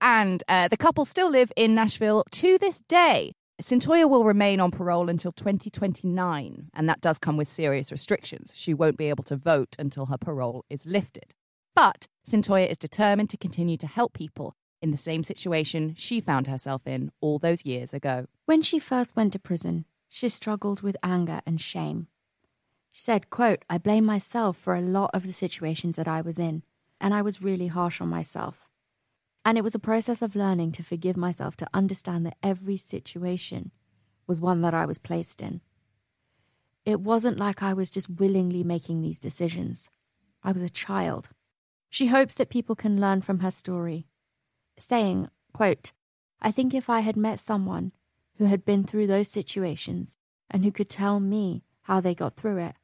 And 0.00 0.44
uh, 0.48 0.68
the 0.68 0.76
couple 0.76 1.04
still 1.04 1.28
live 1.28 1.50
in 1.56 1.74
Nashville 1.74 2.22
to 2.30 2.56
this 2.56 2.80
day. 2.82 3.32
Cyntoia 3.60 4.08
will 4.08 4.22
remain 4.22 4.60
on 4.60 4.70
parole 4.70 5.08
until 5.08 5.32
2029, 5.32 6.70
and 6.72 6.88
that 6.88 7.00
does 7.00 7.18
come 7.18 7.36
with 7.36 7.48
serious 7.48 7.90
restrictions. 7.90 8.54
She 8.54 8.72
won't 8.72 8.96
be 8.96 9.08
able 9.08 9.24
to 9.24 9.34
vote 9.34 9.74
until 9.76 10.06
her 10.06 10.16
parole 10.16 10.64
is 10.70 10.86
lifted. 10.86 11.34
But 11.74 12.06
Cyntoia 12.24 12.70
is 12.70 12.78
determined 12.78 13.30
to 13.30 13.36
continue 13.36 13.76
to 13.78 13.88
help 13.88 14.12
people 14.12 14.54
in 14.80 14.92
the 14.92 14.96
same 14.96 15.24
situation 15.24 15.94
she 15.96 16.20
found 16.20 16.46
herself 16.46 16.86
in 16.86 17.10
all 17.20 17.40
those 17.40 17.66
years 17.66 17.92
ago. 17.92 18.26
When 18.46 18.62
she 18.62 18.78
first 18.78 19.16
went 19.16 19.32
to 19.32 19.40
prison, 19.40 19.84
she 20.08 20.28
struggled 20.28 20.82
with 20.82 20.96
anger 21.02 21.40
and 21.44 21.60
shame. 21.60 22.06
She 22.92 23.00
said, 23.00 23.30
quote, 23.30 23.64
I 23.70 23.78
blame 23.78 24.04
myself 24.04 24.56
for 24.56 24.74
a 24.74 24.80
lot 24.80 25.10
of 25.14 25.26
the 25.26 25.32
situations 25.32 25.96
that 25.96 26.08
I 26.08 26.20
was 26.20 26.38
in, 26.38 26.62
and 27.00 27.14
I 27.14 27.22
was 27.22 27.42
really 27.42 27.68
harsh 27.68 28.00
on 28.00 28.08
myself. 28.08 28.68
And 29.44 29.56
it 29.56 29.64
was 29.64 29.74
a 29.74 29.78
process 29.78 30.20
of 30.20 30.36
learning 30.36 30.72
to 30.72 30.82
forgive 30.82 31.16
myself 31.16 31.56
to 31.58 31.68
understand 31.72 32.26
that 32.26 32.36
every 32.42 32.76
situation 32.76 33.70
was 34.26 34.40
one 34.40 34.60
that 34.62 34.74
I 34.74 34.84
was 34.84 34.98
placed 34.98 35.40
in. 35.40 35.60
It 36.84 37.00
wasn't 37.00 37.38
like 37.38 37.62
I 37.62 37.72
was 37.72 37.90
just 37.90 38.10
willingly 38.10 38.64
making 38.64 39.00
these 39.00 39.20
decisions. 39.20 39.90
I 40.42 40.52
was 40.52 40.62
a 40.62 40.68
child. 40.68 41.30
She 41.90 42.06
hopes 42.06 42.34
that 42.34 42.50
people 42.50 42.74
can 42.74 43.00
learn 43.00 43.22
from 43.22 43.40
her 43.40 43.50
story, 43.50 44.06
saying, 44.78 45.28
quote, 45.52 45.92
I 46.40 46.50
think 46.50 46.74
if 46.74 46.88
I 46.90 47.00
had 47.00 47.16
met 47.16 47.40
someone 47.40 47.92
who 48.36 48.44
had 48.44 48.64
been 48.64 48.84
through 48.84 49.06
those 49.06 49.28
situations 49.28 50.16
and 50.50 50.64
who 50.64 50.70
could 50.70 50.88
tell 50.88 51.20
me 51.20 51.64
how 51.88 52.00
they 52.00 52.14
got 52.14 52.36
through 52.36 52.58
it, 52.58 52.76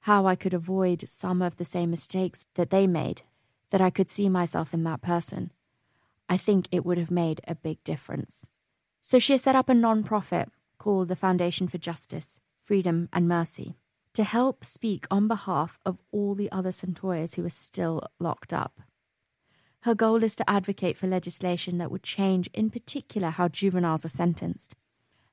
how 0.00 0.26
I 0.26 0.34
could 0.34 0.52
avoid 0.52 1.08
some 1.08 1.40
of 1.40 1.56
the 1.56 1.64
same 1.64 1.90
mistakes 1.90 2.44
that 2.54 2.70
they 2.70 2.88
made, 2.88 3.22
that 3.70 3.80
I 3.80 3.88
could 3.88 4.08
see 4.08 4.28
myself 4.28 4.74
in 4.74 4.82
that 4.82 5.00
person, 5.00 5.52
I 6.28 6.36
think 6.36 6.66
it 6.72 6.84
would 6.84 6.98
have 6.98 7.10
made 7.10 7.40
a 7.46 7.54
big 7.54 7.82
difference. 7.84 8.48
So 9.00 9.20
she 9.20 9.34
has 9.34 9.42
set 9.42 9.54
up 9.54 9.68
a 9.68 9.74
non 9.74 10.02
profit 10.02 10.48
called 10.76 11.06
the 11.06 11.16
Foundation 11.16 11.68
for 11.68 11.78
Justice, 11.78 12.40
Freedom 12.64 13.08
and 13.12 13.28
Mercy 13.28 13.76
to 14.14 14.24
help 14.24 14.64
speak 14.64 15.06
on 15.08 15.28
behalf 15.28 15.78
of 15.86 15.98
all 16.10 16.34
the 16.34 16.50
other 16.50 16.70
Cyntoias 16.70 17.36
who 17.36 17.46
are 17.46 17.50
still 17.50 18.02
locked 18.18 18.52
up. 18.52 18.80
Her 19.82 19.94
goal 19.94 20.24
is 20.24 20.34
to 20.36 20.50
advocate 20.50 20.96
for 20.98 21.06
legislation 21.06 21.78
that 21.78 21.92
would 21.92 22.02
change, 22.02 22.50
in 22.52 22.70
particular, 22.70 23.30
how 23.30 23.48
juveniles 23.48 24.04
are 24.04 24.10
sentenced. 24.10 24.74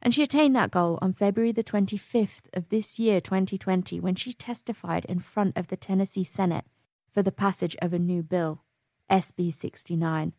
And 0.02 0.16
she 0.16 0.24
attained 0.24 0.56
that 0.56 0.72
goal 0.72 0.98
on 1.02 1.14
February 1.14 1.52
the 1.52 1.64
25th 1.64 2.48
of 2.54 2.70
this 2.70 3.00
year, 3.00 3.20
2020, 3.20 4.00
when 4.00 4.16
she 4.16 4.34
testified 4.34 5.06
in 5.06 5.20
front 5.20 5.58
of 5.58 5.68
the 5.68 5.78
Tennessee 5.78 6.24
Senate 6.24 6.66
for 7.12 7.22
the 7.22 7.32
passage 7.32 7.76
of 7.82 7.94
a 7.94 8.00
new 8.00 8.24
bill, 8.24 8.64
SB 9.10 9.54
69, 9.54 10.34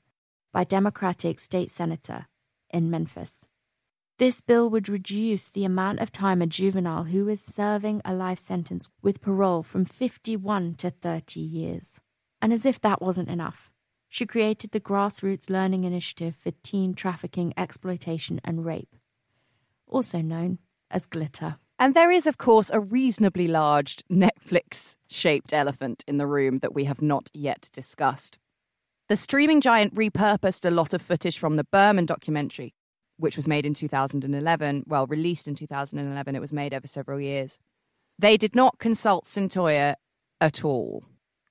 by 0.52 0.64
Democratic 0.64 1.38
State 1.38 1.70
Senator 1.70 2.26
in 2.70 2.90
Memphis. 2.90 3.44
This 4.18 4.40
bill 4.40 4.68
would 4.68 4.88
reduce 4.88 5.48
the 5.48 5.64
amount 5.64 6.00
of 6.00 6.12
time 6.12 6.42
a 6.42 6.46
juvenile 6.46 7.04
who 7.04 7.28
is 7.28 7.42
serving 7.42 8.02
a 8.04 8.12
life 8.12 8.38
sentence 8.38 8.88
with 9.02 9.22
parole 9.22 9.62
from 9.62 9.84
51 9.84 10.74
to 10.74 10.90
30 10.90 11.40
years. 11.40 12.00
And 12.42 12.52
as 12.52 12.66
if 12.66 12.80
that 12.80 13.00
wasn't 13.00 13.30
enough, 13.30 13.70
she 14.08 14.26
created 14.26 14.72
the 14.72 14.80
Grassroots 14.80 15.48
Learning 15.48 15.84
Initiative 15.84 16.36
for 16.36 16.50
Teen 16.62 16.94
Trafficking, 16.94 17.54
Exploitation, 17.56 18.40
and 18.44 18.64
Rape, 18.64 18.96
also 19.90 20.20
known 20.20 20.58
as 20.90 21.06
Glitter. 21.06 21.56
And 21.78 21.94
there 21.94 22.10
is, 22.10 22.26
of 22.26 22.36
course, 22.36 22.70
a 22.70 22.80
reasonably 22.80 23.48
large 23.48 23.96
Netflix 24.12 24.96
shaped 25.08 25.52
elephant 25.52 26.04
in 26.06 26.18
the 26.18 26.26
room 26.26 26.58
that 26.58 26.74
we 26.74 26.84
have 26.84 27.00
not 27.00 27.30
yet 27.32 27.70
discussed. 27.72 28.38
The 29.08 29.16
streaming 29.16 29.60
giant 29.60 29.94
repurposed 29.94 30.66
a 30.66 30.70
lot 30.70 30.92
of 30.92 31.02
footage 31.02 31.38
from 31.38 31.56
the 31.56 31.64
Birman 31.64 32.06
documentary, 32.06 32.74
which 33.16 33.34
was 33.34 33.48
made 33.48 33.64
in 33.66 33.74
2011. 33.74 34.84
Well, 34.86 35.06
released 35.06 35.48
in 35.48 35.54
2011, 35.54 36.36
it 36.36 36.40
was 36.40 36.52
made 36.52 36.74
over 36.74 36.86
several 36.86 37.20
years. 37.20 37.58
They 38.18 38.36
did 38.36 38.54
not 38.54 38.78
consult 38.78 39.24
Cyntoia 39.24 39.94
at 40.40 40.64
all. 40.64 41.02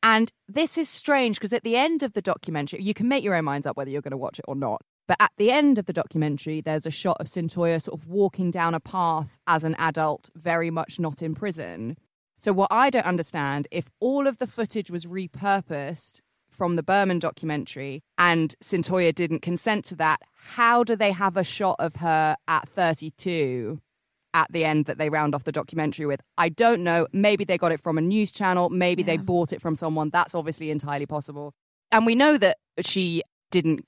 And 0.01 0.31
this 0.47 0.77
is 0.77 0.87
strange 0.87 1.37
because 1.37 1.53
at 1.53 1.63
the 1.63 1.75
end 1.75 2.03
of 2.03 2.13
the 2.13 2.21
documentary, 2.21 2.81
you 2.81 2.93
can 2.93 3.07
make 3.07 3.23
your 3.23 3.35
own 3.35 3.45
minds 3.45 3.65
up 3.65 3.75
whether 3.75 3.89
you're 3.89 4.01
going 4.01 4.11
to 4.11 4.17
watch 4.17 4.39
it 4.39 4.45
or 4.47 4.55
not. 4.55 4.83
But 5.09 5.17
at 5.19 5.31
the 5.37 5.49
end 5.49 5.79
of 5.79 5.87
the 5.87 5.91
documentary, 5.91 6.61
there's 6.61 6.85
a 6.85 6.91
shot 6.91 7.17
of 7.19 7.25
Cyntoia 7.25 7.81
sort 7.81 7.99
of 7.99 8.07
walking 8.07 8.51
down 8.51 8.75
a 8.75 8.79
path 8.79 9.39
as 9.47 9.63
an 9.63 9.75
adult, 9.79 10.29
very 10.35 10.69
much 10.69 10.99
not 10.99 11.23
in 11.23 11.33
prison. 11.33 11.97
So, 12.37 12.53
what 12.53 12.71
I 12.71 12.91
don't 12.91 13.07
understand, 13.07 13.67
if 13.71 13.89
all 13.99 14.27
of 14.27 14.37
the 14.37 14.45
footage 14.45 14.91
was 14.91 15.07
repurposed 15.07 16.21
from 16.51 16.75
the 16.75 16.83
Birman 16.83 17.17
documentary 17.17 18.03
and 18.19 18.53
Cyntoia 18.63 19.11
didn't 19.11 19.41
consent 19.41 19.83
to 19.85 19.95
that, 19.95 20.21
how 20.51 20.83
do 20.83 20.95
they 20.95 21.11
have 21.11 21.35
a 21.35 21.43
shot 21.43 21.77
of 21.79 21.95
her 21.95 22.37
at 22.47 22.69
32 22.69 23.81
at 24.35 24.51
the 24.51 24.63
end 24.63 24.85
that 24.85 24.99
they 24.99 25.09
round 25.09 25.33
off 25.33 25.43
the 25.43 25.51
documentary 25.51 26.05
with? 26.05 26.21
I 26.37 26.49
don't 26.49 26.83
know. 26.83 27.07
Maybe 27.11 27.45
they 27.45 27.57
got 27.57 27.71
it 27.71 27.81
from 27.81 27.97
a 27.97 28.01
news 28.01 28.31
channel. 28.31 28.69
Maybe 28.69 29.01
they 29.01 29.17
bought 29.17 29.53
it 29.53 29.59
from 29.61 29.73
someone. 29.73 30.11
That's 30.11 30.35
obviously 30.35 30.69
entirely 30.69 31.07
possible. 31.07 31.55
And 31.91 32.05
we 32.05 32.13
know 32.13 32.37
that 32.37 32.57
she 32.81 33.23
didn't. 33.49 33.85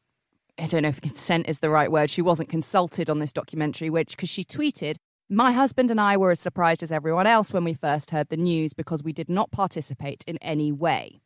I 0.62 0.68
don't 0.68 0.84
know 0.84 0.90
if 0.90 1.02
consent 1.02 1.50
is 1.50 1.60
the 1.60 1.72
right 1.72 1.92
word. 1.92 2.12
She 2.12 2.22
wasn't 2.22 2.50
consulted 2.50 3.10
on 3.10 3.18
this 3.18 3.34
documentary, 3.34 3.90
which, 3.90 4.16
because 4.16 4.30
she 4.30 4.44
tweeted, 4.44 4.98
My 5.28 5.54
husband 5.54 5.90
and 5.90 6.00
I 6.00 6.18
were 6.18 6.30
as 6.30 6.40
surprised 6.40 6.84
as 6.84 6.92
everyone 6.92 7.26
else 7.26 7.52
when 7.52 7.64
we 7.64 7.74
first 7.74 8.12
heard 8.12 8.30
the 8.30 8.38
news 8.38 8.74
because 8.74 9.02
we 9.02 9.12
did 9.12 9.28
not 9.28 9.50
participate 9.50 10.24
in 10.28 10.38
any 10.38 10.72
way. 10.72 11.22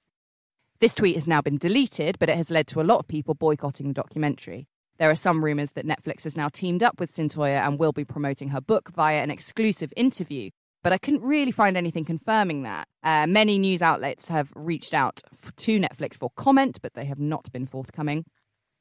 This 0.79 0.95
tweet 0.95 1.15
has 1.15 1.27
now 1.27 1.41
been 1.41 1.57
deleted, 1.57 2.17
but 2.17 2.29
it 2.29 2.37
has 2.37 2.49
led 2.49 2.65
to 2.67 2.79
a 2.79 2.83
lot 2.83 2.99
of 2.99 3.09
people 3.09 3.33
boycotting 3.33 3.89
the 3.89 3.93
documentary. 3.93 4.67
There 4.99 5.11
are 5.11 5.15
some 5.15 5.43
rumours 5.43 5.73
that 5.73 5.85
Netflix 5.85 6.23
has 6.23 6.37
now 6.37 6.47
teamed 6.47 6.81
up 6.81 6.97
with 6.97 7.11
Cyntoia 7.11 7.59
and 7.67 7.77
will 7.77 7.91
be 7.91 8.05
promoting 8.05 8.49
her 8.49 8.61
book 8.61 8.89
via 8.95 9.21
an 9.21 9.31
exclusive 9.31 9.91
interview, 9.97 10.51
but 10.81 10.93
I 10.93 10.97
couldn't 10.97 11.23
really 11.23 11.51
find 11.51 11.75
anything 11.75 12.05
confirming 12.05 12.63
that. 12.63 12.87
Uh, 13.03 13.27
many 13.27 13.57
news 13.57 13.81
outlets 13.81 14.29
have 14.29 14.53
reached 14.55 14.93
out 14.93 15.21
to 15.57 15.79
Netflix 15.79 16.15
for 16.15 16.29
comment, 16.37 16.79
but 16.81 16.93
they 16.93 17.05
have 17.05 17.19
not 17.19 17.51
been 17.51 17.67
forthcoming. 17.67 18.23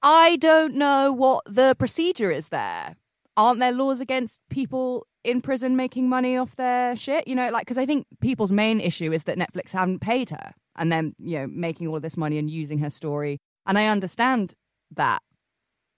I 0.06 0.36
don't 0.36 0.74
know 0.74 1.10
what 1.10 1.46
the 1.46 1.74
procedure 1.78 2.30
is 2.30 2.50
there. 2.50 2.96
Aren't 3.38 3.58
there 3.58 3.72
laws 3.72 4.02
against 4.02 4.42
people 4.50 5.06
in 5.24 5.40
prison 5.40 5.76
making 5.76 6.10
money 6.10 6.36
off 6.36 6.56
their 6.56 6.94
shit? 6.94 7.26
You 7.26 7.34
know, 7.34 7.50
like, 7.50 7.62
because 7.62 7.78
I 7.78 7.86
think 7.86 8.06
people's 8.20 8.52
main 8.52 8.80
issue 8.80 9.12
is 9.12 9.24
that 9.24 9.38
Netflix 9.38 9.72
haven't 9.72 10.00
paid 10.00 10.28
her 10.28 10.52
and 10.76 10.92
then, 10.92 11.14
you 11.18 11.38
know, 11.38 11.46
making 11.46 11.88
all 11.88 11.96
of 11.96 12.02
this 12.02 12.18
money 12.18 12.36
and 12.36 12.50
using 12.50 12.80
her 12.80 12.90
story. 12.90 13.38
And 13.64 13.78
I 13.78 13.86
understand 13.86 14.52
that. 14.90 15.22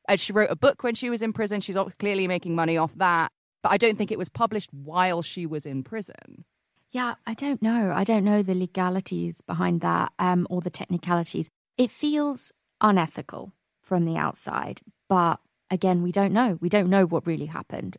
And 0.08 0.20
she 0.20 0.32
wrote 0.32 0.52
a 0.52 0.56
book 0.56 0.84
when 0.84 0.94
she 0.94 1.10
was 1.10 1.20
in 1.20 1.32
prison. 1.32 1.60
She's 1.60 1.76
clearly 1.98 2.28
making 2.28 2.54
money 2.54 2.76
off 2.76 2.94
that. 2.94 3.32
But 3.64 3.72
I 3.72 3.76
don't 3.76 3.98
think 3.98 4.12
it 4.12 4.18
was 4.18 4.28
published 4.28 4.72
while 4.72 5.20
she 5.20 5.46
was 5.46 5.66
in 5.66 5.82
prison. 5.82 6.44
Yeah, 6.90 7.16
I 7.26 7.34
don't 7.34 7.60
know. 7.60 7.92
I 7.92 8.04
don't 8.04 8.24
know 8.24 8.44
the 8.44 8.54
legalities 8.54 9.40
behind 9.40 9.80
that 9.80 10.12
um, 10.20 10.46
or 10.48 10.60
the 10.60 10.70
technicalities. 10.70 11.50
It 11.76 11.90
feels 11.90 12.52
unethical 12.80 13.52
from 13.86 14.04
the 14.04 14.16
outside, 14.16 14.80
but 15.08 15.38
again, 15.70 16.02
we 16.02 16.12
don't 16.12 16.32
know. 16.32 16.58
We 16.60 16.68
don't 16.68 16.90
know 16.90 17.06
what 17.06 17.26
really 17.26 17.46
happened. 17.46 17.96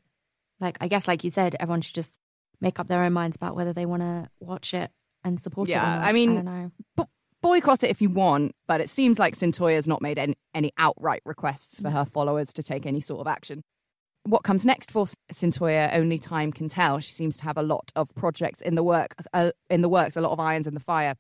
Like, 0.60 0.78
I 0.82 0.88
guess, 0.88 1.08
like 1.08 1.24
you 1.24 1.30
said, 1.30 1.56
everyone 1.60 1.82
should 1.82 1.96
just 1.96 2.20
make 2.60 2.80
up 2.80 2.88
their 2.88 3.04
own 3.04 3.14
minds 3.14 3.36
about 3.38 3.56
whether 3.56 3.72
they 3.74 3.86
want 3.86 4.02
to 4.02 4.30
watch 4.40 4.74
it 4.74 4.92
and 5.24 5.40
support 5.40 5.70
it. 5.70 5.74
Yeah. 5.74 6.02
I 6.04 6.12
mean- 6.12 6.32
I 6.32 6.36
don't 6.36 6.46
know. 6.46 6.72
Bo- 6.96 7.10
boycott 7.42 7.84
it 7.84 7.90
if 7.90 8.02
you 8.02 8.10
want, 8.10 8.54
but 8.68 8.82
it 8.82 8.90
seems 8.90 9.18
like 9.18 9.36
Cyntoia's 9.36 9.88
not 9.88 10.02
made 10.02 10.20
any, 10.20 10.36
any 10.54 10.72
outright 10.78 11.22
requests 11.26 11.80
for 11.80 11.90
her 11.90 12.04
followers 12.06 12.52
to 12.54 12.64
take 12.64 12.86
any 12.86 13.00
sort 13.00 13.22
of 13.22 13.28
action. 13.28 13.64
What 14.24 14.44
comes 14.44 14.66
next 14.66 14.92
for 14.92 15.06
Cyntoia, 15.32 15.90
only 15.94 16.18
time 16.20 16.52
can 16.52 16.68
tell. 16.68 17.00
She 17.00 17.12
seems 17.12 17.38
to 17.38 17.44
have 17.46 17.58
a 17.58 17.64
lot 17.64 17.92
of 17.96 18.14
projects 18.16 18.62
in 18.62 18.76
the 18.76 18.84
work, 18.84 19.16
uh, 19.34 19.52
in 19.70 19.82
the 19.82 19.88
works, 19.90 20.18
a 20.18 20.22
lot 20.22 20.34
of 20.34 20.40
irons 20.40 20.68
in 20.68 20.74
the 20.74 20.82
fire, 20.82 21.16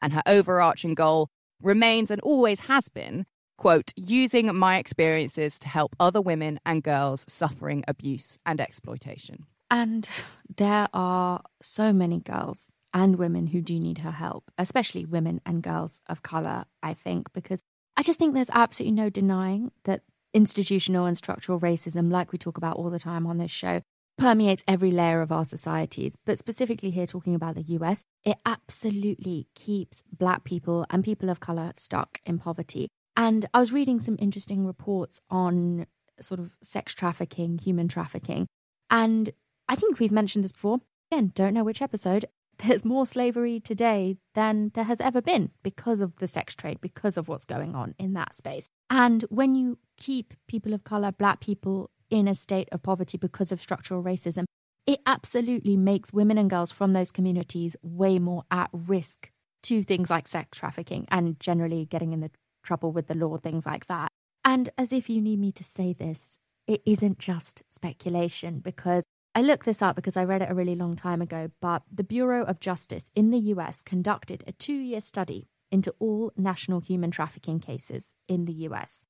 and 0.00 0.12
her 0.14 0.22
overarching 0.26 0.94
goal 0.94 1.28
remains 1.60 2.10
and 2.10 2.20
always 2.22 2.60
has 2.60 2.88
been, 2.88 3.26
quote, 3.56 3.92
using 3.96 4.54
my 4.54 4.78
experiences 4.78 5.58
to 5.60 5.68
help 5.68 5.96
other 5.98 6.20
women 6.20 6.60
and 6.64 6.82
girls 6.82 7.24
suffering 7.28 7.84
abuse 7.88 8.38
and 8.44 8.60
exploitation. 8.60 9.46
And 9.70 10.08
there 10.56 10.88
are 10.94 11.42
so 11.60 11.92
many 11.92 12.20
girls 12.20 12.68
and 12.94 13.16
women 13.16 13.48
who 13.48 13.60
do 13.60 13.78
need 13.78 13.98
her 13.98 14.12
help, 14.12 14.50
especially 14.56 15.04
women 15.04 15.40
and 15.44 15.62
girls 15.62 16.00
of 16.08 16.22
color, 16.22 16.64
I 16.82 16.94
think, 16.94 17.32
because 17.32 17.60
I 17.96 18.02
just 18.02 18.18
think 18.18 18.34
there's 18.34 18.50
absolutely 18.52 18.94
no 18.94 19.10
denying 19.10 19.72
that 19.84 20.02
institutional 20.32 21.06
and 21.06 21.16
structural 21.16 21.58
racism, 21.58 22.10
like 22.10 22.32
we 22.32 22.38
talk 22.38 22.56
about 22.56 22.76
all 22.76 22.90
the 22.90 22.98
time 22.98 23.26
on 23.26 23.38
this 23.38 23.50
show, 23.50 23.80
permeates 24.18 24.64
every 24.66 24.90
layer 24.90 25.20
of 25.20 25.32
our 25.32 25.44
societies. 25.44 26.16
But 26.24 26.38
specifically 26.38 26.90
here, 26.90 27.06
talking 27.06 27.34
about 27.34 27.54
the 27.54 27.62
US, 27.62 28.04
it 28.24 28.36
absolutely 28.46 29.48
keeps 29.54 30.02
Black 30.12 30.44
people 30.44 30.86
and 30.90 31.04
people 31.04 31.30
of 31.30 31.40
color 31.40 31.72
stuck 31.74 32.20
in 32.24 32.38
poverty. 32.38 32.88
And 33.16 33.46
I 33.54 33.58
was 33.58 33.72
reading 33.72 34.00
some 34.00 34.16
interesting 34.18 34.66
reports 34.66 35.20
on 35.30 35.86
sort 36.20 36.40
of 36.40 36.52
sex 36.62 36.94
trafficking, 36.94 37.58
human 37.58 37.88
trafficking. 37.88 38.46
And 38.90 39.30
I 39.68 39.74
think 39.74 39.98
we've 39.98 40.12
mentioned 40.12 40.44
this 40.44 40.52
before. 40.52 40.80
Again, 41.10 41.32
don't 41.34 41.54
know 41.54 41.64
which 41.64 41.82
episode. 41.82 42.26
There's 42.58 42.84
more 42.84 43.06
slavery 43.06 43.60
today 43.60 44.16
than 44.34 44.70
there 44.74 44.84
has 44.84 45.00
ever 45.00 45.20
been 45.20 45.50
because 45.62 46.00
of 46.00 46.16
the 46.16 46.28
sex 46.28 46.54
trade, 46.54 46.80
because 46.80 47.18
of 47.18 47.28
what's 47.28 47.44
going 47.44 47.74
on 47.74 47.94
in 47.98 48.14
that 48.14 48.34
space. 48.34 48.68
And 48.88 49.22
when 49.28 49.54
you 49.54 49.78
keep 49.98 50.32
people 50.48 50.72
of 50.72 50.82
color, 50.84 51.12
black 51.12 51.40
people, 51.40 51.90
in 52.10 52.28
a 52.28 52.34
state 52.34 52.68
of 52.72 52.82
poverty 52.82 53.18
because 53.18 53.52
of 53.52 53.60
structural 53.60 54.02
racism, 54.02 54.44
it 54.86 55.00
absolutely 55.06 55.76
makes 55.76 56.12
women 56.12 56.38
and 56.38 56.48
girls 56.48 56.70
from 56.70 56.92
those 56.92 57.10
communities 57.10 57.76
way 57.82 58.18
more 58.18 58.44
at 58.50 58.70
risk 58.72 59.30
to 59.64 59.82
things 59.82 60.10
like 60.10 60.28
sex 60.28 60.58
trafficking 60.58 61.06
and 61.08 61.40
generally 61.40 61.84
getting 61.84 62.12
in 62.12 62.20
the 62.20 62.30
trouble 62.66 62.92
with 62.92 63.06
the 63.06 63.14
law, 63.14 63.36
things 63.36 63.64
like 63.64 63.86
that. 63.86 64.08
And 64.44 64.70
as 64.76 64.92
if 64.92 65.08
you 65.08 65.20
need 65.20 65.38
me 65.38 65.52
to 65.52 65.64
say 65.64 65.92
this, 65.92 66.38
it 66.66 66.82
isn't 66.84 67.18
just 67.18 67.62
speculation 67.70 68.60
because 68.60 69.04
I 69.34 69.42
looked 69.42 69.66
this 69.66 69.82
up 69.82 69.96
because 69.96 70.16
I 70.16 70.24
read 70.24 70.42
it 70.42 70.50
a 70.50 70.54
really 70.54 70.74
long 70.74 70.96
time 70.96 71.20
ago, 71.20 71.50
but 71.60 71.82
the 71.92 72.04
Bureau 72.04 72.42
of 72.44 72.58
Justice 72.58 73.10
in 73.14 73.30
the 73.30 73.38
US 73.54 73.82
conducted 73.82 74.42
a 74.46 74.52
two 74.52 74.74
year 74.74 75.00
study 75.00 75.48
into 75.70 75.94
all 75.98 76.32
national 76.36 76.80
human 76.80 77.10
trafficking 77.10 77.60
cases 77.60 78.14
in 78.28 78.46
the 78.46 78.52
US. 78.68 79.04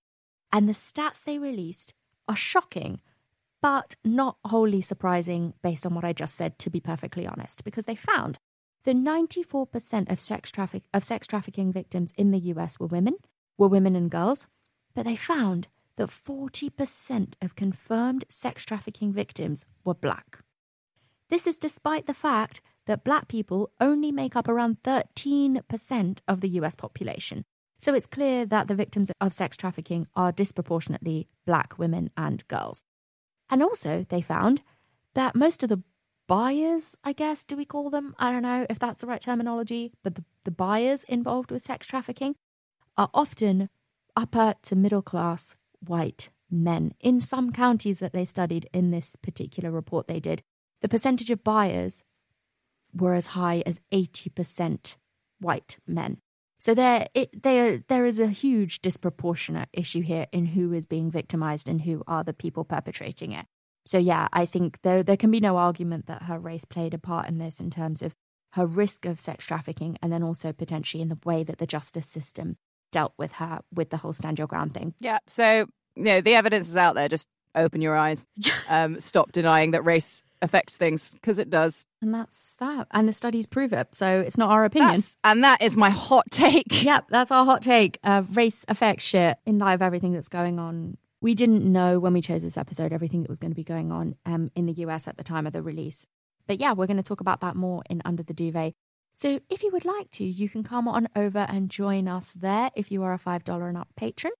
And 0.52 0.68
the 0.68 0.72
stats 0.72 1.22
they 1.22 1.38
released 1.38 1.94
are 2.28 2.36
shocking, 2.36 3.00
but 3.62 3.94
not 4.04 4.38
wholly 4.46 4.80
surprising 4.80 5.54
based 5.62 5.86
on 5.86 5.94
what 5.94 6.04
I 6.04 6.12
just 6.12 6.34
said, 6.34 6.58
to 6.60 6.70
be 6.70 6.80
perfectly 6.80 7.26
honest, 7.26 7.64
because 7.64 7.84
they 7.84 7.94
found 7.94 8.38
that 8.84 8.96
94% 8.96 10.10
of 10.10 10.20
sex, 10.20 10.50
traffic, 10.50 10.84
of 10.94 11.04
sex 11.04 11.26
trafficking 11.26 11.72
victims 11.72 12.12
in 12.16 12.30
the 12.30 12.38
US 12.38 12.80
were 12.80 12.86
women, 12.86 13.16
were 13.58 13.68
women 13.68 13.96
and 13.96 14.10
girls, 14.10 14.46
but 14.94 15.04
they 15.04 15.16
found 15.16 15.68
that 15.96 16.08
40% 16.08 17.34
of 17.40 17.56
confirmed 17.56 18.24
sex 18.28 18.64
trafficking 18.64 19.12
victims 19.12 19.64
were 19.84 19.94
black. 19.94 20.40
This 21.28 21.46
is 21.46 21.58
despite 21.58 22.06
the 22.06 22.14
fact 22.14 22.60
that 22.86 23.04
black 23.04 23.28
people 23.28 23.70
only 23.80 24.12
make 24.12 24.36
up 24.36 24.48
around 24.48 24.82
13% 24.82 26.18
of 26.28 26.40
the 26.40 26.48
US 26.50 26.76
population. 26.76 27.44
So 27.78 27.94
it's 27.94 28.06
clear 28.06 28.46
that 28.46 28.68
the 28.68 28.74
victims 28.74 29.10
of 29.20 29.32
sex 29.32 29.56
trafficking 29.56 30.06
are 30.14 30.32
disproportionately 30.32 31.28
black 31.44 31.78
women 31.78 32.10
and 32.16 32.46
girls. 32.48 32.82
And 33.50 33.62
also, 33.62 34.06
they 34.08 34.22
found 34.22 34.62
that 35.14 35.34
most 35.34 35.62
of 35.62 35.68
the 35.68 35.82
buyers, 36.26 36.96
I 37.04 37.12
guess, 37.12 37.44
do 37.44 37.56
we 37.56 37.64
call 37.64 37.90
them? 37.90 38.14
I 38.18 38.32
don't 38.32 38.42
know 38.42 38.66
if 38.68 38.78
that's 38.78 39.00
the 39.00 39.06
right 39.06 39.20
terminology, 39.20 39.92
but 40.02 40.14
the, 40.14 40.24
the 40.44 40.50
buyers 40.50 41.04
involved 41.04 41.50
with 41.50 41.62
sex 41.62 41.86
trafficking 41.86 42.34
are 42.96 43.10
often 43.12 43.68
upper 44.16 44.54
to 44.62 44.76
middle 44.76 45.02
class 45.02 45.54
white 45.80 46.30
men. 46.50 46.94
In 47.00 47.20
some 47.20 47.52
counties 47.52 47.98
that 47.98 48.12
they 48.12 48.24
studied 48.24 48.68
in 48.72 48.90
this 48.90 49.16
particular 49.16 49.70
report 49.70 50.06
they 50.08 50.20
did, 50.20 50.42
the 50.82 50.88
percentage 50.88 51.30
of 51.30 51.44
buyers 51.44 52.04
were 52.94 53.14
as 53.14 53.26
high 53.26 53.62
as 53.66 53.80
80% 53.92 54.96
white 55.40 55.78
men. 55.86 56.18
So 56.58 56.74
there, 56.74 57.06
it, 57.14 57.42
there, 57.42 57.82
there 57.88 58.06
is 58.06 58.18
a 58.18 58.28
huge 58.28 58.80
disproportionate 58.80 59.68
issue 59.72 60.00
here 60.00 60.26
in 60.32 60.46
who 60.46 60.72
is 60.72 60.86
being 60.86 61.10
victimized 61.10 61.68
and 61.68 61.82
who 61.82 62.02
are 62.06 62.24
the 62.24 62.32
people 62.32 62.64
perpetrating 62.64 63.32
it. 63.32 63.46
So 63.84 63.98
yeah, 63.98 64.26
I 64.32 64.46
think 64.46 64.82
there 64.82 65.04
there 65.04 65.16
can 65.16 65.30
be 65.30 65.38
no 65.38 65.58
argument 65.58 66.06
that 66.06 66.22
her 66.22 66.40
race 66.40 66.64
played 66.64 66.92
a 66.92 66.98
part 66.98 67.28
in 67.28 67.38
this 67.38 67.60
in 67.60 67.70
terms 67.70 68.02
of 68.02 68.16
her 68.54 68.66
risk 68.66 69.06
of 69.06 69.20
sex 69.20 69.46
trafficking, 69.46 69.96
and 70.02 70.12
then 70.12 70.24
also 70.24 70.52
potentially 70.52 71.02
in 71.02 71.08
the 71.08 71.18
way 71.24 71.44
that 71.44 71.58
the 71.58 71.66
justice 71.66 72.06
system 72.06 72.56
dealt 72.92 73.14
with 73.18 73.32
her 73.32 73.60
with 73.74 73.90
the 73.90 73.98
whole 73.98 74.12
stand 74.12 74.38
your 74.38 74.46
ground 74.46 74.74
thing. 74.74 74.94
Yeah. 75.00 75.18
So 75.26 75.66
you 75.96 76.04
know 76.04 76.20
the 76.20 76.34
evidence 76.34 76.68
is 76.68 76.76
out 76.76 76.94
there. 76.94 77.08
Just 77.08 77.28
open 77.54 77.80
your 77.80 77.96
eyes. 77.96 78.24
Um, 78.68 78.98
stop 79.00 79.30
denying 79.30 79.70
that 79.70 79.82
race 79.82 80.24
affects 80.42 80.76
things 80.76 81.12
because 81.14 81.38
it 81.38 81.50
does. 81.50 81.84
And 82.02 82.12
that's 82.12 82.54
that. 82.54 82.88
And 82.90 83.08
the 83.08 83.12
studies 83.12 83.46
prove 83.46 83.72
it. 83.72 83.94
So 83.94 84.20
it's 84.20 84.36
not 84.36 84.50
our 84.50 84.64
opinion. 84.64 84.96
That's, 84.96 85.16
and 85.22 85.44
that 85.44 85.62
is 85.62 85.76
my 85.76 85.90
hot 85.90 86.24
take. 86.32 86.64
Yep, 86.82 87.06
that's 87.10 87.30
our 87.30 87.44
hot 87.44 87.62
take. 87.62 87.98
Uh, 88.02 88.24
race 88.32 88.64
affects 88.66 89.04
shit 89.04 89.38
in 89.46 89.60
light 89.60 89.74
of 89.74 89.82
everything 89.82 90.12
that's 90.12 90.28
going 90.28 90.58
on. 90.58 90.96
We 91.20 91.36
didn't 91.36 91.64
know 91.64 92.00
when 92.00 92.12
we 92.12 92.20
chose 92.20 92.42
this 92.42 92.56
episode 92.56 92.92
everything 92.92 93.22
that 93.22 93.28
was 93.28 93.38
going 93.38 93.52
to 93.52 93.56
be 93.56 93.62
going 93.62 93.92
on 93.92 94.16
um, 94.26 94.50
in 94.56 94.66
the 94.66 94.72
US 94.84 95.06
at 95.06 95.16
the 95.16 95.24
time 95.24 95.46
of 95.46 95.52
the 95.52 95.62
release. 95.62 96.06
But 96.48 96.58
yeah, 96.58 96.72
we're 96.72 96.86
going 96.86 96.96
to 96.96 97.02
talk 97.02 97.20
about 97.20 97.40
that 97.40 97.54
more 97.54 97.82
in 97.88 98.02
Under 98.04 98.24
the 98.24 98.34
Duvet. 98.34 98.74
So 99.16 99.40
if 99.48 99.62
you 99.62 99.70
would 99.72 99.86
like 99.86 100.10
to, 100.12 100.24
you 100.24 100.46
can 100.50 100.62
come 100.62 100.86
on 100.86 101.08
over 101.16 101.46
and 101.48 101.70
join 101.70 102.06
us 102.06 102.32
there 102.32 102.70
if 102.76 102.92
you 102.92 103.02
are 103.02 103.14
a 103.14 103.18
$5 103.18 103.66
and 103.66 103.78
up 103.78 103.88
patron. 103.96 104.34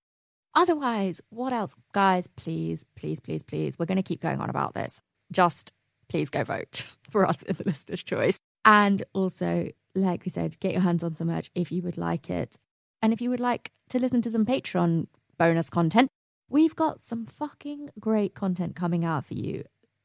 Otherwise, 0.53 1.19
what 1.31 1.51
else? 1.51 1.75
Guys, 1.93 2.27
please, 2.27 2.85
please, 2.95 3.19
please, 3.19 3.41
please, 3.41 3.79
we're 3.79 3.87
going 3.87 3.95
to 3.95 4.03
keep 4.03 4.21
going 4.21 4.39
on 4.39 4.51
about 4.51 4.75
this. 4.75 5.01
Just 5.31 5.73
please 6.09 6.29
go 6.29 6.43
vote 6.43 6.85
for 7.01 7.25
us 7.25 7.41
in 7.41 7.55
the 7.55 7.63
listener's 7.63 8.03
choice. 8.03 8.39
And 8.65 9.01
also, 9.13 9.69
like 9.95 10.25
we 10.25 10.29
said, 10.29 10.59
get 10.59 10.73
your 10.73 10.81
hands 10.81 11.03
on 11.03 11.15
some 11.15 11.27
merch 11.27 11.49
if 11.55 11.71
you 11.71 11.81
would 11.81 11.97
like 11.97 12.29
it. 12.29 12.59
And 13.01 13.11
if 13.11 13.19
you 13.19 13.31
would 13.31 13.39
like 13.39 13.71
to 13.89 13.97
listen 13.97 14.21
to 14.21 14.31
some 14.31 14.45
Patreon 14.45 15.07
bonus 15.39 15.71
content, 15.71 16.09
we've 16.49 16.75
got 16.75 17.01
some 17.01 17.25
fucking 17.25 17.89
great 17.99 18.35
content 18.35 18.75
coming 18.75 19.03
out 19.03 19.25
for 19.25 19.33
you 19.33 19.63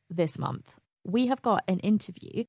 this 0.08 0.38
month. 0.38 0.78
We 1.04 1.26
have 1.26 1.42
got 1.42 1.62
an 1.68 1.78
interview 1.80 2.44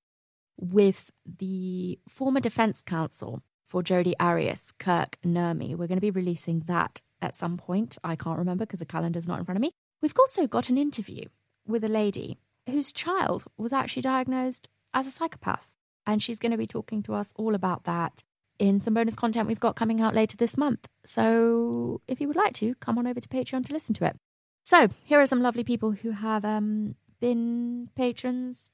with 0.60 1.12
the 1.26 2.00
former 2.08 2.40
defense 2.40 2.82
counsel 2.82 3.42
for 3.68 3.82
Jodi 3.82 4.16
Arias, 4.20 4.72
Kirk 4.78 5.18
Nurmi. 5.26 5.72
We're 5.72 5.88
going 5.88 5.98
to 5.98 6.02
be 6.02 6.12
releasing 6.12 6.62
that 6.62 7.02
at 7.22 7.36
some 7.36 7.58
point. 7.58 7.98
I 8.04 8.16
can't 8.16 8.38
remember 8.38 8.66
because 8.66 8.80
the 8.80 8.86
calendar's 8.86 9.28
not 9.28 9.40
in 9.40 9.46
front 9.46 9.58
of 9.58 9.62
me. 9.62 9.72
We've 10.02 10.14
also 10.18 10.48
got 10.48 10.70
an 10.70 10.78
interview 10.78 11.26
with 11.66 11.84
a 11.84 11.90
lady 11.90 12.38
whose 12.70 12.92
child 12.92 13.46
was 13.58 13.74
actually 13.74 14.02
diagnosed 14.04 14.70
as 14.94 15.08
a 15.08 15.12
psychopath. 15.12 15.68
And 16.06 16.22
she's 16.22 16.40
going 16.40 16.52
to 16.52 16.58
be 16.58 16.68
talking 16.68 17.02
to 17.04 17.14
us 17.14 17.34
all 17.36 17.56
about 17.56 17.86
that 17.86 18.24
in 18.60 18.80
some 18.80 18.94
bonus 18.94 19.16
content 19.16 19.48
we've 19.48 19.60
got 19.60 19.76
coming 19.76 20.02
out 20.02 20.14
later 20.14 20.38
this 20.38 20.58
month. 20.58 20.88
So 21.06 22.02
if 22.08 22.22
you 22.22 22.28
would 22.28 22.38
like 22.38 22.54
to, 22.56 22.76
come 22.76 22.98
on 22.98 23.08
over 23.08 23.20
to 23.20 23.28
Patreon 23.28 23.66
to 23.66 23.74
listen 23.74 23.96
to 23.96 24.06
it. 24.06 24.16
So 24.64 24.90
here 25.04 25.20
are 25.20 25.26
some 25.26 25.42
lovely 25.42 25.64
people 25.64 25.92
who 25.92 26.12
have 26.12 26.46
um, 26.46 26.96
been 27.20 27.90
patrons 27.96 28.70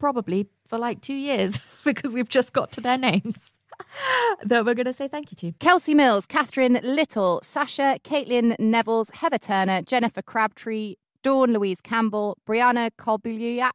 probably 0.00 0.48
for 0.66 0.78
like 0.78 1.00
two 1.00 1.14
years 1.14 1.60
because 1.84 2.12
we've 2.12 2.28
just 2.28 2.52
got 2.52 2.72
to 2.72 2.80
their 2.80 2.98
names. 2.98 3.56
that 4.44 4.64
we're 4.64 4.74
going 4.74 4.86
to 4.86 4.92
say 4.92 5.08
thank 5.08 5.30
you 5.30 5.36
to. 5.36 5.52
Kelsey 5.58 5.94
Mills, 5.94 6.26
Catherine 6.26 6.80
Little, 6.82 7.40
Sasha, 7.42 7.98
Caitlin 8.02 8.58
Nevels, 8.58 9.10
Heather 9.10 9.38
Turner, 9.38 9.82
Jennifer 9.82 10.22
Crabtree, 10.22 10.96
Dawn 11.22 11.52
Louise 11.52 11.80
Campbell, 11.80 12.36
Brianna 12.46 12.90
Kobuliak, 12.98 13.72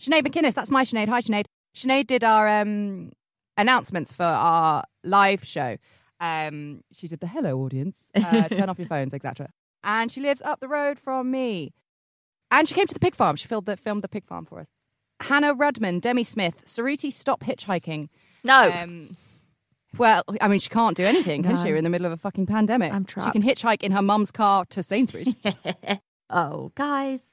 Sinead 0.00 0.26
McInnes. 0.26 0.54
That's 0.54 0.70
my 0.70 0.84
Sinead. 0.84 1.08
Hi, 1.08 1.20
Sinead. 1.20 1.46
Sinead 1.76 2.06
did 2.06 2.24
our 2.24 2.48
um, 2.48 3.12
announcements 3.56 4.12
for 4.12 4.24
our 4.24 4.84
live 5.02 5.44
show. 5.44 5.76
Um, 6.20 6.82
she 6.92 7.08
did 7.08 7.20
the 7.20 7.26
hello 7.26 7.58
audience, 7.60 7.98
uh, 8.14 8.48
turn 8.48 8.68
off 8.68 8.78
your 8.78 8.88
phones, 8.88 9.12
etc. 9.14 9.48
And 9.82 10.10
she 10.10 10.20
lives 10.20 10.42
up 10.42 10.60
the 10.60 10.68
road 10.68 10.98
from 10.98 11.30
me. 11.30 11.72
And 12.50 12.68
she 12.68 12.74
came 12.74 12.86
to 12.86 12.94
the 12.94 13.00
pig 13.00 13.14
farm. 13.14 13.36
She 13.36 13.48
filmed 13.48 13.66
the, 13.66 13.76
filmed 13.76 14.02
the 14.02 14.08
pig 14.08 14.26
farm 14.26 14.46
for 14.46 14.60
us. 14.60 14.68
Hannah 15.20 15.54
Rudman, 15.54 16.00
Demi 16.00 16.24
Smith, 16.24 16.62
Suruthi 16.66 17.12
Stop 17.12 17.40
Hitchhiking. 17.44 18.08
No. 18.42 18.70
Um, 18.72 19.08
well, 19.96 20.22
I 20.40 20.48
mean, 20.48 20.58
she 20.58 20.68
can't 20.68 20.96
do 20.96 21.04
anything, 21.04 21.42
can 21.42 21.54
No. 21.54 21.62
she? 21.62 21.68
We're 21.70 21.76
in 21.76 21.84
the 21.84 21.90
middle 21.90 22.06
of 22.06 22.12
a 22.12 22.16
fucking 22.16 22.46
pandemic. 22.46 22.92
I'm 22.92 23.04
trying. 23.04 23.26
She 23.28 23.32
can 23.32 23.42
hitchhike 23.42 23.82
in 23.82 23.92
her 23.92 24.02
mum's 24.02 24.30
car 24.30 24.64
to 24.66 24.82
Sainsbury's. 24.82 25.34
oh, 26.30 26.72
guys, 26.74 27.26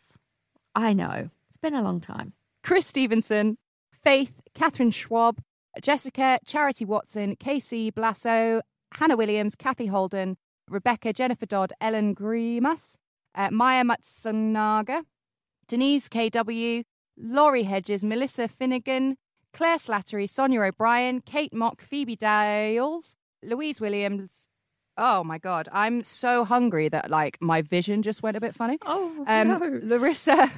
I 0.75 0.93
know. 0.93 1.29
It's 1.49 1.57
been 1.57 1.73
a 1.73 1.81
long 1.81 1.99
time. 1.99 2.33
Chris 2.63 2.85
Stevenson, 2.85 3.57
Faith, 3.91 4.41
Catherine 4.53 4.91
Schwab, 4.91 5.41
Jessica, 5.81 6.39
Charity 6.45 6.85
Watson, 6.85 7.35
Casey 7.37 7.91
Blasso, 7.91 8.61
Hannah 8.93 9.17
Williams, 9.17 9.55
Kathy 9.55 9.87
Holden, 9.87 10.37
Rebecca, 10.69 11.13
Jennifer 11.13 11.45
Dodd, 11.45 11.73
Ellen 11.81 12.13
Grimas, 12.15 12.95
uh, 13.35 13.49
Maya 13.51 13.83
Matsunaga, 13.83 15.03
Denise 15.67 16.07
KW, 16.09 16.83
Laurie 17.17 17.63
Hedges, 17.63 18.03
Melissa 18.03 18.47
Finnegan, 18.47 19.17
Claire 19.53 19.77
Slattery, 19.77 20.29
Sonia 20.29 20.61
O'Brien, 20.61 21.21
Kate 21.21 21.53
Mock, 21.53 21.81
Phoebe 21.81 22.15
Dales, 22.15 23.15
Louise 23.43 23.81
Williams. 23.81 24.47
Oh 24.97 25.23
my 25.23 25.37
God, 25.37 25.67
I'm 25.71 26.03
so 26.03 26.45
hungry 26.45 26.89
that 26.89 27.09
like 27.09 27.37
my 27.41 27.61
vision 27.61 28.01
just 28.01 28.21
went 28.23 28.37
a 28.37 28.41
bit 28.41 28.53
funny. 28.55 28.77
Oh, 28.85 29.23
Um, 29.27 29.79
Larissa, 29.83 30.51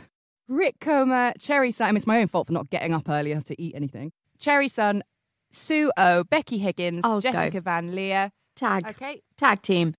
Rick 0.47 0.79
Comer, 0.79 1.33
Cherry 1.39 1.71
Sun. 1.71 1.95
It's 1.95 2.07
my 2.07 2.19
own 2.19 2.27
fault 2.27 2.47
for 2.47 2.53
not 2.53 2.69
getting 2.69 2.93
up 2.93 3.07
early 3.09 3.31
enough 3.31 3.45
to 3.45 3.61
eat 3.61 3.73
anything. 3.75 4.11
Cherry 4.39 4.67
Sun, 4.67 5.03
Sue 5.51 5.91
O, 5.97 6.23
Becky 6.25 6.57
Higgins, 6.57 7.05
I'll 7.05 7.21
go. 7.21 7.31
Jessica 7.31 7.61
Van 7.61 7.95
Leer. 7.95 8.31
Tag. 8.55 8.87
Okay. 8.87 9.21
Tag 9.37 9.61
team. 9.61 9.93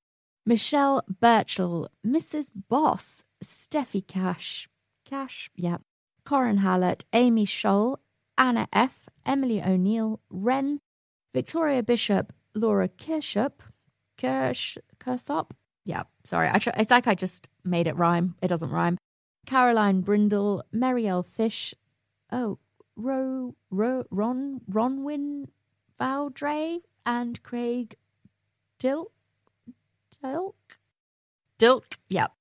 Michelle 0.47 1.03
Birchall, 1.23 1.89
Mrs. 2.07 2.51
Boss, 2.69 3.25
Steffi 3.43 4.07
Cash, 4.07 4.69
Cash, 5.09 5.49
yeah, 5.57 5.79
Corin 6.25 6.59
Hallett, 6.59 7.05
Amy 7.13 7.47
Scholl, 7.47 7.99
Anna 8.37 8.69
F., 8.73 9.09
Emily 9.27 9.63
O'Neill, 9.63 10.21
Wren, 10.31 10.81
Victoria 11.33 11.83
Bishop, 11.83 12.33
Laura 12.55 12.89
Kirshop, 12.89 13.53
Kirsch, 14.19 14.79
Kersop. 14.99 15.51
Yeah, 15.85 16.05
sorry. 16.23 16.49
I 16.53 16.59
tr- 16.59 16.71
it's 16.79 16.91
like 16.91 17.07
I 17.07 17.15
just 17.15 17.49
made 17.65 17.87
it 17.87 17.97
rhyme. 17.97 18.37
It 18.43 18.49
doesn't 18.49 18.71
rhyme. 18.71 18.99
Caroline 19.47 20.01
Brindle, 20.01 20.65
Marielle 20.75 21.27
Fish. 21.27 21.75
Oh, 22.33 22.59
Ro, 22.97 23.55
Ro, 23.71 24.05
Ron, 24.11 24.61
Ronwin 24.71 25.49
Valdre, 25.99 26.81
and 27.05 27.43
Craig 27.43 27.97
Dilk. 28.79 29.11
Dilk? 30.23 30.55
Dilk, 31.59 31.97
yep. 32.09 32.33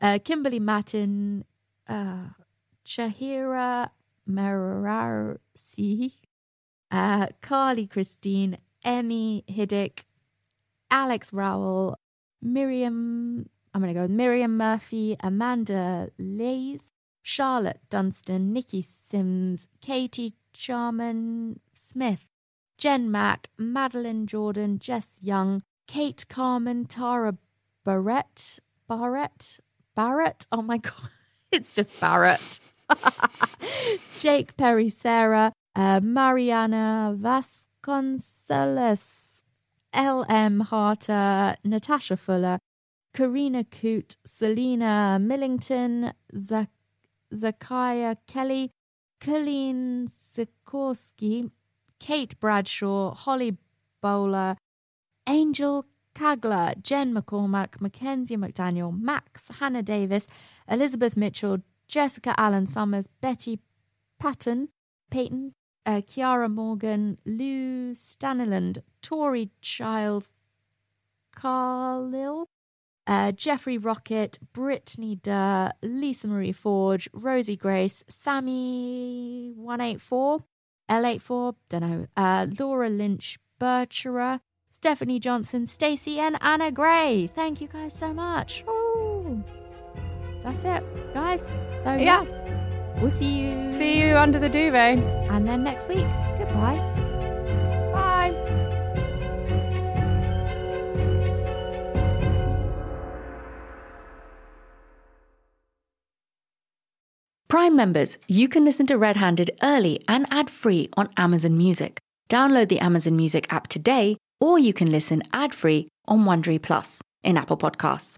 Uh, 0.00 0.18
Kimberly 0.24 0.58
Matin, 0.58 1.44
uh, 1.88 2.30
Chahira 2.90 3.90
Mararsi, 4.28 6.12
uh, 6.90 7.28
Carly 7.40 7.86
Christine, 7.86 8.58
Emmy 8.82 9.44
Hiddick, 9.48 10.06
Alex 10.90 11.32
Rowell, 11.32 11.96
Miriam, 12.42 13.48
I'm 13.72 13.80
going 13.80 13.94
to 13.94 13.96
go 13.96 14.02
with 14.02 14.10
Miriam 14.10 14.56
Murphy, 14.56 15.16
Amanda 15.22 16.08
Lays, 16.18 16.90
Charlotte 17.22 17.78
Dunstan, 17.90 18.52
Nikki 18.52 18.82
Sims, 18.82 19.68
Katie 19.80 20.34
Charman 20.52 21.60
Smith, 21.72 22.26
Jen 22.76 23.08
Mack, 23.08 23.50
Madeline 23.56 24.26
Jordan, 24.26 24.80
Jess 24.80 25.20
Young, 25.22 25.62
Kate 25.86 26.26
Carmen, 26.28 26.86
Tara 26.86 27.36
Barrett, 27.84 28.58
Barrett, 28.88 29.60
Barrett. 29.94 30.46
Oh 30.50 30.62
my 30.62 30.78
God, 30.78 31.08
it's 31.52 31.72
just 31.72 32.00
Barrett. 32.00 32.58
Jake 34.18 34.56
Perry, 34.56 34.88
Sarah, 34.88 35.52
uh, 35.74 36.00
Mariana 36.02 37.14
Vasconcelos, 37.18 39.42
L.M. 39.92 40.60
Harter, 40.60 41.56
Natasha 41.64 42.16
Fuller, 42.16 42.60
Karina 43.12 43.64
Coote, 43.64 44.14
Selena 44.24 45.18
Millington, 45.20 46.12
Zachariah 47.34 48.16
Kelly, 48.26 48.70
Colleen 49.20 50.08
Sikorsky, 50.08 51.50
Kate 51.98 52.38
Bradshaw, 52.40 53.14
Holly 53.14 53.58
Bowler, 54.00 54.56
Angel 55.28 55.84
Kagler, 56.14 56.74
Jen 56.82 57.14
McCormack, 57.14 57.80
Mackenzie 57.80 58.36
McDaniel, 58.36 58.98
Max, 58.98 59.48
Hannah 59.60 59.82
Davis, 59.82 60.26
Elizabeth 60.68 61.16
Mitchell, 61.16 61.58
Jessica 61.90 62.34
Allen 62.38 62.66
Summers, 62.66 63.08
Betty 63.20 63.58
Patton, 64.18 64.68
Peyton, 65.10 65.54
uh, 65.84 66.00
Kiara 66.02 66.50
Morgan, 66.50 67.18
Lou 67.24 67.92
Staniland, 67.92 68.78
Tori 69.02 69.50
Childs, 69.60 70.34
Carlil, 71.34 72.46
uh, 73.06 73.32
Jeffrey 73.32 73.76
Rocket, 73.76 74.38
Brittany 74.52 75.16
Durr, 75.16 75.72
Lisa 75.82 76.28
Marie 76.28 76.52
Forge, 76.52 77.08
Rosie 77.12 77.56
Grace, 77.56 78.04
Sammy 78.08 79.52
184, 79.56 80.44
L84, 80.88 81.54
don't 81.68 81.80
know, 81.80 82.06
uh, 82.16 82.46
Laura 82.58 82.88
Lynch, 82.88 83.38
Berchera, 83.60 84.40
Stephanie 84.70 85.18
Johnson, 85.18 85.66
Stacey, 85.66 86.20
and 86.20 86.38
Anna 86.40 86.70
Gray. 86.70 87.30
Thank 87.34 87.60
you 87.60 87.68
guys 87.68 87.94
so 87.94 88.12
much. 88.12 88.64
Ooh. 88.68 89.42
That's 90.42 90.64
it, 90.64 91.14
guys. 91.14 91.42
So, 91.84 91.94
yeah. 91.94 92.24
We'll 93.00 93.10
see 93.10 93.40
you. 93.40 93.72
See 93.72 94.00
you 94.00 94.16
under 94.16 94.38
the 94.38 94.48
duvet. 94.48 94.98
And 95.30 95.46
then 95.46 95.64
next 95.64 95.88
week. 95.88 96.06
Goodbye. 96.38 96.76
Bye. 97.92 98.60
Prime 107.48 107.74
members, 107.74 108.16
you 108.28 108.48
can 108.48 108.64
listen 108.64 108.86
to 108.86 108.96
Red 108.96 109.16
Handed 109.16 109.50
early 109.62 110.00
and 110.06 110.26
ad 110.30 110.50
free 110.50 110.88
on 110.96 111.08
Amazon 111.16 111.56
Music. 111.58 111.98
Download 112.28 112.68
the 112.68 112.78
Amazon 112.78 113.16
Music 113.16 113.52
app 113.52 113.66
today, 113.66 114.16
or 114.40 114.58
you 114.58 114.72
can 114.72 114.90
listen 114.90 115.22
ad 115.32 115.52
free 115.52 115.88
on 116.06 116.24
Wondery 116.24 116.62
Plus 116.62 117.02
in 117.24 117.36
Apple 117.36 117.56
Podcasts. 117.56 118.16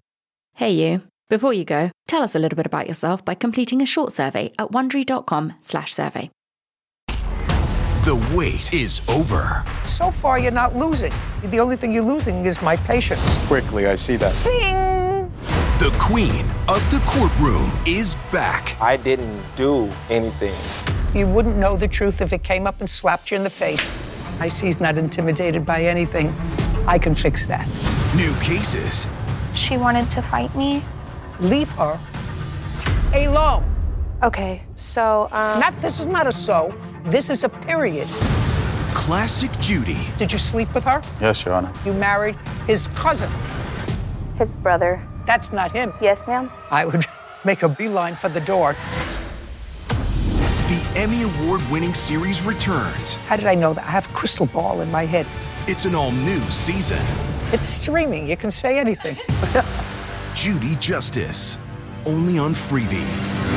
Hey, 0.54 0.72
you. 0.72 1.02
Before 1.32 1.54
you 1.54 1.64
go, 1.64 1.90
tell 2.08 2.22
us 2.22 2.34
a 2.34 2.38
little 2.38 2.56
bit 2.56 2.66
about 2.66 2.86
yourself 2.86 3.24
by 3.24 3.34
completing 3.34 3.80
a 3.80 3.86
short 3.86 4.12
survey 4.12 4.52
at 4.58 4.70
wondery.com/slash 4.70 5.94
survey. 5.94 6.28
The 8.04 8.34
wait 8.36 8.74
is 8.74 9.00
over. 9.08 9.64
So 9.86 10.10
far, 10.10 10.38
you're 10.38 10.52
not 10.52 10.76
losing. 10.76 11.10
The 11.44 11.58
only 11.58 11.76
thing 11.76 11.90
you're 11.90 12.04
losing 12.04 12.44
is 12.44 12.60
my 12.60 12.76
patience. 12.76 13.38
Quickly, 13.46 13.86
I 13.86 13.96
see 13.96 14.16
that. 14.16 14.34
Bing! 14.44 15.32
The 15.78 15.90
queen 15.98 16.44
of 16.68 16.82
the 16.90 17.00
courtroom 17.06 17.72
is 17.86 18.16
back. 18.30 18.76
I 18.78 18.98
didn't 18.98 19.42
do 19.56 19.90
anything. 20.10 20.54
You 21.18 21.26
wouldn't 21.26 21.56
know 21.56 21.78
the 21.78 21.88
truth 21.88 22.20
if 22.20 22.34
it 22.34 22.42
came 22.42 22.66
up 22.66 22.80
and 22.80 22.90
slapped 22.90 23.30
you 23.30 23.38
in 23.38 23.42
the 23.42 23.56
face. 23.64 23.88
I 24.38 24.48
see 24.48 24.66
he's 24.66 24.80
not 24.80 24.98
intimidated 24.98 25.64
by 25.64 25.84
anything. 25.84 26.28
I 26.86 26.98
can 26.98 27.14
fix 27.14 27.46
that. 27.46 27.66
New 28.14 28.34
cases, 28.40 29.08
She 29.54 29.78
wanted 29.78 30.10
to 30.10 30.20
fight 30.20 30.54
me. 30.54 30.82
Leave 31.42 31.68
her 31.70 31.98
alone. 33.14 33.64
Okay, 34.22 34.62
so 34.78 35.28
um, 35.32 35.58
Not 35.58 35.78
this 35.80 35.98
is 36.00 36.06
not 36.06 36.26
a 36.26 36.32
so. 36.32 36.72
This 37.04 37.28
is 37.30 37.42
a 37.44 37.48
period. 37.48 38.06
classic 38.94 39.50
Judy, 39.58 39.98
Did 40.16 40.30
you 40.32 40.38
sleep 40.38 40.72
with 40.74 40.84
her? 40.84 41.02
Yes, 41.20 41.44
Your 41.44 41.54
Honor. 41.54 41.72
You 41.84 41.92
married 41.94 42.36
his 42.66 42.88
cousin. 42.88 43.28
his 44.36 44.54
brother. 44.56 45.02
That's 45.26 45.52
not 45.52 45.72
him. 45.72 45.92
Yes, 46.00 46.26
ma'am. 46.28 46.50
I 46.70 46.84
would 46.84 47.04
make 47.44 47.62
a 47.64 47.68
beeline 47.68 48.14
for 48.14 48.28
the 48.28 48.40
door. 48.40 48.74
the 49.88 50.84
Emmy 50.96 51.22
Award 51.22 51.60
winning 51.70 51.94
series 51.94 52.46
returns. 52.46 53.16
How 53.28 53.36
did 53.36 53.46
I 53.46 53.54
know 53.56 53.74
that? 53.74 53.84
I 53.84 53.90
have 53.90 54.08
a 54.08 54.12
crystal 54.14 54.46
ball 54.46 54.80
in 54.80 54.90
my 54.92 55.04
head. 55.06 55.26
It's 55.66 55.84
an 55.84 55.94
all 55.94 56.12
new 56.12 56.38
season. 56.50 57.04
It's 57.52 57.66
streaming. 57.66 58.26
You 58.28 58.36
can 58.36 58.50
say 58.52 58.78
anything. 58.78 59.16
Judy 60.34 60.76
Justice, 60.76 61.58
only 62.06 62.38
on 62.38 62.52
Freevee. 62.54 63.51